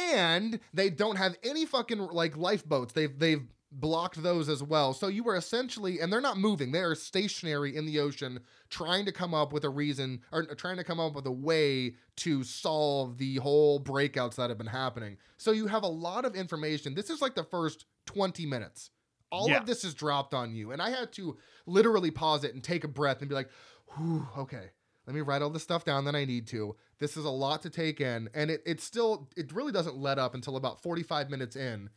and 0.06 0.60
they 0.74 0.90
don't 0.90 1.18
have 1.18 1.36
any 1.44 1.66
fucking 1.66 2.00
like 2.00 2.38
lifeboats. 2.38 2.94
They've 2.94 3.18
they've 3.18 3.44
blocked 3.80 4.22
those 4.24 4.48
as 4.50 4.64
well. 4.64 4.94
So 4.94 5.08
you 5.08 5.24
were 5.24 5.36
essentially, 5.36 6.00
and 6.00 6.12
they're 6.12 6.22
not 6.22 6.38
moving; 6.38 6.72
they 6.72 6.82
are 6.82 6.96
stationary 6.96 7.76
in 7.76 7.86
the 7.86 8.00
ocean, 8.00 8.40
trying 8.70 9.06
to 9.06 9.12
come 9.12 9.34
up 9.34 9.52
with 9.54 9.64
a 9.66 9.70
reason 9.70 10.22
or 10.32 10.44
trying 10.56 10.78
to 10.78 10.84
come 10.84 11.00
up 11.00 11.14
with 11.16 11.26
a 11.28 11.32
way 11.32 11.96
to 12.18 12.44
solve 12.44 13.18
the 13.18 13.36
whole 13.38 13.80
breakouts 13.84 14.36
that 14.36 14.50
have 14.50 14.58
been 14.58 14.68
happening. 14.68 15.18
So 15.38 15.52
you 15.52 15.68
have 15.68 15.84
a 15.84 15.88
lot 15.88 16.26
of 16.26 16.36
information. 16.36 16.94
This 16.96 17.10
is 17.10 17.22
like 17.22 17.36
the 17.36 17.44
first 17.44 17.86
20 18.08 18.46
minutes. 18.46 18.90
All 19.32 19.50
Yeah. 19.50 19.58
of 19.58 19.66
this 19.66 19.84
is 19.84 19.94
dropped 19.94 20.34
on 20.34 20.56
you. 20.56 20.72
And 20.72 20.82
I 20.82 20.92
had 20.92 21.12
to 21.14 21.38
literally 21.66 22.12
pause 22.12 22.44
it 22.44 22.54
and 22.54 22.64
take 22.64 22.84
a 22.84 22.88
breath 22.88 23.20
and 23.20 23.28
be 23.30 23.36
like, 23.36 23.50
Whew, 23.98 24.28
okay, 24.38 24.70
let 25.06 25.16
me 25.16 25.22
write 25.22 25.42
all 25.42 25.50
the 25.50 25.60
stuff 25.60 25.84
down 25.84 26.06
that 26.06 26.16
I 26.16 26.26
need 26.26 26.48
to. 26.48 26.76
This 27.00 27.18
is 27.18 27.26
a 27.26 27.30
lot 27.30 27.62
to 27.64 27.70
take 27.70 28.00
in. 28.02 28.30
And 28.34 28.50
it, 28.50 28.62
it 28.66 28.80
still, 28.82 29.30
it 29.36 29.52
really 29.52 29.72
doesn't 29.72 29.98
let 29.98 30.18
up 30.20 30.34
until 30.36 30.56
about 30.56 30.82
45 30.82 31.30
minutes 31.30 31.56
in. 31.56 31.90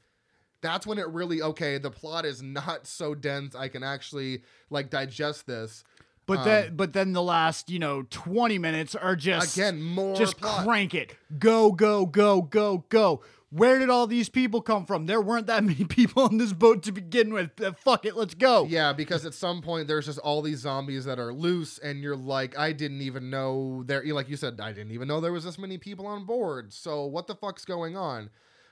That's 0.60 0.86
when 0.86 0.98
it 0.98 1.08
really 1.08 1.40
okay. 1.42 1.78
The 1.78 1.90
plot 1.90 2.24
is 2.24 2.42
not 2.42 2.86
so 2.86 3.14
dense. 3.14 3.54
I 3.54 3.68
can 3.68 3.82
actually 3.82 4.42
like 4.70 4.90
digest 4.90 5.46
this. 5.46 5.84
But 6.26 6.38
Um, 6.40 6.44
then, 6.44 6.76
but 6.76 6.92
then 6.92 7.12
the 7.14 7.22
last, 7.22 7.70
you 7.70 7.78
know, 7.78 8.02
twenty 8.10 8.58
minutes 8.58 8.94
are 8.94 9.16
just 9.16 9.56
Again, 9.56 9.82
more 9.82 10.14
just 10.16 10.36
plot. 10.38 10.64
crank 10.64 10.94
it, 10.94 11.16
go, 11.38 11.72
go, 11.72 12.04
go, 12.06 12.42
go, 12.42 12.84
go. 12.88 13.22
Where 13.50 13.78
did 13.78 13.88
all 13.88 14.06
these 14.06 14.28
people 14.28 14.60
come 14.60 14.84
from? 14.84 15.06
There 15.06 15.22
weren't 15.22 15.46
that 15.46 15.64
many 15.70 15.84
people 15.86 16.24
on 16.24 16.36
this 16.36 16.52
boat 16.52 16.82
to 16.82 16.92
begin 16.92 17.32
with. 17.32 17.58
Uh, 17.58 17.72
fuck 17.72 18.04
it, 18.04 18.14
let's 18.14 18.34
go. 18.34 18.66
Yeah, 18.66 18.92
because 18.92 19.24
at 19.24 19.32
some 19.32 19.62
point 19.62 19.88
there's 19.88 20.04
just 20.04 20.18
all 20.18 20.42
these 20.42 20.58
zombies 20.58 21.06
that 21.06 21.18
are 21.18 21.32
loose, 21.32 21.78
and 21.78 22.02
you're 22.02 22.14
like, 22.14 22.58
I 22.58 22.72
didn't 22.72 23.00
even 23.00 23.30
know 23.30 23.84
there. 23.86 24.04
Like 24.04 24.28
you 24.28 24.36
said, 24.36 24.60
I 24.60 24.72
didn't 24.72 24.92
even 24.92 25.08
know 25.08 25.22
there 25.22 25.32
was 25.32 25.44
this 25.44 25.58
many 25.58 25.78
people 25.78 26.06
on 26.06 26.26
board. 26.26 26.74
So 26.74 27.06
what 27.06 27.26
the 27.26 27.36
fuck's 27.36 27.64
going 27.64 27.96
on? 27.96 28.28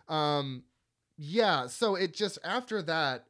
Um, 0.08 0.64
yeah. 1.16 1.66
So 1.66 1.94
it 1.94 2.14
just 2.14 2.38
after 2.44 2.82
that, 2.82 3.26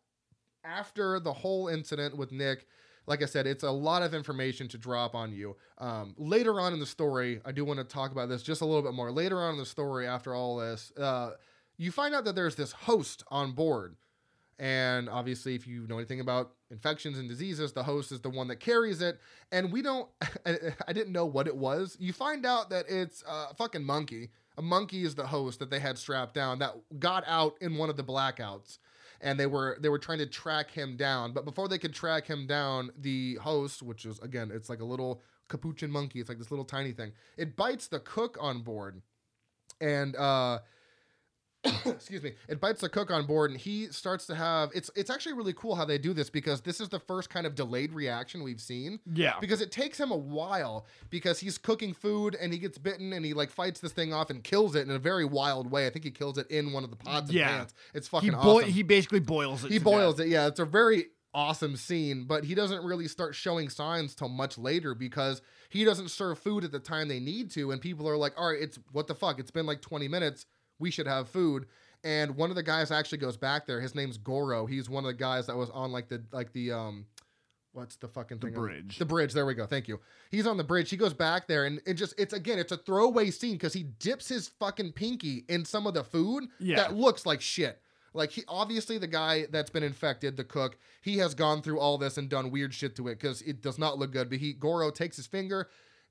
after 0.64 1.20
the 1.20 1.32
whole 1.32 1.68
incident 1.68 2.16
with 2.16 2.32
Nick, 2.32 2.66
like 3.07 3.22
I 3.22 3.26
said, 3.26 3.47
it's 3.47 3.62
a 3.62 3.70
lot 3.70 4.03
of 4.03 4.14
information 4.14 4.66
to 4.68 4.78
drop 4.78 5.14
on 5.14 5.32
you. 5.32 5.57
Um, 5.78 6.14
later 6.18 6.61
on 6.61 6.72
in 6.72 6.80
the 6.80 6.87
story, 6.87 7.41
I 7.45 7.53
do 7.53 7.64
want 7.64 7.78
to 7.78 7.84
talk 7.84 8.11
about 8.11 8.28
this 8.28 8.43
just 8.43 8.62
a 8.62 8.64
little 8.64 8.82
bit 8.82 8.95
more. 8.95 9.12
Later 9.12 9.41
on 9.41 9.55
in 9.55 9.59
the 9.59 9.66
story, 9.66 10.07
after 10.07 10.34
all 10.34 10.57
this, 10.57 10.93
uh, 10.99 11.32
you 11.76 11.93
find 11.93 12.14
out 12.14 12.24
that 12.24 12.34
there's 12.34 12.57
this 12.57 12.72
host 12.72 13.22
on 13.28 13.53
board. 13.53 13.97
And 14.59 15.09
obviously, 15.09 15.55
if 15.55 15.66
you 15.66 15.87
know 15.87 15.99
anything 15.99 16.20
about 16.20 16.53
infections 16.70 17.18
and 17.18 17.28
diseases, 17.28 17.72
the 17.72 17.82
host 17.82 18.11
is 18.11 18.20
the 18.20 18.30
one 18.30 18.49
that 18.49 18.57
carries 18.57 19.03
it. 19.03 19.20
And 19.53 19.70
we 19.70 19.82
don't, 19.82 20.09
I 20.47 20.93
didn't 20.93 21.12
know 21.12 21.26
what 21.26 21.47
it 21.47 21.57
was. 21.57 21.97
You 22.01 22.12
find 22.12 22.47
out 22.47 22.70
that 22.70 22.87
it's 22.89 23.22
a 23.28 23.55
fucking 23.55 23.84
monkey. 23.84 24.30
A 24.59 24.62
monkey 24.62 25.04
is 25.04 25.14
the 25.14 25.26
host 25.26 25.59
that 25.59 25.70
they 25.70 25.80
had 25.80 25.98
strapped 25.98 26.34
down 26.34 26.59
that 26.61 26.74
got 26.98 27.24
out 27.26 27.57
in 27.61 27.76
one 27.76 27.90
of 27.90 27.96
the 27.96 28.04
blackouts. 28.04 28.78
And 29.20 29.40
they 29.40 29.46
were 29.46 29.78
they 29.80 29.88
were 29.88 29.98
trying 29.98 30.18
to 30.18 30.26
track 30.26 30.70
him 30.70 30.96
down, 30.96 31.32
but 31.32 31.46
before 31.46 31.68
they 31.68 31.78
could 31.78 31.94
track 31.94 32.26
him 32.26 32.46
down, 32.46 32.90
the 32.98 33.36
host, 33.36 33.82
which 33.82 34.04
is 34.04 34.18
again, 34.18 34.50
it's 34.52 34.68
like 34.68 34.80
a 34.80 34.84
little 34.84 35.22
capuchin 35.48 35.90
monkey, 35.90 36.20
it's 36.20 36.28
like 36.28 36.38
this 36.38 36.50
little 36.50 36.66
tiny 36.66 36.92
thing. 36.92 37.12
It 37.38 37.57
bites 37.57 37.88
the 37.88 37.98
cook 37.98 38.36
on 38.38 38.61
board, 38.61 39.00
and 39.80 40.14
uh, 40.16 40.59
excuse 41.86 42.22
me 42.22 42.32
it 42.48 42.60
bites 42.60 42.80
the 42.80 42.88
cook 42.88 43.10
on 43.10 43.26
board 43.26 43.50
and 43.50 43.60
he 43.60 43.86
starts 43.88 44.26
to 44.26 44.34
have 44.34 44.70
it's 44.74 44.90
it's 44.96 45.10
actually 45.10 45.32
really 45.32 45.52
cool 45.52 45.74
how 45.74 45.84
they 45.84 45.98
do 45.98 46.12
this 46.12 46.30
because 46.30 46.60
this 46.60 46.80
is 46.80 46.88
the 46.88 46.98
first 47.00 47.30
kind 47.30 47.46
of 47.46 47.54
delayed 47.54 47.92
reaction 47.92 48.42
we've 48.42 48.60
seen 48.60 48.98
Yeah. 49.12 49.34
because 49.40 49.60
it 49.60 49.70
takes 49.72 49.98
him 49.98 50.10
a 50.10 50.16
while 50.16 50.86
because 51.10 51.38
he's 51.40 51.58
cooking 51.58 51.92
food 51.94 52.34
and 52.40 52.52
he 52.52 52.58
gets 52.58 52.78
bitten 52.78 53.12
and 53.12 53.24
he 53.24 53.34
like 53.34 53.50
fights 53.50 53.80
this 53.80 53.92
thing 53.92 54.12
off 54.12 54.30
and 54.30 54.42
kills 54.44 54.74
it 54.74 54.86
in 54.88 54.90
a 54.94 54.98
very 54.98 55.24
wild 55.24 55.70
way 55.70 55.86
i 55.86 55.90
think 55.90 56.04
he 56.04 56.10
kills 56.10 56.38
it 56.38 56.50
in 56.50 56.72
one 56.72 56.84
of 56.84 56.90
the 56.90 56.96
pots 56.96 57.28
and 57.28 57.38
Yeah. 57.38 57.48
pans 57.58 57.74
it's 57.94 58.08
fucking 58.08 58.30
He 58.30 58.34
boi- 58.36 58.40
awesome 58.62 58.70
he 58.70 58.82
basically 58.82 59.20
boils 59.20 59.64
it. 59.64 59.70
he 59.72 59.78
boils 59.78 60.16
death. 60.16 60.26
it 60.26 60.30
yeah 60.30 60.46
it's 60.46 60.60
a 60.60 60.64
very 60.64 61.06
awesome 61.34 61.76
scene 61.76 62.24
but 62.24 62.44
he 62.44 62.54
doesn't 62.54 62.82
really 62.82 63.06
start 63.06 63.34
showing 63.34 63.68
signs 63.68 64.14
till 64.14 64.28
much 64.28 64.56
later 64.56 64.94
because 64.94 65.42
he 65.68 65.84
doesn't 65.84 66.08
serve 66.10 66.38
food 66.38 66.64
at 66.64 66.72
the 66.72 66.78
time 66.78 67.08
they 67.08 67.20
need 67.20 67.50
to 67.50 67.72
and 67.72 67.80
people 67.82 68.08
are 68.08 68.16
like 68.16 68.32
all 68.40 68.48
right 68.50 68.62
it's 68.62 68.78
what 68.92 69.06
the 69.06 69.14
fuck 69.14 69.38
it's 69.38 69.50
been 69.50 69.66
like 69.66 69.82
20 69.82 70.08
minutes 70.08 70.46
we 70.79 70.91
should 70.91 71.07
have 71.07 71.29
food. 71.29 71.66
And 72.05 72.37
one 72.37 72.51
of 72.51 72.57
the 72.57 72.62
guys 72.62 72.91
actually 72.91 73.18
goes 73.18 73.37
back 73.37 73.66
there 73.66 73.81
his 73.81 73.95
name's 73.95 74.16
goro. 74.18 74.66
He's 74.66 74.89
one 74.89 75.05
of 75.05 75.09
the 75.09 75.14
guys 75.14 75.47
that 75.47 75.57
was 75.57 75.70
on 75.70 75.93
like 75.93 76.09
the 76.09 76.22
like 76.33 76.53
the 76.53 76.72
um 76.72 77.07
what's 77.72 77.97
the 77.97 78.09
fucking 78.09 78.39
The 78.39 78.47
thing? 78.47 78.55
bridge. 78.55 78.99
the 78.99 79.05
bridge. 79.05 79.33
There 79.33 79.45
we 79.45 79.55
go. 79.55 79.66
Thank 79.66 79.87
you. 79.89 80.01
He's 80.31 80.47
on 80.47 80.57
the 80.57 80.64
bridge. 80.64 80.89
He 80.91 80.97
goes 80.97 81.12
back 81.14 81.47
there 81.49 81.64
and 81.64 81.81
it 81.87 81.95
just 81.95 82.14
it's 82.18 82.33
again 82.33 82.59
it's 82.59 82.72
a 82.72 82.77
throwaway 82.77 83.31
scene 83.31 83.53
because 83.55 83.72
he 83.72 83.83
dips 83.83 84.29
his 84.29 84.49
fucking 84.49 84.93
pinky 84.93 85.45
in 85.49 85.64
some 85.64 85.87
of 85.87 85.95
the 85.95 86.05
food 86.05 86.45
Yeah. 86.59 86.77
that 86.77 86.95
looks 86.95 87.27
like 87.27 87.41
shit. 87.41 87.81
Like 88.14 88.31
he 88.31 88.45
obviously 88.49 88.97
the 88.97 89.07
guy 89.07 89.47
that's 89.51 89.68
been 89.68 89.83
infected, 89.83 90.37
the 90.39 90.45
cook, 90.45 90.79
he 91.03 91.18
has 91.18 91.35
gone 91.35 91.61
through 91.61 91.79
all 91.81 91.99
this 91.99 92.16
and 92.16 92.31
done 92.31 92.51
weird 92.51 92.72
shit 92.72 92.97
to 92.97 93.09
it 93.09 93.20
because 93.20 93.43
it 93.43 93.61
does 93.61 93.79
not 93.79 93.99
look 93.99 94.11
good. 94.12 94.31
But 94.31 94.39
he 94.39 94.55
Goro 94.55 94.91
takes 94.91 95.16
his 95.16 95.27
finger, 95.27 95.68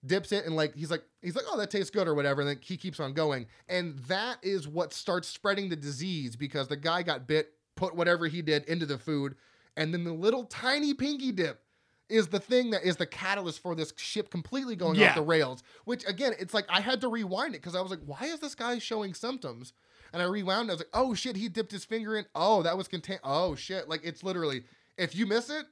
dips 0.07 0.31
it, 0.31 0.45
and 0.45 0.55
like 0.55 0.75
he's 0.75 0.91
like 0.91 1.03
he's 1.21 1.35
like, 1.35 1.45
oh, 1.51 1.57
that 1.57 1.71
tastes 1.71 1.89
good 1.89 2.07
or 2.07 2.13
whatever. 2.15 2.41
And 2.41 2.49
then 2.49 2.59
he 2.61 2.77
keeps 2.77 2.99
on 2.99 3.13
going, 3.13 3.47
and 3.67 3.97
that 4.07 4.37
is 4.43 4.67
what 4.67 4.93
starts 4.93 5.27
spreading 5.27 5.69
the 5.69 5.75
disease 5.75 6.35
because 6.35 6.67
the 6.67 6.77
guy 6.77 7.03
got 7.03 7.27
bit, 7.27 7.53
put 7.75 7.95
whatever 7.95 8.27
he 8.27 8.41
did 8.41 8.63
into 8.65 8.85
the 8.85 8.97
food, 8.97 9.35
and 9.77 9.93
then 9.93 10.03
the 10.03 10.13
little 10.13 10.43
tiny 10.45 10.93
pinky 10.93 11.31
dip 11.31 11.61
is 12.07 12.27
the 12.27 12.39
thing 12.39 12.69
that 12.69 12.83
is 12.83 12.97
the 12.97 13.05
catalyst 13.05 13.59
for 13.59 13.73
this 13.73 13.91
ship 13.97 14.29
completely 14.29 14.75
going 14.75 14.95
Yeah. 14.95 15.09
off 15.09 15.15
the 15.15 15.21
rails. 15.23 15.63
Which 15.85 16.05
again, 16.07 16.33
it's 16.39 16.53
like 16.53 16.65
I 16.69 16.79
had 16.81 17.01
to 17.01 17.07
rewind 17.07 17.55
it 17.55 17.61
because 17.61 17.75
I 17.75 17.81
was 17.81 17.89
like, 17.89 18.01
why 18.05 18.27
is 18.27 18.39
this 18.39 18.53
guy 18.53 18.77
showing 18.77 19.13
symptoms? 19.15 19.73
And 20.13 20.21
I 20.21 20.25
rewound. 20.25 20.69
I 20.69 20.73
was 20.73 20.81
like, 20.81 20.89
oh 20.93 21.13
shit, 21.15 21.35
he 21.35 21.49
dipped 21.49 21.71
his 21.71 21.83
finger 21.83 22.15
in. 22.15 22.25
Oh, 22.35 22.61
that 22.61 22.77
was 22.77 22.87
contain. 22.87 23.17
Oh 23.23 23.55
shit, 23.55 23.89
like 23.89 24.01
it's 24.03 24.23
literally 24.23 24.63
if 24.97 25.15
you 25.15 25.25
miss 25.25 25.49
it, 25.49 25.65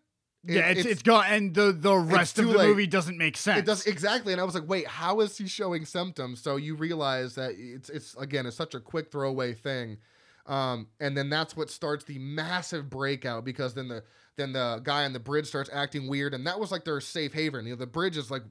it- 0.46 0.56
yeah, 0.56 0.68
it's, 0.70 0.86
it's 0.86 1.02
gone, 1.02 1.26
and 1.30 1.54
the 1.54 1.72
the 1.72 1.96
rest 1.96 2.38
of 2.40 2.46
the 2.48 2.52
late. 2.58 2.68
movie 2.68 2.88
doesn't 2.88 3.18
make 3.18 3.38
sense. 3.38 3.60
it 3.60 3.66
does 3.66 3.86
exactly. 3.86 4.34
And 4.34 4.42
I 4.42 4.44
was 4.44 4.56
like, 4.56 4.68
wait, 4.68 4.88
how 4.88 5.20
is 5.22 5.38
he 5.38 5.48
showing 5.48 5.86
symptoms? 5.86 6.42
So 6.42 6.58
you 6.58 6.76
realize 6.76 7.36
that 7.36 7.54
it's 7.58 7.90
it's 7.90 8.16
again, 8.18 8.46
it's 8.46 8.58
such 8.58 8.74
a 8.76 8.80
quick 8.80 9.12
throwaway 9.12 9.54
thing. 9.54 9.98
Um, 10.46 10.88
and 11.00 11.16
then 11.16 11.30
that's 11.30 11.56
what 11.56 11.70
starts 11.70 12.04
the 12.04 12.20
massive 12.20 12.90
breakout 12.90 13.46
because 13.46 13.74
then 13.74 13.88
the 13.88 14.04
then 14.36 14.52
the 14.52 14.82
guy 14.84 15.06
on 15.06 15.14
the 15.14 15.20
bridge 15.20 15.48
starts 15.48 15.70
acting 15.72 16.08
weird, 16.08 16.34
and 16.34 16.46
that 16.48 16.60
was 16.60 16.72
like 16.72 16.84
their 16.84 17.00
safe 17.00 17.34
haven. 17.34 17.66
You 17.66 17.72
know, 17.74 17.78
the 17.78 17.88
bridge 17.88 18.18
is 18.18 18.30
like 18.30 18.44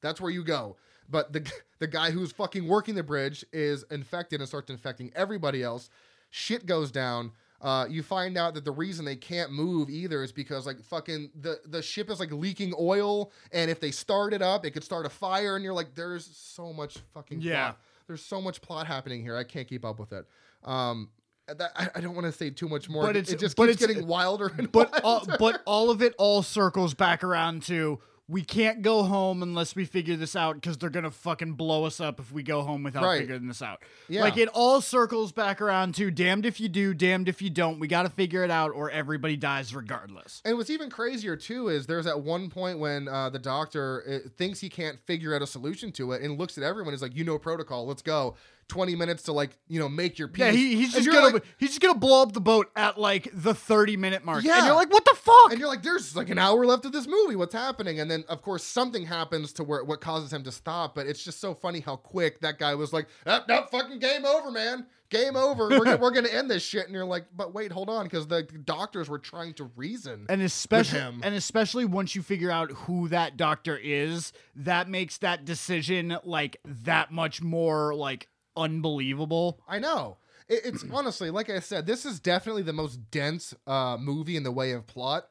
that's 0.00 0.20
where 0.20 0.30
you 0.30 0.44
go. 0.44 0.76
But 1.08 1.32
the 1.32 1.50
the 1.80 1.88
guy 1.88 2.12
who's 2.12 2.30
fucking 2.30 2.68
working 2.68 2.94
the 2.94 3.02
bridge 3.02 3.44
is 3.52 3.84
infected 3.90 4.40
and 4.40 4.48
starts 4.48 4.70
infecting 4.70 5.10
everybody 5.16 5.62
else. 5.62 5.90
Shit 6.30 6.66
goes 6.66 6.92
down. 6.92 7.32
Uh, 7.60 7.86
you 7.90 8.02
find 8.02 8.38
out 8.38 8.54
that 8.54 8.64
the 8.64 8.70
reason 8.72 9.04
they 9.04 9.16
can't 9.16 9.52
move 9.52 9.90
either 9.90 10.22
is 10.22 10.32
because 10.32 10.64
like 10.66 10.82
fucking 10.82 11.30
the 11.40 11.58
the 11.66 11.82
ship 11.82 12.10
is 12.10 12.18
like 12.18 12.32
leaking 12.32 12.72
oil, 12.78 13.30
and 13.52 13.70
if 13.70 13.80
they 13.80 13.90
start 13.90 14.32
it 14.32 14.40
up, 14.40 14.64
it 14.64 14.70
could 14.70 14.84
start 14.84 15.04
a 15.04 15.10
fire, 15.10 15.56
and 15.56 15.64
you're 15.64 15.74
like, 15.74 15.94
there's 15.94 16.24
so 16.34 16.72
much 16.72 16.98
fucking 17.12 17.40
Yeah. 17.42 17.64
plot. 17.72 17.80
There's 18.06 18.24
so 18.24 18.40
much 18.40 18.60
plot 18.62 18.86
happening 18.86 19.22
here. 19.22 19.36
I 19.36 19.44
can't 19.44 19.68
keep 19.68 19.84
up 19.84 19.98
with 20.00 20.12
it. 20.12 20.26
Um, 20.64 21.10
that, 21.46 21.70
I, 21.76 21.88
I 21.96 22.00
don't 22.00 22.14
want 22.14 22.26
to 22.26 22.32
say 22.32 22.50
too 22.50 22.68
much 22.68 22.88
more. 22.88 23.02
But 23.04 23.16
it, 23.16 23.20
it's- 23.20 23.34
it 23.34 23.40
just 23.40 23.56
but 23.56 23.66
keeps 23.68 23.82
it's- 23.82 23.94
getting 23.94 24.08
wilder 24.08 24.50
and 24.56 24.70
but 24.72 24.98
all, 25.04 25.18
wilder. 25.18 25.36
but 25.38 25.62
all 25.66 25.90
of 25.90 26.00
it 26.02 26.14
all 26.16 26.42
circles 26.42 26.94
back 26.94 27.22
around 27.22 27.62
to 27.64 27.98
we 28.30 28.42
can't 28.42 28.80
go 28.82 29.02
home 29.02 29.42
unless 29.42 29.74
we 29.74 29.84
figure 29.84 30.14
this 30.14 30.36
out 30.36 30.54
because 30.54 30.78
they're 30.78 30.88
gonna 30.88 31.10
fucking 31.10 31.54
blow 31.54 31.84
us 31.84 32.00
up 32.00 32.20
if 32.20 32.30
we 32.30 32.42
go 32.44 32.62
home 32.62 32.84
without 32.84 33.02
Right. 33.02 33.20
figuring 33.22 33.48
this 33.48 33.60
out. 33.60 33.82
Yeah. 34.08 34.20
Like 34.22 34.36
it 34.36 34.48
all 34.54 34.80
circles 34.80 35.32
back 35.32 35.60
around 35.60 35.96
to 35.96 36.10
damned 36.10 36.46
if 36.46 36.60
you 36.60 36.68
do, 36.68 36.94
damned 36.94 37.28
if 37.28 37.42
you 37.42 37.50
don't. 37.50 37.80
We 37.80 37.88
got 37.88 38.04
to 38.04 38.08
figure 38.10 38.44
it 38.44 38.50
out, 38.50 38.70
or 38.72 38.88
everybody 38.90 39.36
dies 39.36 39.74
regardless. 39.74 40.42
And 40.44 40.56
what's 40.56 40.70
even 40.70 40.90
crazier 40.90 41.34
too 41.36 41.68
is 41.68 41.86
there's 41.86 42.06
at 42.06 42.20
one 42.20 42.50
point 42.50 42.78
when 42.78 43.08
uh, 43.08 43.30
the 43.30 43.38
doctor 43.40 44.04
uh, 44.24 44.28
thinks 44.38 44.60
he 44.60 44.68
can't 44.68 44.98
figure 45.06 45.34
out 45.34 45.42
a 45.42 45.46
solution 45.46 45.90
to 45.92 46.12
it 46.12 46.22
and 46.22 46.38
looks 46.38 46.56
at 46.56 46.62
everyone 46.62 46.88
and 46.92 46.96
is 46.96 47.02
like, 47.02 47.16
"You 47.16 47.24
know 47.24 47.38
protocol. 47.38 47.86
Let's 47.86 48.02
go." 48.02 48.36
Twenty 48.70 48.94
minutes 48.94 49.24
to 49.24 49.32
like 49.32 49.50
you 49.68 49.80
know 49.80 49.88
make 49.88 50.16
your 50.18 50.28
peace. 50.28 50.40
Yeah, 50.44 50.50
he, 50.52 50.76
he's 50.76 50.94
And 50.94 51.04
just 51.04 51.14
gonna 51.16 51.34
like- 51.34 51.44
he's 51.58 51.70
just 51.70 51.80
gonna 51.80 51.98
blow 51.98 52.22
up 52.22 52.32
the 52.32 52.40
boat 52.40 52.70
at 52.76 52.98
like 52.98 53.28
the 53.34 53.52
thirty 53.52 53.96
minute 53.96 54.24
mark. 54.24 54.44
Yeah. 54.44 54.58
and 54.58 54.66
you're 54.66 54.76
like, 54.76 54.92
what 54.92 55.04
the 55.04 55.14
fuck? 55.16 55.50
and 55.50 55.58
you're 55.58 55.68
like, 55.68 55.82
"There's 55.82 56.14
like 56.14 56.30
an 56.30 56.38
hour 56.38 56.64
left 56.64 56.84
of 56.84 56.92
this 56.92 57.06
movie. 57.08 57.34
What's 57.36 57.52
happening?" 57.54 57.98
And 58.00 58.08
then 58.10 58.24
of 58.28 58.42
course 58.42 58.62
something 58.62 59.04
happens 59.06 59.52
to 59.54 59.64
where 59.64 59.82
what 59.84 60.00
causes 60.00 60.32
him 60.32 60.44
to 60.44 60.52
stop. 60.52 60.94
But 60.94 61.06
it's 61.08 61.22
just 61.24 61.40
so 61.40 61.52
funny 61.54 61.80
how 61.80 61.96
quick 61.96 62.40
that 62.42 62.58
guy 62.60 62.74
was 62.76 62.92
like, 62.92 63.08
"Nope, 63.26 63.44
nope, 63.48 63.70
fucking 63.70 63.98
game 63.98 64.24
over, 64.24 64.50
man. 64.52 64.86
Game 65.10 65.34
over. 65.34 65.68
We're, 65.68 65.78
gonna- 65.84 65.96
we're 66.00 66.12
gonna 66.12 66.28
end 66.28 66.48
this 66.48 66.62
shit." 66.62 66.84
And 66.86 66.94
you're 66.94 67.04
like, 67.04 67.24
"But 67.36 67.52
wait, 67.52 67.72
hold 67.72 67.90
on," 67.90 68.04
because 68.04 68.28
the 68.28 68.42
doctors 68.44 69.08
were 69.08 69.18
trying 69.18 69.54
to 69.54 69.64
reason. 69.74 70.26
and 70.28 70.40
especially 70.42 71.00
him. 71.00 71.20
and 71.24 71.34
especially 71.34 71.84
once 71.84 72.14
you 72.14 72.22
figure 72.22 72.50
out 72.52 72.70
who 72.70 73.08
that 73.08 73.36
doctor 73.36 73.76
is, 73.76 74.32
that 74.54 74.88
makes 74.88 75.18
that 75.18 75.44
decision 75.44 76.16
like 76.22 76.58
that 76.64 77.10
much 77.10 77.42
more 77.42 77.92
like 77.94 78.28
unbelievable. 78.56 79.60
I 79.68 79.78
know. 79.78 80.18
It, 80.48 80.62
it's 80.64 80.84
honestly, 80.92 81.30
like 81.30 81.50
I 81.50 81.60
said, 81.60 81.86
this 81.86 82.04
is 82.04 82.20
definitely 82.20 82.62
the 82.62 82.72
most 82.72 83.10
dense 83.10 83.54
uh, 83.66 83.96
movie 83.98 84.36
in 84.36 84.42
the 84.42 84.52
way 84.52 84.72
of 84.72 84.86
plot. 84.86 85.28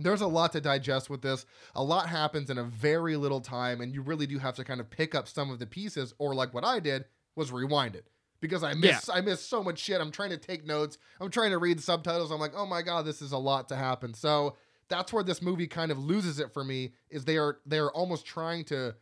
There's 0.00 0.20
a 0.20 0.28
lot 0.28 0.52
to 0.52 0.60
digest 0.60 1.10
with 1.10 1.22
this. 1.22 1.44
A 1.74 1.82
lot 1.82 2.08
happens 2.08 2.50
in 2.50 2.58
a 2.58 2.64
very 2.64 3.16
little 3.16 3.40
time, 3.40 3.80
and 3.80 3.92
you 3.92 4.00
really 4.00 4.26
do 4.26 4.38
have 4.38 4.54
to 4.54 4.64
kind 4.64 4.80
of 4.80 4.88
pick 4.88 5.14
up 5.14 5.26
some 5.26 5.50
of 5.50 5.58
the 5.58 5.66
pieces, 5.66 6.14
or 6.18 6.34
like 6.34 6.54
what 6.54 6.64
I 6.64 6.78
did 6.78 7.04
was 7.34 7.50
rewind 7.50 7.96
it 7.96 8.06
because 8.40 8.62
I 8.62 8.74
miss 8.74 9.08
I 9.08 9.20
miss 9.20 9.44
so 9.44 9.62
much 9.62 9.78
shit. 9.78 10.00
I'm 10.00 10.10
trying 10.10 10.30
to 10.30 10.36
take 10.36 10.66
notes. 10.66 10.98
I'm 11.20 11.30
trying 11.30 11.50
to 11.50 11.58
read 11.58 11.80
subtitles. 11.80 12.30
I'm 12.30 12.40
like, 12.40 12.54
oh 12.54 12.66
my 12.66 12.82
god, 12.82 13.04
this 13.04 13.22
is 13.22 13.32
a 13.32 13.38
lot 13.38 13.68
to 13.68 13.76
happen. 13.76 14.14
So 14.14 14.56
that's 14.88 15.12
where 15.12 15.24
this 15.24 15.42
movie 15.42 15.66
kind 15.66 15.90
of 15.90 15.98
loses 15.98 16.38
it 16.38 16.52
for 16.52 16.64
me. 16.64 16.92
Is 17.10 17.24
they 17.24 17.38
are 17.38 17.58
they 17.66 17.78
are 17.78 17.90
almost 17.90 18.26
trying 18.26 18.64
to 18.66 18.94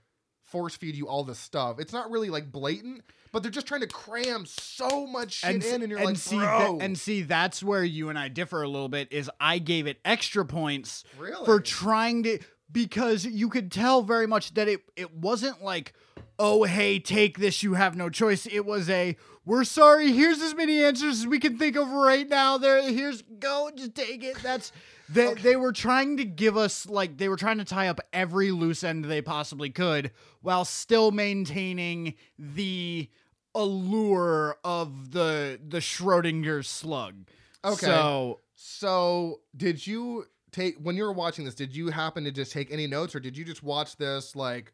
force 0.45 0.77
feed 0.77 0.95
you 0.95 1.09
all 1.09 1.25
this 1.25 1.39
stuff. 1.39 1.79
It's 1.79 1.93
not 1.93 2.11
really 2.11 2.31
like 2.31 2.53
blatant, 2.53 3.03
but 3.37 3.43
they're 3.43 3.53
just 3.53 3.66
trying 3.66 3.82
to 3.82 3.87
cram 3.87 4.47
so 4.47 5.07
much 5.07 5.32
shit 5.41 5.62
in, 5.62 5.82
and 5.82 5.91
you're 5.91 6.03
like, 6.03 6.16
see 6.16 6.39
bro, 6.39 6.78
that, 6.78 6.82
and 6.82 6.99
see 6.99 7.20
that's 7.20 7.62
where 7.62 7.84
you 7.84 8.09
and 8.09 8.18
I 8.18 8.28
differ 8.28 8.62
a 8.62 8.66
little 8.66 8.89
bit. 8.89 9.12
Is 9.12 9.30
I 9.39 9.59
gave 9.59 9.87
it 9.87 9.99
extra 10.07 10.47
points 10.47 11.05
really 11.18 11.45
for 11.45 11.61
trying 11.61 12.22
to 12.22 12.39
because 12.72 13.26
you 13.26 13.51
could 13.51 13.70
tell 13.70 14.01
very 14.01 14.26
much 14.26 14.55
that 14.55 14.68
it 14.68 14.80
it 14.97 15.12
wasn't 15.12 15.62
like 15.62 15.93
oh 16.39 16.64
hey 16.64 16.99
take 16.99 17.39
this 17.39 17.62
you 17.62 17.74
have 17.74 17.95
no 17.95 18.09
choice 18.09 18.47
it 18.47 18.64
was 18.64 18.89
a 18.89 19.14
we're 19.47 19.62
sorry. 19.62 20.11
Here's 20.11 20.43
as 20.43 20.57
many 20.57 20.82
answers 20.82 21.20
as 21.20 21.26
we 21.26 21.39
can 21.39 21.57
think 21.57 21.76
of 21.76 21.89
right 21.89 22.28
now. 22.28 22.59
There, 22.59 22.82
here's 22.91 23.22
go. 23.22 23.70
Just 23.74 23.95
take 23.95 24.24
it. 24.24 24.37
That's 24.43 24.72
they. 25.09 25.34
They 25.34 25.55
were 25.55 25.72
trying 25.72 26.16
to 26.16 26.24
give 26.24 26.57
us 26.57 26.87
like 26.89 27.16
they 27.16 27.28
were 27.28 27.37
trying 27.37 27.59
to 27.59 27.64
tie 27.64 27.87
up 27.87 28.01
every 28.12 28.51
loose 28.51 28.82
end 28.82 29.05
they 29.05 29.22
possibly 29.22 29.70
could, 29.70 30.11
while 30.43 30.64
still 30.64 31.12
maintaining 31.12 32.14
the 32.37 33.09
allure 33.57 34.59
of 34.62 35.11
the 35.12 35.59
the 35.66 35.78
Schrodinger 35.78 36.64
slug. 36.64 37.26
Okay. 37.64 37.86
So 37.86 38.40
So, 38.54 39.40
did 39.57 39.86
you 39.86 40.26
take 40.52 40.76
when 40.76 40.96
you 40.96 41.04
were 41.04 41.12
watching 41.12 41.44
this? 41.44 41.54
Did 41.54 41.74
you 41.74 41.88
happen 41.88 42.24
to 42.24 42.30
just 42.30 42.52
take 42.52 42.70
any 42.70 42.86
notes, 42.86 43.14
or 43.14 43.20
did 43.20 43.36
you 43.36 43.44
just 43.44 43.62
watch 43.62 43.96
this 43.96 44.36
like 44.36 44.72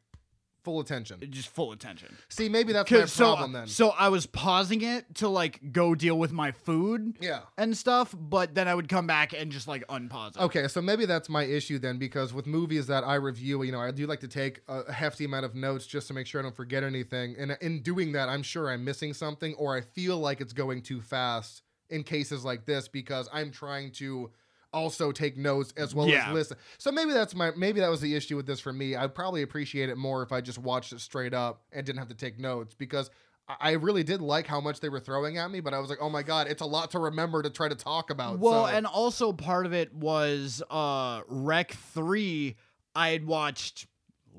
full 0.62 0.80
attention? 0.80 1.20
just 1.30 1.48
full 1.48 1.72
attention. 1.72 2.16
See, 2.28 2.48
maybe 2.48 2.72
that's 2.72 2.90
my 2.90 3.04
so, 3.04 3.24
problem 3.24 3.52
then. 3.52 3.66
so 3.66 3.90
I 3.90 4.08
was 4.08 4.26
pausing 4.26 4.82
it 4.82 5.14
to 5.16 5.28
like 5.28 5.72
go 5.72 5.94
deal 5.94 6.18
with 6.18 6.32
my 6.32 6.52
food 6.52 7.16
yeah. 7.20 7.40
and 7.56 7.76
stuff, 7.76 8.14
but 8.18 8.54
then 8.54 8.68
I 8.68 8.74
would 8.74 8.88
come 8.88 9.06
back 9.06 9.32
and 9.32 9.50
just 9.50 9.68
like 9.68 9.86
unpause 9.88 10.36
it. 10.36 10.42
Okay, 10.42 10.68
so 10.68 10.80
maybe 10.80 11.06
that's 11.06 11.28
my 11.28 11.44
issue 11.44 11.78
then, 11.78 11.98
because 11.98 12.32
with 12.32 12.46
movies 12.46 12.86
that 12.86 13.04
I 13.04 13.16
review, 13.16 13.62
you 13.62 13.72
know, 13.72 13.80
I 13.80 13.90
do 13.90 14.06
like 14.06 14.20
to 14.20 14.28
take 14.28 14.60
a 14.68 14.92
hefty 14.92 15.24
amount 15.24 15.44
of 15.44 15.54
notes 15.54 15.86
just 15.86 16.08
to 16.08 16.14
make 16.14 16.26
sure 16.26 16.40
I 16.40 16.42
don't 16.42 16.56
forget 16.56 16.82
anything. 16.82 17.34
And 17.38 17.56
in 17.60 17.82
doing 17.82 18.12
that, 18.12 18.28
I'm 18.28 18.42
sure 18.42 18.70
I'm 18.70 18.84
missing 18.84 19.14
something, 19.14 19.54
or 19.54 19.76
I 19.76 19.80
feel 19.80 20.18
like 20.18 20.40
it's 20.40 20.52
going 20.52 20.82
too 20.82 21.00
fast 21.00 21.62
in 21.90 22.02
cases 22.02 22.44
like 22.44 22.64
this 22.64 22.88
because 22.88 23.28
I'm 23.32 23.50
trying 23.50 23.92
to 23.92 24.30
also 24.72 25.12
take 25.12 25.36
notes 25.36 25.72
as 25.76 25.94
well 25.94 26.06
Yeah. 26.08 26.28
as 26.28 26.34
listen. 26.34 26.56
So 26.78 26.90
maybe 26.92 27.12
that's 27.12 27.34
my 27.34 27.50
maybe 27.56 27.80
that 27.80 27.90
was 27.90 28.00
the 28.00 28.14
issue 28.14 28.36
with 28.36 28.46
this 28.46 28.60
for 28.60 28.72
me. 28.72 28.96
I'd 28.96 29.14
probably 29.14 29.42
appreciate 29.42 29.88
it 29.88 29.96
more 29.96 30.22
if 30.22 30.32
I 30.32 30.40
just 30.40 30.58
watched 30.58 30.92
it 30.92 31.00
straight 31.00 31.34
up 31.34 31.62
and 31.72 31.84
didn't 31.86 31.98
have 31.98 32.08
to 32.08 32.14
take 32.14 32.38
notes 32.38 32.74
because. 32.74 33.08
I- 33.08 33.56
I 33.60 33.70
really 33.72 34.04
did 34.04 34.22
like 34.22 34.46
how 34.46 34.60
much 34.60 34.78
they 34.78 34.88
were 34.88 35.00
throwing 35.00 35.36
at 35.36 35.50
me, 35.50 35.58
but 35.58 35.74
I 35.74 35.80
was 35.80 35.90
like, 35.90 35.98
"Oh 36.00 36.08
my 36.08 36.22
god, 36.22 36.46
it's 36.46 36.62
a 36.62 36.64
lot 36.66 36.92
to 36.92 37.00
remember 37.00 37.42
to 37.42 37.50
try 37.50 37.68
to 37.68 37.74
talk 37.74 38.08
about." 38.10 38.38
Well, 38.38 38.66
so- 38.68 38.72
and 38.72 38.86
also 38.86 39.32
part 39.32 39.66
of 39.66 39.72
it 39.74 39.92
was 39.92 40.62
uh 40.70 41.22
Rec 41.26 41.72
3 41.72 42.56
I 42.94 43.08
had 43.08 43.26
watched 43.26 43.88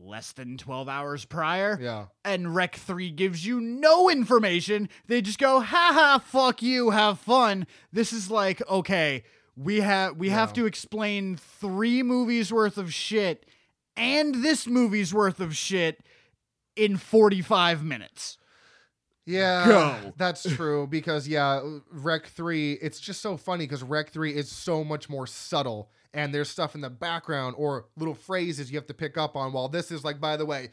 less 0.01 0.31
than 0.31 0.57
12 0.57 0.88
hours 0.88 1.25
prior 1.25 1.77
yeah, 1.81 2.05
and 2.23 2.55
Rec 2.55 2.77
3 2.77 3.11
gives 3.11 3.45
you 3.45 3.59
no 3.59 4.09
information. 4.09 4.88
They 5.07 5.21
just 5.21 5.38
go, 5.38 5.59
"Haha, 5.59 6.19
fuck 6.19 6.61
you, 6.61 6.91
have 6.91 7.19
fun." 7.19 7.67
This 7.91 8.13
is 8.13 8.31
like, 8.31 8.65
okay, 8.69 9.25
we 9.56 9.82
have 9.82 10.18
we 10.18 10.30
have 10.30 10.54
to 10.54 10.66
explain 10.66 11.38
3 11.38 12.04
movies 12.04 12.51
worth 12.51 12.78
of 12.78 12.93
shit 12.93 13.45
and 13.95 14.43
this 14.43 14.68
movie's 14.68 15.14
worth 15.14 15.39
of 15.39 15.56
shit 15.56 16.01
in 16.76 16.97
45 16.97 17.84
minutes. 17.84 18.38
Yeah, 19.26 19.66
Go. 19.66 20.14
that's 20.18 20.43
true 20.43 20.86
because 20.88 21.28
yeah, 21.28 21.62
Rec 21.91 22.28
3, 22.28 22.74
it's 22.74 22.99
just 22.99 23.22
so 23.22 23.38
funny 23.38 23.66
because 23.66 23.84
Rec 23.84 24.10
3 24.10 24.36
is 24.36 24.51
so 24.51 24.84
much 24.84 25.10
more 25.10 25.26
subtle 25.28 25.89
and 26.14 26.34
there's 26.34 26.49
stuff 26.49 26.76
in 26.76 26.82
the 26.82 26.89
background 26.89 27.56
or 27.58 27.86
little 27.95 28.16
phrases 28.16 28.70
you 28.70 28.78
have 28.78 28.88
to 28.88 28.93
pick 28.93 29.18
up 29.18 29.36
on 29.36 29.54
while 29.54 29.70
this 29.70 29.91
is 29.91 30.04
like 30.04 30.20
by 30.20 30.36
the 30.36 30.45
way, 30.45 30.70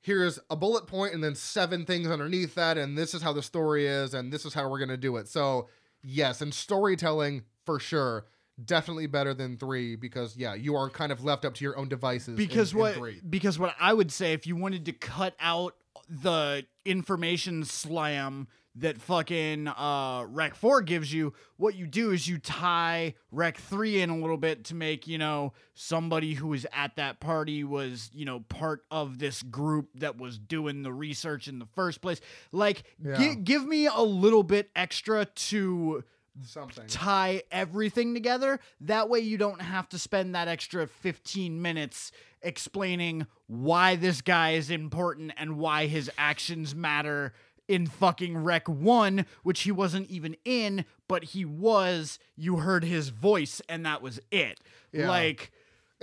here's 0.00 0.38
a 0.50 0.56
bullet 0.56 0.86
point 0.86 1.14
and 1.14 1.24
then 1.24 1.34
seven 1.34 1.86
things 1.86 2.08
underneath 2.08 2.54
that 2.56 2.76
and 2.76 2.98
this 2.98 3.14
is 3.14 3.22
how 3.22 3.32
the 3.32 3.42
story 3.42 3.86
is 3.86 4.12
and 4.12 4.30
this 4.32 4.44
is 4.44 4.52
how 4.52 4.68
we're 4.68 4.78
going 4.78 4.88
to 4.90 4.96
do 4.98 5.16
it. 5.16 5.26
So, 5.26 5.68
yes, 6.02 6.42
and 6.42 6.52
storytelling 6.52 7.44
for 7.64 7.78
sure 7.80 8.26
definitely 8.64 9.08
better 9.08 9.34
than 9.34 9.56
3 9.56 9.96
because 9.96 10.36
yeah, 10.36 10.54
you 10.54 10.76
are 10.76 10.88
kind 10.88 11.10
of 11.10 11.24
left 11.24 11.44
up 11.44 11.54
to 11.54 11.64
your 11.64 11.76
own 11.76 11.88
devices 11.88 12.36
because 12.36 12.70
in, 12.72 12.76
in 12.78 12.82
what 12.82 12.94
3. 12.94 13.20
because 13.28 13.58
what 13.58 13.74
I 13.80 13.92
would 13.92 14.12
say 14.12 14.32
if 14.32 14.46
you 14.46 14.54
wanted 14.54 14.84
to 14.86 14.92
cut 14.92 15.34
out 15.40 15.74
the 16.08 16.64
information 16.84 17.64
slam 17.64 18.46
that 18.76 19.00
fucking 19.00 19.68
uh 19.68 20.24
Rec 20.28 20.54
4 20.54 20.82
gives 20.82 21.12
you, 21.12 21.32
what 21.56 21.74
you 21.76 21.86
do 21.86 22.10
is 22.10 22.26
you 22.28 22.38
tie 22.38 23.14
Rec 23.32 23.56
3 23.56 24.02
in 24.02 24.10
a 24.10 24.16
little 24.18 24.36
bit 24.36 24.64
to 24.66 24.74
make, 24.74 25.06
you 25.08 25.18
know, 25.18 25.52
somebody 25.74 26.34
who 26.34 26.48
was 26.48 26.66
at 26.72 26.94
that 26.96 27.18
party 27.20 27.62
was, 27.64 28.10
you 28.12 28.24
know, 28.24 28.40
part 28.40 28.84
of 28.90 29.18
this 29.18 29.42
group 29.42 29.88
that 29.96 30.16
was 30.18 30.38
doing 30.38 30.82
the 30.82 30.92
research 30.92 31.46
in 31.48 31.58
the 31.60 31.66
first 31.74 32.00
place. 32.00 32.20
Like 32.52 32.82
Yeah. 33.04 33.16
gi- 33.16 33.36
give 33.36 33.64
me 33.66 33.86
a 33.86 34.02
little 34.02 34.42
bit 34.42 34.70
extra 34.76 35.24
to 35.24 36.04
Something. 36.42 36.86
tie 36.88 37.42
everything 37.50 38.14
together. 38.14 38.58
That 38.80 39.08
way, 39.08 39.20
you 39.20 39.38
don't 39.38 39.62
have 39.62 39.88
to 39.90 39.98
spend 39.98 40.34
that 40.34 40.48
extra 40.48 40.86
15 40.86 41.62
minutes 41.62 42.10
explaining 42.42 43.26
why 43.46 43.96
this 43.96 44.20
guy 44.20 44.52
is 44.52 44.70
important 44.70 45.32
and 45.36 45.58
why 45.58 45.86
his 45.86 46.10
actions 46.18 46.74
matter 46.74 47.32
in 47.68 47.86
fucking 47.86 48.36
Rec 48.36 48.68
1, 48.68 49.24
which 49.42 49.60
he 49.62 49.72
wasn't 49.72 50.10
even 50.10 50.36
in, 50.44 50.84
but 51.08 51.24
he 51.24 51.44
was. 51.44 52.18
You 52.36 52.56
heard 52.56 52.84
his 52.84 53.08
voice, 53.08 53.62
and 53.68 53.86
that 53.86 54.02
was 54.02 54.20
it. 54.30 54.60
Yeah. 54.92 55.08
Like, 55.08 55.50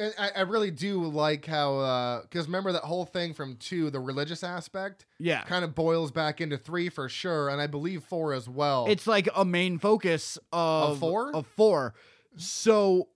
And 0.02 0.14
I, 0.18 0.32
I 0.38 0.42
really 0.42 0.72
do 0.72 1.04
like 1.06 1.46
how 1.46 1.78
uh, 1.78 2.22
because 2.24 2.48
remember 2.48 2.72
that 2.72 2.84
whole 2.84 3.06
thing 3.06 3.36
from 3.36 3.56
two, 3.58 3.92
the 3.92 4.00
religious 4.00 4.44
aspect, 4.44 5.06
yeah. 5.20 5.44
kind 5.44 5.64
of 5.64 5.76
boils 5.76 6.12
back 6.12 6.42
into 6.42 6.58
three 6.58 6.90
for 6.90 7.08
sure, 7.08 7.50
and 7.50 7.62
I 7.62 7.68
believe 7.68 8.04
four 8.04 8.34
as 8.34 8.50
well. 8.50 8.88
It's 8.90 9.06
like 9.06 9.30
a 9.36 9.46
main 9.46 9.78
focus 9.78 10.40
of, 10.52 10.92
Of 10.94 11.00
four? 11.00 11.36
Of 11.36 11.46
four. 11.46 11.94
So 12.36 13.10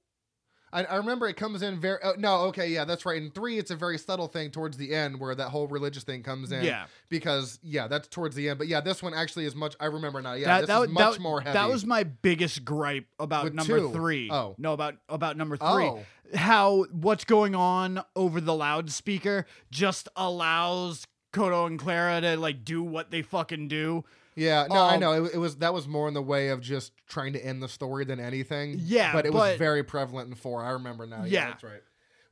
I, 0.74 0.84
I 0.84 0.95
remember 0.97 1.28
it 1.28 1.38
comes 1.38 1.61
in 1.61 1.80
very. 1.80 1.99
Oh, 2.03 2.13
no, 2.18 2.41
okay, 2.47 2.68
yeah, 2.68 2.86
that's 2.86 3.05
right. 3.05 3.22
In 3.22 3.32
three, 3.32 3.57
it's 3.57 3.72
a 3.72 3.76
very 3.76 3.97
subtle 3.97 4.28
thing 4.28 4.51
towards 4.51 4.78
the 4.78 4.93
end 4.93 5.20
where 5.20 5.34
that 5.36 5.49
whole 5.49 5.68
religious 5.68 6.03
thing 6.03 6.24
comes 6.24 6.51
in. 6.51 6.63
Yeah. 6.63 6.86
Because 7.09 7.59
yeah, 7.63 7.88
that's 7.88 8.07
towards 8.07 8.36
the 8.36 8.49
end. 8.49 8.57
But 8.57 8.68
yeah, 8.68 8.82
this 8.82 9.01
one 9.01 9.13
actually 9.13 9.45
is 9.45 9.55
much. 9.55 9.76
I 9.80 9.86
remember 9.86 10.22
now. 10.22 10.34
Yeah, 10.34 10.47
that, 10.47 10.61
this 10.61 10.68
that, 10.68 10.82
is 10.84 10.89
much 10.89 11.13
that, 11.13 11.22
more 11.22 11.41
heavy. 11.41 11.53
That 11.53 11.70
was 11.70 11.86
my 11.86 12.03
biggest 12.03 12.66
gripe 12.66 13.07
about 13.20 13.45
With 13.45 13.53
number 13.53 13.80
two. 13.80 13.91
three. 13.91 14.30
Oh. 14.32 14.55
no, 14.57 14.74
about 14.74 14.95
about 15.07 15.38
number 15.38 15.57
three. 15.57 15.86
Oh. 15.86 15.99
How 16.34 16.86
what's 16.91 17.24
going 17.24 17.55
on 17.55 18.03
over 18.16 18.41
the 18.41 18.55
loudspeaker 18.55 19.45
just 19.72 20.09
allows 20.16 21.05
Koldo 21.32 21.68
and 21.68 21.78
Clara 21.80 22.22
to 22.22 22.38
like 22.38 22.63
do 22.63 22.82
what 22.82 23.11
they 23.11 23.22
fucking 23.22 23.68
do. 23.68 24.03
Yeah, 24.36 24.67
no, 24.69 24.75
I 24.75 24.95
Um, 24.95 24.99
know. 24.99 25.25
It, 25.25 25.36
it 25.36 25.38
was 25.38 25.57
that 25.57 25.73
was 25.73 25.88
more 25.88 26.07
in 26.07 26.13
the 26.13 26.21
way 26.21 26.49
of 26.49 26.59
just 26.61 26.91
trying 27.07 27.33
to 27.33 27.43
end 27.45 27.63
the 27.63 27.69
story 27.69 28.03
than 28.05 28.19
anything. 28.19 28.77
Yeah, 28.81 29.13
but 29.13 29.25
it 29.25 29.31
but- 29.31 29.38
was 29.51 29.57
very 29.57 29.83
prevalent 29.83 30.29
in 30.29 30.36
four. 30.36 30.62
I 30.63 30.71
remember 30.71 31.05
now. 31.05 31.20
Yeah, 31.24 31.25
Yeah. 31.25 31.45
that's 31.51 31.63
right. 31.63 31.82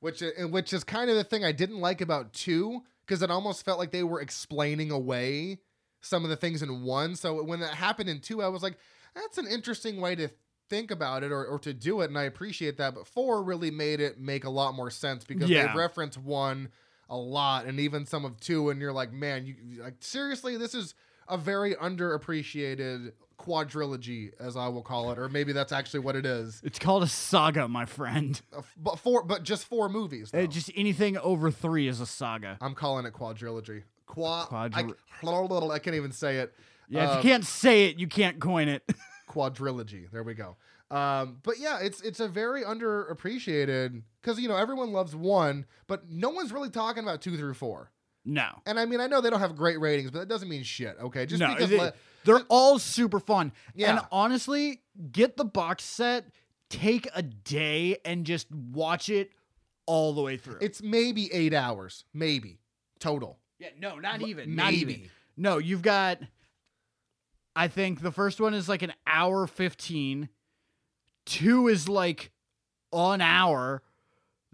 Which 0.02 0.22
which 0.50 0.74
is 0.74 0.84
kind 0.84 1.10
of 1.10 1.16
the 1.16 1.24
thing 1.24 1.46
I 1.46 1.54
didn't 1.54 1.80
like 1.80 2.02
about 2.02 2.34
two 2.34 2.82
because 3.06 3.22
it 3.22 3.32
almost 3.32 3.64
felt 3.64 3.80
like 3.80 3.92
they 3.92 4.04
were 4.04 4.20
explaining 4.22 4.92
away 4.92 5.60
some 6.02 6.24
of 6.26 6.30
the 6.30 6.36
things 6.36 6.62
in 6.62 6.84
one. 6.84 7.16
So 7.16 7.42
when 7.44 7.62
that 7.62 7.74
happened 7.76 8.10
in 8.10 8.20
two, 8.20 8.42
I 8.42 8.50
was 8.50 8.62
like, 8.64 8.78
that's 9.16 9.38
an 9.38 9.48
interesting 9.48 10.02
way 10.02 10.16
to 10.16 10.28
think 10.70 10.92
about 10.92 11.24
it 11.24 11.32
or, 11.32 11.46
or 11.46 11.60
to 11.60 11.74
do 11.74 12.02
it, 12.02 12.10
and 12.10 12.18
I 12.18 12.24
appreciate 12.24 12.78
that. 12.78 12.96
But 12.96 13.08
four 13.08 13.42
really 13.44 13.72
made 13.72 14.02
it 14.02 14.20
make 14.20 14.44
a 14.44 14.50
lot 14.50 14.74
more 14.76 14.90
sense 14.90 15.24
because 15.24 15.50
Yeah. 15.50 15.72
they 15.72 15.78
reference 15.80 16.18
one 16.18 16.70
a 17.10 17.16
lot 17.18 17.66
and 17.66 17.80
even 17.80 18.06
some 18.06 18.26
of 18.26 18.38
two, 18.42 18.70
and 18.72 18.82
you're 18.82 18.92
like, 18.92 19.14
man, 19.14 19.46
you 19.46 19.82
like 19.84 19.96
seriously, 20.02 20.58
this 20.58 20.74
is 20.76 20.96
a 21.28 21.38
very 21.38 21.76
underappreciated 21.76 23.14
quadrilogy, 23.40 24.32
as 24.40 24.56
I 24.56 24.68
will 24.68 24.82
call 24.82 25.12
it, 25.12 25.20
or 25.20 25.28
maybe 25.30 25.52
that's 25.54 25.72
actually 25.72 26.00
what 26.02 26.16
it 26.16 26.26
is. 26.26 26.62
It's 26.64 26.80
called 26.80 27.04
a 27.04 27.08
saga, 27.08 27.68
my 27.68 27.86
friend. 27.86 28.40
Uh, 28.56 28.62
But 28.78 29.00
four, 29.00 29.24
but 29.24 29.44
just 29.44 29.66
four 29.66 29.90
movies. 29.90 30.32
Uh, 30.34 30.46
just 30.46 30.72
anything 30.76 31.18
over 31.18 31.52
three 31.52 31.88
is 31.88 32.00
a 32.00 32.06
saga. 32.06 32.58
I'm 32.62 32.76
calling 32.76 33.06
it 33.06 33.14
quadrilogy. 33.14 33.84
Qua- 34.06 34.46
Quadri- 34.46 34.94
I, 35.24 35.74
I 35.74 35.80
can't 35.80 35.96
even 35.96 36.12
say 36.12 36.38
it. 36.38 36.54
Yeah, 36.90 37.04
if 37.06 37.10
Uh, 37.10 37.16
you 37.18 37.22
can't 37.22 37.46
say 37.46 37.86
it, 37.90 37.98
you 37.98 38.08
can't 38.08 38.40
coin 38.40 38.68
it. 38.68 38.84
quadrilogy. 39.30 40.10
There 40.12 40.24
we 40.24 40.34
go. 40.36 40.56
Um, 40.92 41.38
but 41.44 41.58
yeah, 41.58 41.80
it's 41.82 42.02
it's 42.02 42.20
a 42.20 42.28
very 42.28 42.62
underappreciated 42.64 44.04
because 44.22 44.40
you 44.40 44.48
know 44.48 44.56
everyone 44.56 44.92
loves 44.92 45.16
one, 45.16 45.66
but 45.88 46.10
no 46.10 46.30
one's 46.30 46.52
really 46.52 46.70
talking 46.70 47.04
about 47.04 47.22
two 47.22 47.36
through 47.38 47.56
four. 47.56 47.90
No. 48.26 48.62
And 48.66 48.80
I 48.80 48.86
mean, 48.86 49.02
I 49.02 49.08
know 49.08 49.22
they 49.22 49.30
don't 49.30 49.40
have 49.40 49.56
great 49.56 49.80
ratings, 49.80 50.12
but 50.12 50.20
that 50.20 50.30
doesn't 50.30 50.48
mean 50.48 50.64
shit. 50.64 50.98
Okay, 51.02 51.26
just 51.26 51.40
no, 51.40 51.54
because 51.54 51.72
it, 51.72 51.80
le- 51.80 51.94
they're 52.24 52.42
all 52.50 52.80
super 52.80 53.20
fun. 53.20 53.52
Yeah. 53.76 53.90
And 53.92 54.02
honestly, 54.12 54.82
get 55.12 55.36
the 55.36 55.46
box 55.46 55.84
set, 55.84 56.26
take 56.70 57.08
a 57.14 57.22
day, 57.22 57.98
and 58.06 58.26
just 58.26 58.50
watch 58.52 59.10
it 59.10 59.32
all 59.86 60.14
the 60.14 60.22
way 60.22 60.38
through. 60.38 60.60
It's 60.62 60.82
maybe 60.82 61.32
eight 61.34 61.54
hours, 61.54 62.06
maybe 62.14 62.60
total. 63.00 63.40
Yeah. 63.60 63.70
No, 63.80 64.00
not 64.00 64.22
even. 64.22 64.56
Maybe. 64.56 64.56
Not 64.56 64.74
even. 64.74 65.10
No, 65.36 65.58
you've 65.58 65.82
got. 65.82 66.20
I 67.56 67.68
think 67.68 68.02
the 68.02 68.12
first 68.12 68.40
one 68.40 68.54
is 68.54 68.70
like 68.70 68.82
an 68.82 68.94
hour 69.06 69.48
fifteen. 69.48 70.30
Two 71.26 71.68
is 71.68 71.90
like 71.90 72.32
an 72.92 73.22
hour. 73.22 73.84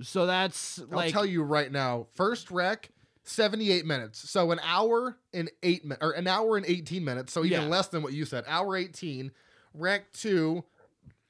So 0.01 0.25
that's 0.25 0.81
I'll 0.91 1.09
tell 1.09 1.25
you 1.25 1.43
right 1.43 1.71
now. 1.71 2.07
First 2.15 2.51
Rec 2.51 2.89
78 3.30 3.85
minutes. 3.85 4.30
So 4.30 4.51
an 4.51 4.60
hour 4.64 5.18
and 5.34 5.49
eight 5.64 5.84
minutes, 5.84 6.03
or 6.03 6.11
an 6.11 6.27
hour 6.27 6.57
and 6.57 6.65
18 6.65 7.03
minutes. 7.03 7.31
So 7.31 7.45
even 7.45 7.64
yeah. 7.64 7.68
less 7.68 7.88
than 7.88 8.01
what 8.01 8.14
you 8.14 8.26
said. 8.26 8.43
Hour 8.47 8.76
18. 8.76 9.31
Rank 9.73 10.06
two 10.14 10.64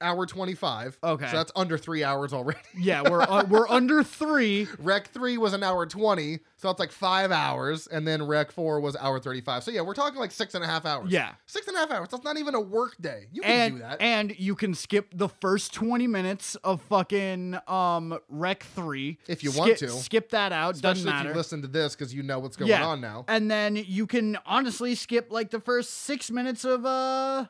hour 0.02 0.26
25. 0.26 0.98
Okay. 1.04 1.26
So 1.28 1.38
that's 1.38 1.52
under 1.56 1.78
three 1.78 2.04
hours 2.04 2.34
already. 2.34 2.60
Yeah, 2.78 3.02
we're 3.10 3.22
uh, 3.22 3.44
we're 3.50 3.68
under 3.68 4.04
three. 4.04 4.68
Rec 4.80 5.08
3 5.10 5.38
was 5.38 5.54
an 5.54 5.64
hour 5.64 5.86
20. 5.86 6.40
So 6.56 6.68
that's 6.70 6.80
like 6.80 6.92
five 6.92 7.32
hours. 7.32 7.88
And 7.88 8.08
then 8.08 8.26
Rec 8.26 8.52
4 8.52 8.80
was 8.80 8.96
hour 8.96 9.20
35. 9.20 9.64
So 9.64 9.72
yeah, 9.72 9.82
we're 9.82 9.94
talking 9.94 10.20
like 10.20 10.32
six 10.32 10.56
and 10.56 10.64
a 10.64 10.68
half 10.68 10.86
hours. 10.86 11.12
Yeah. 11.12 11.34
Six 11.46 11.68
and 11.68 11.76
a 11.76 11.80
half 11.80 11.92
hours. 11.92 12.08
That's 12.10 12.24
not 12.24 12.38
even 12.38 12.56
a 12.56 12.60
work 12.62 12.96
day. 13.02 13.28
You 13.34 13.42
can 13.42 13.52
and 13.52 13.74
do 13.76 13.80
that. 13.82 14.02
and 14.02 14.40
you 14.40 14.56
can 14.56 14.74
skip 14.74 15.08
the 15.14 15.28
first 15.30 15.74
20 15.74 16.08
minutes 16.08 16.56
of 16.64 16.82
fucking 16.84 17.58
um 17.68 18.18
rec 18.30 18.64
3 18.64 19.18
If 19.28 19.44
you 19.44 19.52
want 19.52 19.78
to. 19.80 19.90
skip 19.90 20.30
that 20.30 20.52
out 20.54 20.76
Especially 20.76 21.04
doesn't 21.04 21.08
if 21.10 21.14
matter 21.16 21.30
you 21.30 21.36
listen 21.36 21.62
to 21.64 21.68
this 21.68 21.96
because 21.96 22.14
you 22.14 22.24
know 22.24 22.40
what's 22.40 22.56
going 22.56 22.70
Yeah. 22.70 22.86
on 22.88 23.02
now. 23.02 23.26
and 23.28 23.50
then 23.52 23.76
you 23.76 24.08
can 24.08 24.38
honestly 24.46 24.96
skip 24.96 25.32
like 25.32 25.50
the 25.50 25.60
first 25.60 25.90
6 26.06 26.32
minutes 26.32 26.64
of 26.66 26.86
uh 26.86 27.46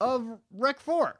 of 0.00 0.26
rec 0.52 0.80
4 0.80 1.14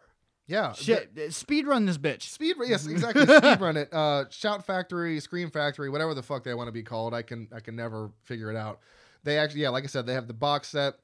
Yeah. 0.51 0.72
shit 0.72 1.32
speed 1.32 1.66
run 1.66 1.86
this 1.86 1.97
bitch 1.98 2.22
Speed, 2.22 2.56
run. 2.59 2.68
yes, 2.70 2.86
exactly. 2.86 3.24
Speed 3.24 3.60
run 3.60 3.77
it. 3.77 3.93
Uh, 3.93 4.24
Shout 4.31 4.66
Factory, 4.66 5.20
Scream 5.20 5.51
Factory, 5.51 5.89
whatever 5.89 6.12
the 6.12 6.22
fuck 6.22 6.44
they 6.44 6.55
want 6.55 6.68
to 6.68 6.72
be 6.72 6.82
called. 6.82 7.14
I 7.14 7.22
can, 7.22 7.48
I 7.55 7.60
can 7.60 7.77
never 7.77 8.10
figure 8.24 8.51
it 8.51 8.56
out. 8.56 8.81
They 9.22 9.39
actually, 9.39 9.62
yeah, 9.62 9.68
like 9.68 9.85
I 9.85 9.86
said, 9.86 10.06
they 10.06 10.14
have 10.14 10.27
the 10.27 10.35
box 10.35 10.68
set. 10.68 10.94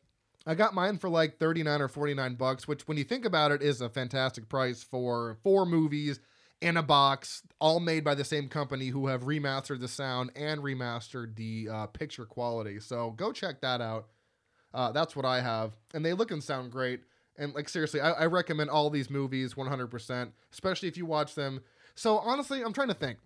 I 0.46 0.54
got 0.54 0.74
mine 0.74 0.98
for 0.98 1.08
like 1.08 1.38
thirty 1.38 1.62
nine 1.62 1.80
or 1.82 1.88
forty 1.88 2.14
nine 2.14 2.34
bucks, 2.36 2.66
which, 2.68 2.86
when 2.86 2.96
you 2.96 3.04
think 3.04 3.24
about 3.24 3.50
it, 3.52 3.62
is 3.62 3.80
a 3.80 3.88
fantastic 3.88 4.48
price 4.48 4.82
for 4.82 5.36
four 5.42 5.66
movies 5.66 6.20
in 6.60 6.76
a 6.76 6.82
box, 6.82 7.42
all 7.60 7.80
made 7.80 8.04
by 8.04 8.14
the 8.14 8.24
same 8.24 8.48
company 8.48 8.88
who 8.88 9.08
have 9.08 9.24
remastered 9.24 9.80
the 9.80 9.88
sound 9.88 10.30
and 10.36 10.62
remastered 10.62 11.34
the 11.36 11.68
uh, 11.70 11.86
picture 11.88 12.24
quality. 12.24 12.80
So 12.80 13.10
go 13.10 13.32
check 13.32 13.60
that 13.60 13.80
out. 13.80 14.06
Uh, 14.72 14.92
that's 14.92 15.14
what 15.16 15.24
I 15.24 15.40
have, 15.40 15.72
and 15.92 16.04
they 16.04 16.12
look 16.12 16.30
and 16.30 16.42
sound 16.42 16.70
great. 16.70 17.00
And 17.38 17.54
like 17.54 17.68
seriously, 17.68 18.00
I, 18.00 18.12
I 18.12 18.26
recommend 18.26 18.70
all 18.70 18.88
these 18.90 19.10
movies 19.10 19.54
100%, 19.54 20.30
especially 20.52 20.88
if 20.88 20.96
you 20.96 21.06
watch 21.06 21.34
them. 21.34 21.60
So 21.94 22.18
honestly, 22.18 22.62
I'm 22.62 22.72
trying 22.72 22.88
to 22.88 22.94
think. 22.94 23.18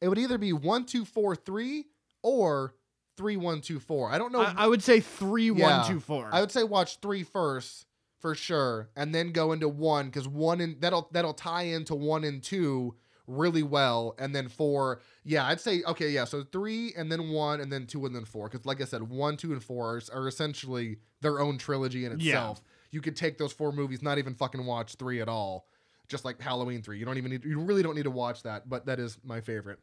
It 0.00 0.08
would 0.08 0.18
either 0.18 0.38
be 0.38 0.52
one, 0.52 0.84
two, 0.84 1.04
four, 1.04 1.34
three, 1.36 1.86
or 2.22 2.74
three, 3.16 3.36
one, 3.36 3.60
two, 3.60 3.78
four. 3.78 4.10
I 4.10 4.18
don't 4.18 4.32
know. 4.32 4.42
I, 4.42 4.54
I 4.58 4.66
would 4.66 4.82
say 4.82 5.00
three 5.00 5.50
Yeah. 5.50 5.78
one 5.80 5.88
two 5.88 6.00
four. 6.00 6.28
I 6.32 6.40
would 6.40 6.50
say 6.50 6.64
watch 6.64 6.98
three 7.00 7.22
first 7.22 7.86
for 8.18 8.34
sure, 8.34 8.88
and 8.96 9.14
then 9.14 9.32
go 9.32 9.52
into 9.52 9.68
one 9.68 10.06
because 10.06 10.26
one 10.26 10.60
and 10.60 10.80
that'll 10.80 11.08
that'll 11.12 11.34
tie 11.34 11.62
into 11.64 11.94
one 11.94 12.24
and 12.24 12.42
two 12.42 12.94
really 13.26 13.62
well, 13.62 14.14
and 14.18 14.34
then 14.34 14.48
four. 14.48 15.00
Yeah, 15.24 15.46
I'd 15.46 15.60
say 15.60 15.82
okay, 15.86 16.10
yeah. 16.10 16.24
So 16.24 16.42
three 16.42 16.92
and 16.96 17.10
then 17.12 17.30
one 17.30 17.60
and 17.60 17.72
then 17.72 17.86
two 17.86 18.04
and 18.06 18.14
then 18.14 18.24
four 18.24 18.48
because 18.48 18.66
like 18.66 18.80
I 18.80 18.84
said, 18.84 19.02
one, 19.04 19.36
two, 19.36 19.52
and 19.52 19.62
four 19.62 19.96
are, 19.96 20.02
are 20.22 20.26
essentially 20.28 20.98
their 21.20 21.38
own 21.40 21.56
trilogy 21.58 22.04
in 22.04 22.12
Yeah. 22.12 22.16
itself. 22.16 22.62
You 22.94 23.00
could 23.00 23.16
take 23.16 23.38
those 23.38 23.52
four 23.52 23.72
movies, 23.72 24.02
not 24.02 24.18
even 24.18 24.34
fucking 24.34 24.64
watch 24.64 24.94
three 24.94 25.20
at 25.20 25.28
all, 25.28 25.66
just 26.06 26.24
like 26.24 26.40
Halloween 26.40 26.80
three. 26.80 26.96
You 26.96 27.04
don't 27.04 27.18
even 27.18 27.32
need, 27.32 27.44
you 27.44 27.58
really 27.58 27.82
don't 27.82 27.96
need 27.96 28.04
to 28.04 28.10
watch 28.10 28.44
that, 28.44 28.68
but 28.68 28.86
that 28.86 29.00
is 29.00 29.18
my 29.24 29.40
favorite. 29.40 29.80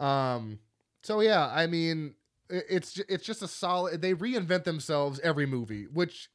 Um, 0.00 0.60
so 1.02 1.20
yeah, 1.20 1.52
I 1.54 1.66
mean, 1.66 2.14
it's 2.48 2.98
it's 3.06 3.26
just 3.26 3.42
a 3.42 3.48
solid. 3.48 4.00
They 4.00 4.14
reinvent 4.14 4.64
themselves 4.64 5.20
every 5.20 5.44
movie, 5.44 5.84
which, 5.84 6.30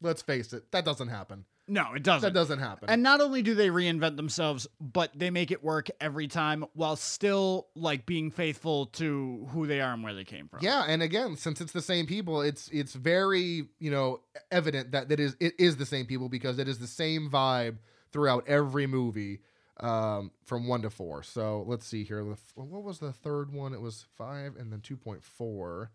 let's 0.00 0.20
face 0.20 0.52
it, 0.52 0.72
that 0.72 0.84
doesn't 0.84 1.08
happen. 1.08 1.44
No, 1.68 1.94
it 1.94 2.02
doesn't. 2.02 2.32
That 2.32 2.38
doesn't 2.38 2.58
happen. 2.58 2.90
And 2.90 3.02
not 3.02 3.20
only 3.20 3.42
do 3.42 3.54
they 3.54 3.68
reinvent 3.68 4.16
themselves, 4.16 4.66
but 4.80 5.10
they 5.14 5.30
make 5.30 5.50
it 5.50 5.62
work 5.62 5.88
every 6.00 6.28
time 6.28 6.64
while 6.74 6.96
still 6.96 7.68
like 7.74 8.04
being 8.04 8.30
faithful 8.30 8.86
to 8.86 9.46
who 9.50 9.66
they 9.66 9.80
are 9.80 9.92
and 9.92 10.02
where 10.02 10.14
they 10.14 10.24
came 10.24 10.48
from. 10.48 10.60
yeah, 10.62 10.84
and 10.88 11.02
again, 11.02 11.36
since 11.36 11.60
it's 11.60 11.72
the 11.72 11.82
same 11.82 12.06
people, 12.06 12.42
it's 12.42 12.68
it's 12.72 12.94
very 12.94 13.68
you 13.78 13.90
know 13.90 14.20
evident 14.50 14.92
that 14.92 15.08
that 15.08 15.20
is 15.20 15.36
it 15.40 15.54
is 15.58 15.76
the 15.76 15.86
same 15.86 16.06
people 16.06 16.28
because 16.28 16.58
it 16.58 16.68
is 16.68 16.78
the 16.78 16.86
same 16.86 17.30
vibe 17.30 17.76
throughout 18.10 18.46
every 18.48 18.86
movie 18.86 19.40
um, 19.80 20.30
from 20.44 20.66
one 20.68 20.82
to 20.82 20.90
four. 20.90 21.22
So 21.22 21.64
let's 21.66 21.86
see 21.86 22.04
here. 22.04 22.24
What 22.54 22.82
was 22.82 22.98
the 22.98 23.12
third 23.12 23.52
one? 23.52 23.72
It 23.72 23.80
was 23.80 24.04
five 24.16 24.56
and 24.56 24.72
then 24.72 24.80
two 24.80 24.96
point 24.96 25.22
four. 25.22 25.90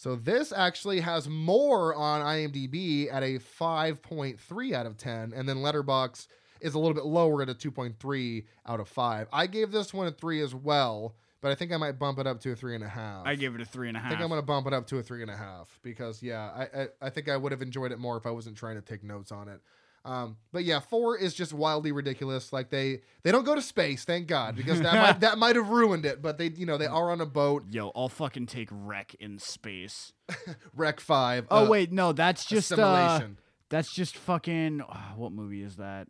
So 0.00 0.16
this 0.16 0.50
actually 0.50 1.00
has 1.00 1.28
more 1.28 1.94
on 1.94 2.22
IMDb 2.22 3.12
at 3.12 3.22
a 3.22 3.38
5.3 3.38 4.72
out 4.72 4.86
of 4.86 4.96
10, 4.96 5.34
and 5.36 5.46
then 5.46 5.58
Letterboxd 5.58 6.26
is 6.62 6.72
a 6.72 6.78
little 6.78 6.94
bit 6.94 7.04
lower 7.04 7.42
at 7.42 7.50
a 7.50 7.54
2.3 7.54 8.44
out 8.66 8.80
of 8.80 8.88
5. 8.88 9.28
I 9.30 9.46
gave 9.46 9.72
this 9.72 9.92
one 9.92 10.06
a 10.06 10.10
3 10.10 10.40
as 10.40 10.54
well, 10.54 11.16
but 11.42 11.52
I 11.52 11.54
think 11.54 11.70
I 11.70 11.76
might 11.76 11.98
bump 11.98 12.18
it 12.18 12.26
up 12.26 12.40
to 12.40 12.52
a 12.52 12.56
3.5. 12.56 13.26
I 13.26 13.34
give 13.34 13.54
it 13.54 13.60
a 13.60 13.66
three 13.66 13.88
and 13.88 13.96
a 13.98 14.00
I 14.00 14.04
half. 14.04 14.12
I 14.12 14.14
think 14.14 14.22
I'm 14.22 14.30
going 14.30 14.40
to 14.40 14.46
bump 14.46 14.66
it 14.66 14.72
up 14.72 14.86
to 14.86 14.96
a 14.96 15.02
3.5 15.02 15.66
because, 15.82 16.22
yeah, 16.22 16.48
I, 16.48 16.62
I, 16.62 16.88
I 17.02 17.10
think 17.10 17.28
I 17.28 17.36
would 17.36 17.52
have 17.52 17.60
enjoyed 17.60 17.92
it 17.92 17.98
more 17.98 18.16
if 18.16 18.24
I 18.24 18.30
wasn't 18.30 18.56
trying 18.56 18.76
to 18.76 18.82
take 18.82 19.04
notes 19.04 19.30
on 19.30 19.48
it. 19.48 19.60
Um, 20.04 20.38
but 20.50 20.64
yeah, 20.64 20.80
four 20.80 21.16
is 21.18 21.34
just 21.34 21.52
wildly 21.52 21.92
ridiculous. 21.92 22.52
Like 22.52 22.70
they 22.70 23.02
they 23.22 23.30
don't 23.32 23.44
go 23.44 23.54
to 23.54 23.60
space, 23.60 24.04
thank 24.04 24.26
God, 24.28 24.56
because 24.56 24.80
that 24.80 24.94
might 24.94 25.20
that 25.20 25.38
might 25.38 25.56
have 25.56 25.68
ruined 25.68 26.06
it. 26.06 26.22
But 26.22 26.38
they 26.38 26.48
you 26.48 26.64
know 26.64 26.78
they 26.78 26.86
are 26.86 27.10
on 27.10 27.20
a 27.20 27.26
boat, 27.26 27.64
Yo, 27.70 27.92
I'll 27.94 28.08
fucking 28.08 28.46
take 28.46 28.68
Rec 28.70 29.14
in 29.20 29.38
space. 29.38 30.12
Rec 30.74 31.00
Five. 31.00 31.46
Oh 31.50 31.66
uh, 31.66 31.68
wait, 31.68 31.92
no, 31.92 32.12
that's 32.12 32.46
just 32.46 32.72
uh, 32.72 33.20
that's 33.68 33.94
just 33.94 34.16
fucking. 34.16 34.80
ah, 34.88 35.12
what 35.16 35.32
movie 35.32 35.62
is 35.62 35.76
that? 35.76 36.08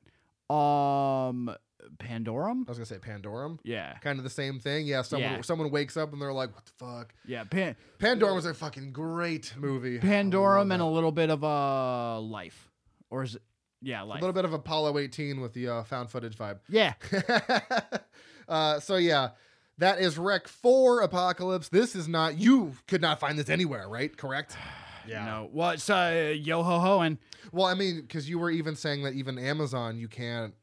Um, 0.55 1.55
Pandorum. 1.99 2.65
I 2.67 2.71
was 2.71 2.79
gonna 2.79 2.87
say 2.87 2.99
Pandorum. 2.99 3.59
Yeah, 3.65 3.95
Kind 4.03 4.19
of 4.19 4.25
the 4.25 4.31
same 4.31 4.61
thing. 4.61 4.87
Yeah, 4.87 5.03
someone 5.03 5.33
Yeah. 5.33 5.41
someone 5.43 5.71
wakes 5.71 5.97
up 5.97 6.13
and 6.13 6.21
they're 6.21 6.33
like, 6.33 6.55
"What 6.55 6.65
the 6.67 6.73
fuck?" 6.79 7.15
yeah. 7.27 7.45
Pan- 7.45 7.77
Pandorum 7.99 8.35
was 8.35 8.47
a 8.47 8.55
fucking 8.55 8.93
great 8.93 9.55
movie. 9.57 9.99
Pandorum 9.99 10.73
and 10.73 10.83
a 10.83 10.87
little 10.87 11.13
bit 11.13 11.31
of 11.31 11.43
uh 11.43 12.21
life, 12.21 12.71
or 13.11 13.23
is 13.23 13.35
it? 13.37 13.43
Yeah, 13.83 14.03
a 14.03 14.05
little 14.05 14.33
bit 14.33 14.45
of 14.45 14.53
Apollo 14.53 14.99
18 14.99 15.41
with 15.41 15.53
the 15.55 15.69
uh, 15.69 15.83
found 15.85 16.11
footage 16.11 16.37
vibe. 16.37 16.59
Yeah, 16.69 16.95
uh, 18.49 18.81
so 18.81 18.97
yeah, 18.97 19.31
that 19.79 20.01
is 20.01 20.19
Rec 20.19 20.49
Four 20.49 21.01
Apocalypse. 21.01 21.69
This 21.69 21.95
is 21.95 22.09
not. 22.09 22.39
You 22.39 22.73
could 22.89 23.01
not 23.01 23.21
find 23.21 23.39
this 23.39 23.49
anywhere, 23.49 23.89
right? 23.89 24.15
Correct. 24.17 24.57
Yeah. 25.09 25.25
No, 25.25 25.49
what's 25.51 25.89
uh, 25.89 26.35
yo 26.37 26.63
ho 26.63 26.79
ho 26.79 27.01
and 27.01 27.17
Well, 27.53 27.65
I 27.67 27.75
mean, 27.75 28.03
because 28.03 28.29
you 28.29 28.39
were 28.39 28.51
even 28.51 28.77
saying 28.77 29.03
that 29.05 29.15
even 29.15 29.39
Amazon 29.39 29.97
you 29.99 30.09
can't 30.09 30.55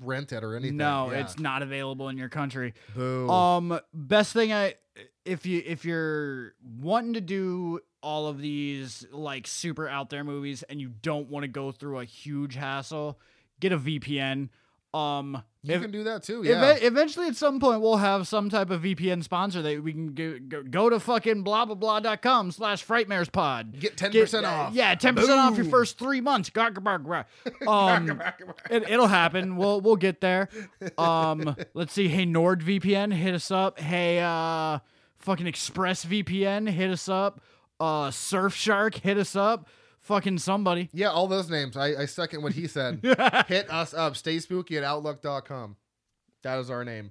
rent 0.00 0.32
it 0.32 0.42
or 0.42 0.56
anything. 0.56 0.76
no, 0.76 1.10
Yeah. 1.12 1.20
it's 1.20 1.38
not 1.38 1.62
available 1.62 2.08
in 2.08 2.18
your 2.18 2.28
country. 2.28 2.74
Boo. 2.94 3.30
Um, 3.30 3.78
best 3.94 4.32
thing 4.32 4.52
I, 4.52 4.74
if 5.24 5.46
you 5.46 5.62
if 5.64 5.84
you're 5.84 6.54
wanting 6.80 7.14
to 7.14 7.20
do 7.20 7.80
all 8.04 8.26
of 8.28 8.38
these 8.38 9.06
like 9.10 9.46
super 9.46 9.88
out 9.88 10.10
there 10.10 10.22
movies 10.22 10.62
and 10.64 10.80
you 10.80 10.90
don't 11.02 11.30
want 11.30 11.42
to 11.44 11.48
go 11.48 11.72
through 11.72 11.98
a 12.00 12.04
huge 12.04 12.54
hassle, 12.54 13.18
get 13.60 13.72
a 13.72 13.78
VPN. 13.78 14.50
Um, 14.92 15.42
you 15.64 15.74
if- 15.74 15.82
can 15.82 15.90
do 15.90 16.04
that 16.04 16.22
too. 16.22 16.42
Yeah. 16.44 16.76
eventually, 16.80 17.26
at 17.26 17.34
some 17.34 17.58
point, 17.58 17.80
we'll 17.80 17.96
have 17.96 18.28
some 18.28 18.48
type 18.48 18.70
of 18.70 18.82
VPN 18.82 19.24
sponsor 19.24 19.60
that 19.62 19.82
we 19.82 19.92
can 19.92 20.14
go, 20.14 20.38
go, 20.38 20.62
go 20.62 20.88
to 20.90 21.00
fucking 21.00 21.42
blah 21.42 21.64
blah 21.64 21.74
blah.com 21.74 22.52
slash 22.52 22.86
frightmares 22.86 23.32
pod. 23.32 23.80
Get 23.80 23.96
10% 23.96 24.44
uh, 24.44 24.46
off. 24.46 24.74
Yeah, 24.74 24.94
10% 24.94 25.28
off 25.36 25.56
your 25.56 25.66
first 25.66 25.98
three 25.98 26.20
months. 26.20 26.50
Um, 27.66 28.22
it, 28.70 28.88
it'll 28.88 29.06
happen. 29.06 29.56
We'll 29.56 29.80
we'll 29.80 29.96
get 29.96 30.20
there. 30.20 30.48
Um, 30.98 31.56
let's 31.72 31.92
see. 31.92 32.08
Hey 32.08 32.26
NordVPN, 32.26 33.12
hit 33.12 33.34
us 33.34 33.50
up. 33.50 33.80
Hey, 33.80 34.20
uh, 34.20 34.78
fucking 35.18 35.46
ExpressVPN, 35.46 36.68
hit 36.68 36.90
us 36.90 37.08
up. 37.08 37.40
Uh, 37.84 38.10
Surfshark, 38.10 38.94
hit 38.96 39.18
us 39.18 39.36
up. 39.36 39.68
Fucking 40.00 40.38
somebody. 40.38 40.88
Yeah, 40.92 41.10
all 41.10 41.26
those 41.26 41.50
names. 41.50 41.76
I, 41.76 42.02
I 42.02 42.06
second 42.06 42.42
what 42.42 42.52
he 42.52 42.66
said. 42.66 43.00
Hit 43.48 43.70
us 43.70 43.94
up. 43.94 44.16
Stay 44.16 44.38
spooky 44.38 44.76
at 44.76 44.84
outlook.com. 44.84 45.76
That 46.42 46.58
is 46.58 46.70
our 46.70 46.84
name. 46.84 47.10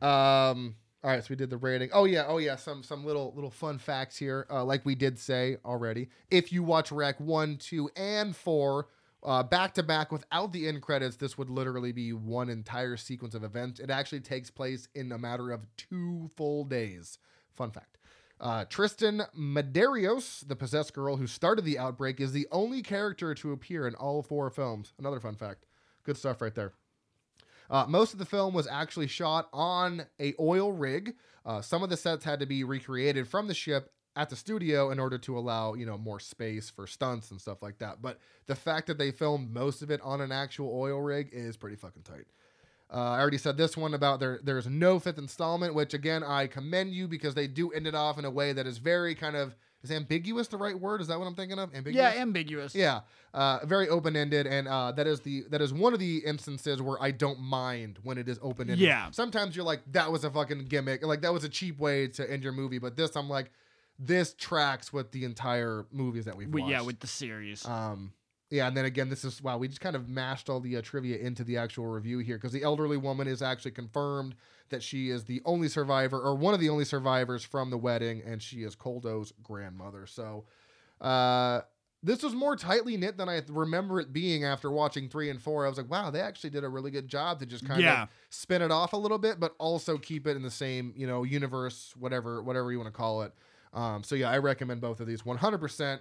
Um, 0.00 0.76
all 1.02 1.10
right, 1.10 1.22
so 1.24 1.26
we 1.30 1.36
did 1.36 1.50
the 1.50 1.56
rating. 1.56 1.90
Oh 1.92 2.04
yeah, 2.04 2.24
oh 2.28 2.38
yeah, 2.38 2.54
some 2.54 2.84
some 2.84 3.04
little 3.04 3.32
little 3.34 3.50
fun 3.50 3.78
facts 3.78 4.16
here. 4.16 4.46
Uh, 4.48 4.64
like 4.64 4.86
we 4.86 4.94
did 4.94 5.18
say 5.18 5.56
already. 5.64 6.08
If 6.30 6.52
you 6.52 6.62
watch 6.62 6.92
Rec 6.92 7.18
1, 7.18 7.56
2, 7.56 7.90
and 7.96 8.36
4 8.36 8.86
uh, 9.22 9.42
back 9.42 9.74
to 9.74 9.82
back 9.82 10.12
without 10.12 10.52
the 10.52 10.68
end 10.68 10.82
credits, 10.82 11.16
this 11.16 11.36
would 11.36 11.50
literally 11.50 11.92
be 11.92 12.12
one 12.12 12.48
entire 12.48 12.96
sequence 12.96 13.34
of 13.34 13.44
events. 13.44 13.80
It 13.80 13.90
actually 13.90 14.20
takes 14.20 14.50
place 14.50 14.88
in 14.94 15.12
a 15.12 15.18
matter 15.18 15.50
of 15.50 15.66
two 15.76 16.30
full 16.36 16.64
days. 16.64 17.18
Fun 17.54 17.70
fact. 17.70 17.98
Uh, 18.40 18.64
Tristan 18.64 19.22
Medeiros, 19.38 20.46
the 20.48 20.56
possessed 20.56 20.94
girl 20.94 21.16
who 21.16 21.26
started 21.26 21.64
the 21.64 21.78
outbreak, 21.78 22.20
is 22.20 22.32
the 22.32 22.48
only 22.50 22.82
character 22.82 23.34
to 23.34 23.52
appear 23.52 23.86
in 23.86 23.94
all 23.94 24.22
four 24.22 24.48
films. 24.48 24.94
Another 24.98 25.20
fun 25.20 25.34
fact. 25.34 25.66
Good 26.04 26.16
stuff 26.16 26.40
right 26.40 26.54
there. 26.54 26.72
Uh, 27.68 27.84
most 27.86 28.12
of 28.12 28.18
the 28.18 28.24
film 28.24 28.54
was 28.54 28.66
actually 28.66 29.06
shot 29.06 29.48
on 29.52 30.06
a 30.18 30.34
oil 30.40 30.72
rig. 30.72 31.14
Uh, 31.44 31.60
some 31.60 31.82
of 31.82 31.90
the 31.90 31.96
sets 31.96 32.24
had 32.24 32.40
to 32.40 32.46
be 32.46 32.64
recreated 32.64 33.28
from 33.28 33.46
the 33.46 33.54
ship 33.54 33.92
at 34.16 34.28
the 34.28 34.36
studio 34.36 34.90
in 34.90 34.98
order 34.98 35.18
to 35.18 35.38
allow 35.38 35.74
you 35.74 35.86
know 35.86 35.96
more 35.96 36.18
space 36.18 36.68
for 36.68 36.86
stunts 36.86 37.30
and 37.30 37.40
stuff 37.40 37.62
like 37.62 37.78
that. 37.78 38.02
But 38.02 38.18
the 38.46 38.56
fact 38.56 38.88
that 38.88 38.98
they 38.98 39.12
filmed 39.12 39.52
most 39.52 39.82
of 39.82 39.90
it 39.90 40.00
on 40.00 40.20
an 40.20 40.32
actual 40.32 40.74
oil 40.74 41.00
rig 41.00 41.28
is 41.32 41.56
pretty 41.56 41.76
fucking 41.76 42.02
tight. 42.02 42.26
Uh, 42.92 42.96
I 42.96 43.20
already 43.20 43.38
said 43.38 43.56
this 43.56 43.76
one 43.76 43.94
about 43.94 44.18
there. 44.20 44.40
There's 44.42 44.66
no 44.66 44.98
fifth 44.98 45.18
installment, 45.18 45.74
which 45.74 45.94
again 45.94 46.24
I 46.24 46.46
commend 46.46 46.92
you 46.92 47.06
because 47.06 47.34
they 47.34 47.46
do 47.46 47.70
end 47.70 47.86
it 47.86 47.94
off 47.94 48.18
in 48.18 48.24
a 48.24 48.30
way 48.30 48.52
that 48.52 48.66
is 48.66 48.78
very 48.78 49.14
kind 49.14 49.36
of 49.36 49.54
is 49.82 49.90
ambiguous 49.90 50.48
the 50.48 50.58
right 50.58 50.78
word? 50.78 51.00
Is 51.00 51.06
that 51.06 51.18
what 51.18 51.26
I'm 51.26 51.34
thinking 51.34 51.58
of? 51.58 51.74
Ambiguous. 51.74 52.14
Yeah, 52.14 52.20
ambiguous. 52.20 52.74
Yeah, 52.74 53.00
uh, 53.32 53.60
very 53.64 53.88
open 53.88 54.14
ended, 54.14 54.46
and 54.46 54.68
uh, 54.68 54.92
that 54.92 55.06
is 55.06 55.20
the 55.20 55.44
that 55.50 55.62
is 55.62 55.72
one 55.72 55.92
of 55.92 55.98
the 55.98 56.18
instances 56.18 56.82
where 56.82 57.00
I 57.00 57.12
don't 57.12 57.40
mind 57.40 57.98
when 58.02 58.18
it 58.18 58.28
is 58.28 58.38
open 58.42 58.68
ended. 58.68 58.80
Yeah. 58.80 59.10
Sometimes 59.10 59.56
you're 59.56 59.64
like, 59.64 59.80
that 59.92 60.12
was 60.12 60.24
a 60.24 60.30
fucking 60.30 60.66
gimmick, 60.66 61.04
like 61.04 61.22
that 61.22 61.32
was 61.32 61.44
a 61.44 61.48
cheap 61.48 61.78
way 61.78 62.08
to 62.08 62.30
end 62.30 62.42
your 62.42 62.52
movie. 62.52 62.78
But 62.78 62.96
this, 62.96 63.16
I'm 63.16 63.28
like, 63.30 63.50
this 63.98 64.34
tracks 64.34 64.92
with 64.92 65.12
the 65.12 65.24
entire 65.24 65.86
movies 65.90 66.26
that 66.26 66.36
we've 66.36 66.52
watched. 66.52 66.68
yeah, 66.68 66.82
with 66.82 67.00
the 67.00 67.06
series. 67.06 67.64
Um, 67.64 68.12
yeah, 68.50 68.66
and 68.66 68.76
then 68.76 68.84
again, 68.84 69.08
this 69.08 69.24
is 69.24 69.40
wow. 69.42 69.58
We 69.58 69.68
just 69.68 69.80
kind 69.80 69.94
of 69.96 70.08
mashed 70.08 70.50
all 70.50 70.60
the 70.60 70.76
uh, 70.76 70.82
trivia 70.82 71.18
into 71.18 71.44
the 71.44 71.56
actual 71.56 71.86
review 71.86 72.18
here 72.18 72.36
because 72.36 72.52
the 72.52 72.62
elderly 72.62 72.96
woman 72.96 73.28
is 73.28 73.42
actually 73.42 73.70
confirmed 73.70 74.34
that 74.70 74.82
she 74.82 75.08
is 75.10 75.24
the 75.24 75.40
only 75.44 75.68
survivor 75.68 76.20
or 76.20 76.34
one 76.34 76.52
of 76.54 76.60
the 76.60 76.68
only 76.68 76.84
survivors 76.84 77.44
from 77.44 77.70
the 77.70 77.78
wedding, 77.78 78.22
and 78.26 78.42
she 78.42 78.62
is 78.64 78.74
Koldo's 78.74 79.32
grandmother. 79.42 80.06
So, 80.06 80.44
uh, 81.00 81.62
this 82.02 82.22
was 82.22 82.34
more 82.34 82.56
tightly 82.56 82.96
knit 82.96 83.18
than 83.18 83.28
I 83.28 83.42
remember 83.48 84.00
it 84.00 84.12
being 84.12 84.42
after 84.44 84.70
watching 84.70 85.08
three 85.08 85.28
and 85.28 85.40
four. 85.40 85.66
I 85.66 85.68
was 85.68 85.76
like, 85.76 85.90
wow, 85.90 86.10
they 86.10 86.20
actually 86.20 86.48
did 86.50 86.64
a 86.64 86.68
really 86.68 86.90
good 86.90 87.08
job 87.08 87.40
to 87.40 87.46
just 87.46 87.66
kind 87.66 87.82
Yeah. 87.82 88.04
of 88.04 88.08
spin 88.30 88.62
it 88.62 88.70
off 88.70 88.94
a 88.94 88.96
little 88.96 89.18
bit, 89.18 89.38
but 89.38 89.54
also 89.58 89.98
keep 89.98 90.26
it 90.26 90.34
in 90.34 90.42
the 90.42 90.50
same 90.50 90.92
you 90.96 91.06
know 91.06 91.24
universe, 91.24 91.94
whatever 91.98 92.42
whatever 92.42 92.72
you 92.72 92.78
want 92.78 92.88
to 92.92 92.96
call 92.96 93.22
it. 93.22 93.32
Um, 93.74 94.02
so 94.02 94.14
yeah, 94.14 94.30
I 94.30 94.38
recommend 94.38 94.80
both 94.80 94.98
of 95.00 95.06
these 95.06 95.24
100. 95.24 95.58
percent 95.58 96.00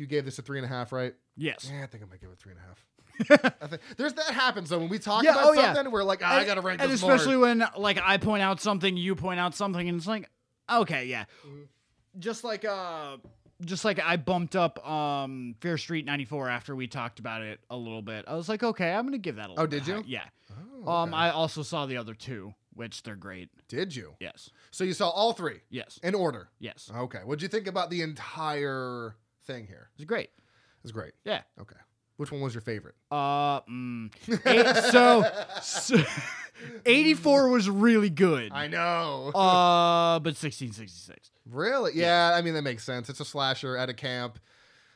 You 0.00 0.06
gave 0.06 0.24
this 0.24 0.38
a 0.38 0.42
three 0.42 0.58
and 0.58 0.64
a 0.64 0.68
half, 0.68 0.92
right? 0.92 1.14
yes. 1.36 1.70
Yeah, 1.70 1.82
I 1.82 1.86
think 1.86 2.02
I 2.02 2.06
might 2.06 2.20
give 2.22 2.30
it 2.30 2.38
three 2.38 2.52
and 2.52 2.60
a 2.60 2.66
half. 2.66 3.54
I 3.62 3.66
think 3.66 3.82
there's 3.98 4.14
that 4.14 4.32
happens 4.32 4.70
though 4.70 4.78
when 4.78 4.88
we 4.88 4.98
talk 4.98 5.22
Yeah, 5.24 5.32
about 5.32 5.44
oh, 5.48 5.52
yeah. 5.52 5.74
something. 5.74 5.92
We're 5.92 6.04
like, 6.04 6.22
ah, 6.24 6.36
I 6.38 6.44
gotta 6.46 6.62
rank 6.62 6.80
and 6.80 6.90
this 6.90 7.02
especially 7.02 7.34
more. 7.36 7.48
when 7.48 7.64
like 7.76 7.98
I 8.02 8.16
point 8.16 8.42
out 8.42 8.60
something, 8.62 8.96
you 8.96 9.14
point 9.14 9.38
out 9.38 9.54
something, 9.54 9.86
and 9.88 9.98
it's 9.98 10.06
like, 10.06 10.28
okay, 10.72 11.04
yeah. 11.04 11.26
Mhm. 11.46 11.66
Just 12.18 12.44
like 12.44 12.64
uh, 12.64 13.18
just 13.62 13.84
like 13.84 14.00
I 14.00 14.16
bumped 14.16 14.56
up 14.56 14.84
um 14.88 15.54
Fear 15.60 15.76
Street 15.76 16.06
'94 16.06 16.48
after 16.48 16.74
we 16.74 16.86
talked 16.86 17.18
about 17.18 17.42
it 17.42 17.60
a 17.68 17.76
little 17.76 18.00
bit. 18.00 18.24
I 18.26 18.34
was 18.36 18.48
like, 18.48 18.62
okay, 18.62 18.90
I'm 18.90 19.04
gonna 19.04 19.18
give 19.18 19.36
that 19.36 19.48
a 19.48 19.50
little. 19.50 19.64
Oh, 19.64 19.66
bit 19.66 19.84
did 19.84 19.86
you? 19.88 19.94
high. 19.96 20.02
Yeah. 20.06 20.24
Oh, 20.86 20.90
Um, 20.90 21.08
okay. 21.12 21.22
I 21.24 21.30
also 21.30 21.62
saw 21.62 21.84
the 21.84 21.98
other 21.98 22.14
two, 22.14 22.54
which 22.72 23.02
they're 23.02 23.16
great. 23.16 23.50
did 23.68 23.94
you? 23.94 24.14
Yes. 24.18 24.48
So 24.70 24.82
you 24.82 24.94
saw 24.94 25.10
all 25.10 25.34
three 25.34 25.60
Yes. 25.68 26.00
in 26.02 26.14
order. 26.14 26.48
Yes. 26.58 26.90
Okay. 26.96 27.18
What'd 27.18 27.42
you 27.42 27.48
think 27.48 27.66
about 27.66 27.90
the 27.90 28.00
entire 28.00 29.14
thing 29.50 29.66
here? 29.66 29.90
It's 29.96 30.04
great. 30.04 30.30
It 30.30 30.82
was 30.82 30.92
great. 30.92 31.12
Yeah. 31.24 31.42
Okay. 31.60 31.76
Which 32.16 32.30
one 32.30 32.40
was 32.40 32.54
your 32.54 32.60
favorite? 32.60 32.94
Uh, 33.10 33.62
mm, 33.62 34.12
eight, 34.46 34.76
so, 34.92 35.24
so 35.62 35.96
84 36.86 37.48
was 37.48 37.70
really 37.70 38.10
good. 38.10 38.52
I 38.52 38.66
know. 38.68 39.28
Uh, 39.28 40.18
but 40.20 40.36
1666. 40.36 41.30
really? 41.50 41.92
Yeah. 41.94 42.32
I 42.34 42.42
mean 42.42 42.54
that 42.54 42.62
makes 42.62 42.84
sense. 42.84 43.08
It's 43.08 43.20
a 43.20 43.24
slasher 43.24 43.76
at 43.76 43.88
a 43.88 43.94
camp 43.94 44.38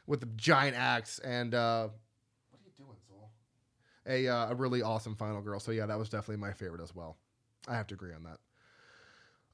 with 0.06 0.22
a 0.22 0.26
giant 0.36 0.76
axe 0.76 1.18
and 1.20 1.55
uh, 1.55 1.89
what 2.51 2.60
are 2.60 2.64
you 2.66 2.72
doing? 2.76 4.28
A 4.28 4.28
uh, 4.28 4.51
a 4.51 4.55
really 4.55 4.82
awesome 4.82 5.16
final 5.16 5.40
girl. 5.40 5.60
So 5.60 5.72
yeah, 5.72 5.86
that 5.86 5.98
was 5.98 6.10
definitely 6.10 6.36
my 6.36 6.52
favorite 6.52 6.82
as 6.82 6.94
well. 6.94 7.16
I 7.66 7.74
have 7.74 7.86
to 7.89 7.94
agree 7.94 8.12
on 8.12 8.24
that. 8.24 8.39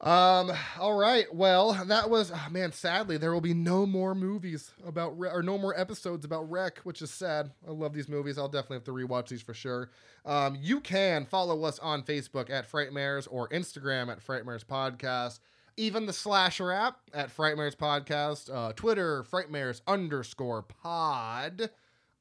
Um. 0.01 0.51
All 0.78 0.94
right. 0.98 1.27
Well, 1.35 1.74
that 1.86 2.09
was 2.09 2.32
oh, 2.35 2.47
man. 2.51 2.72
Sadly, 2.72 3.18
there 3.18 3.35
will 3.35 3.43
be 3.43 3.52
no 3.52 3.85
more 3.85 4.14
movies 4.14 4.72
about 4.86 5.18
Re- 5.18 5.28
or 5.31 5.43
no 5.43 5.59
more 5.59 5.78
episodes 5.78 6.24
about 6.24 6.51
Rec, 6.51 6.78
which 6.78 7.02
is 7.02 7.10
sad. 7.10 7.51
I 7.68 7.72
love 7.72 7.93
these 7.93 8.09
movies. 8.09 8.39
I'll 8.39 8.48
definitely 8.48 8.77
have 8.77 8.85
to 8.85 8.93
rewatch 8.93 9.28
these 9.28 9.43
for 9.43 9.52
sure. 9.52 9.90
Um. 10.24 10.56
You 10.59 10.81
can 10.81 11.27
follow 11.27 11.64
us 11.64 11.78
on 11.81 12.02
Facebook 12.02 12.48
at 12.48 12.70
Frightmares 12.70 13.28
or 13.31 13.48
Instagram 13.51 14.10
at 14.10 14.27
Frightmares 14.27 14.64
Podcast. 14.64 15.40
Even 15.77 16.06
the 16.06 16.12
Slasher 16.12 16.72
app 16.72 16.98
at 17.14 17.35
Frightmares 17.35 17.77
Podcast. 17.77 18.55
Uh, 18.55 18.72
Twitter 18.72 19.22
Frightmares 19.24 19.82
underscore 19.86 20.62
Pod. 20.62 21.70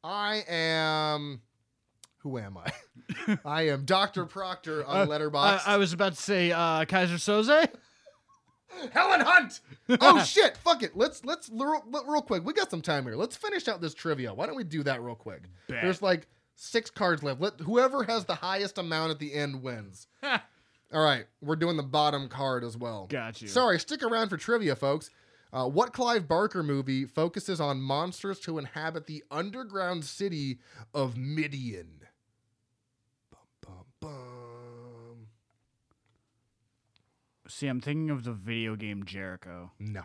I 0.03 0.43
am. 0.47 1.41
Who 2.19 2.37
am 2.37 2.57
I? 2.57 3.37
I 3.45 3.61
am 3.69 3.85
Dr. 3.85 4.25
Proctor 4.25 4.85
on 4.85 5.01
Uh, 5.01 5.05
Letterboxd. 5.11 5.61
I, 5.67 5.73
I 5.73 5.77
was 5.77 5.93
about 5.93 6.13
to 6.15 6.21
say 6.21 6.51
uh, 6.51 6.85
Keyser 6.85 7.15
Söze. 7.17 7.69
Helen 8.91 9.21
Hunt. 9.21 9.61
Oh 10.01 10.23
shit! 10.23 10.55
Fuck 10.57 10.83
it. 10.83 10.95
Let's 10.95 11.25
let's 11.25 11.49
real, 11.49 11.83
real 12.07 12.21
quick. 12.21 12.45
We 12.45 12.53
got 12.53 12.69
some 12.69 12.81
time 12.83 13.05
here. 13.05 13.15
Let's 13.15 13.35
finish 13.35 13.67
out 13.67 13.81
this 13.81 13.95
trivia. 13.95 14.31
Why 14.33 14.45
don't 14.45 14.55
we 14.55 14.63
do 14.63 14.83
that 14.83 15.01
real 15.01 15.15
quick? 15.15 15.41
Bet. 15.67 15.81
There's 15.81 16.01
like 16.03 16.27
six 16.55 16.91
cards 16.91 17.23
left. 17.23 17.41
Let 17.41 17.59
whoever 17.61 18.03
has 18.03 18.25
the 18.25 18.35
highest 18.35 18.77
amount 18.77 19.09
at 19.09 19.17
the 19.17 19.33
end 19.33 19.63
wins. 19.63 20.05
All 20.21 21.03
right, 21.03 21.25
we're 21.41 21.55
doing 21.55 21.75
the 21.77 21.81
bottom 21.83 22.27
card 22.29 22.63
as 22.63 22.77
well. 22.77 23.07
Got 23.09 23.41
you. 23.41 23.47
Sorry, 23.47 23.79
stick 23.79 24.03
around 24.03 24.29
for 24.29 24.37
trivia, 24.37 24.75
folks. 24.75 25.09
Uh, 25.51 25.67
what 25.67 25.91
Clive 25.93 26.27
Barker 26.27 26.61
movie 26.61 27.05
focuses 27.05 27.59
on 27.59 27.81
monsters 27.81 28.39
to 28.41 28.59
inhabit 28.59 29.07
the 29.07 29.23
underground 29.31 30.05
city 30.05 30.59
of 30.93 31.17
Midian? 31.17 32.01
Bum, 33.31 33.39
bum, 33.61 33.85
bum. 33.99 35.27
See, 37.49 37.67
I'm 37.67 37.81
thinking 37.81 38.09
of 38.11 38.23
the 38.23 38.31
video 38.31 38.75
game 38.75 39.03
Jericho. 39.05 39.71
No, 39.79 40.03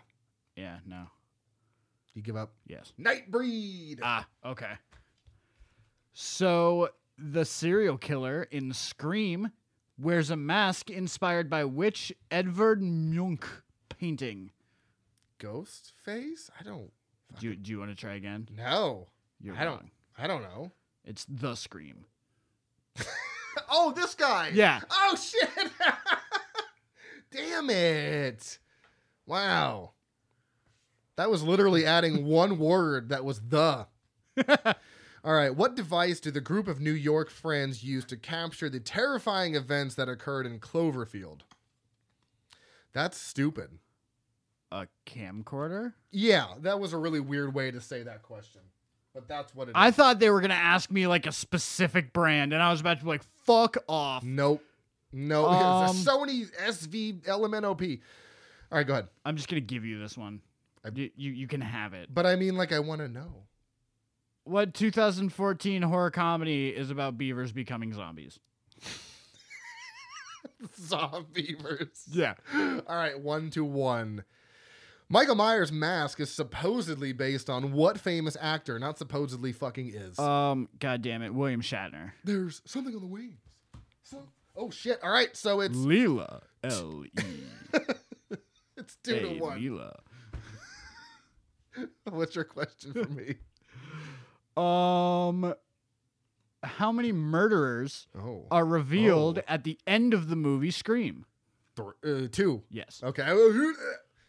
Yeah, 0.56 0.78
no. 0.86 1.04
you 2.14 2.22
give 2.22 2.36
up. 2.36 2.54
Yes. 2.66 2.92
Nightbreed. 2.98 4.00
Ah, 4.02 4.26
okay. 4.44 4.72
So 6.12 6.88
the 7.18 7.44
serial 7.44 7.98
killer 7.98 8.44
in 8.50 8.72
Scream 8.72 9.50
wears 9.98 10.30
a 10.30 10.36
mask 10.36 10.90
inspired 10.90 11.50
by 11.50 11.64
which 11.64 12.12
Edvard 12.30 12.82
Munch 12.82 13.44
painting? 13.88 14.50
Ghost 15.38 15.92
face? 16.04 16.50
I 16.58 16.62
don't 16.62 16.90
Do 17.40 17.48
you, 17.48 17.56
do 17.56 17.70
you 17.70 17.78
want 17.78 17.90
to 17.90 17.96
try 17.96 18.14
again? 18.14 18.48
No. 18.56 19.08
You're 19.40 19.56
I 19.56 19.64
don't. 19.64 19.74
wrong. 19.74 19.90
I 20.16 20.26
don't 20.26 20.42
know. 20.42 20.70
It's 21.04 21.26
the 21.28 21.54
Scream. 21.54 22.06
Oh, 23.70 23.92
this 23.92 24.14
guy. 24.14 24.50
Yeah. 24.52 24.80
Oh 24.90 25.16
shit. 25.16 25.48
Damn 27.34 27.70
it. 27.70 28.58
Wow. 29.26 29.92
That 31.16 31.30
was 31.30 31.42
literally 31.42 31.84
adding 31.84 32.24
one 32.26 32.58
word 32.58 33.08
that 33.08 33.24
was 33.24 33.40
the. 33.40 33.86
All 35.24 35.34
right. 35.34 35.54
What 35.54 35.74
device 35.74 36.20
did 36.20 36.34
the 36.34 36.40
group 36.40 36.68
of 36.68 36.80
New 36.80 36.92
York 36.92 37.30
friends 37.30 37.82
use 37.82 38.04
to 38.06 38.16
capture 38.16 38.68
the 38.68 38.80
terrifying 38.80 39.54
events 39.54 39.94
that 39.94 40.08
occurred 40.08 40.46
in 40.46 40.60
Cloverfield? 40.60 41.40
That's 42.92 43.18
stupid. 43.18 43.70
A 44.70 44.86
camcorder? 45.06 45.94
Yeah, 46.10 46.46
that 46.60 46.78
was 46.78 46.92
a 46.92 46.98
really 46.98 47.20
weird 47.20 47.54
way 47.54 47.70
to 47.70 47.80
say 47.80 48.02
that 48.02 48.22
question. 48.22 48.60
But 49.14 49.28
that's 49.28 49.54
what 49.54 49.68
it 49.68 49.70
is. 49.70 49.74
I 49.76 49.92
thought 49.92 50.18
they 50.18 50.30
were 50.30 50.40
gonna 50.40 50.54
ask 50.54 50.90
me 50.90 51.06
like 51.06 51.26
a 51.26 51.32
specific 51.32 52.12
brand, 52.12 52.52
and 52.52 52.60
I 52.60 52.72
was 52.72 52.80
about 52.80 52.98
to 52.98 53.04
be 53.04 53.10
like, 53.10 53.22
"Fuck 53.44 53.76
off." 53.88 54.24
Nope. 54.24 54.62
No, 55.14 55.46
Um, 55.46 55.84
it's 55.96 56.06
a 56.06 56.10
Sony 56.10 56.50
SV 56.66 57.22
LMNOP. 57.22 58.00
All 58.72 58.78
right, 58.78 58.86
go 58.86 58.94
ahead. 58.94 59.08
I'm 59.24 59.36
just 59.36 59.48
gonna 59.48 59.60
give 59.60 59.84
you 59.84 59.98
this 60.00 60.18
one. 60.18 60.40
I- 60.84 60.88
You, 60.94 61.10
you 61.16 61.30
you 61.32 61.46
can 61.46 61.60
have 61.60 61.94
it. 61.94 62.12
But 62.12 62.26
I 62.26 62.36
mean, 62.36 62.56
like, 62.56 62.72
I 62.72 62.80
want 62.80 63.00
to 63.00 63.08
know. 63.08 63.44
What 64.44 64.74
2014 64.74 65.82
horror 65.82 66.10
comedy 66.10 66.68
is 66.68 66.90
about 66.90 67.16
beavers 67.16 67.52
becoming 67.52 67.92
zombies? 67.94 68.38
Zombeavers. 70.80 72.02
Yeah. 72.10 72.34
All 72.54 72.96
right, 72.96 73.18
one 73.18 73.50
to 73.50 73.64
one. 73.64 74.24
Michael 75.08 75.34
Myers' 75.34 75.70
mask 75.70 76.18
is 76.20 76.30
supposedly 76.30 77.12
based 77.12 77.50
on 77.50 77.72
what 77.72 78.00
famous 78.00 78.36
actor? 78.40 78.78
Not 78.78 78.98
supposedly 78.98 79.52
fucking 79.52 79.92
is. 79.94 80.18
Um. 80.18 80.68
God 80.78 81.02
damn 81.02 81.22
it, 81.22 81.32
William 81.34 81.60
Shatner. 81.60 82.12
There's 82.24 82.62
something 82.64 82.94
on 82.94 83.00
the 83.00 83.06
wings. 83.06 83.38
So, 84.02 84.18
oh 84.56 84.70
shit! 84.70 84.98
All 85.02 85.10
right, 85.10 85.36
so 85.36 85.60
it's 85.60 85.76
Leela. 85.76 86.40
L 86.62 87.04
E. 87.04 87.10
it's 88.76 88.96
two 89.02 89.20
to 89.20 89.28
Hey, 89.28 89.38
one. 89.40 89.58
Leela. 89.60 89.96
What's 92.10 92.34
your 92.34 92.44
question 92.44 92.92
for 92.92 93.08
me? 93.10 93.36
Um. 94.56 95.52
How 96.62 96.92
many 96.92 97.10
murderers 97.12 98.06
Oh, 98.16 98.46
are 98.52 98.64
revealed 98.64 99.38
Oh. 99.40 99.42
at 99.48 99.64
the 99.64 99.78
end 99.86 100.14
of 100.14 100.28
the 100.28 100.36
movie 100.36 100.70
Scream? 100.70 101.26
th- 101.76 101.88
uh, 102.06 102.28
two. 102.30 102.62
Yes. 102.70 103.00
Okay. 103.02 103.22
uh, 103.22 103.72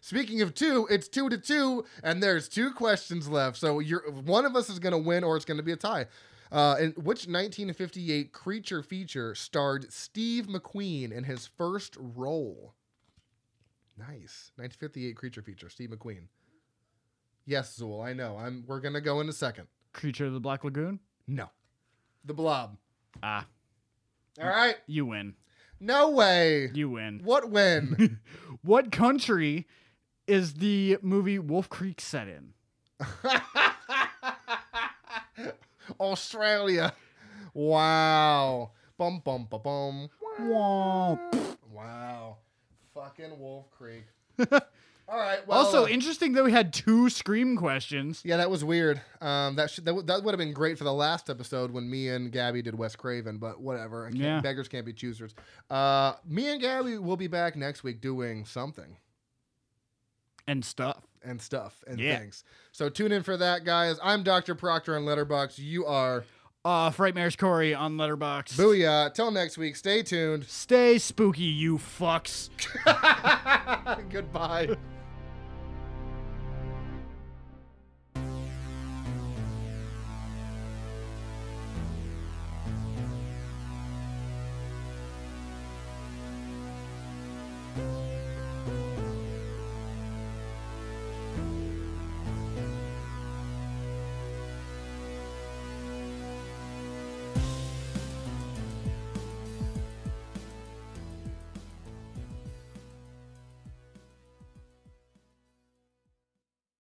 Speaking 0.02 0.42
of 0.42 0.54
two, 0.56 0.88
it's 0.90 1.08
two 1.08 1.30
to 1.30 1.38
two, 1.38 1.86
and 2.04 2.22
there's 2.24 2.50
two 2.50 2.72
questions 2.72 3.30
left. 3.30 3.58
So 3.58 3.78
you're 3.80 4.02
one 4.12 4.46
of 4.46 4.56
us 4.56 4.68
is 4.70 4.80
going 4.80 4.92
to 4.94 4.98
win, 4.98 5.24
or 5.24 5.36
it's 5.36 5.46
going 5.46 5.58
to 5.58 5.64
be 5.64 5.72
a 5.74 5.78
tie. 5.78 6.08
Uh, 6.52 6.76
and 6.80 6.96
which 6.98 7.28
1958 7.28 8.32
creature 8.32 8.84
feature 8.84 9.34
starred 9.36 9.92
Steve 9.92 10.46
McQueen 10.48 11.12
in 11.12 11.24
his 11.24 11.48
first 11.48 11.98
role? 12.00 12.74
Nice, 13.98 14.52
1958 14.58 15.16
creature 15.16 15.42
feature, 15.42 15.70
Steve 15.70 15.90
McQueen. 15.90 16.28
Yes, 17.46 17.78
Zool, 17.80 18.04
I 18.06 18.14
know. 18.14 18.38
I'm. 18.38 18.64
We're 18.68 18.80
gonna 18.80 19.02
go 19.02 19.20
in 19.22 19.30
a 19.30 19.34
second. 19.34 19.68
Creature 19.94 20.26
of 20.28 20.34
the 20.34 20.40
Black 20.40 20.64
Lagoon. 20.64 21.00
No, 21.28 21.50
The 22.26 22.34
Blob. 22.34 22.78
Ah, 23.24 23.46
All 24.42 24.48
right. 24.50 24.76
you 24.88 25.06
win. 25.06 25.36
No 25.80 26.10
way. 26.10 26.70
You 26.74 26.90
win. 26.90 27.22
What 27.24 27.50
win? 27.50 28.20
what 28.62 28.92
country 28.92 29.68
is 30.28 30.56
the 30.56 30.98
movie 31.02 31.40
Wolf 31.40 31.70
Creek 31.70 32.02
set 32.02 32.28
in? 32.28 32.54
Australia. 36.00 36.94
Wow. 37.54 38.72
Bum 38.98 39.22
bum 39.24 39.48
bum 39.50 39.62
bum. 39.64 40.10
Wah. 40.40 41.18
Wow. 41.74 42.38
Fucking 42.94 43.40
Wolf 43.40 43.70
Creek. 43.72 44.06
All 45.08 45.20
right. 45.20 45.46
Well, 45.48 45.60
also 45.60 45.84
uh, 45.84 45.88
interesting 45.88 46.34
that 46.34 46.44
we 46.44 46.52
had 46.52 46.74
two 46.74 47.10
Scream 47.10 47.58
questions. 47.58 48.22
yeah, 48.26 48.38
that 48.38 48.50
was 48.50 48.64
weird. 48.64 49.00
Um, 49.22 49.56
that 49.56 49.70
should, 49.70 49.86
that, 49.86 49.92
w- 49.92 50.06
that 50.08 50.24
would 50.24 50.32
have 50.32 50.40
been 50.40 50.54
great 50.54 50.78
for 50.80 50.84
the 50.84 50.94
last 50.94 51.30
episode 51.30 51.70
when 51.72 51.88
me 51.90 52.10
and 52.10 52.32
Gabby 52.32 52.62
did 52.64 52.76
Wes 52.76 52.96
Craven, 52.96 53.38
but 53.38 53.62
whatever. 53.62 54.06
I 54.08 54.10
can't, 54.10 54.22
Yeah. 54.24 54.42
Beggars 54.42 54.68
can't 54.68 54.86
be 54.86 54.94
choosers. 54.94 55.36
Uh, 55.70 56.14
me 56.28 56.50
and 56.50 56.60
Gabby 56.60 56.98
will 56.98 57.18
be 57.18 57.28
back 57.28 57.56
next 57.56 57.84
week 57.84 58.02
doing 58.02 58.46
something 58.46 58.98
And 60.48 60.66
stuff. 60.66 61.04
And 61.26 61.42
stuff 61.42 61.84
and 61.88 62.00
Yeah. 62.00 62.20
things. 62.20 62.44
So 62.72 62.88
tune 62.88 63.12
in 63.12 63.24
for 63.24 63.36
that, 63.38 63.66
guys. 63.66 63.98
I'm 64.04 64.22
Dr. 64.24 64.54
Proctor 64.54 64.96
on 64.96 65.04
Letterboxd. 65.06 65.58
You 65.58 65.86
are 65.86 66.24
Uh, 66.64 66.90
Frightmares 66.92 67.38
Corey 67.38 67.74
on 67.76 67.96
Letterboxd. 67.98 68.54
Booyah. 68.54 69.14
Till 69.14 69.32
next 69.32 69.58
week. 69.58 69.76
Stay 69.76 70.02
tuned. 70.04 70.46
Stay 70.46 70.98
spooky, 70.98 71.44
you 71.44 71.78
fucks. 71.78 72.50
Goodbye. 74.10 74.76